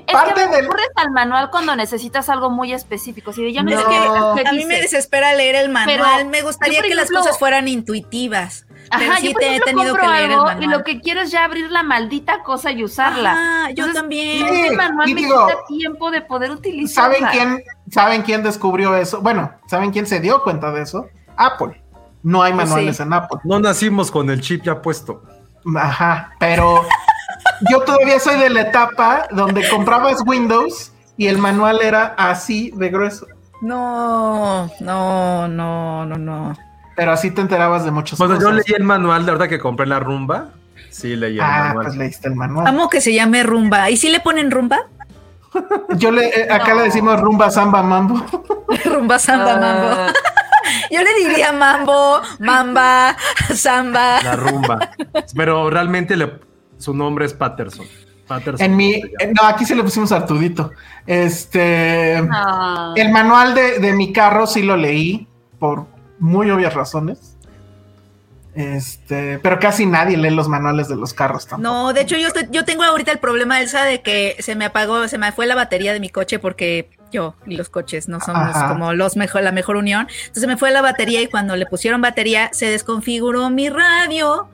Es 0.07 0.13
Parte 0.13 0.35
que 0.35 0.41
del- 0.49 0.63
recurres 0.65 0.89
al 0.95 1.11
manual 1.11 1.49
cuando 1.51 1.75
necesitas 1.75 2.29
algo 2.29 2.51
muy 2.51 2.73
específico. 2.73 3.33
Si 3.33 3.51
yo 3.53 3.63
No. 3.63 3.71
Es 3.71 3.79
que 3.79 4.43
¿qué 4.43 4.49
a 4.49 4.53
mí 4.53 4.65
me 4.67 4.81
desespera 4.81 5.35
leer 5.35 5.55
el 5.57 5.71
manual. 5.71 5.99
Pero, 6.19 6.29
me 6.31 6.43
gustaría 6.43 6.83
que 6.83 6.95
las 6.95 7.11
cosas 7.11 7.39
fueran 7.39 7.67
intuitivas. 7.67 8.67
pero 8.91 9.11
Ajá, 9.13 9.21
sí 9.21 9.29
yo 9.29 9.33
por 9.33 9.41
te 9.43 9.57
he 9.57 9.61
tenido 9.61 9.95
que 9.95 10.07
leer 10.07 10.25
el 10.27 10.33
algo 10.33 10.45
manual. 10.45 10.65
y 10.65 10.67
lo 10.67 10.85
que 10.85 11.01
quiero 11.01 11.21
es 11.23 11.31
ya 11.31 11.45
abrir 11.45 11.71
la 11.71 11.83
maldita 11.83 12.43
cosa 12.43 12.71
y 12.73 12.85
usarla. 12.85 13.33
Ajá, 13.33 13.63
yo 13.69 13.85
Entonces, 13.87 13.95
también. 13.95 14.49
Sí, 14.49 14.61
El 14.69 14.77
manual 14.77 15.09
y 15.09 15.15
me 15.15 15.21
digo, 15.23 15.47
quita 15.47 15.59
tiempo 15.69 16.11
de 16.11 16.21
poder 16.23 16.51
utilizarla. 16.51 17.19
¿Saben 17.19 17.31
quién, 17.33 17.65
¿Saben 17.91 18.23
quién 18.23 18.43
descubrió 18.43 18.95
eso? 18.97 19.21
Bueno, 19.21 19.51
¿saben 19.67 19.91
quién 19.91 20.07
se 20.07 20.21
dio 20.21 20.43
cuenta 20.43 20.71
de 20.73 20.83
eso? 20.83 21.09
Apple. 21.37 21.83
No 22.23 22.43
hay 22.43 22.53
manuales 22.53 22.97
Sí. 22.99 23.03
en 23.03 23.13
Apple. 23.13 23.39
No 23.45 23.59
nacimos 23.61 24.11
con 24.11 24.29
el 24.31 24.41
chip 24.41 24.63
ya 24.63 24.81
puesto. 24.81 25.23
Ajá, 25.77 26.33
pero 26.39 26.85
yo 27.71 27.81
todavía 27.83 28.19
soy 28.21 28.39
de 28.39 28.51
la 28.51 28.63
etapa 28.63 29.27
donde 29.31 29.69
comprabas 29.69 30.23
Windows 30.27 30.93
y 31.17 31.27
el 31.27 31.39
manual 31.39 31.81
era 31.83 32.15
así 32.17 32.71
de 32.77 32.89
grueso. 32.91 33.27
No, 33.63 34.71
no, 34.81 35.49
no, 35.49 36.07
no, 36.07 36.17
no. 36.17 36.57
Pero 36.97 37.13
así 37.13 37.31
te 37.31 37.41
enterabas 37.41 37.85
de 37.85 37.91
muchas 37.91 38.19
Cuando 38.19 38.37
yo 38.37 38.49
cosas. 38.51 38.65
leí 38.67 38.75
el 38.77 38.85
manual, 38.85 39.25
de 39.27 39.33
verdad 39.33 39.49
que 39.49 39.59
compré 39.59 39.87
la 39.87 40.01
rumba, 40.01 40.51
sí 40.91 41.17
leí 41.17 41.35
el 41.37 41.41
ah, 41.43 41.65
manual. 41.69 41.87
pues 41.87 41.97
leíste 41.97 42.29
el 42.29 42.37
manual. 42.37 42.67
Amo 42.67 42.89
que 42.89 43.01
se 43.01 43.13
llame 43.15 43.43
rumba. 43.43 43.91
¿Y 43.91 43.97
si 43.97 44.09
le 44.09 44.21
ponen 44.21 44.51
rumba? 44.51 44.81
Yo 45.97 46.11
le, 46.11 46.29
eh, 46.29 46.47
acá 46.51 46.71
No. 46.71 46.77
le 46.77 46.83
decimos 46.85 47.21
rumba, 47.21 47.51
samba, 47.51 47.83
mambo. 47.83 48.25
rumba, 48.85 49.19
samba, 49.19 49.57
mambo. 49.57 49.89
Ah, 49.91 50.13
Yo 50.91 51.01
le 51.03 51.15
diría 51.29 51.53
mambo, 51.53 52.21
mamba, 52.39 53.17
samba. 53.55 54.23
La 54.23 54.37
rumba. 54.37 54.91
Pero 55.35 55.69
realmente 55.71 56.17
le- 56.17 56.39
su 56.79 56.95
nombre 56.95 57.27
es 57.27 57.35
Patterson. 57.35 57.87
Patterson. 58.27 58.65
En 58.65 58.77
mi, 58.77 59.01
se 59.19 59.27
no, 59.33 59.43
aquí 59.45 59.65
sí 59.65 59.75
le 59.75 59.83
pusimos 59.83 60.13
Artudito. 60.13 60.71
Este, 61.07 62.23
no. 62.23 62.95
el 62.95 63.11
manual 63.11 63.55
de, 63.55 63.81
de 63.81 63.93
mi 63.93 64.13
carro 64.13 64.47
sí 64.47 64.63
lo 64.63 64.77
leí 64.77 65.27
por 65.59 65.87
muy 66.21 66.51
obvias 66.51 66.75
razones. 66.75 67.37
Este, 68.55 69.39
pero 69.39 69.59
casi 69.61 69.87
nadie 69.87 70.17
lee 70.17 70.31
los 70.31 70.49
manuales 70.49 70.89
de 70.89 70.97
los 70.97 71.15
carros 71.15 71.47
tampoco. 71.47 71.63
No, 71.73 71.93
de 71.93 72.01
hecho 72.03 72.17
yo 72.17 72.27
estoy, 72.29 72.49
yo 72.51 72.65
tengo 72.65 72.83
ahorita 72.83 73.13
el 73.13 73.19
problema, 73.19 73.61
Elsa, 73.61 73.85
de 73.85 74.03
que 74.03 74.37
se 74.41 74.55
me 74.57 74.65
apagó, 74.65 75.07
se 75.09 75.19
me 75.19 75.31
fue 75.33 75.47
la 75.47 75.55
batería 75.55 75.93
de 75.93 76.01
mi 76.01 76.09
coche 76.11 76.39
porque 76.39 76.91
yo 77.13 77.35
y 77.47 77.57
los 77.57 77.69
coches 77.69 78.09
no 78.09 78.21
somos 78.21 78.55
Ajá. 78.55 78.69
como 78.69 78.93
los 78.93 79.17
mejor, 79.17 79.43
la 79.43 79.53
mejor 79.53 79.77
unión. 79.77 80.09
Entonces 80.11 80.41
se 80.43 80.47
me 80.47 80.57
fue 80.57 80.71
la 80.73 80.83
batería 80.83 81.21
y 81.23 81.27
cuando 81.29 81.55
le 81.57 81.67
pusieron 81.67 82.01
batería 82.01 82.51
se 82.53 82.67
desconfiguró 82.67 83.51
mi 83.51 83.69
radio. 83.69 84.49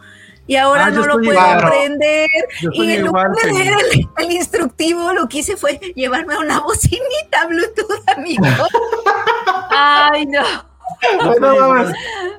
Y 0.48 0.54
ahora 0.54 0.86
Ah, 0.86 0.90
no 0.92 1.04
lo 1.04 1.14
puedo 1.14 1.32
igual. 1.32 1.58
aprender. 1.64 2.28
Y 2.72 2.92
en 2.92 3.04
lugar 3.06 3.32
de 3.32 3.52
leer 3.52 3.74
el, 3.92 4.08
el 4.24 4.30
instructivo, 4.32 5.12
lo 5.12 5.28
que 5.28 5.38
hice 5.38 5.56
fue 5.56 5.80
llevarme 5.96 6.38
una 6.38 6.60
bocinita 6.60 7.46
Bluetooth 7.48 8.08
a 8.16 8.20
mi. 8.20 8.36
Ay, 9.70 10.26
no. 10.26 10.42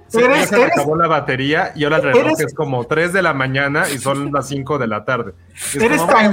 Sí, 0.10 0.20
Eres- 0.20 0.48
se 0.50 0.56
eres- 0.62 0.72
acabó 0.74 0.96
la 0.96 1.08
batería 1.08 1.74
y 1.76 1.84
ahora 1.84 1.98
el 1.98 2.04
reloj 2.04 2.26
eres- 2.28 2.40
es 2.40 2.54
como 2.54 2.86
3 2.86 3.12
de 3.12 3.22
la 3.22 3.34
mañana 3.34 3.90
y 3.90 3.98
son 3.98 4.32
las 4.32 4.48
5 4.48 4.78
de 4.78 4.88
la 4.88 5.04
tarde. 5.04 5.34
Es 5.54 5.76
Eres 5.76 6.00
como, 6.02 6.14
tan 6.14 6.32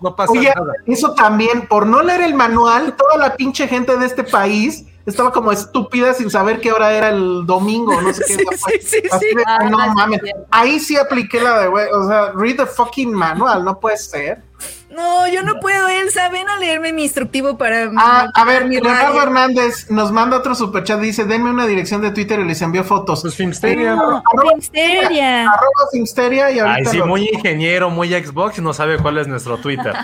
No 0.00 0.16
pasa 0.16 0.32
Oye, 0.32 0.50
nada. 0.54 0.72
eso 0.86 1.12
también, 1.14 1.66
por 1.66 1.86
no 1.86 2.02
leer 2.02 2.22
el 2.22 2.34
manual, 2.34 2.94
toda 2.96 3.18
la 3.18 3.34
pinche 3.36 3.68
gente 3.68 3.96
de 3.98 4.06
este 4.06 4.24
país 4.24 4.86
estaba 5.04 5.32
como 5.32 5.52
estúpida 5.52 6.14
sin 6.14 6.30
saber 6.30 6.62
qué 6.62 6.72
hora 6.72 6.92
era 6.92 7.10
el 7.10 7.44
domingo, 7.44 8.00
no 8.00 8.10
sé 8.14 8.24
qué. 8.26 8.34
Sí, 8.36 8.44
sí, 8.80 8.80
sí, 8.80 9.02
Así 9.12 9.26
sí. 9.28 9.36
de, 9.36 9.42
Ah, 9.46 9.68
no 9.68 9.76
mames. 9.94 10.20
Ahí 10.50 10.80
sí 10.80 10.96
apliqué 10.96 11.42
la 11.42 11.58
de, 11.60 11.68
güey, 11.68 11.86
o 11.92 12.08
sea, 12.08 12.32
read 12.34 12.56
the 12.56 12.64
fucking 12.66 13.12
manual, 13.12 13.64
no 13.66 13.78
puede 13.78 13.98
ser. 13.98 14.42
No, 14.90 15.26
yo 15.26 15.42
no 15.42 15.58
puedo, 15.58 15.88
Elsa, 15.88 16.28
ven 16.28 16.48
a 16.48 16.56
leerme 16.56 16.92
mi 16.92 17.02
instructivo 17.02 17.58
para 17.58 17.90
Ah, 17.96 18.28
a 18.32 18.44
ver, 18.44 18.66
mi 18.66 18.76
Leonardo 18.76 19.08
radio. 19.08 19.22
Hernández 19.24 19.90
nos 19.90 20.12
manda 20.12 20.36
otro 20.36 20.54
superchat, 20.54 21.00
dice, 21.00 21.24
denme 21.24 21.50
una 21.50 21.66
dirección 21.66 22.00
de 22.00 22.12
Twitter 22.12 22.38
y 22.38 22.44
les 22.44 22.62
envío 22.62 22.84
fotos. 22.84 23.22
Pues 23.22 23.34
Filmsteria. 23.34 23.96
No, 23.96 24.22
Filmsteria. 24.40 25.42
Arroba 25.50 25.88
Filmsteria 25.90 26.50
y 26.50 26.54
Ay, 26.54 26.60
ahorita 26.60 26.90
sí, 26.90 26.96
lo- 26.98 27.06
muy 27.06 27.28
ingeniero, 27.28 27.90
muy 27.90 28.08
Xbox 28.10 28.60
no 28.60 28.72
sabe 28.72 28.98
cuál 28.98 29.18
es 29.18 29.26
nuestro 29.26 29.56
Twitter. 29.58 29.94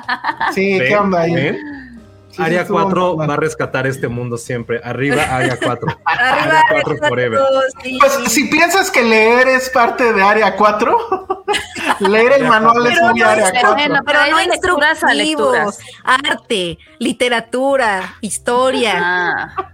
Sí, 0.55 0.79
¿qué 0.79 0.97
onda 0.97 1.21
ahí? 1.21 1.35
¿Ven? 1.35 1.57
Área 2.43 2.61
estuvo 2.63 2.81
4 2.83 3.15
bueno. 3.17 3.29
va 3.29 3.35
a 3.35 3.37
rescatar 3.37 3.87
este 3.87 4.09
mundo 4.09 4.37
siempre. 4.39 4.81
Arriba, 4.85 5.23
Área 5.31 5.57
4. 5.63 5.89
Arriba, 6.05 6.61
Área 6.69 6.83
4 6.85 6.97
forever. 7.09 7.41
sí. 7.83 7.99
Pues 8.01 8.33
si 8.33 8.45
piensas 8.49 8.91
que 8.91 9.03
leer 9.03 9.49
es 9.49 9.71
parte 9.71 10.13
de 10.13 10.23
Área 10.23 10.57
4, 10.57 11.45
leer 12.01 12.33
el 12.33 12.47
manual 12.47 12.87
es 12.87 13.01
muy 13.01 13.23
Área 13.23 13.47
es- 13.49 13.53
4. 13.53 13.75
bueno, 13.75 14.01
pero 14.05 14.19
hay 14.21 14.31
no 14.31 14.39
de 14.39 14.47
lecturas 14.47 15.05
a 15.05 15.15
lecturas. 15.15 15.79
arte, 16.05 16.79
literatura, 16.99 18.15
historia. 18.21 18.95
Ah, 18.99 19.71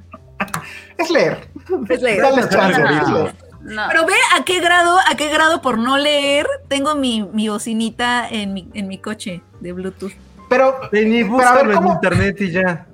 Es 0.98 1.10
leer. 1.10 1.48
Es 1.88 2.02
leer. 2.02 2.22
Dale 2.22 2.48
chance, 2.48 2.80
No. 2.80 2.90
es 2.90 3.08
leer. 3.08 3.34
no. 3.62 3.82
Pero 3.88 4.06
ve 4.06 4.14
a 4.38 4.44
qué 4.44 4.60
grado, 4.60 4.98
a 5.10 5.14
qué 5.16 5.28
grado 5.28 5.60
por 5.62 5.78
no 5.78 5.96
leer 5.98 6.46
tengo 6.68 6.94
mi, 6.94 7.22
mi 7.32 7.48
bocinita 7.48 8.28
en 8.28 8.54
mi, 8.54 8.68
en 8.74 8.86
mi 8.88 8.98
coche 8.98 9.42
de 9.60 9.72
Bluetooth. 9.72 10.12
Pero, 10.48 10.78
Vení, 10.92 11.22
pero 11.24 11.26
a 11.26 11.30
búscalo 11.36 11.68
ver, 11.68 11.76
en 11.78 11.86
internet 11.88 12.40
y 12.40 12.50
ya. 12.52 12.86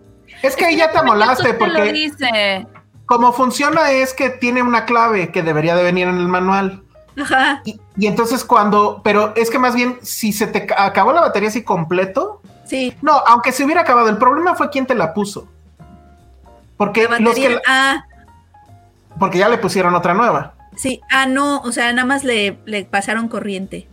Es 0.43 0.57
que 0.57 0.65
ahí 0.65 0.77
ya 0.77 0.91
te 0.91 0.99
amolaste 0.99 1.53
lo 1.53 1.59
porque 1.59 1.93
dice. 1.93 2.67
como 3.07 3.33
funciona 3.33 3.91
es 3.91 4.15
que 4.15 4.31
tiene 4.31 4.63
una 4.63 4.85
clave 4.87 5.31
que 5.31 5.43
debería 5.43 5.77
de 5.77 5.83
venir 5.83 6.09
en 6.09 6.17
el 6.17 6.29
manual. 6.29 6.83
Ajá. 7.21 7.61
Y, 7.65 7.79
y 7.97 8.07
entonces 8.07 8.43
cuando, 8.45 9.03
pero 9.05 9.35
es 9.37 9.51
que 9.51 9.59
más 9.59 9.75
bien 9.75 9.99
si 10.03 10.33
se 10.33 10.47
te 10.47 10.65
ca- 10.67 10.85
acabó 10.87 11.13
la 11.13 11.21
batería 11.21 11.51
así 11.51 11.63
completo, 11.63 12.41
Sí. 12.65 12.95
no, 13.03 13.13
aunque 13.27 13.53
se 13.53 13.65
hubiera 13.65 13.83
acabado, 13.83 14.09
el 14.09 14.17
problema 14.17 14.55
fue 14.55 14.71
quién 14.71 14.87
te 14.87 14.95
la 14.95 15.13
puso. 15.13 15.47
Porque, 16.79 17.07
La 17.09 17.19
los 17.19 17.35
que 17.35 17.51
la- 17.51 17.61
Ah, 17.69 18.05
porque 19.19 19.39
ya 19.39 19.49
le 19.51 19.59
pusieron 19.59 19.95
otra 19.95 20.15
nueva. 20.15 20.55
sí. 20.75 21.01
Ah, 21.11 21.27
no. 21.27 21.61
O 21.61 21.71
sea, 21.71 21.93
nada 21.93 22.07
más 22.07 22.25
le, 22.25 22.59
le 22.65 22.85
pasaron 22.87 23.29
corriente. 23.29 23.87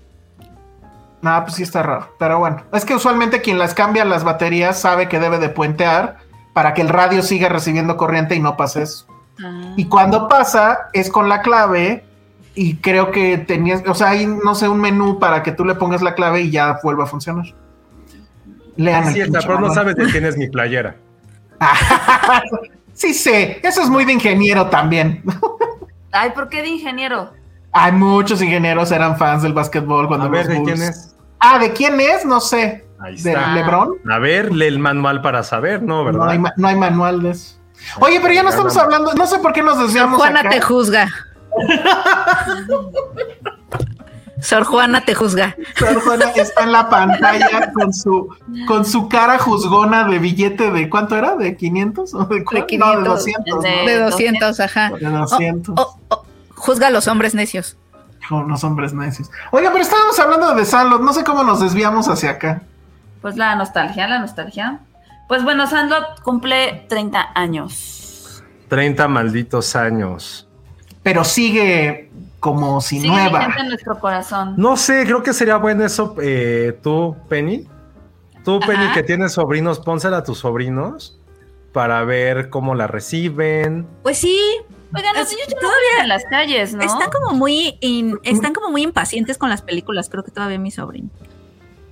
No, 1.21 1.43
pues 1.43 1.55
sí 1.55 1.63
está 1.63 1.83
raro. 1.83 2.13
Pero 2.17 2.39
bueno, 2.39 2.63
es 2.73 2.85
que 2.85 2.95
usualmente 2.95 3.41
quien 3.41 3.59
las 3.59 3.73
cambia 3.73 4.05
las 4.05 4.23
baterías 4.23 4.79
sabe 4.79 5.09
que 5.09 5.19
debe 5.19 5.37
de 5.37 5.49
puentear 5.49 6.17
para 6.53 6.73
que 6.73 6.81
el 6.81 6.89
radio 6.89 7.21
siga 7.21 7.49
recibiendo 7.49 7.97
corriente 7.97 8.35
y 8.35 8.39
no 8.39 8.57
pase 8.57 8.83
eso. 8.83 9.05
Ah. 9.43 9.73
Y 9.75 9.85
cuando 9.85 10.27
pasa 10.27 10.89
es 10.93 11.09
con 11.09 11.29
la 11.29 11.41
clave 11.41 12.05
y 12.55 12.77
creo 12.77 13.11
que 13.11 13.37
tenías, 13.37 13.83
o 13.87 13.93
sea, 13.93 14.09
hay 14.09 14.25
no 14.25 14.55
sé, 14.55 14.67
un 14.67 14.79
menú 14.79 15.19
para 15.19 15.43
que 15.43 15.51
tú 15.51 15.65
le 15.65 15.75
pongas 15.75 16.01
la 16.01 16.15
clave 16.15 16.41
y 16.41 16.51
ya 16.51 16.79
vuelva 16.83 17.03
a 17.03 17.07
funcionar. 17.07 17.45
Lean 18.75 19.13
pinche 19.13 19.39
pero 19.45 19.59
no 19.59 19.73
sabes 19.73 19.95
de 19.95 20.05
quién 20.05 20.25
es 20.25 20.37
mi 20.37 20.47
playera. 20.47 20.95
Sí 22.99 23.13
sé, 23.13 23.61
eso 23.63 23.81
es 23.81 23.89
muy 23.89 24.03
de 24.03 24.11
ingeniero 24.11 24.67
también. 24.67 25.23
Ay, 26.11 26.31
¿por 26.31 26.49
qué 26.49 26.61
de 26.61 26.67
ingeniero? 26.67 27.31
Hay 27.71 27.91
muchos 27.91 28.41
ingenieros 28.41 28.91
eran 28.91 29.17
fans 29.17 29.43
del 29.43 29.53
básquetbol 29.53 30.07
cuando 30.07 30.25
A 30.25 30.29
ver, 30.29 30.45
los 30.45 30.53
¿de 30.55 30.59
Bulls- 30.61 30.65
quién 30.73 30.81
es? 30.89 31.15
Ah, 31.39 31.59
¿de 31.59 31.71
quién 31.73 31.99
es? 31.99 32.25
No 32.25 32.39
sé. 32.41 32.85
Ahí 32.99 33.15
¿De 33.21 33.31
está. 33.31 33.53
LeBron? 33.53 33.93
A 34.11 34.19
ver, 34.19 34.51
lee 34.53 34.65
el 34.67 34.79
manual 34.79 35.21
para 35.21 35.43
saber, 35.43 35.81
¿no? 35.81 36.03
¿Verdad? 36.03 36.25
No 36.25 36.29
hay, 36.31 36.39
no 36.57 36.67
hay 36.67 36.75
manual 36.75 37.21
de 37.23 37.31
eso. 37.31 37.55
Oye, 38.01 38.19
pero 38.21 38.33
ya 38.33 38.43
no 38.43 38.49
estamos 38.49 38.75
hablando, 38.75 39.13
no 39.13 39.25
sé 39.25 39.39
por 39.39 39.53
qué 39.53 39.61
nos 39.61 39.75
Sor 39.75 39.85
desviamos 39.85 40.17
Juana 40.19 40.41
acá. 40.41 40.49
te 40.49 40.59
juzga. 40.61 41.09
Sor 44.41 44.63
Juana 44.63 45.03
te 45.03 45.13
juzga. 45.15 45.55
Sor 45.77 46.01
Juana 46.01 46.25
está 46.33 46.63
en 46.63 46.71
la 46.71 46.89
pantalla 46.89 47.71
con 47.73 47.93
su 47.93 48.29
con 48.67 48.85
su 48.85 49.09
cara 49.09 49.37
juzgona 49.37 50.05
de 50.05 50.17
billete 50.17 50.71
de 50.71 50.89
¿cuánto 50.89 51.17
era? 51.17 51.35
¿De 51.35 51.57
500 51.57 52.13
o 52.13 52.25
de, 52.25 52.43
cuánto? 52.45 52.65
De 52.67 52.77
No, 52.77 52.85
de 52.87 52.95
500. 53.03 53.05
200. 53.05 53.63
De- 53.63 53.75
¿no? 53.75 53.85
De 53.85 53.99
200, 53.99 54.59
ajá. 54.61 54.91
De 54.97 55.05
200. 55.09 55.75
Oh, 55.77 55.99
oh, 56.07 56.18
juzga 56.59 56.87
a 56.87 56.89
los 56.91 57.07
hombres 57.07 57.33
necios. 57.33 57.77
Con 58.27 58.47
los 58.49 58.63
hombres 58.63 58.93
necios. 58.93 59.31
Oiga, 59.51 59.71
pero 59.71 59.81
estábamos 59.83 60.19
hablando 60.19 60.53
de 60.53 60.65
Sandlot, 60.65 61.01
no 61.01 61.13
sé 61.13 61.23
cómo 61.23 61.43
nos 61.43 61.61
desviamos 61.61 62.07
hacia 62.09 62.31
acá. 62.31 62.61
Pues 63.21 63.37
la 63.37 63.55
nostalgia, 63.55 64.07
la 64.07 64.19
nostalgia. 64.19 64.79
Pues 65.27 65.43
bueno, 65.43 65.67
Sandlot 65.67 66.21
cumple 66.21 66.85
30 66.89 67.29
años. 67.33 68.43
30 68.67 69.07
malditos 69.07 69.75
años. 69.75 70.47
Pero 71.01 71.23
sigue 71.23 72.11
como 72.39 72.81
si 72.81 72.99
Sigue 73.01 73.09
nueva. 73.13 73.47
en 73.57 73.69
nuestro 73.69 73.99
corazón. 73.99 74.53
No 74.57 74.77
sé, 74.77 75.03
creo 75.05 75.23
que 75.23 75.33
sería 75.33 75.57
bueno 75.57 75.85
eso, 75.85 76.15
eh, 76.21 76.77
tú, 76.83 77.15
Penny. 77.27 77.67
Tú, 78.43 78.59
Penny, 78.59 78.91
que 78.93 79.03
tienes 79.03 79.33
sobrinos, 79.33 79.79
pónsela 79.79 80.17
a 80.17 80.23
tus 80.23 80.39
sobrinos 80.39 81.19
para 81.73 82.03
ver 82.03 82.49
cómo 82.49 82.73
la 82.75 82.87
reciben. 82.87 83.87
Pues 84.03 84.17
sí, 84.17 84.39
Oigan, 84.95 85.15
los 85.15 85.29
niños 85.29 85.47
ya 85.47 85.55
no 85.55 85.61
todavía- 85.61 85.79
viven 85.91 86.03
en 86.03 86.09
las 86.09 86.25
calles, 86.25 86.73
¿no? 86.73 86.81
están 86.83 87.09
como 87.11 87.35
muy 87.35 87.77
in- 87.81 88.17
están 88.23 88.53
como 88.53 88.69
muy 88.71 88.81
impacientes 88.83 89.37
con 89.37 89.49
las 89.49 89.61
películas, 89.61 90.09
creo 90.09 90.23
que 90.23 90.31
todavía 90.31 90.57
mi 90.59 90.71
sobrino. 90.71 91.09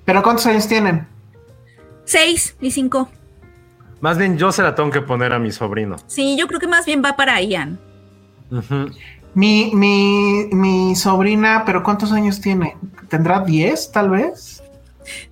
Pero 0.06 0.24
¿cuántos 0.24 0.45
años 0.48 0.68
tienen? 0.68 1.07
Seis 2.06 2.56
y 2.61 2.72
cinco. 2.72 3.10
Más 3.99 4.18
bien, 4.18 4.38
yo 4.38 4.52
se 4.52 4.61
la 4.64 4.74
tengo 4.76 4.90
que 4.91 5.02
poner 5.02 5.34
a 5.34 5.40
mi 5.40 5.52
sobrino. 5.52 5.98
Sí, 6.07 6.38
yo 6.40 6.48
creo 6.48 6.60
que 6.60 6.68
más 6.68 6.86
bien 6.86 7.02
va 7.03 7.15
para 7.15 7.41
Ian. 7.41 7.80
Mi, 9.34 9.72
mi, 9.74 10.48
mi 10.52 10.95
sobrina, 10.95 11.64
pero 11.65 11.84
¿cuántos 11.84 12.11
años 12.11 12.40
tiene? 12.41 12.78
¿Tendrá 13.10 13.41
10 13.41 13.91
tal 13.91 14.10
vez? 14.10 14.64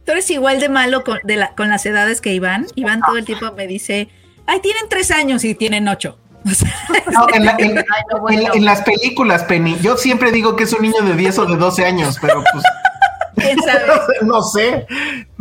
Tú 0.05 0.11
eres 0.11 0.29
igual 0.29 0.59
de 0.59 0.69
malo 0.69 1.03
con, 1.03 1.19
de 1.23 1.35
la- 1.35 1.55
con 1.55 1.69
las 1.69 1.85
edades 1.85 2.21
que 2.21 2.33
Iván. 2.33 2.67
Iván 2.75 3.01
todo 3.01 3.17
el 3.17 3.25
tiempo 3.25 3.51
me 3.53 3.67
dice, 3.67 4.09
ay, 4.45 4.59
tienen 4.61 4.83
tres 4.89 5.11
años 5.11 5.43
y 5.43 5.55
tienen 5.55 5.87
ocho. 5.87 6.17
No, 7.11 7.27
en, 7.33 7.45
la- 7.45 7.55
en- 7.57 7.77
Ay, 7.79 8.03
no, 8.11 8.19
bueno. 8.21 8.41
en- 8.53 8.57
en 8.59 8.65
las 8.65 8.81
películas, 8.81 9.43
Penny. 9.43 9.77
Yo 9.81 9.97
siempre 9.97 10.31
digo 10.31 10.55
que 10.55 10.63
es 10.65 10.73
un 10.73 10.81
niño 10.83 11.01
de 11.03 11.13
10 11.15 11.39
o 11.39 11.45
de 11.45 11.55
12 11.57 11.85
años, 11.85 12.17
pero 12.21 12.43
pues 12.51 12.63
quién 13.35 13.59
sabe. 13.61 13.81
no 14.23 14.41
sé. 14.41 14.85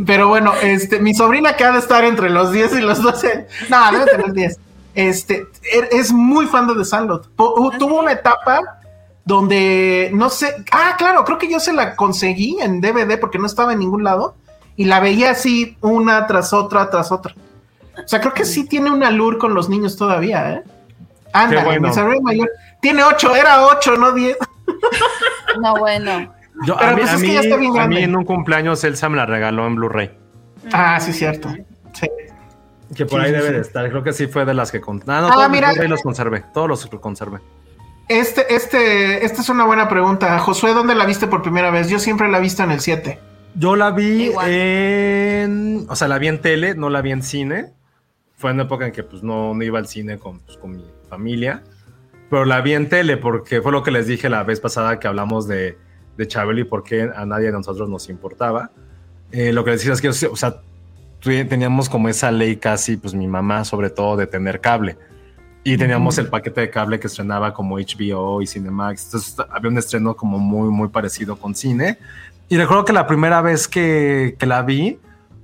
Pero 0.07 0.29
bueno, 0.29 0.53
este, 0.63 1.01
mi 1.01 1.15
sobrina 1.15 1.57
que 1.57 1.65
ha 1.65 1.73
de 1.73 1.79
estar 1.79 2.05
entre 2.05 2.31
los 2.31 2.53
10 2.53 2.77
y 2.77 2.81
los 2.81 3.03
12. 3.03 3.47
No, 3.69 3.93
debe 3.93 4.07
tener 4.07 4.33
10. 4.33 4.59
Este, 4.95 5.47
er- 5.73 5.89
es 5.93 6.13
muy 6.13 6.47
fan 6.47 6.67
de 6.69 6.75
The 6.75 6.85
Sandlot. 6.85 7.29
Hu- 7.37 7.77
Tuvo 7.79 8.01
una 8.01 8.13
etapa 8.13 8.61
donde, 9.25 10.11
no 10.13 10.29
sé, 10.31 10.55
ah, 10.71 10.95
claro, 10.99 11.25
creo 11.25 11.39
que 11.39 11.51
yo 11.51 11.59
se 11.61 11.73
la 11.73 11.97
conseguí 11.97 12.59
en 12.61 12.81
DVD 12.81 13.19
porque 13.19 13.39
no 13.39 13.47
estaba 13.47 13.73
en 13.73 13.79
ningún 13.81 14.05
lado 14.05 14.35
y 14.77 14.85
la 14.85 15.01
veía 15.01 15.31
así 15.31 15.77
una 15.81 16.27
tras 16.27 16.53
otra, 16.53 16.91
tras 16.91 17.11
otra. 17.11 17.35
O 18.05 18.09
sea, 18.09 18.21
creo 18.21 18.35
que 18.35 18.45
sí 18.45 18.65
tiene 18.65 18.91
un 18.91 19.03
allure 19.03 19.39
con 19.39 19.55
los 19.55 19.69
niños 19.69 19.97
todavía, 19.97 20.51
¿eh? 20.53 20.63
Anda, 21.35 21.59
Qué 21.59 21.65
bueno. 21.65 21.91
mi 22.09 22.21
mayor 22.21 22.51
tiene 22.81 23.03
8, 23.05 23.37
era 23.37 23.67
8, 23.67 23.97
no 23.97 24.13
10. 24.13 24.37
No, 25.61 25.77
bueno. 25.77 26.35
Yo, 26.67 26.77
Pero 26.77 26.91
a 26.91 26.95
mí, 26.95 27.01
pues 27.01 27.11
a 27.11 27.15
es 27.17 27.21
que 27.21 27.27
mí- 27.29 27.35
ya 27.35 27.41
está 27.41 27.57
bien 27.57 27.79
a 27.79 27.87
mí 27.87 27.99
en 28.03 28.17
un 28.17 28.25
cumpleaños 28.25 28.83
Elsa 28.85 29.09
me 29.09 29.17
la 29.17 29.27
regaló 29.27 29.67
en 29.67 29.75
Blu-ray. 29.77 30.17
Ah, 30.73 30.99
sí, 31.01 31.13
cierto. 31.13 31.49
Sí. 31.93 32.09
Que 32.97 33.07
por 33.07 33.21
Sí, 33.21 33.27
ahí 33.27 33.33
sí, 33.33 33.37
debe 33.37 33.49
sí. 33.49 33.55
de 33.55 33.61
estar. 33.61 33.89
Creo 33.89 34.03
que 34.03 34.13
sí 34.13 34.27
fue 34.27 34.45
de 34.45 34.55
las 34.55 34.71
que 34.73 34.81
conté. 34.81 35.05
Ah, 35.09 35.21
no, 35.21 35.29
Ah, 35.29 35.33
todos 35.35 35.51
mira. 35.51 35.73
los 35.75 35.89
los 35.91 36.03
conservé. 36.03 36.45
Todos 36.53 36.69
los 36.69 36.87
conservé. 37.01 37.39
Este, 38.09 38.55
este, 38.55 39.25
esta 39.25 39.41
es 39.43 39.49
una 39.49 39.65
buena 39.65 39.89
pregunta. 39.89 40.39
Josué, 40.41 40.75
¿dónde 40.75 40.95
la 40.95 41.07
viste 41.07 41.27
por 41.27 41.43
primera 41.43 41.71
vez? 41.71 41.89
Yo 41.89 41.99
siempre 41.99 42.29
la 42.29 42.39
he 42.39 42.41
visto 42.41 42.63
en 42.63 42.71
el 42.73 42.81
7. 42.81 43.19
Yo 43.55 43.77
la 43.77 43.91
vi 43.93 44.25
Igual. 44.25 44.51
en. 44.51 45.87
O 45.89 45.97
sea, 45.97 46.09
la 46.09 46.19
vi 46.19 46.29
en 46.29 46.41
tele, 46.41 46.75
no 46.75 46.91
la 46.91 47.01
vi 47.01 47.13
en 47.13 47.23
cine. 47.23 47.73
Fue 48.37 48.51
en 48.51 48.57
una 48.57 48.65
época 48.65 48.87
en 48.87 48.93
que 48.93 49.03
pues 49.05 49.23
no, 49.23 49.55
no 49.55 49.63
iba 49.63 49.79
al 49.79 49.87
cine 49.87 50.19
con, 50.19 50.41
pues, 50.41 50.59
con 50.59 50.73
mi 50.77 50.85
familia. 51.15 51.63
Pero 52.31 52.45
la 52.45 52.61
vi 52.61 52.75
en 52.75 52.89
tele 52.89 53.17
porque 53.17 53.63
fue 53.63 53.71
lo 53.71 53.83
que 53.83 53.91
les 53.91 54.07
dije 54.07 54.29
la 54.29 54.43
vez 54.43 54.61
pasada 54.61 54.99
que 54.99 55.07
hablamos 55.07 55.47
de, 55.47 55.79
de 56.17 56.27
Chabelo 56.27 56.61
y 56.61 56.65
por 56.65 56.83
qué 56.83 57.11
a 57.15 57.25
nadie 57.25 57.47
de 57.47 57.53
nosotros 57.53 57.89
nos 57.89 58.09
importaba. 58.09 58.71
Eh, 59.31 59.53
lo 59.53 59.65
que 59.65 59.71
les 59.71 59.81
decía 59.81 59.93
es 59.93 60.01
que, 60.01 60.27
o 60.27 60.37
sea, 60.37 60.61
teníamos 61.21 61.89
como 61.89 62.09
esa 62.09 62.31
ley 62.31 62.57
casi, 62.57 62.97
pues 62.97 63.15
mi 63.15 63.27
mamá 63.27 63.65
sobre 63.65 63.91
todo, 63.91 64.17
de 64.17 64.27
tener 64.27 64.61
cable. 64.61 64.97
Y 65.67 65.79
teníamos 65.79 66.19
el 66.19 66.29
paquete 66.29 66.61
de 66.61 66.71
cable 66.71 67.01
que 67.01 67.07
estrenaba 67.07 67.55
como 67.55 67.79
HBO 67.79 68.43
y 68.43 68.47
Cinemax. 68.47 69.07
Entonces 69.07 69.37
había 69.51 69.71
un 69.71 69.79
estreno 69.79 70.15
como 70.15 70.39
muy, 70.39 70.69
muy 70.69 70.89
parecido 70.89 71.37
con 71.37 71.55
cine. 71.55 71.99
Y 72.49 72.59
recuerdo 72.59 72.85
que 72.85 72.93
la 72.93 73.07
primera 73.07 73.41
vez 73.41 73.67
que, 73.67 74.37
que 74.39 74.45
la 74.45 74.61
vi 74.63 74.99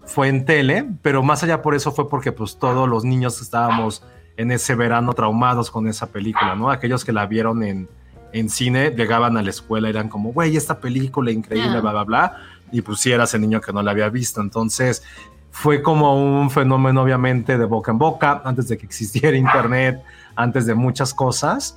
fue 0.05 0.28
en 0.28 0.44
tele, 0.44 0.86
pero 1.02 1.22
más 1.22 1.42
allá 1.42 1.62
por 1.62 1.74
eso 1.74 1.92
fue 1.92 2.09
porque 2.10 2.32
pues 2.32 2.59
todos 2.59 2.86
los 2.86 3.05
niños 3.05 3.40
estábamos 3.40 4.02
en 4.40 4.50
ese 4.52 4.74
verano 4.74 5.12
traumados 5.12 5.70
con 5.70 5.86
esa 5.86 6.06
película, 6.06 6.54
¿no? 6.54 6.70
Aquellos 6.70 7.04
que 7.04 7.12
la 7.12 7.26
vieron 7.26 7.62
en, 7.62 7.88
en 8.32 8.48
cine 8.48 8.90
llegaban 8.90 9.36
a 9.36 9.42
la 9.42 9.50
escuela 9.50 9.88
y 9.88 9.90
eran 9.90 10.08
como, 10.08 10.32
güey, 10.32 10.56
esta 10.56 10.78
película 10.80 11.30
increíble, 11.30 11.76
Ah. 11.76 11.80
bla, 11.80 11.90
bla, 11.92 12.04
bla. 12.04 12.36
Y 12.72 12.80
pues 12.82 13.00
sí 13.00 13.12
eras 13.12 13.34
el 13.34 13.42
niño 13.42 13.60
que 13.60 13.72
no 13.72 13.82
la 13.82 13.90
había 13.90 14.08
visto. 14.08 14.40
Entonces 14.40 15.02
fue 15.50 15.82
como 15.82 16.14
un 16.40 16.48
fenómeno 16.50 17.02
obviamente 17.02 17.58
de 17.58 17.64
boca 17.64 17.90
en 17.90 17.98
boca, 17.98 18.40
antes 18.44 18.68
de 18.68 18.78
que 18.78 18.86
existiera 18.86 19.36
internet, 19.36 20.00
antes 20.36 20.64
de 20.66 20.74
muchas 20.74 21.12
cosas. 21.12 21.76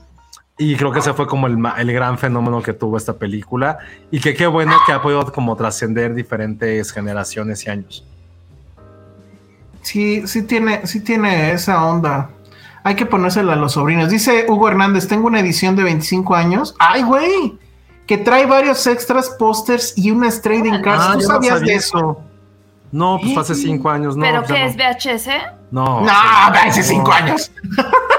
Y 0.57 0.75
creo 0.75 0.91
que 0.91 0.99
ese 0.99 1.13
fue 1.13 1.25
como 1.25 1.47
el, 1.47 1.57
el 1.79 1.91
gran 1.91 2.17
fenómeno 2.17 2.61
que 2.61 2.73
tuvo 2.73 2.95
esta 2.95 3.13
película 3.13 3.79
y 4.11 4.19
que 4.21 4.35
qué 4.35 4.45
bueno 4.47 4.73
que 4.85 4.93
ha 4.93 5.01
podido 5.01 5.31
como 5.33 5.55
trascender 5.55 6.13
diferentes 6.13 6.91
generaciones 6.91 7.65
y 7.65 7.69
años. 7.71 8.05
Sí, 9.81 10.25
sí 10.27 10.43
tiene, 10.43 10.85
sí 10.87 11.01
tiene 11.01 11.51
esa 11.51 11.83
onda. 11.85 12.29
Hay 12.83 12.95
que 12.95 13.05
ponérsela 13.05 13.53
a 13.53 13.55
los 13.55 13.73
sobrinos. 13.73 14.09
Dice 14.09 14.45
Hugo 14.49 14.67
Hernández, 14.67 15.07
tengo 15.07 15.27
una 15.27 15.39
edición 15.39 15.75
de 15.75 15.83
25 15.83 16.35
años. 16.35 16.75
¡Ay, 16.79 17.03
güey! 17.03 17.57
Que 18.05 18.17
trae 18.17 18.45
varios 18.45 18.85
extras, 18.87 19.29
pósters 19.39 19.93
y 19.97 20.11
unas 20.11 20.41
trading 20.41 20.81
cards. 20.81 21.05
¿Tú 21.13 21.13
yo 21.13 21.19
no 21.19 21.33
sabías 21.33 21.59
sabía 21.59 21.71
de 21.73 21.75
eso? 21.75 22.21
No, 22.91 23.19
pues 23.21 23.37
hace 23.37 23.55
cinco 23.55 23.89
años, 23.89 24.15
no. 24.15 24.23
¿Pero 24.23 24.43
qué 24.43 24.53
no. 24.53 24.65
es 24.65 24.75
VHS? 24.75 25.27
No, 25.71 26.01
No, 26.01 26.11
hace 26.11 26.81
no. 26.81 26.85
cinco 26.87 27.11
años. 27.11 27.51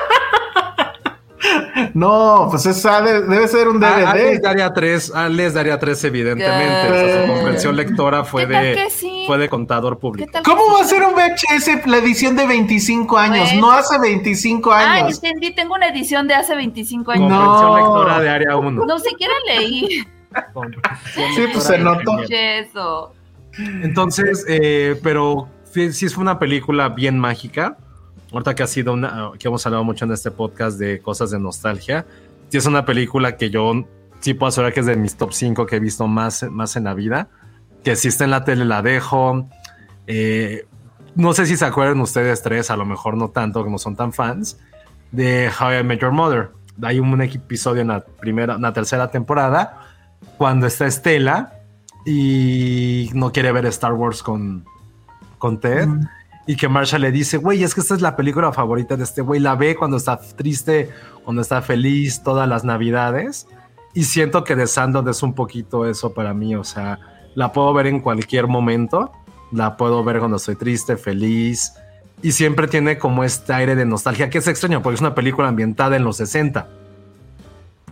no, 1.94 2.48
pues 2.50 2.66
esa 2.66 3.00
de- 3.02 3.22
debe 3.22 3.48
ser 3.48 3.68
un 3.68 3.82
Ah, 3.84 3.96
ah, 4.06 4.14
les 4.14 4.24
DVD. 4.24 4.40
daría 4.42 4.72
tres, 4.72 5.12
ah, 5.14 5.28
les 5.28 5.54
daría 5.54 5.78
tres, 5.78 6.02
evidentemente. 6.04 6.90
O 6.90 6.94
sea, 6.94 7.22
su 7.26 7.32
comprensión 7.32 7.76
lectora 7.76 8.24
fue 8.24 8.46
¿Qué 8.46 8.52
tal 8.52 8.64
de, 8.64 8.90
sí? 8.90 9.24
fue 9.26 9.38
de 9.38 9.48
contador 9.48 9.94
¿Qué 9.96 10.00
público. 10.00 10.38
¿Cómo 10.44 10.74
va 10.74 10.80
a 10.80 10.84
ser 10.84 11.02
un 11.02 11.14
VHS 11.14 11.86
la 11.86 11.98
edición 11.98 12.36
de 12.36 12.46
25 12.46 13.18
años? 13.18 13.48
Bueno. 13.50 13.60
No 13.66 13.72
hace 13.72 13.98
25 13.98 14.72
Ah, 14.72 14.94
años. 14.94 15.22
entendí, 15.22 15.54
tengo 15.54 15.74
una 15.74 15.88
edición 15.88 16.26
de 16.28 16.34
hace 16.34 16.54
25 16.54 17.12
años. 17.12 17.30
No. 17.30 17.36
Comprensión 17.44 17.76
lectora 17.76 18.20
de 18.20 18.28
área 18.30 18.56
1. 18.56 18.84
No 18.86 18.98
siquiera 18.98 19.34
leí 19.46 20.04
Sí, 21.36 21.42
pues 21.52 21.64
se 21.64 21.78
notó. 21.78 22.16
eso. 22.28 23.12
Entonces, 23.82 24.44
eh, 24.48 24.98
pero 25.02 25.48
sí, 25.72 25.92
sí 25.92 26.08
fue 26.08 26.22
una 26.22 26.38
película 26.38 26.88
bien 26.88 27.18
mágica. 27.18 27.76
Ahorita 28.34 28.56
que 28.56 28.64
ha 28.64 28.66
sido 28.66 28.92
una, 28.92 29.30
que 29.38 29.46
hemos 29.46 29.64
hablado 29.64 29.84
mucho 29.84 30.04
en 30.06 30.12
este 30.12 30.32
podcast 30.32 30.76
de 30.76 30.98
cosas 30.98 31.30
de 31.30 31.38
nostalgia. 31.38 32.04
Sí 32.48 32.58
es 32.58 32.66
una 32.66 32.84
película 32.84 33.36
que 33.36 33.48
yo 33.48 33.84
sí 34.18 34.34
puedo 34.34 34.48
asegurar 34.48 34.72
que 34.72 34.80
es 34.80 34.86
de 34.86 34.96
mis 34.96 35.16
top 35.16 35.32
5 35.32 35.66
que 35.66 35.76
he 35.76 35.80
visto 35.80 36.08
más, 36.08 36.42
más 36.50 36.74
en 36.74 36.84
la 36.84 36.94
vida. 36.94 37.28
Que 37.84 37.94
si 37.94 38.08
está 38.08 38.24
en 38.24 38.32
la 38.32 38.44
tele 38.44 38.64
la 38.64 38.82
dejo. 38.82 39.48
Eh, 40.08 40.66
no 41.14 41.32
sé 41.32 41.46
si 41.46 41.56
se 41.56 41.64
acuerdan 41.64 42.00
ustedes 42.00 42.42
tres, 42.42 42.72
a 42.72 42.76
lo 42.76 42.84
mejor 42.84 43.16
no 43.16 43.30
tanto, 43.30 43.62
que 43.62 43.70
no 43.70 43.78
son 43.78 43.94
tan 43.94 44.12
fans, 44.12 44.58
de 45.12 45.48
How 45.48 45.80
I 45.80 45.84
Met 45.84 46.00
Your 46.00 46.10
Mother. 46.10 46.50
Hay 46.82 46.98
un 46.98 47.22
episodio 47.22 47.82
en 47.82 47.88
la 47.88 48.04
primera, 48.04 48.56
en 48.56 48.62
la 48.62 48.72
tercera 48.72 49.12
temporada, 49.12 49.78
cuando 50.38 50.66
está 50.66 50.86
Estela 50.86 51.52
y 52.04 53.10
no 53.14 53.30
quiere 53.30 53.52
ver 53.52 53.66
Star 53.66 53.92
Wars 53.92 54.24
con, 54.24 54.64
con 55.38 55.60
Ted. 55.60 55.86
Mm. 55.86 56.08
Y 56.46 56.56
que 56.56 56.68
Marshall 56.68 57.02
le 57.02 57.12
dice, 57.12 57.38
güey, 57.38 57.62
es 57.62 57.74
que 57.74 57.80
esta 57.80 57.94
es 57.94 58.02
la 58.02 58.16
película 58.16 58.52
favorita 58.52 58.96
de 58.96 59.04
este 59.04 59.22
güey. 59.22 59.40
La 59.40 59.54
ve 59.54 59.74
cuando 59.76 59.96
está 59.96 60.18
triste, 60.18 60.90
cuando 61.24 61.42
está 61.42 61.62
feliz, 61.62 62.22
todas 62.22 62.48
las 62.48 62.64
navidades. 62.64 63.46
Y 63.94 64.04
siento 64.04 64.44
que 64.44 64.54
The 64.54 64.66
Sandlot 64.66 65.08
es 65.08 65.22
un 65.22 65.34
poquito 65.34 65.86
eso 65.86 66.12
para 66.12 66.34
mí. 66.34 66.54
O 66.54 66.64
sea, 66.64 66.98
la 67.34 67.52
puedo 67.52 67.72
ver 67.72 67.86
en 67.86 68.00
cualquier 68.00 68.46
momento. 68.46 69.10
La 69.52 69.76
puedo 69.76 70.04
ver 70.04 70.18
cuando 70.18 70.36
estoy 70.36 70.56
triste, 70.56 70.96
feliz. 70.96 71.74
Y 72.22 72.32
siempre 72.32 72.68
tiene 72.68 72.98
como 72.98 73.24
este 73.24 73.52
aire 73.52 73.74
de 73.74 73.86
nostalgia, 73.86 74.28
que 74.28 74.38
es 74.38 74.48
extraño, 74.48 74.82
porque 74.82 74.94
es 74.94 75.00
una 75.00 75.14
película 75.14 75.48
ambientada 75.48 75.96
en 75.96 76.04
los 76.04 76.16
60 76.18 76.68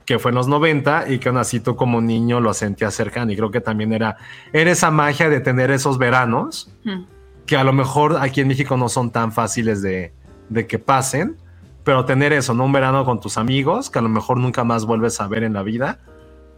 que 0.04 0.18
fue 0.18 0.32
en 0.32 0.34
los 0.34 0.48
90 0.48 1.10
y 1.10 1.18
que 1.18 1.28
aún 1.28 1.38
así 1.38 1.60
tú 1.60 1.76
como 1.76 2.00
niño 2.00 2.40
lo 2.40 2.52
sentías 2.54 2.92
cercano 2.92 3.30
y 3.30 3.36
creo 3.36 3.52
que 3.52 3.60
también 3.60 3.92
era, 3.92 4.16
era 4.52 4.72
esa 4.72 4.90
magia 4.90 5.28
de 5.28 5.38
tener 5.38 5.70
esos 5.70 5.96
veranos 5.96 6.72
Hmm. 6.84 7.04
Que 7.46 7.56
a 7.56 7.64
lo 7.64 7.72
mejor 7.72 8.16
aquí 8.20 8.40
en 8.40 8.48
México 8.48 8.76
no 8.76 8.88
son 8.88 9.10
tan 9.10 9.32
fáciles 9.32 9.82
de, 9.82 10.12
de 10.48 10.66
que 10.66 10.78
pasen, 10.78 11.36
pero 11.84 12.04
tener 12.04 12.32
eso, 12.32 12.54
¿no? 12.54 12.64
Un 12.64 12.72
verano 12.72 13.04
con 13.04 13.20
tus 13.20 13.36
amigos 13.36 13.90
que 13.90 13.98
a 13.98 14.02
lo 14.02 14.08
mejor 14.08 14.38
nunca 14.38 14.64
más 14.64 14.84
vuelves 14.84 15.20
a 15.20 15.26
ver 15.26 15.42
en 15.42 15.52
la 15.54 15.62
vida 15.62 15.98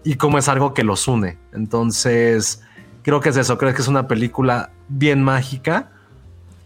y 0.02 0.16
como 0.16 0.38
es 0.38 0.48
algo 0.48 0.74
que 0.74 0.84
los 0.84 1.08
une. 1.08 1.38
Entonces, 1.52 2.62
creo 3.02 3.20
que 3.20 3.30
es 3.30 3.36
eso, 3.36 3.56
creo 3.58 3.74
que 3.74 3.80
es 3.80 3.88
una 3.88 4.06
película 4.06 4.70
bien 4.88 5.22
mágica, 5.22 5.90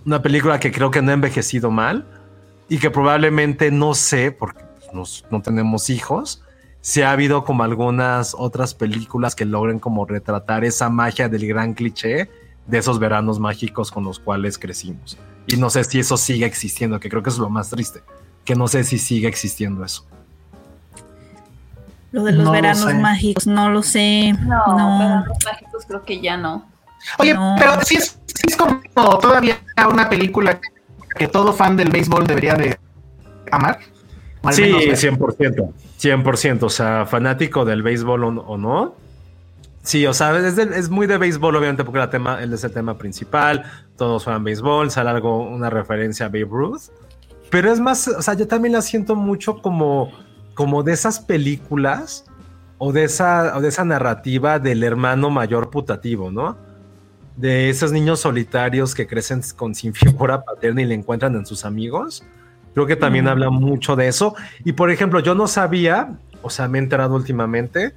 una 0.04 0.22
película 0.22 0.58
que 0.58 0.72
creo 0.72 0.90
que 0.90 1.02
no 1.02 1.10
ha 1.10 1.14
envejecido 1.14 1.70
mal 1.70 2.06
y 2.68 2.78
que 2.78 2.90
probablemente 2.90 3.70
no 3.70 3.94
sé, 3.94 4.32
porque 4.32 4.60
pues, 4.92 5.24
no 5.30 5.40
tenemos 5.40 5.88
hijos, 5.90 6.42
si 6.80 7.02
ha 7.02 7.12
habido 7.12 7.44
como 7.44 7.62
algunas 7.62 8.34
otras 8.36 8.74
películas 8.74 9.34
que 9.34 9.44
logren 9.44 9.78
como 9.78 10.06
retratar 10.06 10.64
esa 10.64 10.88
magia 10.88 11.28
del 11.28 11.46
gran 11.46 11.74
cliché 11.74 12.30
de 12.68 12.78
esos 12.78 12.98
veranos 13.00 13.40
mágicos 13.40 13.90
con 13.90 14.04
los 14.04 14.20
cuales 14.20 14.58
crecimos. 14.58 15.18
Y 15.46 15.56
no 15.56 15.70
sé 15.70 15.82
si 15.84 15.98
eso 15.98 16.16
sigue 16.16 16.46
existiendo, 16.46 17.00
que 17.00 17.08
creo 17.08 17.22
que 17.22 17.30
es 17.30 17.38
lo 17.38 17.48
más 17.50 17.70
triste, 17.70 18.02
que 18.44 18.54
no 18.54 18.68
sé 18.68 18.84
si 18.84 18.98
sigue 18.98 19.26
existiendo 19.26 19.84
eso. 19.84 20.06
Lo 22.12 22.24
de 22.24 22.32
los 22.32 22.38
No 22.44 22.50
lo 22.50 22.52
veranos 22.52 22.94
mágicos, 22.94 23.46
no 23.46 23.70
lo 23.70 23.82
sé. 23.82 24.32
No, 24.40 24.66
No. 24.76 24.98
veranos 24.98 25.38
mágicos 25.44 25.84
creo 25.86 26.04
que 26.04 26.20
ya 26.20 26.36
no. 26.36 26.66
Oye, 27.18 27.34
No. 27.34 27.56
pero 27.58 27.80
sí 27.84 27.96
es, 27.96 28.18
sí 28.26 28.42
es 28.48 28.56
como 28.56 28.80
todavía 29.18 29.58
una 29.90 30.08
película 30.08 30.58
que 31.16 31.28
todo 31.28 31.52
fan 31.52 31.76
del 31.76 31.90
béisbol 31.90 32.26
debería 32.26 32.54
de 32.54 32.78
amar. 33.50 33.78
Sí, 34.52 34.62
menos 34.62 34.86
ver. 34.86 34.96
100%. 34.96 35.72
100%. 35.98 36.62
O 36.62 36.70
sea, 36.70 37.04
fanático 37.06 37.64
del 37.64 37.82
béisbol 37.82 38.24
o, 38.24 38.28
o 38.28 38.56
no. 38.56 38.94
Sí, 39.82 40.06
o 40.06 40.12
sea, 40.12 40.36
es, 40.36 40.56
de- 40.56 40.78
es 40.78 40.90
muy 40.90 41.06
de 41.06 41.16
béisbol, 41.18 41.56
obviamente, 41.56 41.84
porque 41.84 41.98
la 41.98 42.10
tema, 42.10 42.42
él 42.42 42.52
es 42.52 42.62
el 42.64 42.72
tema 42.72 42.98
principal. 42.98 43.64
Todos 43.96 44.24
juegan 44.24 44.44
béisbol, 44.44 44.90
sale 44.90 45.10
algo, 45.10 45.48
una 45.48 45.70
referencia 45.70 46.26
a 46.26 46.28
Babe 46.28 46.46
Ruth. 46.50 46.82
Pero 47.50 47.72
es 47.72 47.80
más, 47.80 48.06
o 48.08 48.20
sea, 48.20 48.34
yo 48.34 48.46
también 48.46 48.74
la 48.74 48.82
siento 48.82 49.14
mucho 49.16 49.62
como, 49.62 50.10
como 50.54 50.82
de 50.82 50.92
esas 50.92 51.20
películas 51.20 52.26
o 52.76 52.92
de, 52.92 53.04
esa, 53.04 53.56
o 53.56 53.60
de 53.62 53.68
esa 53.68 53.84
narrativa 53.84 54.58
del 54.58 54.84
hermano 54.84 55.30
mayor 55.30 55.70
putativo, 55.70 56.30
¿no? 56.30 56.58
De 57.36 57.70
esos 57.70 57.90
niños 57.92 58.20
solitarios 58.20 58.94
que 58.94 59.06
crecen 59.06 59.40
con 59.56 59.74
sin 59.74 59.94
figura 59.94 60.42
paterna 60.42 60.82
y 60.82 60.84
le 60.84 60.94
encuentran 60.94 61.34
en 61.36 61.46
sus 61.46 61.64
amigos. 61.64 62.22
Creo 62.74 62.86
que 62.86 62.96
también 62.96 63.24
Mm. 63.24 63.28
habla 63.28 63.50
mucho 63.50 63.96
de 63.96 64.08
eso. 64.08 64.34
Y 64.64 64.72
por 64.72 64.90
ejemplo, 64.90 65.20
yo 65.20 65.34
no 65.34 65.46
sabía, 65.46 66.18
o 66.42 66.50
sea, 66.50 66.68
me 66.68 66.78
he 66.78 66.82
enterado 66.82 67.14
últimamente, 67.16 67.94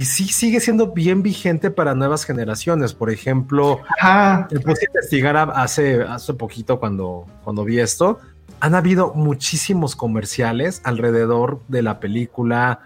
y 0.00 0.06
sí 0.06 0.28
sigue 0.28 0.60
siendo 0.60 0.92
bien 0.92 1.22
vigente 1.22 1.70
para 1.70 1.94
nuevas 1.94 2.24
generaciones. 2.24 2.94
Por 2.94 3.10
ejemplo, 3.10 3.82
Ajá. 4.00 4.48
me 4.50 4.58
puse 4.60 4.86
a 4.86 4.90
investigar 4.94 5.36
hace, 5.54 6.02
hace 6.02 6.32
poquito 6.32 6.80
cuando, 6.80 7.26
cuando 7.44 7.64
vi 7.64 7.80
esto. 7.80 8.18
Han 8.60 8.74
habido 8.74 9.12
muchísimos 9.12 9.96
comerciales 9.96 10.80
alrededor 10.84 11.60
de 11.68 11.82
la 11.82 12.00
película. 12.00 12.80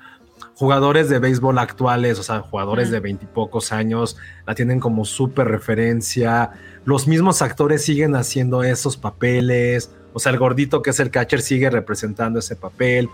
Jugadores 0.56 1.08
de 1.08 1.20
béisbol 1.20 1.60
actuales, 1.60 2.18
o 2.18 2.24
sea, 2.24 2.40
jugadores 2.40 2.90
de 2.90 2.98
veintipocos 2.98 3.70
años, 3.70 4.16
la 4.44 4.56
tienen 4.56 4.80
como 4.80 5.04
súper 5.04 5.46
referencia. 5.46 6.50
Los 6.84 7.06
mismos 7.06 7.42
actores 7.42 7.84
siguen 7.84 8.16
haciendo 8.16 8.64
esos 8.64 8.96
papeles. 8.96 9.94
O 10.14 10.18
sea, 10.18 10.32
el 10.32 10.38
gordito 10.38 10.82
que 10.82 10.90
es 10.90 10.98
el 10.98 11.12
catcher 11.12 11.42
sigue 11.42 11.70
representando 11.70 12.40
ese 12.40 12.56
papel. 12.56 13.08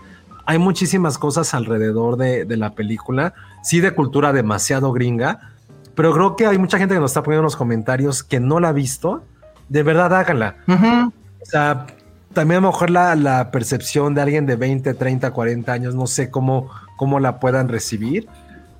Hay 0.45 0.57
muchísimas 0.57 1.17
cosas 1.17 1.53
alrededor 1.53 2.17
de, 2.17 2.45
de 2.45 2.57
la 2.57 2.73
película. 2.73 3.33
Sí, 3.63 3.79
de 3.79 3.91
cultura 3.91 4.33
demasiado 4.33 4.91
gringa. 4.91 5.51
Pero 5.95 6.13
creo 6.13 6.35
que 6.35 6.47
hay 6.47 6.57
mucha 6.57 6.77
gente 6.77 6.95
que 6.95 7.01
nos 7.01 7.11
está 7.11 7.23
poniendo 7.23 7.41
en 7.41 7.45
los 7.45 7.55
comentarios 7.55 8.23
que 8.23 8.39
no 8.39 8.59
la 8.59 8.69
ha 8.69 8.73
visto. 8.73 9.23
De 9.69 9.83
verdad, 9.83 10.13
háganla. 10.13 10.55
O 10.67 11.45
sea, 11.45 11.87
también 12.33 12.59
a 12.59 12.61
lo 12.61 12.71
mejor 12.71 12.89
la, 12.89 13.15
la 13.15 13.51
percepción 13.51 14.15
de 14.15 14.21
alguien 14.21 14.45
de 14.45 14.55
20, 14.55 14.93
30, 14.93 15.31
40 15.31 15.71
años, 15.71 15.95
no 15.95 16.07
sé 16.07 16.29
cómo, 16.29 16.69
cómo 16.97 17.19
la 17.19 17.39
puedan 17.39 17.67
recibir, 17.67 18.27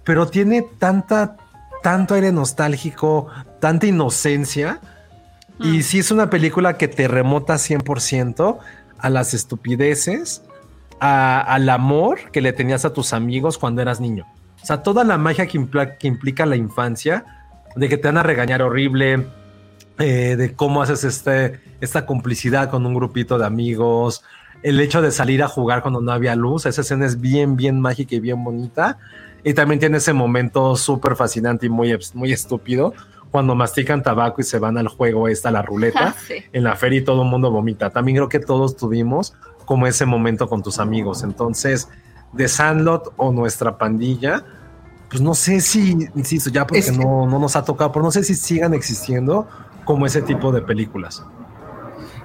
pero 0.03 0.27
tiene 0.27 0.65
tanta, 0.79 1.37
tanto 1.83 2.15
aire 2.15 2.31
nostálgico, 2.31 3.27
tanta 3.59 3.87
inocencia. 3.87 4.79
Y 5.59 5.83
sí 5.83 5.99
es 5.99 6.11
una 6.11 6.29
película 6.29 6.77
que 6.77 6.87
te 6.87 7.07
remota 7.07 7.55
100% 7.55 8.57
a 8.97 9.09
las 9.09 9.33
estupideces, 9.33 10.43
a- 11.01 11.41
al 11.41 11.67
amor 11.67 12.31
que 12.31 12.39
le 12.41 12.53
tenías 12.53 12.85
a 12.85 12.93
tus 12.93 13.11
amigos 13.11 13.57
cuando 13.57 13.81
eras 13.81 13.99
niño. 13.99 14.25
O 14.61 14.65
sea, 14.65 14.83
toda 14.83 15.03
la 15.03 15.17
magia 15.17 15.47
que, 15.47 15.57
implica 16.07 16.45
la 16.45 16.55
infancia, 16.55 17.25
de 17.75 17.89
que 17.89 17.97
te 17.97 18.07
van 18.07 18.17
a 18.19 18.23
regañar 18.23 18.61
horrible, 18.61 19.25
eh, 19.97 20.35
de 20.37 20.53
cómo 20.53 20.81
haces 20.83 21.03
este, 21.03 21.59
esta 21.81 22.05
complicidad 22.05 22.69
con 22.69 22.85
un 22.85 22.93
grupito 22.93 23.37
de 23.39 23.45
amigos, 23.45 24.23
el 24.61 24.79
hecho 24.79 25.01
de 25.01 25.11
salir 25.11 25.41
a 25.41 25.47
jugar 25.47 25.81
cuando 25.81 26.01
no 26.01 26.11
había 26.11 26.35
luz, 26.35 26.67
esa 26.67 26.81
escena 26.81 27.07
es 27.07 27.19
bien, 27.19 27.55
bien 27.55 27.81
mágica 27.81 28.13
y 28.15 28.19
bien 28.19 28.43
bonita. 28.43 28.99
Y 29.43 29.55
también 29.55 29.79
tiene 29.79 29.97
ese 29.97 30.13
momento 30.13 30.75
súper 30.75 31.15
fascinante 31.15 31.65
y 31.65 31.69
muy, 31.69 31.97
muy 32.13 32.31
estúpido 32.31 32.93
cuando 33.31 33.55
mastican 33.55 34.03
tabaco 34.03 34.41
y 34.41 34.43
se 34.43 34.59
van 34.59 34.77
al 34.77 34.87
juego 34.89 35.27
esta, 35.27 35.49
la 35.49 35.63
ruleta, 35.63 36.13
Sí. 36.27 36.35
en 36.53 36.63
la 36.63 36.75
feria 36.75 36.99
y 36.99 37.03
todo 37.03 37.23
el 37.23 37.29
mundo 37.29 37.49
vomita. 37.49 37.89
También 37.89 38.17
creo 38.17 38.29
que 38.29 38.39
todos 38.39 38.75
tuvimos 38.77 39.33
como 39.71 39.87
ese 39.87 40.05
momento 40.05 40.49
con 40.49 40.61
tus 40.61 40.79
amigos. 40.79 41.23
Entonces, 41.23 41.87
de 42.33 42.49
Sandlot 42.49 43.13
o 43.15 43.31
nuestra 43.31 43.77
pandilla, 43.77 44.43
pues 45.09 45.21
no 45.21 45.33
sé 45.33 45.61
si, 45.61 46.09
insisto, 46.13 46.49
ya 46.49 46.67
porque 46.67 46.79
Es 46.79 46.91
que- 46.91 46.97
no, 46.97 47.25
no 47.25 47.39
nos 47.39 47.55
ha 47.55 47.63
tocado, 47.63 47.89
pero 47.93 48.03
no 48.03 48.11
sé 48.11 48.21
si 48.25 48.35
sigan 48.35 48.73
existiendo 48.73 49.47
como 49.85 50.05
ese 50.05 50.23
tipo 50.23 50.51
de 50.51 50.61
películas. 50.61 51.23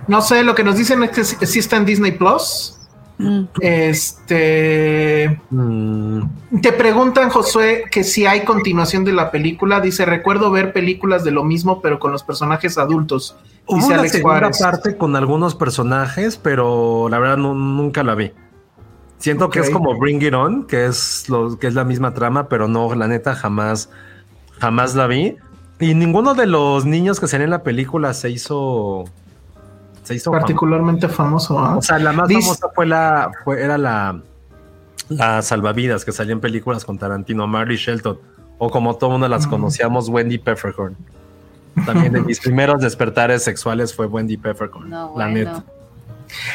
No 0.09 0.23
sé, 0.23 0.43
lo 0.43 0.57
que 0.57 0.65
nos 0.65 0.77
dicen 0.77 1.05
es 1.05 1.11
que 1.13 1.23
sí 1.25 1.37
sí 1.47 1.61
está 1.61 1.77
en 1.77 1.85
Disney 1.85 2.11
Plus. 2.19 2.86
Mm. 3.19 3.45
Este. 3.61 5.41
Mm, 5.51 6.21
Te 6.61 6.73
preguntan, 6.73 7.31
Josué, 7.31 7.85
que 7.91 8.05
si 8.05 8.27
hay 8.27 8.45
continuación 8.45 9.05
de 9.05 9.13
la 9.13 9.31
película. 9.31 9.81
Dice: 9.81 10.05
Recuerdo 10.05 10.51
ver 10.51 10.73
películas 10.73 11.25
de 11.25 11.31
lo 11.31 11.45
mismo, 11.45 11.81
pero 11.81 11.99
con 11.99 12.13
los 12.13 12.23
personajes 12.23 12.79
adultos. 12.79 13.37
Hubo 13.67 13.77
Dice 13.79 13.89
una 13.89 13.99
Alex 14.01 14.13
segunda 14.13 14.39
Juárez. 14.39 14.59
parte 14.61 14.97
con 14.97 15.17
algunos 15.17 15.55
personajes, 15.55 16.37
pero 16.37 17.09
la 17.09 17.19
verdad 17.19 17.37
no- 17.39 17.55
nunca 17.55 18.03
la 18.03 18.15
vi. 18.15 18.33
Siento 19.19 19.49
que 19.49 19.61
es 19.61 19.71
como 19.71 19.99
Bring 19.99 20.23
It 20.23 20.35
On, 20.35 20.67
que 20.67 20.85
es 20.87 21.29
lo 21.31 21.59
que 21.59 21.67
es 21.69 21.75
la 21.75 21.85
misma 21.85 22.13
trama, 22.13 22.49
pero 22.49 22.69
no, 22.69 22.95
la 22.95 23.09
neta 23.09 23.35
jamás, 23.35 23.89
jamás 24.61 24.95
la 24.95 25.07
vi. 25.07 25.37
Y 25.81 25.95
ninguno 25.95 26.35
de 26.35 26.47
los 26.47 26.85
niños 26.85 27.19
que 27.19 27.27
salían 27.27 27.47
en 27.47 27.51
la 27.51 27.63
película 27.63 28.13
se 28.15 28.29
hizo, 28.31 29.05
se 30.07 30.15
hizo 30.15 30.31
famoso. 30.31 30.41
Particularmente 30.41 31.09
famoso. 31.09 31.59
¿ah? 31.59 31.77
O 31.77 31.83
sea, 31.83 31.99
la 31.99 32.13
más 32.13 32.33
famosa 32.33 32.69
fue 32.75 32.87
la, 32.87 33.31
fue, 33.45 33.63
era 33.63 33.77
la, 33.77 34.21
la 35.09 35.43
salvavidas 35.43 36.05
que 36.05 36.13
salía 36.13 36.33
en 36.33 36.41
películas 36.41 36.85
con 36.85 36.99
Tarantino, 36.99 37.47
Marley 37.47 37.77
Shelton, 37.77 38.19
o 38.59 38.71
como 38.71 38.95
todo 38.97 39.11
mundo 39.11 39.29
las 39.29 39.47
conocíamos, 39.47 40.09
Wendy 40.09 40.39
Peppercorn. 40.39 40.97
También 41.85 42.13
de 42.13 42.21
mis 42.23 42.41
primeros 42.47 42.81
despertares 42.81 43.43
sexuales 43.45 43.95
fue 43.95 44.07
Wendy 44.07 44.37
Peppercorn, 44.37 44.89
No, 44.89 45.15
la 45.17 45.27
bueno. 45.29 45.35
neta. 45.35 45.65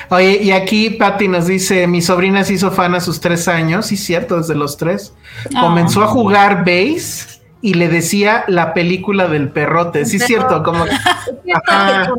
Oye, 0.10 0.42
y 0.44 0.52
aquí 0.52 0.90
Patty 0.90 1.28
nos 1.30 1.46
dice: 1.48 1.88
Mi 1.88 2.02
sobrina 2.02 2.44
se 2.44 2.54
hizo 2.54 2.72
fan 2.72 2.94
a 2.96 3.00
sus 3.00 3.22
tres 3.22 3.48
años. 3.48 3.86
Sí, 3.86 3.96
cierto, 3.98 4.38
desde 4.38 4.54
los 4.56 4.76
tres. 4.78 5.14
Ah. 5.56 5.62
Comenzó 5.62 6.04
a 6.04 6.08
jugar 6.08 6.66
base 6.66 7.40
y 7.62 7.76
le 7.76 7.88
decía 7.88 8.44
la 8.48 8.74
película 8.74 9.28
del 9.28 9.50
perrote. 9.50 10.04
Sí, 10.06 10.18
Pero- 10.18 10.28
cierto, 10.28 10.64
como 10.64 10.86
Es 11.46 11.56
Ajá. 11.68 12.10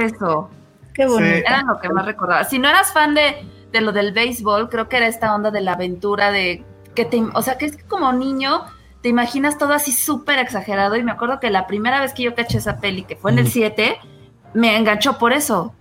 eso. 0.00 0.50
Qué 1.00 1.06
bonito. 1.06 1.36
Era 1.46 1.62
lo 1.62 1.78
que 1.80 1.88
más 1.88 2.04
recordaba. 2.04 2.44
Si 2.44 2.58
no 2.58 2.68
eras 2.68 2.92
fan 2.92 3.14
de, 3.14 3.46
de 3.72 3.80
lo 3.80 3.92
del 3.92 4.12
béisbol, 4.12 4.68
creo 4.68 4.88
que 4.88 4.98
era 4.98 5.06
esta 5.06 5.34
onda 5.34 5.50
de 5.50 5.60
la 5.60 5.72
aventura 5.72 6.30
de 6.30 6.64
que 6.94 7.04
te, 7.04 7.22
o 7.34 7.42
sea, 7.42 7.56
que 7.56 7.66
es 7.66 7.76
que 7.76 7.84
como 7.84 8.12
niño 8.12 8.62
te 9.02 9.08
imaginas 9.08 9.56
todo 9.56 9.72
así 9.72 9.92
súper 9.92 10.38
exagerado 10.38 10.96
y 10.96 11.02
me 11.02 11.12
acuerdo 11.12 11.40
que 11.40 11.48
la 11.50 11.66
primera 11.66 12.00
vez 12.00 12.12
que 12.12 12.24
yo 12.24 12.34
caché 12.34 12.58
esa 12.58 12.78
peli, 12.80 13.04
que 13.04 13.16
fue 13.16 13.30
en 13.30 13.38
el 13.38 13.44
Ujú. 13.44 13.52
7, 13.54 13.96
me 14.54 14.76
enganchó 14.76 15.16
por 15.16 15.32
eso. 15.32 15.72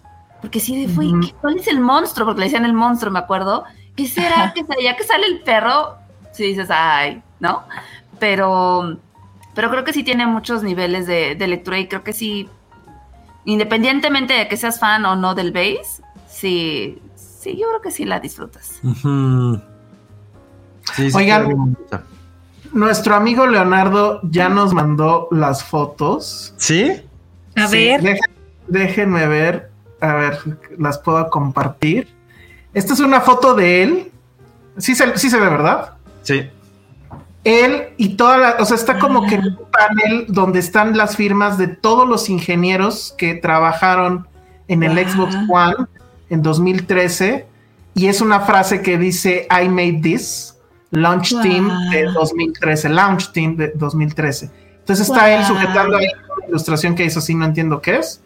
Porque 0.41 0.61
sí, 0.61 0.85
de, 0.85 0.93
fue, 0.93 1.07
Ujú. 1.07 1.19
¿qué- 1.19 1.33
¿cuál 1.41 1.57
es 1.57 1.67
el 1.67 1.81
monstruo? 1.81 2.25
Porque 2.27 2.39
le 2.39 2.45
decían 2.45 2.63
el 2.65 2.73
monstruo, 2.73 3.11
me 3.11 3.19
acuerdo. 3.19 3.65
¿Qué 3.97 4.07
será? 4.07 4.53
que 4.53 4.63
ya 4.81 4.95
que 4.95 5.03
sale 5.03 5.25
el 5.27 5.41
perro, 5.41 5.97
si 6.31 6.45
dices, 6.45 6.69
ay, 6.71 7.21
¿no? 7.41 7.63
Pero, 8.19 8.97
pero 9.53 9.69
creo 9.69 9.83
que 9.83 9.91
sí 9.93 10.03
tiene 10.03 10.25
muchos 10.25 10.63
niveles 10.63 11.05
de, 11.07 11.35
de 11.35 11.47
lectura 11.47 11.77
y 11.79 11.87
creo 11.87 12.03
que 12.03 12.13
sí, 12.13 12.47
independientemente 13.51 14.33
de 14.33 14.47
que 14.47 14.57
seas 14.57 14.79
fan 14.79 15.05
o 15.05 15.15
no 15.15 15.35
del 15.35 15.51
base, 15.51 16.01
sí, 16.29 17.01
sí, 17.15 17.57
yo 17.57 17.67
creo 17.67 17.81
que 17.81 17.91
sí 17.91 18.05
la 18.05 18.19
disfrutas. 18.19 18.79
Sí, 20.95 21.11
sí, 21.11 21.17
Oigan. 21.17 21.77
nuestro 22.73 23.15
amigo 23.15 23.45
Leonardo 23.47 24.19
ya 24.23 24.49
nos 24.49 24.73
mandó 24.73 25.27
las 25.31 25.63
fotos. 25.63 26.53
¿Sí? 26.57 26.91
A 27.55 27.67
Sí, 27.67 27.77
ver. 27.77 28.19
déjenme 28.67 29.27
ver. 29.27 29.69
A 30.01 30.13
ver, 30.13 30.39
las 30.77 30.97
puedo 30.97 31.29
compartir. 31.29 32.07
Esta 32.73 32.93
es 32.93 32.99
una 33.01 33.19
foto 33.21 33.53
de 33.53 33.83
él. 33.83 34.11
Sí 34.77 34.95
se, 34.95 35.17
sí 35.17 35.29
se 35.29 35.37
ve, 35.39 35.49
¿verdad? 35.49 35.93
Sí. 36.23 36.49
Él 37.49 37.83
y 37.97 38.09
toda 38.15 38.37
la, 38.37 38.55
o 38.59 38.65
sea, 38.65 38.75
está 38.75 38.99
como 38.99 39.25
que 39.27 39.35
en 39.35 39.45
un 39.45 39.57
panel 39.71 40.25
donde 40.27 40.59
están 40.59 40.95
las 40.97 41.15
firmas 41.15 41.57
de 41.57 41.67
todos 41.67 42.07
los 42.07 42.29
ingenieros 42.29 43.13
que 43.17 43.35
trabajaron 43.35 44.27
en 44.67 44.83
el 44.83 44.93
Wow. 44.95 45.07
Xbox 45.09 45.35
One 45.49 45.75
en 46.29 46.41
2013 46.43 47.45
y 47.95 48.07
es 48.07 48.21
una 48.21 48.41
frase 48.41 48.81
que 48.81 48.97
dice 48.97 49.47
I 49.49 49.67
made 49.69 49.99
this 50.03 50.55
launch 50.91 51.31
Wow. 51.33 51.41
team 51.41 51.71
de 51.91 52.03
2013, 52.03 52.89
launch 52.89 53.31
team 53.31 53.55
de 53.55 53.71
2013. 53.75 54.49
Entonces 54.79 55.07
está 55.09 55.29
él 55.33 55.43
sujetando 55.45 55.97
ahí 55.97 56.07
una 56.37 56.47
ilustración 56.47 56.95
que 56.95 57.05
hizo 57.05 57.19
así, 57.19 57.33
no 57.35 57.45
entiendo 57.45 57.81
qué 57.81 57.97
es. 57.97 58.21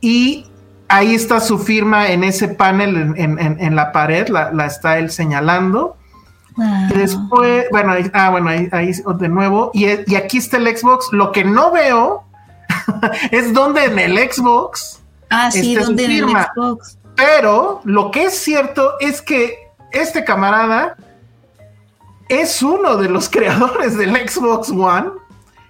Y 0.00 0.46
ahí 0.88 1.14
está 1.14 1.40
su 1.40 1.58
firma 1.58 2.08
en 2.08 2.24
ese 2.24 2.48
panel 2.48 2.96
en, 2.96 3.14
en- 3.16 3.38
en- 3.38 3.60
en 3.60 3.76
la 3.76 3.92
pared, 3.92 4.28
la, 4.28 4.52
la 4.52 4.66
está 4.66 4.98
él 4.98 5.10
señalando. 5.10 5.96
Y 6.90 6.94
después, 6.94 7.66
bueno, 7.70 7.92
ahí, 7.92 8.10
ah, 8.12 8.30
bueno, 8.30 8.50
ahí, 8.50 8.68
ahí 8.72 8.92
de 8.92 9.28
nuevo. 9.28 9.70
Y, 9.72 9.86
y 10.10 10.16
aquí 10.16 10.38
está 10.38 10.56
el 10.56 10.76
Xbox. 10.76 11.12
Lo 11.12 11.30
que 11.30 11.44
no 11.44 11.70
veo 11.70 12.24
es 13.30 13.52
donde 13.52 13.84
en 13.84 13.98
el 13.98 14.18
Xbox. 14.30 15.00
Ah, 15.30 15.50
sí, 15.50 15.76
donde 15.76 16.04
en 16.04 16.10
el. 16.10 16.24
Xbox. 16.28 16.98
Pero 17.14 17.80
lo 17.84 18.10
que 18.10 18.24
es 18.24 18.38
cierto 18.38 18.94
es 19.00 19.22
que 19.22 19.56
este 19.92 20.24
camarada 20.24 20.96
es 22.28 22.62
uno 22.62 22.96
de 22.96 23.08
los 23.08 23.28
creadores 23.30 23.96
del 23.96 24.16
Xbox 24.28 24.70
One, 24.70 25.10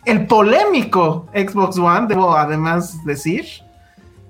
el 0.05 0.27
polémico 0.27 1.27
Xbox 1.35 1.79
One, 1.79 2.07
debo 2.09 2.35
además 2.35 3.05
decir. 3.05 3.47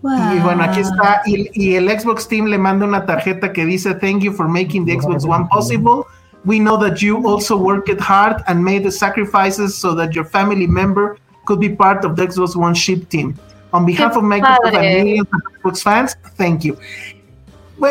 Y 0.01 0.39
bueno, 0.39 0.63
aquí 0.63 0.81
está. 0.81 1.23
Y, 1.27 1.51
y 1.53 1.75
el 1.75 1.89
Xbox 1.89 2.29
Team 2.29 2.47
le 2.47 2.59
manda 2.59 2.87
una 2.87 3.05
tarjeta 3.05 3.53
que 3.53 3.65
dice: 3.65 3.95
Thank 3.95 4.21
you 4.21 4.33
for 4.33 4.47
making 4.47 4.87
the 4.87 5.01
Xbox 5.01 5.25
One 5.25 5.47
possible. 5.49 6.05
We 6.45 6.59
know 6.59 6.77
that 6.79 7.03
you 7.03 7.27
also 7.27 7.57
worked 7.57 8.01
hard 8.01 8.43
and 8.47 8.65
made 8.65 8.85
the 8.85 8.93
sacrifices 8.93 9.77
so 9.77 9.95
that 9.95 10.15
your 10.15 10.25
family 10.25 10.67
member 10.67 11.19
could 11.47 11.61
be 11.61 11.71
part 11.71 12.05
of 12.05 12.17
the 12.17 12.27
Xbox 12.27 12.57
One 12.57 12.75
ship 12.75 13.09
team. 13.09 13.35
On 13.73 13.85
behalf 13.85 14.13
Qué 14.13 14.19
of 14.19 14.25
Microsoft 14.25 14.75
and 14.75 15.05
millions 15.05 15.29
of 15.33 15.41
Xbox 15.63 15.83
fans, 15.83 16.17
thank 16.37 16.65
you. 16.65 16.77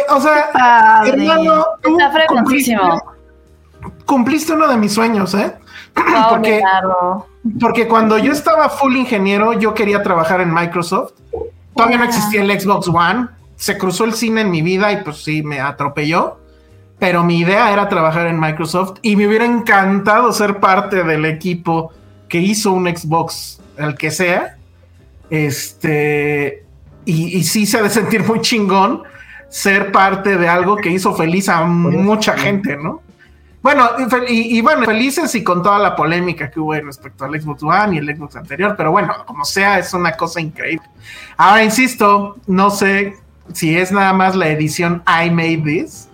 O 0.10 0.20
sea, 0.20 1.04
hermano, 1.06 1.66
tú 1.82 1.98
cumpliste, 2.28 2.78
cumpliste 4.06 4.54
uno 4.54 4.68
de 4.68 4.78
mis 4.78 4.94
sueños, 4.94 5.34
¿eh? 5.34 5.54
Oh. 6.00 7.26
Porque 7.60 7.88
cuando 7.88 8.18
yo 8.18 8.32
estaba 8.32 8.70
full 8.70 8.96
ingeniero, 8.96 9.54
yo 9.54 9.74
quería 9.74 10.04
trabajar 10.04 10.42
en 10.42 10.54
Microsoft. 10.54 11.14
Todavía 11.76 11.98
no 11.98 12.04
existía 12.04 12.42
el 12.42 12.60
Xbox 12.60 12.88
One. 12.88 13.28
Se 13.56 13.78
cruzó 13.78 14.04
el 14.04 14.14
cine 14.14 14.42
en 14.42 14.52
mi 14.52 14.62
vida 14.62 14.92
y 14.92 15.04
pues 15.04 15.24
sí, 15.24 15.44
me 15.44 15.60
atropelló. 15.60 16.40
Pero 17.00 17.24
mi 17.24 17.40
idea 17.40 17.72
era 17.72 17.90
trabajar 17.90 18.28
en 18.28 18.40
Microsoft 18.40 19.00
y 19.02 19.16
me 19.16 19.28
hubiera 19.28 19.46
encantado 19.46 20.32
ser 20.32 20.60
parte 20.60 21.04
del 21.04 21.26
equipo 21.26 21.92
que 22.28 22.40
hizo 22.40 22.72
un 22.72 22.88
Xbox, 22.88 23.62
el 23.78 23.96
que 23.96 24.12
sea. 24.12 24.58
Este, 25.30 26.66
y, 27.06 27.38
y 27.38 27.44
sí 27.44 27.66
se 27.66 27.78
ha 27.78 27.84
de 27.84 27.90
sentir 27.90 28.24
muy 28.24 28.42
chingón 28.42 29.04
ser 29.50 29.92
parte 29.92 30.38
de 30.38 30.48
algo 30.48 30.76
que 30.78 30.90
hizo 30.90 31.16
feliz 31.16 31.50
a 31.50 31.66
mucha 31.66 32.38
gente, 32.38 32.76
¿no? 32.78 33.02
Bueno, 33.62 33.90
y, 34.28 34.58
y 34.58 34.62
bueno, 34.62 34.86
felices 34.86 35.34
y 35.36 35.44
con 35.44 35.62
toda 35.62 35.80
la 35.80 35.96
polémica 35.96 36.50
que 36.50 36.60
hubo 36.60 36.74
respecto 36.74 37.26
al 37.26 37.40
Xbox 37.40 37.64
One 37.64 37.96
y 37.96 37.98
el 37.98 38.16
Xbox 38.16 38.36
anterior, 38.36 38.76
pero 38.78 38.92
bueno, 38.92 39.14
como 39.26 39.44
sea, 39.44 39.80
es 39.80 39.94
una 39.94 40.14
cosa 40.14 40.40
increíble. 40.40 40.88
Ahora, 41.36 41.64
insisto, 41.64 42.38
no 42.48 42.70
sé 42.70 43.18
si 43.54 43.78
es 43.78 43.92
nada 43.92 44.14
más 44.14 44.36
la 44.36 44.48
edición 44.48 45.04
I 45.06 45.30
Made 45.32 45.64
This, 45.66 46.07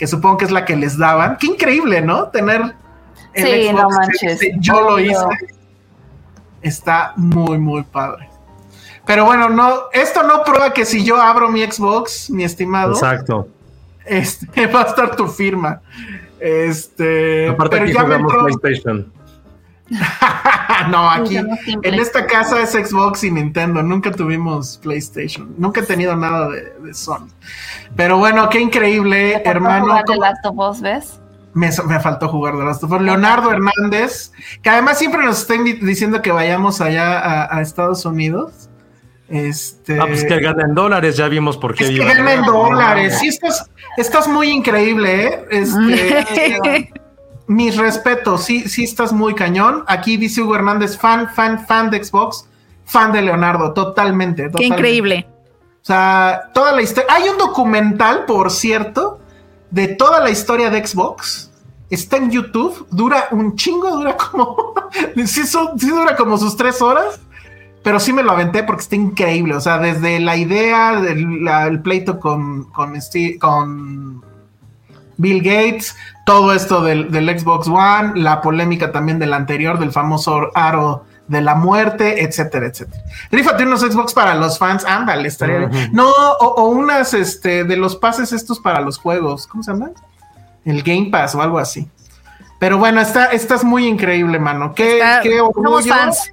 que 0.00 0.06
supongo 0.06 0.38
que 0.38 0.46
es 0.46 0.50
la 0.50 0.64
que 0.64 0.74
les 0.76 0.96
daban. 0.96 1.36
Qué 1.36 1.46
increíble, 1.48 2.00
¿no? 2.00 2.28
Tener 2.28 2.74
el 3.34 3.44
Sí, 3.44 3.70
no 3.74 3.86
que 3.88 3.94
manches. 3.96 4.40
dice, 4.40 4.54
yo 4.58 4.80
lo 4.80 4.98
hice. 4.98 5.26
Está 6.62 7.12
muy, 7.16 7.58
muy 7.58 7.82
padre. 7.82 8.30
Pero 9.04 9.26
bueno, 9.26 9.50
no, 9.50 9.74
esto 9.92 10.22
no 10.22 10.42
prueba 10.42 10.72
que 10.72 10.86
si 10.86 11.04
yo 11.04 11.20
abro 11.20 11.50
mi 11.50 11.62
Xbox, 11.70 12.30
mi 12.30 12.44
estimado, 12.44 12.92
Exacto. 12.94 13.48
este, 14.06 14.66
va 14.74 14.80
a 14.80 14.84
estar 14.86 15.14
tu 15.16 15.26
firma. 15.26 15.82
Este, 16.38 17.48
Aparte 17.50 17.76
pero 17.76 17.84
aquí 17.84 17.92
ya 17.92 18.02
me 18.04 18.14
jugamos 18.22 18.32
entró- 18.32 18.58
PlayStation. 18.60 19.12
No, 20.90 21.10
aquí 21.10 21.36
en 21.36 21.94
esta 21.94 22.26
casa 22.26 22.60
es 22.62 22.70
Xbox 22.70 23.24
y 23.24 23.30
Nintendo. 23.30 23.82
Nunca 23.82 24.10
tuvimos 24.12 24.78
PlayStation. 24.82 25.54
Nunca 25.58 25.80
he 25.80 25.84
tenido 25.84 26.14
nada 26.16 26.48
de, 26.48 26.72
de 26.82 26.94
Sony. 26.94 27.28
Pero 27.96 28.18
bueno, 28.18 28.48
qué 28.48 28.60
increíble, 28.60 29.42
hermano. 29.44 29.86
Jugar 29.86 30.04
The 30.04 30.12
cómo- 30.14 30.20
Last 30.20 30.46
of 30.46 30.58
Us, 30.58 30.80
¿ves? 30.80 31.20
me, 31.52 31.68
me 31.88 31.98
faltó 31.98 32.28
jugar 32.28 32.56
de 32.56 32.64
Last 32.64 32.84
of 32.84 32.92
Us. 32.92 33.00
Leonardo 33.02 33.50
Hernández, 33.50 34.30
que 34.62 34.70
además 34.70 34.98
siempre 34.98 35.24
nos 35.24 35.40
está 35.40 35.54
invi- 35.56 35.80
diciendo 35.80 36.22
que 36.22 36.30
vayamos 36.30 36.80
allá 36.80 37.18
a, 37.18 37.56
a 37.56 37.60
Estados 37.60 38.04
Unidos. 38.04 38.68
Este, 39.28 40.00
Ah, 40.00 40.06
pues 40.08 40.24
que 40.24 40.40
ganen 40.40 40.74
dólares, 40.74 41.16
ya 41.16 41.28
vimos 41.28 41.56
por 41.56 41.74
qué. 41.74 41.84
es 41.84 41.90
que 41.90 41.96
iba. 41.96 42.04
gana 42.14 42.32
en 42.34 42.42
dólares. 42.42 43.18
Sí, 43.20 43.28
estás, 43.28 43.68
estás 43.96 44.26
muy 44.26 44.48
increíble, 44.48 45.24
¿eh? 45.26 45.44
Este, 45.50 46.92
mis 47.50 47.76
respetos, 47.76 48.44
sí, 48.44 48.68
sí 48.68 48.84
estás 48.84 49.12
muy 49.12 49.34
cañón. 49.34 49.82
Aquí 49.88 50.16
dice 50.16 50.40
Hugo 50.40 50.54
Hernández, 50.54 50.96
fan, 50.96 51.28
fan, 51.34 51.66
fan 51.66 51.90
de 51.90 52.02
Xbox, 52.04 52.48
fan 52.84 53.10
de 53.10 53.22
Leonardo, 53.22 53.72
totalmente. 53.72 54.48
Qué 54.56 54.66
increíble. 54.66 55.26
O 55.82 55.84
sea, 55.84 56.50
toda 56.54 56.70
la 56.72 56.82
historia. 56.82 57.12
Hay 57.12 57.28
un 57.28 57.38
documental, 57.38 58.24
por 58.26 58.52
cierto, 58.52 59.18
de 59.72 59.88
toda 59.88 60.20
la 60.20 60.30
historia 60.30 60.70
de 60.70 60.86
Xbox. 60.86 61.50
Está 61.90 62.18
en 62.18 62.30
YouTube. 62.30 62.86
Dura 62.92 63.26
un 63.32 63.56
chingo, 63.56 63.90
dura 63.96 64.16
como. 64.16 64.72
sí, 65.26 65.44
son- 65.44 65.76
sí 65.76 65.88
dura 65.90 66.14
como 66.14 66.38
sus 66.38 66.56
tres 66.56 66.80
horas. 66.80 67.18
Pero 67.82 67.98
sí 67.98 68.12
me 68.12 68.22
lo 68.22 68.30
aventé 68.30 68.62
porque 68.62 68.82
está 68.82 68.94
increíble. 68.94 69.56
O 69.56 69.60
sea, 69.60 69.78
desde 69.78 70.20
la 70.20 70.36
idea 70.36 71.00
del 71.00 71.42
la- 71.44 71.66
el 71.66 71.80
pleito 71.82 72.20
con, 72.20 72.64
con, 72.70 72.94
Steve- 73.00 73.38
con 73.40 74.22
Bill 75.20 75.42
Gates, 75.42 75.94
todo 76.24 76.52
esto 76.54 76.82
del, 76.82 77.10
del 77.10 77.38
Xbox 77.38 77.68
One, 77.68 78.12
la 78.20 78.40
polémica 78.40 78.90
también 78.92 79.18
del 79.18 79.32
anterior, 79.34 79.78
del 79.78 79.92
famoso 79.92 80.50
aro 80.54 81.04
de 81.28 81.40
la 81.42 81.54
muerte, 81.54 82.24
etcétera, 82.24 82.66
etcétera. 82.66 83.02
Rífate 83.30 83.64
unos 83.64 83.80
Xbox 83.82 84.14
para 84.14 84.34
los 84.34 84.58
fans, 84.58 84.84
ándale, 84.84 85.28
estaría 85.28 85.58
bien. 85.66 85.90
No, 85.92 86.08
o, 86.10 86.46
o 86.46 86.64
unas 86.68 87.14
este, 87.14 87.64
de 87.64 87.76
los 87.76 87.94
pases 87.96 88.32
estos 88.32 88.58
para 88.58 88.80
los 88.80 88.98
juegos, 88.98 89.46
¿cómo 89.46 89.62
se 89.62 89.72
llaman? 89.72 89.92
El 90.64 90.82
Game 90.82 91.08
Pass 91.10 91.34
o 91.34 91.42
algo 91.42 91.58
así. 91.58 91.88
Pero 92.58 92.78
bueno, 92.78 93.00
está, 93.00 93.26
estás 93.26 93.62
muy 93.64 93.86
increíble, 93.86 94.38
mano. 94.38 94.74
Qué, 94.74 94.94
Está- 94.98 95.20
qué 95.22 95.38
somos 95.38 95.56
orgullo. 95.56 95.94
fans. 95.94 96.32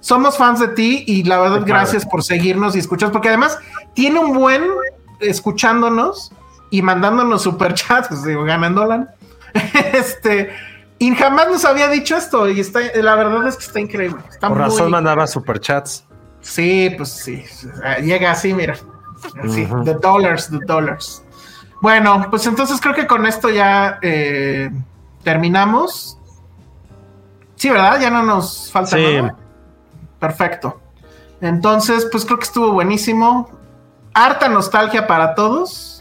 Somos 0.00 0.36
fans 0.36 0.60
de 0.60 0.68
ti 0.68 1.04
y 1.06 1.24
la 1.24 1.38
verdad, 1.38 1.54
Qué 1.56 1.60
padre. 1.62 1.72
gracias 1.72 2.04
por 2.06 2.22
seguirnos 2.22 2.76
y 2.76 2.80
escuchar, 2.80 3.10
porque 3.10 3.28
además 3.28 3.56
tiene 3.94 4.18
un 4.18 4.34
buen 4.34 4.62
escuchándonos 5.20 6.30
y 6.78 6.82
mandándonos 6.82 7.42
superchats, 7.42 8.08
pues 8.08 8.24
digo, 8.24 8.42
ganándola. 8.44 9.14
este, 9.92 10.50
y 10.98 11.14
jamás 11.14 11.48
nos 11.48 11.64
había 11.64 11.88
dicho 11.88 12.16
esto 12.16 12.48
y 12.48 12.58
está, 12.60 12.80
la 12.96 13.14
verdad 13.14 13.46
es 13.46 13.56
que 13.56 13.64
está 13.64 13.78
increíble. 13.80 14.20
Está 14.28 14.48
Por 14.48 14.58
muy- 14.58 14.66
razón 14.66 14.90
mandaba 14.90 15.26
superchats. 15.26 16.04
Sí, 16.40 16.92
pues 16.96 17.10
sí, 17.10 17.44
llega 18.02 18.32
así, 18.32 18.52
mira. 18.52 18.74
Así, 19.42 19.64
Ujú. 19.64 19.84
the 19.84 19.94
dollars, 19.94 20.50
the 20.50 20.58
dollars. 20.66 21.22
Bueno, 21.80 22.26
pues 22.28 22.44
entonces 22.46 22.80
creo 22.80 22.94
que 22.94 23.06
con 23.06 23.24
esto 23.24 23.48
ya 23.50 23.98
eh, 24.02 24.70
terminamos. 25.22 26.18
Sí, 27.56 27.70
¿verdad? 27.70 28.00
Ya 28.00 28.10
no 28.10 28.22
nos 28.22 28.70
falta 28.70 28.96
Sí. 28.96 29.16
nada. 29.16 29.36
Perfecto. 30.18 30.80
Entonces, 31.40 32.06
pues 32.10 32.24
creo 32.24 32.38
que 32.38 32.44
estuvo 32.44 32.72
buenísimo. 32.72 33.48
Harta 34.12 34.48
nostalgia 34.48 35.06
para 35.06 35.34
todos 35.34 35.93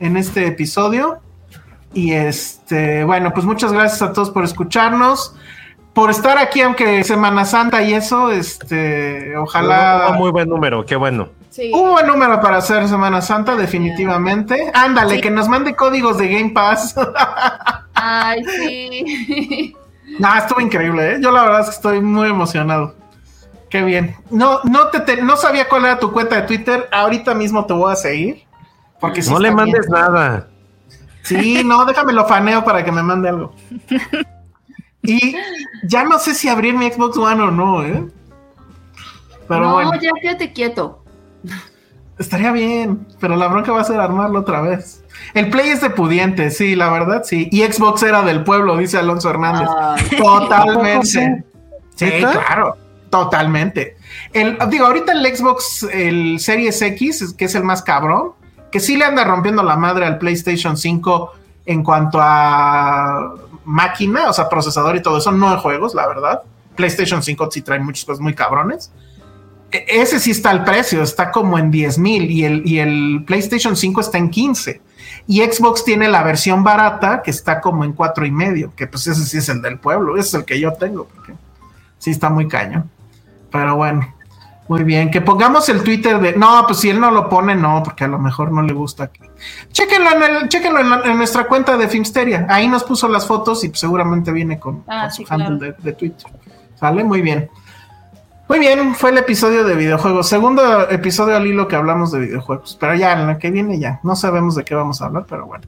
en 0.00 0.16
este 0.16 0.46
episodio. 0.46 1.20
Y 1.94 2.12
este, 2.12 3.04
bueno, 3.04 3.32
pues 3.32 3.46
muchas 3.46 3.72
gracias 3.72 4.02
a 4.02 4.12
todos 4.12 4.30
por 4.30 4.44
escucharnos, 4.44 5.34
por 5.92 6.10
estar 6.10 6.38
aquí, 6.38 6.60
aunque 6.60 7.02
Semana 7.04 7.44
Santa 7.44 7.82
y 7.82 7.94
eso, 7.94 8.30
este, 8.30 9.36
ojalá. 9.36 10.08
Un 10.12 10.18
muy 10.18 10.30
buen 10.30 10.48
número, 10.48 10.84
qué 10.86 10.96
bueno. 10.96 11.28
Sí. 11.50 11.72
Un 11.74 11.90
buen 11.90 12.06
número 12.06 12.40
para 12.40 12.58
hacer 12.58 12.86
Semana 12.88 13.20
Santa, 13.20 13.56
definitivamente. 13.56 14.70
Ándale, 14.72 15.16
Sí. 15.16 15.20
que 15.20 15.30
nos 15.32 15.48
mande 15.48 15.74
códigos 15.74 16.16
de 16.18 16.28
Game 16.28 16.50
Pass. 16.50 16.94
Ay, 17.94 18.44
sí. 18.44 19.76
no, 20.20 20.34
estuvo 20.36 20.60
increíble, 20.60 21.14
¿eh? 21.14 21.18
Yo 21.20 21.32
la 21.32 21.42
verdad 21.42 21.60
es 21.62 21.66
que 21.66 21.74
estoy 21.74 22.00
muy 22.00 22.28
emocionado. 22.28 22.94
Qué 23.68 23.82
bien. 23.82 24.14
No, 24.30 24.60
no, 24.64 24.88
te, 24.88 25.00
te- 25.00 25.22
no 25.22 25.36
sabía 25.36 25.68
cuál 25.68 25.84
era 25.86 25.98
tu 25.98 26.12
cuenta 26.12 26.36
de 26.36 26.42
Twitter. 26.42 26.88
Ahorita 26.92 27.34
mismo 27.34 27.66
te 27.66 27.72
voy 27.72 27.92
a 27.92 27.96
seguir. 27.96 28.44
Porque 29.00 29.22
sí 29.22 29.30
no 29.30 29.38
le 29.38 29.48
bien. 29.48 29.56
mandes 29.56 29.88
nada. 29.88 30.48
Sí, 31.22 31.62
no, 31.64 31.84
déjame 31.84 32.12
lo 32.12 32.26
faneo 32.26 32.64
para 32.64 32.84
que 32.84 32.92
me 32.92 33.02
mande 33.02 33.28
algo. 33.28 33.54
Y 35.02 35.34
ya 35.84 36.04
no 36.04 36.18
sé 36.18 36.34
si 36.34 36.48
abrir 36.48 36.74
mi 36.74 36.90
Xbox 36.90 37.16
One 37.16 37.42
o 37.42 37.50
no, 37.50 37.82
¿eh? 37.84 38.06
Pero 39.48 39.60
no, 39.60 39.72
bueno, 39.74 39.94
ya 40.00 40.10
quédate 40.20 40.52
quieto. 40.52 41.04
estaría 42.18 42.52
bien, 42.52 43.06
pero 43.18 43.36
la 43.36 43.48
bronca 43.48 43.72
va 43.72 43.80
a 43.80 43.84
ser 43.84 43.98
armarlo 43.98 44.40
otra 44.40 44.60
vez. 44.60 45.02
El 45.34 45.50
Play 45.50 45.70
es 45.70 45.80
de 45.80 45.90
pudiente, 45.90 46.50
sí, 46.50 46.76
la 46.76 46.90
verdad, 46.90 47.22
sí. 47.24 47.48
Y 47.50 47.62
Xbox 47.62 48.02
era 48.02 48.22
del 48.22 48.44
pueblo, 48.44 48.76
dice 48.76 48.98
Alonso 48.98 49.30
Hernández. 49.30 49.68
Ay, 49.80 50.18
Totalmente. 50.18 51.44
Sí, 51.96 52.10
claro, 52.20 52.76
totalmente. 53.10 53.96
El, 54.32 54.58
digo, 54.68 54.86
ahorita 54.86 55.12
el 55.12 55.36
Xbox, 55.36 55.82
el 55.92 56.38
Series 56.40 56.80
X, 56.80 57.34
que 57.36 57.44
es 57.46 57.54
el 57.54 57.64
más 57.64 57.82
cabrón, 57.82 58.32
que 58.70 58.80
sí 58.80 58.96
le 58.96 59.04
anda 59.04 59.24
rompiendo 59.24 59.62
la 59.62 59.76
madre 59.76 60.06
al 60.06 60.18
PlayStation 60.18 60.76
5 60.76 61.32
en 61.66 61.82
cuanto 61.82 62.18
a 62.20 63.34
máquina, 63.64 64.28
o 64.28 64.32
sea, 64.32 64.48
procesador 64.48 64.96
y 64.96 65.02
todo 65.02 65.18
eso, 65.18 65.32
no 65.32 65.52
en 65.52 65.58
juegos, 65.58 65.94
la 65.94 66.06
verdad. 66.06 66.42
PlayStation 66.76 67.22
5 67.22 67.48
sí 67.50 67.62
trae 67.62 67.78
muchas 67.80 68.04
cosas 68.04 68.20
muy 68.20 68.34
cabrones. 68.34 68.90
E- 69.70 69.84
Ese 69.88 70.18
sí 70.18 70.30
está 70.30 70.50
al 70.50 70.64
precio, 70.64 71.02
está 71.02 71.30
como 71.30 71.58
en 71.58 71.70
10 71.70 71.98
mil 71.98 72.30
y 72.30 72.44
el, 72.44 72.66
y 72.66 72.78
el 72.78 73.24
PlayStation 73.26 73.76
5 73.76 74.00
está 74.00 74.18
en 74.18 74.30
15. 74.30 74.80
Y 75.26 75.42
Xbox 75.42 75.84
tiene 75.84 76.08
la 76.08 76.22
versión 76.22 76.64
barata 76.64 77.22
que 77.22 77.30
está 77.30 77.60
como 77.60 77.84
en 77.84 77.92
cuatro 77.92 78.24
y 78.24 78.30
medio, 78.30 78.72
que 78.74 78.86
pues 78.86 79.06
ese 79.06 79.24
sí 79.24 79.38
es 79.38 79.48
el 79.48 79.60
del 79.62 79.78
pueblo, 79.78 80.16
ese 80.16 80.28
es 80.28 80.34
el 80.34 80.44
que 80.44 80.58
yo 80.58 80.72
tengo, 80.72 81.04
porque 81.06 81.34
sí 81.98 82.10
está 82.10 82.30
muy 82.30 82.48
caño. 82.48 82.86
Pero 83.52 83.76
bueno, 83.76 84.12
muy 84.70 84.84
bien. 84.84 85.10
Que 85.10 85.20
pongamos 85.20 85.68
el 85.68 85.82
Twitter 85.82 86.20
de. 86.20 86.32
No, 86.34 86.64
pues 86.66 86.78
si 86.78 86.90
él 86.90 87.00
no 87.00 87.10
lo 87.10 87.28
pone, 87.28 87.56
no, 87.56 87.82
porque 87.82 88.04
a 88.04 88.08
lo 88.08 88.20
mejor 88.20 88.52
no 88.52 88.62
le 88.62 88.72
gusta. 88.72 89.10
Chéquenlo 89.72 90.10
en, 90.12 90.22
el, 90.22 90.48
chéquenlo 90.48 90.78
en, 90.78 90.90
la- 90.90 91.02
en 91.04 91.16
nuestra 91.16 91.44
cuenta 91.48 91.76
de 91.76 91.88
Filmsteria. 91.88 92.46
Ahí 92.48 92.68
nos 92.68 92.84
puso 92.84 93.08
las 93.08 93.26
fotos 93.26 93.64
y 93.64 93.68
pues, 93.70 93.80
seguramente 93.80 94.30
viene 94.30 94.60
con, 94.60 94.84
Ah, 94.86 95.02
con 95.02 95.10
su 95.12 95.24
claro. 95.24 95.44
handle 95.46 95.72
de, 95.72 95.76
de 95.82 95.92
Twitter. 95.94 96.30
¿Sale? 96.76 97.02
Muy 97.02 97.20
bien. 97.20 97.50
Muy 98.48 98.58
bien, 98.60 98.94
fue 98.94 99.10
el 99.10 99.18
episodio 99.18 99.64
de 99.64 99.74
videojuegos. 99.74 100.28
Segundo 100.28 100.88
episodio 100.88 101.36
al 101.36 101.46
hilo 101.48 101.66
que 101.68 101.74
hablamos 101.76 102.12
de 102.12 102.20
videojuegos. 102.20 102.76
Pero 102.80 102.94
ya, 102.94 103.12
en 103.12 103.26
la 103.26 103.38
que 103.38 103.50
viene 103.50 103.78
ya. 103.80 103.98
No 104.04 104.14
sabemos 104.14 104.54
de 104.54 104.64
qué 104.64 104.74
vamos 104.76 105.02
a 105.02 105.06
hablar, 105.06 105.24
pero 105.28 105.46
bueno. 105.46 105.64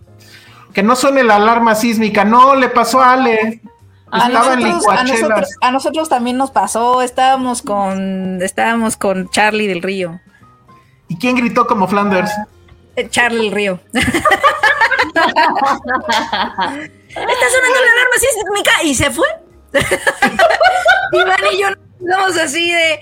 Que 0.72 0.82
no 0.82 0.94
suene 0.96 1.22
la 1.24 1.36
alarma 1.36 1.74
sísmica. 1.74 2.24
No, 2.24 2.54
le 2.54 2.68
pasó 2.68 3.00
a 3.00 3.12
Ale. 3.12 3.60
A 4.14 4.28
nosotros, 4.28 4.52
a, 4.52 4.56
licuachelas. 4.56 5.20
nosotros, 5.20 5.48
a 5.62 5.70
nosotros 5.70 6.08
también 6.10 6.36
nos 6.36 6.50
pasó, 6.50 7.00
estábamos 7.00 7.62
con, 7.62 8.42
estábamos 8.42 8.98
con 8.98 9.30
Charlie 9.30 9.66
del 9.66 9.80
Río. 9.80 10.20
¿Y 11.08 11.16
quién 11.16 11.34
gritó 11.34 11.66
como 11.66 11.88
Flanders? 11.88 12.30
Eh, 12.96 13.08
Charlie 13.08 13.44
del 13.44 13.52
Río. 13.52 13.80
Está 13.92 14.04
sonando 17.16 17.80
la 17.80 17.90
alarma 17.92 18.16
sísmica 18.18 18.82
y 18.84 18.94
se 18.94 19.10
fue. 19.10 19.26
Iván 21.12 21.40
y 21.52 21.58
yo 21.58 21.70
nos 21.70 21.78
quedamos 21.98 22.36
así 22.36 22.70
de 22.70 23.00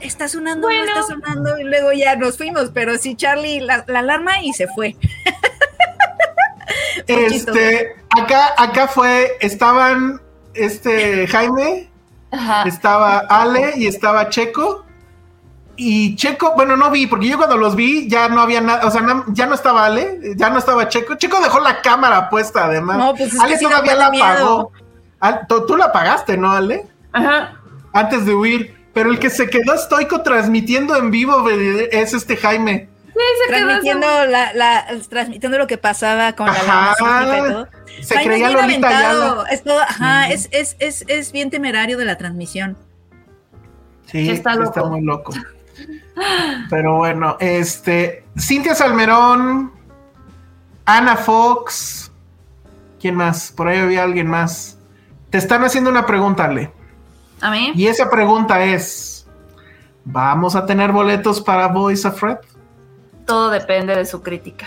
está 0.00 0.28
sonando, 0.28 0.68
no 0.68 0.74
está 0.74 1.02
sonando, 1.02 1.58
y 1.58 1.64
luego 1.64 1.92
ya 1.92 2.16
nos 2.16 2.36
fuimos, 2.36 2.70
pero 2.72 2.96
sí, 2.98 3.16
Charlie, 3.16 3.60
la, 3.60 3.84
la 3.86 3.98
alarma 3.98 4.40
y 4.42 4.52
se 4.52 4.66
fue. 4.68 4.96
Este, 7.06 7.96
acá, 8.10 8.54
acá 8.56 8.88
fue, 8.88 9.36
estaban 9.40 10.20
este 10.54 11.26
Jaime, 11.28 11.90
Ajá. 12.30 12.64
estaba 12.64 13.18
Ale 13.18 13.74
y 13.76 13.86
estaba 13.86 14.28
Checo. 14.28 14.84
Y 15.78 16.16
Checo, 16.16 16.54
bueno, 16.56 16.76
no 16.76 16.90
vi, 16.90 17.06
porque 17.06 17.28
yo 17.28 17.36
cuando 17.36 17.58
los 17.58 17.76
vi 17.76 18.08
ya 18.08 18.28
no 18.28 18.40
había 18.40 18.62
nada, 18.62 18.86
o 18.86 18.90
sea, 18.90 19.02
ya 19.28 19.46
no 19.46 19.54
estaba 19.54 19.84
Ale, 19.84 20.34
ya 20.34 20.48
no 20.48 20.58
estaba 20.58 20.88
Checo. 20.88 21.16
Checo 21.16 21.40
dejó 21.40 21.60
la 21.60 21.82
cámara 21.82 22.30
puesta 22.30 22.64
además. 22.64 22.96
No, 22.96 23.14
pues 23.14 23.34
es 23.34 23.40
Ale 23.40 23.58
todavía 23.58 23.94
la 23.94 24.06
apagó. 24.06 24.72
Tú, 25.48 25.66
tú 25.66 25.76
la 25.76 25.86
apagaste, 25.86 26.36
¿no, 26.38 26.50
Ale? 26.52 26.86
Ajá. 27.12 27.60
Antes 27.92 28.24
de 28.24 28.34
huir. 28.34 28.76
Pero 28.94 29.10
el 29.10 29.18
que 29.18 29.28
se 29.28 29.50
quedó 29.50 29.74
estoico 29.74 30.22
transmitiendo 30.22 30.96
en 30.96 31.10
vivo 31.10 31.46
es 31.50 32.14
este 32.14 32.34
Jaime. 32.38 32.88
Se 33.46 33.52
quedó 33.54 33.66
Transmitiendo, 33.66 34.06
la, 34.26 34.52
la- 34.52 34.86
transmitiendo 35.08 35.58
lo 35.58 35.66
que 35.66 35.78
pasaba 35.78 36.32
con 36.34 36.46
la 36.46 36.52
Ajá. 36.52 36.94
Se 38.02 38.14
creía 38.16 38.48
bien 38.48 38.52
Lolita 38.60 38.88
Ayala. 38.88 39.44
es 39.50 39.62
todo- 39.62 39.80
ajá, 39.80 40.28
es, 40.28 40.48
es, 40.52 40.76
es, 40.78 41.04
es 41.08 41.32
bien 41.32 41.50
temerario 41.50 41.96
de 41.96 42.04
la 42.04 42.18
transmisión. 42.18 42.76
Sí, 44.06 44.30
está 44.30 44.52
está, 44.52 44.80
loco. 44.80 44.86
muy 44.90 45.00
loco. 45.02 45.32
Pero 46.70 46.96
bueno, 46.98 47.36
este, 47.40 48.24
Cintia 48.38 48.74
Salmerón, 48.74 49.72
Ana 50.84 51.16
Fox, 51.16 52.10
¿quién 53.00 53.14
más? 53.14 53.52
Por 53.52 53.68
ahí 53.68 53.78
había 53.78 54.02
alguien 54.04 54.26
más. 54.26 54.78
Te 55.30 55.38
están 55.38 55.64
haciendo 55.64 55.90
una 55.90 56.06
pregunta, 56.06 56.44
Ale. 56.44 56.70
A 57.40 57.50
mí. 57.50 57.72
Y 57.74 57.86
esa 57.88 58.08
pregunta 58.08 58.62
es, 58.64 59.26
¿vamos 60.04 60.54
a 60.56 60.64
tener 60.66 60.92
boletos 60.92 61.40
para 61.40 61.66
Voice 61.68 62.06
of 62.06 62.18
Fred? 62.18 62.36
Todo 63.26 63.50
depende 63.50 63.94
de 63.94 64.06
su 64.06 64.22
crítica. 64.22 64.66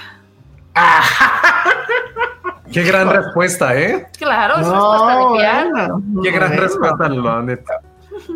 Qué 2.71 2.83
gran 2.83 3.09
respuesta, 3.09 3.75
¿eh? 3.75 4.07
Claro, 4.17 4.59
es 4.59 4.67
respuesta 4.67 5.17
de 5.17 5.37
piar. 5.37 5.69
bueno, 5.71 6.21
Qué 6.21 6.31
gran 6.31 6.55
respuesta, 6.55 7.09
la 7.09 7.41
neta. 7.41 7.73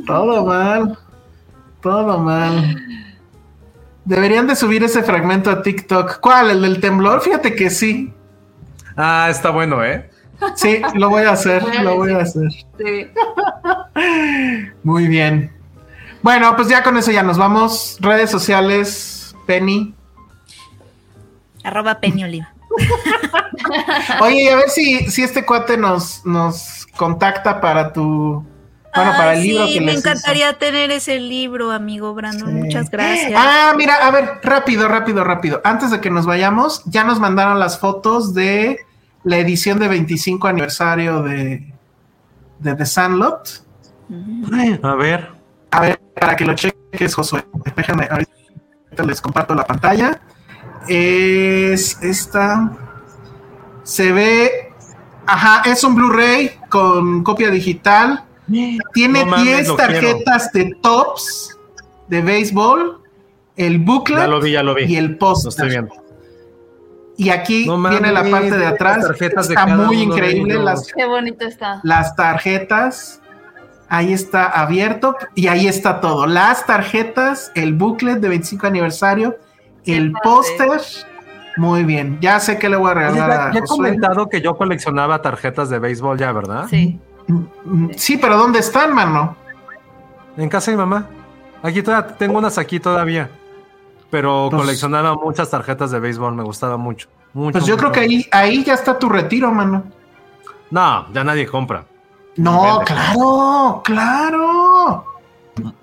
Todo 0.08 0.46
mal, 0.46 0.98
todo 1.82 2.18
mal. 2.18 2.76
Deberían 4.06 4.48
de 4.48 4.56
subir 4.56 4.84
ese 4.84 5.04
fragmento 5.04 5.52
a 5.52 5.62
TikTok. 5.62 6.20
¿Cuál? 6.20 6.50
¿El 6.50 6.62
del 6.64 6.80
temblor? 6.82 7.22
Fíjate 7.22 7.54
que 7.56 7.70
sí. 7.70 8.14
Ah, 8.98 9.28
está 9.30 9.52
bueno, 9.52 9.84
¿eh? 9.84 10.10
Sí, 10.56 10.82
lo 10.96 11.10
voy 11.10 11.24
a 11.24 11.32
hacer, 11.32 11.64
lo 11.82 11.96
voy 11.98 12.12
a 12.14 12.20
hacer. 12.20 12.50
Sí. 12.78 13.08
Muy 14.84 15.08
bien. 15.08 15.52
Bueno, 16.22 16.56
pues 16.56 16.68
ya 16.68 16.84
con 16.84 16.98
eso 16.98 17.12
ya 17.12 17.24
nos 17.24 17.38
vamos. 17.38 17.98
Redes 18.02 18.32
sociales, 18.32 19.36
Penny. 19.46 19.94
Arroba 21.64 22.00
Oliva. 22.02 22.54
Oye, 24.22 24.44
y 24.44 24.48
a 24.48 24.56
ver 24.56 24.70
si, 24.70 25.10
si 25.10 25.24
este 25.24 25.46
cuate 25.46 25.78
nos, 25.78 26.26
nos 26.26 26.88
contacta 26.96 27.62
para 27.62 27.94
tu. 27.94 28.46
Bueno, 28.96 29.12
para 29.12 29.34
el 29.34 29.42
libro 29.42 29.66
sí, 29.66 29.74
que 29.74 29.80
me 29.80 29.86
les 29.88 30.00
hizo. 30.00 30.10
encantaría 30.10 30.54
tener 30.60 30.92
ese 30.92 31.20
libro, 31.20 31.72
amigo 31.72 32.14
Brandon. 32.14 32.50
Sí. 32.50 32.56
Muchas 32.56 32.92
gracias. 32.92 33.34
Ah, 33.36 33.74
mira, 33.76 33.96
a 33.96 34.12
ver, 34.12 34.40
rápido, 34.44 34.88
rápido, 34.88 35.24
rápido. 35.24 35.62
Antes 35.64 35.90
de 35.90 36.00
que 36.00 36.12
nos 36.12 36.28
vayamos, 36.28 36.84
ya 36.86 37.04
nos 37.04 37.20
mandaron 37.20 37.58
las 37.58 37.80
fotos 37.80 38.36
de 38.36 38.80
la 39.24 39.38
edición 39.38 39.80
de 39.80 39.88
25 39.88 40.48
aniversario 40.48 41.24
de, 41.24 41.74
de 42.60 42.76
The 42.76 42.86
Sandlot. 42.86 43.64
A 44.84 44.96
ver. 44.96 45.32
A 45.72 45.80
ver, 45.80 46.00
para 46.20 46.36
que 46.36 46.46
lo 46.46 46.54
cheques, 46.54 47.16
Josué. 47.16 47.44
Déjame, 47.76 48.08
ahorita 48.12 49.04
les 49.08 49.22
comparto 49.22 49.56
la 49.56 49.66
pantalla. 49.66 50.22
Es 50.88 52.02
esta. 52.02 52.72
Se 53.84 54.12
ve. 54.12 54.52
Ajá, 55.26 55.62
es 55.70 55.84
un 55.84 55.96
Blu-ray 55.96 56.52
con 56.70 57.24
copia 57.24 57.50
digital. 57.50 58.26
Tiene 58.94 59.24
No 59.24 59.32
mames, 59.32 59.46
10 59.46 59.68
lo 59.70 59.76
tarjetas 59.78 60.52
de 60.52 60.76
tops 60.82 61.58
de 62.10 62.22
béisbol, 62.22 63.00
el 63.56 63.80
booklet 63.80 64.20
Ya 64.20 64.28
lo 64.28 64.42
vi, 64.42 64.52
ya 64.52 64.64
lo 64.64 64.76
vi. 64.76 64.84
y 64.84 64.98
el 64.98 65.12
Lo 65.14 65.18
póster. 65.18 65.50
estoy 65.50 65.70
viendo. 65.70 65.96
Y 67.16 67.30
aquí 67.30 67.66
No 67.66 67.82
viene 67.90 68.12
la 68.12 68.24
parte 68.30 68.52
de 68.58 68.66
atrás. 68.66 69.06
tarjetas 69.08 69.50
Está 69.50 69.66
muy 69.68 70.02
increíble. 70.02 70.56
Las, 70.56 70.92
Qué 70.94 71.06
bonito 71.06 71.46
está. 71.46 71.80
las 71.84 72.16
tarjetas. 72.16 73.22
Ahí 73.88 74.12
está 74.12 74.46
abierto 74.48 75.16
y 75.36 75.48
ahí 75.48 75.68
está 75.68 76.02
todo. 76.02 76.26
Las 76.26 76.66
tarjetas, 76.66 77.52
el 77.56 77.74
booklet 77.74 78.20
de 78.20 78.28
25 78.30 78.66
aniversario, 78.68 79.38
el 79.86 80.14
póster. 80.24 80.82
Muy 81.58 81.84
bien. 81.84 82.18
Ya 82.22 82.40
sé 82.40 82.58
que 82.58 82.70
le 82.70 82.78
voy 82.78 82.90
a 82.90 82.94
Oye, 82.94 83.00
regalar 83.12 83.30
ya, 83.30 83.48
a 83.48 83.54
ya 83.54 83.60
he 83.60 83.64
comentado 83.64 84.28
que 84.28 84.42
yo 84.42 84.56
coleccionaba 84.56 85.22
tarjetas 85.22 85.70
de 85.70 85.80
béisbol 85.80 86.18
ya, 86.18 86.32
¿verdad? 86.32 86.66
Sí. 86.70 87.00
Mm, 87.28 87.90
Sí, 87.96 88.18
pero 88.18 88.38
¿dónde 88.38 88.60
están, 88.60 88.94
mano? 88.94 89.36
En 90.36 90.50
casa 90.50 90.72
de 90.72 90.78
mi 90.78 90.82
mamá. 90.84 91.08
Aquí 91.62 91.84
todavía, 91.84 92.16
tengo 92.18 92.38
unas 92.40 92.58
aquí 92.58 92.80
todavía. 92.80 93.30
Pero 94.10 94.48
Pues- 94.50 94.62
coleccionaba 94.64 95.16
muchas 95.16 95.50
tarjetas 95.50 95.92
de 95.92 96.00
béisbol, 96.00 96.34
me 96.36 96.44
gustaba 96.44 96.78
mucho. 96.78 97.08
mucho 97.34 97.54
Pues 97.54 97.66
yo 97.66 97.78
creo 97.78 97.92
que 97.92 98.00
ahí, 98.00 98.28
ahí 98.32 98.64
ya 98.64 98.74
está 98.74 98.98
tu 98.98 99.10
retiro, 99.10 99.52
mano. 99.52 99.84
No, 100.72 101.08
ya 101.14 101.24
nadie 101.24 101.46
compra. 101.48 101.86
No, 102.36 102.80
Vende. 102.80 102.86
claro, 102.86 103.82
claro. 103.84 105.06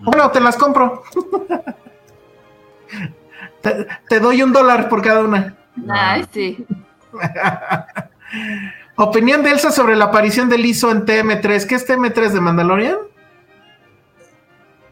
Bueno, 0.01 0.31
te 0.33 0.41
las 0.41 0.57
compro. 0.57 1.05
te, 3.63 3.87
te 4.09 4.21
doy 4.21 4.43
un 4.43 4.53
dólar 4.53 4.89
por 4.89 5.03
cada 5.03 5.21
una. 5.23 5.55
Ay, 5.89 6.25
sí. 6.33 6.67
Opinión 8.97 9.43
de 9.43 9.51
Elsa 9.51 9.71
sobre 9.71 9.97
la 9.97 10.07
aparición 10.07 10.49
de 10.49 10.59
Lizo 10.59 10.91
en 10.91 11.05
TM3. 11.07 11.67
¿Qué 11.67 11.75
es 11.75 11.89
TM3 11.89 12.31
de 12.31 12.41
Mandalorian? 12.41 12.99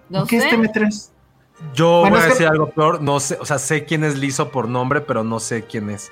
No 0.09 0.27
¿Qué 0.27 0.39
es 0.39 0.45
sé. 0.45 0.51
TM3? 0.57 1.11
Yo 1.75 2.01
Bueno, 2.01 2.17
voy 2.17 2.21
a 2.21 2.23
que- 2.25 2.31
decir 2.31 2.47
algo 2.47 2.71
peor. 2.71 3.03
No 3.03 3.21
sé, 3.21 3.37
o 3.41 3.45
sea, 3.45 3.59
sé 3.59 3.85
quién 3.85 4.05
es 4.05 4.17
Lizo 4.17 4.51
por 4.51 4.69
nombre, 4.69 5.01
pero 5.03 5.25
no 5.25 5.41
sé 5.41 5.65
quién 5.65 5.91
es. 5.91 6.11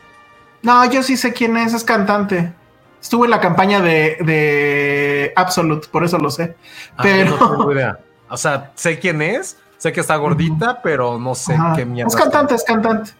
No, 0.62 0.84
yo 0.90 1.02
sí 1.02 1.16
sé 1.16 1.32
quién 1.32 1.56
es, 1.56 1.72
es 1.72 1.84
cantante. 1.84 2.52
Estuvo 3.00 3.24
en 3.24 3.30
la 3.30 3.40
campaña 3.40 3.80
de, 3.80 4.16
de 4.24 5.32
Absolute, 5.36 5.88
por 5.88 6.04
eso 6.04 6.18
lo 6.18 6.30
sé. 6.30 6.56
Ah, 6.96 7.02
Pero- 7.02 7.30
no 7.38 7.50
tengo 7.50 7.72
idea. 7.72 7.98
O 8.28 8.36
sea, 8.36 8.72
sé 8.74 8.98
quién 8.98 9.22
es, 9.22 9.56
sé 9.78 9.92
que 9.92 10.00
está 10.00 10.16
gordita, 10.16 10.80
pero 10.82 11.18
no 11.18 11.34
sé 11.34 11.54
Ajá. 11.54 11.74
qué 11.76 11.84
mierda. 11.84 12.08
Es 12.08 12.16
cantante, 12.16 12.54
es 12.54 12.64
cantante. 12.64 13.12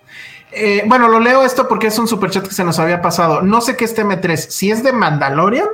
Eh, 0.53 0.85
bueno, 0.87 1.09
lo 1.09 1.20
leo 1.20 1.43
esto 1.43 1.69
porque 1.69 1.89
es 1.89 1.99
un 1.99 2.09
superchat 2.09 2.47
que 2.47 2.55
se 2.55 2.65
nos 2.65 2.78
había 2.78 3.03
pasado. 3.03 3.43
No 3.43 3.61
sé 3.61 3.77
qué 3.77 3.85
es 3.85 3.97
TM3. 3.97 4.37
Si 4.37 4.70
es 4.70 4.83
de 4.83 4.93
Mandalorian, 4.93 5.69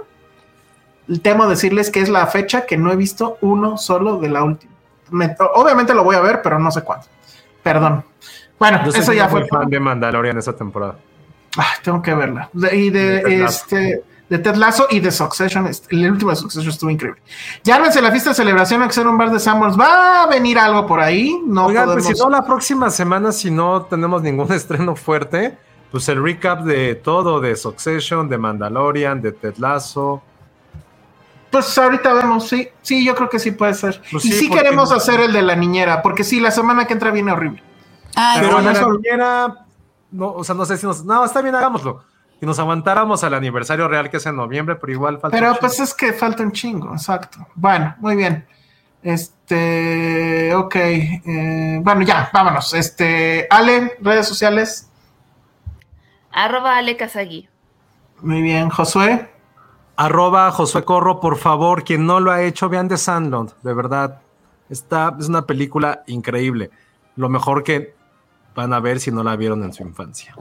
temo 1.23 1.47
decirles 1.47 1.91
que 1.91 2.01
es 2.01 2.09
la 2.09 2.27
fecha 2.27 2.67
que 2.67 2.77
no 2.77 2.91
he 2.93 2.97
visto 2.97 3.39
uno 3.43 3.77
solo 3.77 4.17
de 4.19 4.29
la 4.29 4.45
última. 4.45 4.73
Me- 5.11 5.37
obviamente 5.55 5.95
lo 5.95 6.05
voy 6.05 6.17
a 6.17 6.21
ver, 6.21 6.41
pero 6.43 6.59
no 6.59 6.71
sé 6.71 6.83
cuándo. 6.83 7.07
Perdón. 7.63 8.05
Bueno, 8.59 8.81
Yo 8.85 8.91
eso 8.91 9.13
ya 9.13 9.29
fue. 9.29 9.47
fan 9.47 9.69
de 9.69 9.79
Mandalorian 9.81 10.39
esa 10.39 10.55
temporada. 10.55 10.97
Ah, 11.59 11.67
tengo 11.83 12.01
que 12.01 12.15
verla. 12.15 12.49
De- 12.53 12.75
y 12.77 12.91
de, 12.91 13.45
este 13.45 14.03
de 14.33 14.39
Ted 14.39 14.55
Lasso 14.57 14.87
y 14.89 14.99
de 14.99 15.11
Succession. 15.11 15.71
El 15.91 16.11
último 16.11 16.31
de 16.31 16.37
Succession 16.37 16.71
estuvo 16.71 16.89
increíble. 16.89 17.21
Llámense 17.63 18.01
la 18.01 18.11
fiesta 18.11 18.31
de 18.31 18.37
celebración 18.37 18.83
a 18.83 18.87
que 18.87 18.95
sea 18.95 19.07
un 19.07 19.19
bar 19.19 19.31
de 19.31 19.39
Summers. 19.39 19.79
Va 19.79 20.23
a 20.23 20.27
venir 20.27 20.59
algo 20.59 20.87
por 20.87 21.01
ahí. 21.01 21.39
No 21.45 21.67
Oigan, 21.67 21.85
podemos. 21.85 22.07
pues 22.07 22.17
si 22.17 22.25
no, 22.25 22.31
la 22.31 22.43
próxima 22.43 22.89
semana, 22.89 23.31
si 23.31 23.51
no 23.51 23.83
tenemos 23.83 24.23
ningún 24.23 24.51
estreno 24.55 24.97
fuerte, 24.97 25.59
pues 25.91 26.09
el 26.09 26.23
recap 26.23 26.63
de 26.63 26.95
todo, 26.95 27.43
de 27.43 27.55
Succession, 27.57 28.27
de 28.31 28.39
Mandalorian, 28.39 29.21
de 29.21 29.33
Ted 29.33 29.57
Lasso. 29.59 30.23
Pues 31.51 31.77
ahorita 31.77 32.15
vemos, 32.15 32.49
sí, 32.49 32.71
sí, 32.81 33.05
yo 33.05 33.15
creo 33.15 33.29
que 33.29 33.39
sí 33.39 33.51
puede 33.51 33.75
ser. 33.75 34.01
Pues 34.11 34.25
y 34.25 34.33
sí, 34.33 34.49
queremos 34.49 34.93
hacer 34.93 35.21
el 35.21 35.35
de 35.35 35.43
la 35.43 35.57
niñera, 35.57 36.01
porque 36.01 36.25
sí, 36.25 36.41
la 36.41 36.51
semana 36.51 36.87
que 36.87 36.95
entra 36.95 37.11
viene 37.11 37.33
horrible. 37.33 37.63
Ay, 38.15 38.41
Pero 38.41 38.61
sí. 38.61 38.65
la 38.65 38.89
niñera, 38.89 39.67
no, 40.11 40.33
o 40.33 40.43
sea, 40.43 40.55
no 40.55 40.65
sé 40.65 40.79
si 40.79 40.87
nos. 40.87 41.05
No, 41.05 41.23
está 41.23 41.43
bien, 41.43 41.55
hagámoslo. 41.55 42.03
Si 42.43 42.47
nos 42.47 42.59
aguantáramos 42.59 43.23
al 43.23 43.35
aniversario 43.35 43.87
real 43.87 44.11
que 44.11 44.17
es 44.17 44.27
en 44.27 44.35
noviembre, 44.35 44.75
pero 44.75 44.93
igual 44.93 45.21
falta. 45.21 45.37
Pero 45.37 45.53
un 45.53 45.59
pues 45.59 45.79
es 45.79 45.95
que 45.95 46.13
falta 46.13 46.43
un 46.43 46.51
chingo, 46.51 46.93
exacto. 46.93 47.47
Bueno, 47.55 47.95
muy 48.01 48.17
bien. 48.17 48.45
Este, 49.01 50.53
ok. 50.53 50.75
eh, 50.75 51.81
bueno, 51.85 52.03
ya, 52.03 52.31
vámonos. 52.33 52.75
Este, 52.75 53.47
Ale, 53.49 53.97
redes 54.01 54.27
sociales. 54.27 54.91
Arroba 56.33 56.79
Ale 56.79 56.97
Kazagi. 56.97 57.49
Muy 58.23 58.43
bien, 58.43 58.71
Josué. 58.71 59.31
Arroba 59.95 60.51
Josué 60.51 60.85
Corro, 60.85 61.21
por 61.21 61.37
favor, 61.37 61.85
quien 61.85 62.07
no 62.07 62.19
lo 62.19 62.33
ha 62.33 62.43
hecho, 62.43 62.69
vean 62.69 62.89
The 62.89 62.97
Sandlot, 62.97 63.63
de 63.63 63.73
verdad. 63.73 64.21
Está, 64.69 65.15
es 65.17 65.29
una 65.29 65.47
película 65.47 66.03
increíble. 66.09 66.73
Lo 67.15 67.29
mejor 67.29 67.63
que 67.63 67.95
van 68.57 68.73
a 68.73 68.81
ver 68.81 68.99
si 68.99 69.13
no 69.13 69.23
la 69.23 69.37
vieron 69.37 69.63
en 69.63 69.73
su 69.73 69.85
infancia. 69.85 70.35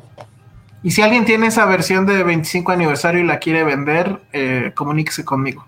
Y 0.83 0.91
si 0.91 1.01
alguien 1.01 1.25
tiene 1.25 1.47
esa 1.47 1.65
versión 1.65 2.05
de 2.05 2.23
25 2.23 2.71
aniversario 2.71 3.21
y 3.21 3.25
la 3.25 3.39
quiere 3.39 3.63
vender, 3.63 4.19
eh, 4.33 4.71
comuníquese 4.75 5.23
conmigo. 5.23 5.65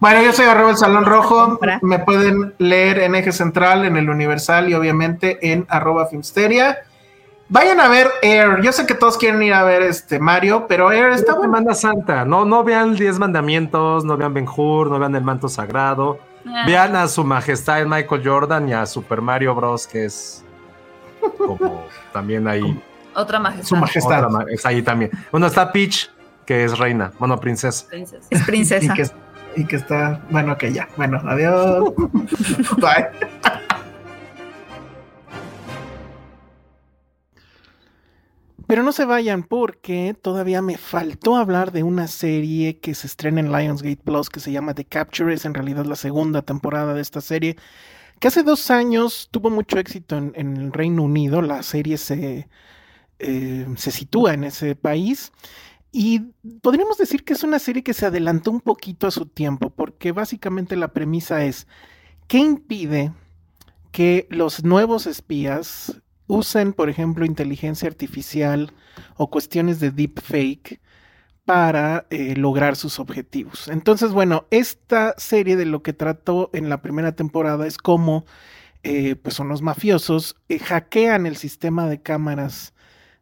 Bueno, 0.00 0.22
yo 0.22 0.32
soy 0.32 0.46
arroba 0.46 0.70
el 0.70 0.76
Salón 0.76 1.04
Rojo. 1.04 1.58
Me 1.82 2.00
pueden 2.00 2.54
leer 2.58 2.98
en 2.98 3.14
Eje 3.14 3.32
Central, 3.32 3.84
en 3.84 3.96
el 3.96 4.10
Universal 4.10 4.68
y 4.68 4.74
obviamente 4.74 5.52
en 5.52 5.66
arroba 5.68 6.06
Filmsteria. 6.06 6.78
Vayan 7.48 7.78
a 7.78 7.88
ver 7.88 8.10
Air. 8.22 8.62
Yo 8.62 8.72
sé 8.72 8.86
que 8.86 8.94
todos 8.94 9.18
quieren 9.18 9.42
ir 9.42 9.52
a 9.54 9.62
ver 9.62 9.82
este 9.82 10.18
Mario, 10.18 10.66
pero 10.66 10.90
Air 10.90 11.10
está 11.10 11.34
bueno. 11.34 11.56
Semana 11.56 11.74
Santa. 11.74 12.24
No, 12.24 12.44
no 12.44 12.64
vean 12.64 12.96
10 12.96 13.18
mandamientos, 13.18 14.04
no 14.04 14.16
vean 14.16 14.34
Ben 14.34 14.48
Hur, 14.48 14.90
no 14.90 14.98
vean 14.98 15.14
el 15.14 15.22
manto 15.22 15.48
sagrado. 15.48 16.18
Ah. 16.46 16.64
Vean 16.66 16.96
a 16.96 17.06
su 17.06 17.22
majestad 17.22 17.84
Michael 17.86 18.22
Jordan 18.24 18.68
y 18.68 18.72
a 18.72 18.86
Super 18.86 19.20
Mario 19.20 19.54
Bros. 19.54 19.86
que 19.86 20.06
es 20.06 20.44
como 21.38 21.84
también 22.12 22.48
ahí. 22.48 22.82
Otra 23.14 23.38
majestad. 23.38 23.66
Su 23.68 23.76
majestad. 23.76 24.24
otra 24.24 24.28
ma- 24.28 24.46
es 24.50 24.64
ahí 24.66 24.82
también. 24.82 25.10
Bueno, 25.30 25.46
está 25.46 25.70
Peach, 25.72 26.10
que 26.46 26.64
es 26.64 26.78
reina, 26.78 27.12
bueno, 27.18 27.38
princesa. 27.40 27.86
Princesa. 27.88 28.26
Es 28.30 28.40
Y 28.40 28.44
princesa. 28.44 28.94
que, 28.94 29.06
y 29.56 29.64
que 29.66 29.76
está. 29.76 30.20
Bueno, 30.30 30.56
que 30.58 30.72
ya. 30.72 30.88
Bueno, 30.96 31.20
adiós. 31.26 31.92
Bye. 32.78 33.08
Pero 38.66 38.82
no 38.82 38.92
se 38.92 39.04
vayan 39.04 39.42
porque 39.42 40.16
todavía 40.20 40.62
me 40.62 40.78
faltó 40.78 41.36
hablar 41.36 41.70
de 41.70 41.82
una 41.82 42.06
serie 42.06 42.78
que 42.78 42.94
se 42.94 43.06
estrena 43.06 43.40
en 43.40 43.52
Lionsgate 43.52 43.98
Plus 44.02 44.30
que 44.30 44.40
se 44.40 44.52
llama 44.52 44.74
The 44.74 44.86
Capture. 44.86 45.34
Es 45.34 45.44
en 45.44 45.52
realidad 45.54 45.84
la 45.84 45.96
segunda 45.96 46.40
temporada 46.42 46.94
de 46.94 47.02
esta 47.02 47.20
serie 47.20 47.56
que 48.20 48.28
hace 48.28 48.42
dos 48.42 48.70
años 48.70 49.28
tuvo 49.30 49.50
mucho 49.50 49.78
éxito 49.78 50.16
en, 50.16 50.32
en 50.34 50.56
el 50.56 50.72
Reino 50.72 51.02
Unido. 51.02 51.42
La 51.42 51.62
serie 51.62 51.98
se, 51.98 52.48
eh, 53.24 53.66
se 53.76 53.90
sitúa 53.90 54.34
en 54.34 54.44
ese 54.44 54.76
país. 54.76 55.32
Y 55.92 56.20
podríamos 56.60 56.98
decir 56.98 57.24
que 57.24 57.34
es 57.34 57.44
una 57.44 57.58
serie 57.58 57.82
que 57.82 57.94
se 57.94 58.06
adelantó 58.06 58.50
un 58.50 58.60
poquito 58.60 59.06
a 59.06 59.12
su 59.12 59.26
tiempo 59.26 59.70
porque 59.70 60.12
básicamente 60.12 60.76
la 60.76 60.88
premisa 60.88 61.44
es 61.44 61.68
¿qué 62.26 62.38
impide 62.38 63.12
que 63.92 64.26
los 64.30 64.64
nuevos 64.64 65.06
espías 65.06 66.02
usen, 66.26 66.72
por 66.72 66.90
ejemplo, 66.90 67.24
inteligencia 67.24 67.88
artificial 67.88 68.72
o 69.16 69.30
cuestiones 69.30 69.78
de 69.80 69.90
deepfake 69.90 70.80
para 71.44 72.06
eh, 72.10 72.34
lograr 72.36 72.76
sus 72.76 72.98
objetivos. 72.98 73.68
Entonces, 73.68 74.12
bueno, 74.12 74.46
esta 74.50 75.14
serie 75.18 75.56
de 75.56 75.66
lo 75.66 75.82
que 75.82 75.92
trató 75.92 76.50
en 76.52 76.68
la 76.68 76.80
primera 76.80 77.12
temporada 77.12 77.66
es 77.66 77.76
cómo 77.76 78.24
eh, 78.82 79.16
pues 79.16 79.38
unos 79.38 79.62
mafiosos 79.62 80.36
eh, 80.48 80.58
hackean 80.58 81.26
el 81.26 81.36
sistema 81.36 81.86
de 81.86 82.00
cámaras 82.00 82.72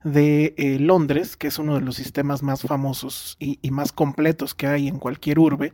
de 0.04 0.54
eh, 0.56 0.78
Londres, 0.78 1.36
que 1.36 1.48
es 1.48 1.58
uno 1.58 1.74
de 1.74 1.80
los 1.80 1.96
sistemas 1.96 2.42
más 2.42 2.62
famosos 2.62 3.36
y, 3.38 3.58
más 3.70 3.92
completos 3.92 4.54
que 4.54 4.66
hay 4.66 4.88
en 4.88 4.98
cualquier 4.98 5.38
urbe, 5.38 5.72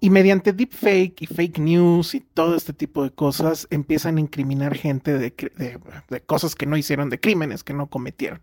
y 0.00 0.10
mediante 0.10 0.52
deepfake 0.52 1.22
y 1.22 1.26
fake 1.26 1.58
news 1.58 2.14
y 2.14 2.20
todo 2.20 2.54
este 2.54 2.72
tipo 2.72 3.02
de 3.02 3.10
cosas 3.10 3.66
empiezan 3.70 4.18
a 4.18 4.20
incriminar 4.20 4.76
gente 4.76 5.18
de- 5.18 5.32
de 6.08 6.20
cosas 6.20 6.54
que 6.54 6.66
no 6.66 6.76
hicieron, 6.76 7.08
de 7.08 7.18
crímenes 7.18 7.64
que 7.64 7.72
no 7.72 7.86
cometieron. 7.88 8.42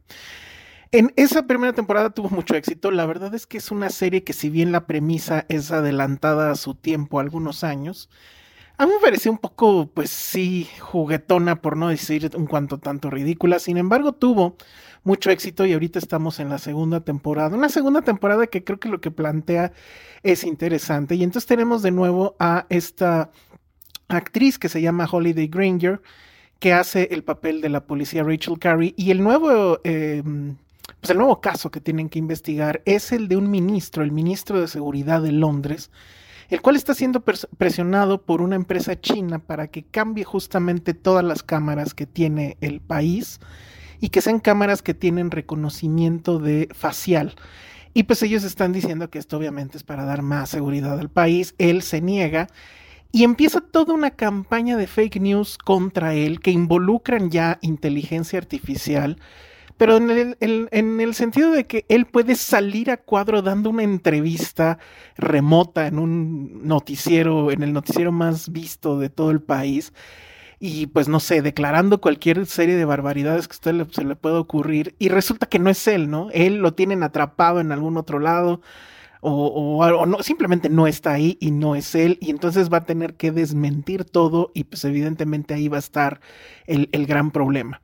En 0.94 1.11
esa 1.15 1.48
primera 1.48 1.73
temporada 1.73 2.11
tuvo 2.11 2.30
mucho 2.30 2.53
éxito. 2.53 2.91
La 2.91 3.07
verdad 3.07 3.34
es 3.34 3.48
que 3.48 3.57
es 3.57 3.72
una 3.72 3.90
serie 3.90 4.23
que 4.23 4.31
si 4.31 4.52
bien 4.52 4.72
la 4.72 4.85
premisa 4.85 5.44
es 5.49 5.72
adelantada 5.72 6.52
a 6.52 6.56
su 6.56 6.76
tiempo, 6.76 7.19
algunos 7.19 7.64
años, 7.64 8.11
a 8.77 8.85
mí 8.85 8.91
me 8.94 9.02
pareció 9.02 9.31
un 9.31 9.40
poco, 9.40 9.88
pues 9.91 10.11
sí, 10.11 10.69
juguetona, 10.80 11.64
por 11.64 11.77
no 11.77 11.88
decir 11.88 12.30
un 12.35 12.45
cuanto 12.45 12.77
tanto 12.77 13.10
ridícula. 13.10 13.57
Sin 13.57 13.77
embargo, 13.77 14.14
tuvo 14.14 14.56
mucho 15.03 15.31
éxito 15.31 15.65
y 15.65 15.73
ahorita 15.73 15.99
estamos 15.99 16.39
en 16.39 16.49
la 16.49 16.57
segunda 16.57 17.01
temporada. 17.01 17.55
Una 17.55 17.69
segunda 17.69 18.01
temporada 18.01 18.47
que 18.47 18.63
creo 18.63 18.80
que 18.80 18.89
lo 18.89 19.01
que 19.01 19.11
plantea 19.11 19.73
es 20.23 20.43
interesante. 20.43 21.15
Y 21.15 21.23
entonces 21.23 21.47
tenemos 21.47 21.81
de 21.81 21.91
nuevo 21.91 22.35
a 22.39 22.65
esta 22.69 23.31
actriz 24.07 24.57
que 24.57 24.69
se 24.69 24.81
llama 24.81 25.07
Holiday 25.11 25.47
Granger, 25.47 26.01
que 26.59 26.71
hace 26.71 27.09
el 27.11 27.23
papel 27.23 27.59
de 27.59 27.69
la 27.69 27.85
policía 27.85 28.23
Rachel 28.23 28.59
Carey. 28.59 28.93
Y 28.95 29.11
el 29.11 29.21
nuevo, 29.21 29.80
eh, 29.84 30.23
pues 31.01 31.09
el 31.11 31.17
nuevo 31.17 31.41
caso 31.41 31.69
que 31.69 31.81
tienen 31.81 32.07
que 32.07 32.19
investigar 32.19 32.81
es 32.85 33.11
el 33.11 33.27
de 33.27 33.35
un 33.35 33.51
ministro, 33.51 34.03
el 34.03 34.11
ministro 34.13 34.61
de 34.61 34.69
Seguridad 34.69 35.21
de 35.21 35.34
Londres, 35.34 35.91
el 36.49 36.61
cual 36.61 36.77
está 36.77 36.93
siendo 36.93 37.25
pres- 37.25 37.49
presionado 37.57 38.21
por 38.21 38.41
una 38.41 38.55
empresa 38.55 38.99
china 38.99 39.39
para 39.39 39.67
que 39.67 39.84
cambie 39.84 40.23
justamente 40.23 40.93
todas 40.93 41.25
las 41.25 41.43
cámaras 41.43 41.93
que 41.93 42.05
tiene 42.05 42.57
el 42.61 42.80
país 42.80 43.41
y 43.99 44.10
que 44.10 44.22
sean 44.22 44.40
cámaras 44.40 44.82
que 44.82 44.94
tienen 44.94 45.32
reconocimiento 45.32 46.40
de 46.40 46.70
facial. 46.74 47.36
Y 47.94 48.03
pues 48.03 48.24
ellos 48.24 48.44
están 48.44 48.74
diciendo 48.74 49.10
que 49.10 49.20
esto 49.20 49.38
obviamente 49.38 49.78
es 49.78 49.84
para 49.84 50.06
dar 50.06 50.24
más 50.24 50.49
seguridad 50.49 50.99
al 50.99 51.10
país. 51.10 51.53
Él 51.60 51.84
se 51.84 52.02
niega 52.02 52.48
y 53.11 53.24
empieza 53.24 53.61
toda 53.61 53.94
una 53.94 54.10
campaña 54.11 54.76
de 54.76 54.88
fake 54.88 55.22
news 55.22 55.60
contra 55.60 56.15
él 56.15 56.40
que 56.40 56.49
involucran 56.49 57.30
ya 57.30 57.60
inteligencia 57.61 58.40
artificial, 58.40 59.20
pero 59.78 59.98
en 59.98 60.10
el, 60.10 60.36
en 60.72 60.99
el 60.99 61.14
sentido 61.14 61.52
de 61.52 61.68
que 61.68 61.86
él 61.90 62.07
puede 62.07 62.34
salir 62.34 62.90
a 62.90 62.98
cuadro 62.98 63.44
dando 63.44 63.70
una 63.70 63.84
entrevista 63.84 64.80
remota 65.15 65.86
en 65.86 65.99
un 65.99 66.68
noticiero, 66.68 67.52
en 67.52 67.61
el 67.61 67.72
noticiero 67.72 68.11
más 68.11 68.52
visto 68.52 68.98
de 68.98 69.10
todo 69.10 69.30
el 69.30 69.41
país. 69.41 69.94
Y 70.65 70.88
pues 70.88 71.10
no 71.10 71.19
sé, 71.19 71.41
declarando 71.41 71.99
cualquier 71.99 72.45
serie 72.45 72.77
de 72.77 72.85
barbaridades 72.85 73.49
que 73.49 73.53
a 73.53 73.56
usted 73.57 73.73
le- 73.73 73.85
se 73.91 74.06
le 74.06 74.15
pueda 74.15 74.40
ocurrir. 74.40 74.95
Y 74.98 75.10
resulta 75.10 75.48
que 75.48 75.60
no 75.60 75.69
es 75.69 75.85
él, 75.90 76.10
¿no? 76.10 76.30
Él 76.31 76.57
lo 76.60 76.73
tienen 76.73 77.03
atrapado 77.03 77.60
en 77.60 77.73
algún 77.73 77.98
otro 77.98 78.19
lado 78.19 78.61
o, 79.22 79.31
o- 79.48 79.85
o 79.85 80.06
no, 80.06 80.22
simplemente 80.23 80.69
no 80.69 80.88
está 80.88 81.14
ahí 81.14 81.38
y 81.41 81.52
no 81.52 81.76
es 81.76 81.95
él, 81.95 82.18
y 82.22 82.30
entonces 82.30 82.72
va 82.72 82.77
a 82.80 82.85
tener 82.85 83.15
que 83.15 83.31
desmentir 83.31 84.06
todo, 84.06 84.52
y 84.53 84.65
pues 84.65 84.84
evidentemente 84.85 85.53
ahí 85.53 85.68
va 85.69 85.77
a 85.77 85.80
estar 85.80 86.19
el, 86.68 86.90
el 86.91 87.06
gran 87.06 87.31
problema. 87.31 87.81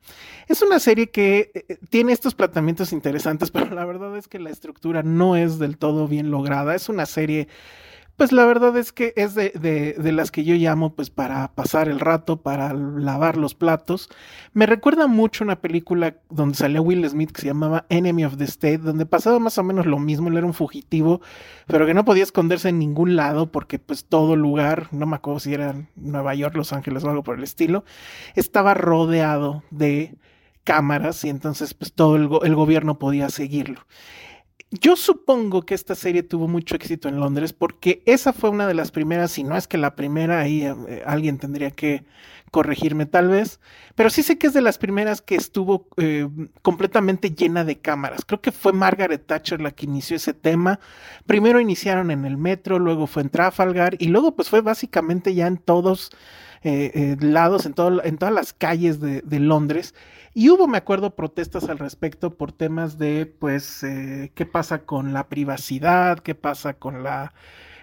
Es 0.48 0.62
una 0.62 0.78
serie 0.80 1.10
que 1.10 1.50
eh, 1.54 1.78
tiene 1.90 2.12
estos 2.12 2.34
planteamientos 2.34 2.92
interesantes, 2.92 3.50
pero 3.52 3.74
la 3.74 3.84
verdad 3.86 4.16
es 4.16 4.28
que 4.28 4.38
la 4.38 4.50
estructura 4.50 5.02
no 5.02 5.36
es 5.36 5.58
del 5.58 5.78
todo 5.78 6.08
bien 6.08 6.30
lograda. 6.30 6.74
Es 6.74 6.88
una 6.88 7.06
serie, 7.06 7.48
pues 8.20 8.32
la 8.32 8.44
verdad 8.44 8.76
es 8.76 8.92
que 8.92 9.14
es 9.16 9.34
de, 9.34 9.48
de- 9.58 9.94
de 9.94 10.12
las 10.12 10.30
que 10.30 10.44
yo 10.44 10.54
llamo 10.54 10.94
pues 10.94 11.08
para 11.08 11.54
pasar 11.54 11.88
el 11.88 11.98
rato, 12.00 12.42
para 12.42 12.74
lavar 12.74 13.38
los 13.38 13.54
platos. 13.54 14.10
Me 14.52 14.66
recuerda 14.66 15.06
mucho 15.06 15.42
una 15.42 15.62
película 15.62 16.16
donde 16.28 16.54
salía 16.54 16.82
Will 16.82 17.08
Smith 17.08 17.30
que 17.32 17.40
se 17.40 17.46
llamaba 17.46 17.86
Enemy 17.88 18.26
of 18.26 18.36
the 18.36 18.44
State, 18.44 18.76
donde 18.76 19.06
pasaba 19.06 19.38
más 19.38 19.56
o 19.56 19.62
menos 19.64 19.86
lo 19.86 19.98
mismo, 19.98 20.28
él 20.28 20.36
era 20.36 20.44
un 20.46 20.52
fugitivo, 20.52 21.22
pero 21.66 21.86
que 21.86 21.94
no 21.94 22.04
podía 22.04 22.22
esconderse 22.24 22.68
en 22.68 22.78
ningún 22.78 23.16
lado 23.16 23.50
porque 23.50 23.78
pues 23.78 24.04
todo 24.04 24.36
lugar, 24.36 24.88
no 24.92 25.06
me 25.06 25.16
acuerdo 25.16 25.40
si 25.40 25.54
era 25.54 25.74
Nueva 25.96 26.34
York, 26.34 26.54
Los 26.56 26.74
Ángeles 26.74 27.02
o 27.04 27.08
algo 27.08 27.22
por 27.22 27.38
el 27.38 27.42
estilo, 27.44 27.84
estaba 28.34 28.74
rodeado 28.74 29.62
de 29.70 30.14
cámaras 30.64 31.24
y 31.24 31.30
entonces 31.30 31.72
pues 31.72 31.94
todo 31.94 32.16
el, 32.16 32.28
go- 32.28 32.42
el 32.44 32.54
gobierno 32.54 32.98
podía 32.98 33.30
seguirlo. 33.30 33.80
Yo 34.72 34.94
supongo 34.94 35.62
que 35.62 35.74
esta 35.74 35.96
serie 35.96 36.22
tuvo 36.22 36.46
mucho 36.46 36.76
éxito 36.76 37.08
en 37.08 37.18
Londres 37.18 37.52
porque 37.52 38.04
esa 38.06 38.32
fue 38.32 38.50
una 38.50 38.68
de 38.68 38.74
las 38.74 38.92
primeras, 38.92 39.32
si 39.32 39.42
no 39.42 39.56
es 39.56 39.66
que 39.66 39.78
la 39.78 39.96
primera, 39.96 40.38
ahí 40.38 40.64
eh, 40.64 41.02
alguien 41.04 41.38
tendría 41.38 41.72
que 41.72 42.04
corregirme 42.52 43.06
tal 43.06 43.28
vez, 43.28 43.58
pero 43.96 44.10
sí 44.10 44.22
sé 44.22 44.38
que 44.38 44.46
es 44.46 44.52
de 44.52 44.60
las 44.60 44.78
primeras 44.78 45.22
que 45.22 45.34
estuvo 45.34 45.88
eh, 45.96 46.28
completamente 46.62 47.30
llena 47.30 47.64
de 47.64 47.78
cámaras. 47.80 48.24
Creo 48.24 48.40
que 48.40 48.52
fue 48.52 48.72
Margaret 48.72 49.26
Thatcher 49.26 49.60
la 49.60 49.72
que 49.72 49.86
inició 49.86 50.14
ese 50.16 50.34
tema. 50.34 50.78
Primero 51.26 51.60
iniciaron 51.60 52.12
en 52.12 52.24
el 52.24 52.36
metro, 52.36 52.78
luego 52.78 53.08
fue 53.08 53.22
en 53.22 53.30
Trafalgar 53.30 53.96
y 53.98 54.06
luego 54.06 54.36
pues 54.36 54.50
fue 54.50 54.60
básicamente 54.60 55.34
ya 55.34 55.48
en 55.48 55.58
todos 55.58 56.12
eh, 56.62 57.16
lados, 57.20 57.66
en, 57.66 57.74
todo, 57.74 58.02
en 58.04 58.18
todas 58.18 58.34
las 58.34 58.52
calles 58.52 59.00
de, 59.00 59.22
de, 59.22 59.40
Londres. 59.40 59.94
Y 60.34 60.50
hubo, 60.50 60.68
me 60.68 60.78
acuerdo, 60.78 61.14
protestas 61.14 61.68
al 61.68 61.78
respecto 61.78 62.36
por 62.36 62.52
temas 62.52 62.98
de, 62.98 63.26
pues, 63.26 63.82
eh, 63.82 64.30
qué 64.34 64.46
pasa 64.46 64.80
con 64.80 65.12
la 65.12 65.28
privacidad, 65.28 66.18
qué 66.20 66.34
pasa 66.34 66.74
con 66.74 67.02
la 67.02 67.32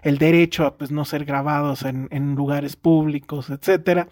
el 0.03 0.19
derecho 0.19 0.65
a 0.65 0.77
pues 0.77 0.91
no 0.91 1.03
ser 1.05 1.25
grabados 1.25 1.83
en, 1.83 2.07
en 2.11 2.35
lugares 2.35 2.75
públicos, 2.75 3.49
etcétera. 3.49 4.07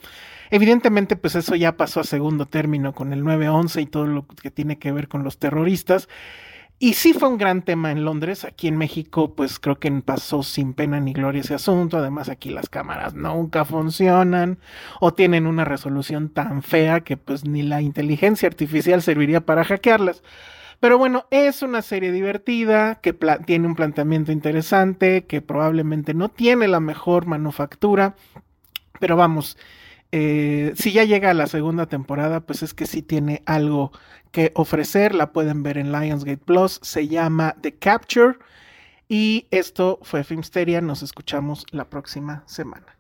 Evidentemente, 0.50 1.16
pues 1.16 1.36
eso 1.36 1.56
ya 1.56 1.78
pasó 1.78 2.02
a 2.02 2.04
segundo 2.04 2.46
término 2.46 2.94
con 2.94 3.14
el 3.14 3.24
9-11 3.24 3.82
y 3.82 3.86
todo 3.86 4.06
lo 4.06 4.28
que 4.28 4.52
tiene 4.52 4.78
que 4.78 4.92
ver 4.92 5.08
con 5.08 5.24
los 5.24 5.38
terroristas. 5.38 6.10
Y 6.78 6.94
sí 6.94 7.14
fue 7.14 7.30
un 7.30 7.38
gran 7.38 7.62
tema 7.62 7.92
en 7.92 8.04
Londres. 8.04 8.44
Aquí 8.44 8.68
en 8.68 8.78
México, 8.78 9.34
pues 9.34 9.60
creo 9.60 9.80
que 9.80 9.90
pasó 10.02 10.44
sin 10.44 10.74
pena 10.74 11.00
ni 11.00 11.14
gloria 11.14 11.42
ese 11.42 11.54
asunto. 11.54 11.98
Además, 11.98 12.28
aquí 12.28 12.50
las 12.50 12.68
cámaras 12.70 13.14
nunca 13.14 13.64
funcionan 13.64 14.60
o 15.00 15.14
tienen 15.14 15.48
una 15.48 15.64
resolución 15.64 16.30
tan 16.30 16.64
fea 16.64 17.00
que 17.02 17.16
pues 17.16 17.46
ni 17.46 17.64
la 17.64 17.82
inteligencia 17.82 18.48
artificial 18.50 19.02
serviría 19.02 19.46
para 19.46 19.64
hackearlas. 19.64 20.22
Pero 20.82 20.98
bueno, 20.98 21.26
es 21.32 21.62
una 21.62 21.82
serie 21.82 22.12
divertida, 22.12 22.96
que 22.96 23.14
tiene 23.46 23.68
un 23.68 23.76
planteamiento 23.76 24.34
interesante, 24.34 25.26
que 25.26 25.42
probablemente 25.42 26.14
no 26.14 26.30
tiene 26.30 26.68
la 26.68 26.82
mejor 26.82 27.26
manufactura, 27.26 28.16
pero 29.00 29.16
vamos, 29.16 29.58
eh, 30.12 30.74
si 30.76 30.92
ya 30.92 31.04
llega 31.04 31.32
a 31.32 31.34
la 31.34 31.48
segunda 31.48 31.88
temporada, 31.88 32.42
pues 32.42 32.62
es 32.64 32.74
que 32.74 32.86
sí 32.86 33.02
tiene 33.02 33.42
algo 33.46 33.92
que 34.36 34.52
ofrecer, 34.56 35.16
la 35.16 35.32
pueden 35.32 35.64
ver 35.64 35.78
en 35.78 35.94
Lionsgate 35.94 36.44
Plus, 36.44 36.80
se 36.84 37.08
llama 37.08 37.56
The 37.62 37.72
Capture. 37.72 38.38
Y 39.08 39.48
esto 39.50 40.00
fue 40.02 40.26
Filmsteria, 40.26 40.82
nos 40.82 41.04
escuchamos 41.04 41.66
la 41.72 41.90
próxima 41.90 42.44
semana. 42.46 42.98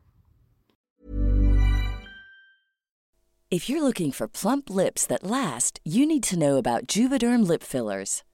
If 3.51 3.69
you're 3.69 3.83
looking 3.83 4.13
for 4.13 4.27
plump 4.29 4.69
lips 4.69 5.05
that 5.07 5.23
last, 5.23 5.81
you 5.83 6.05
need 6.05 6.23
to 6.23 6.37
know 6.37 6.57
about 6.57 6.87
Juvederm 6.87 7.45
lip 7.45 7.63
fillers. 7.63 8.23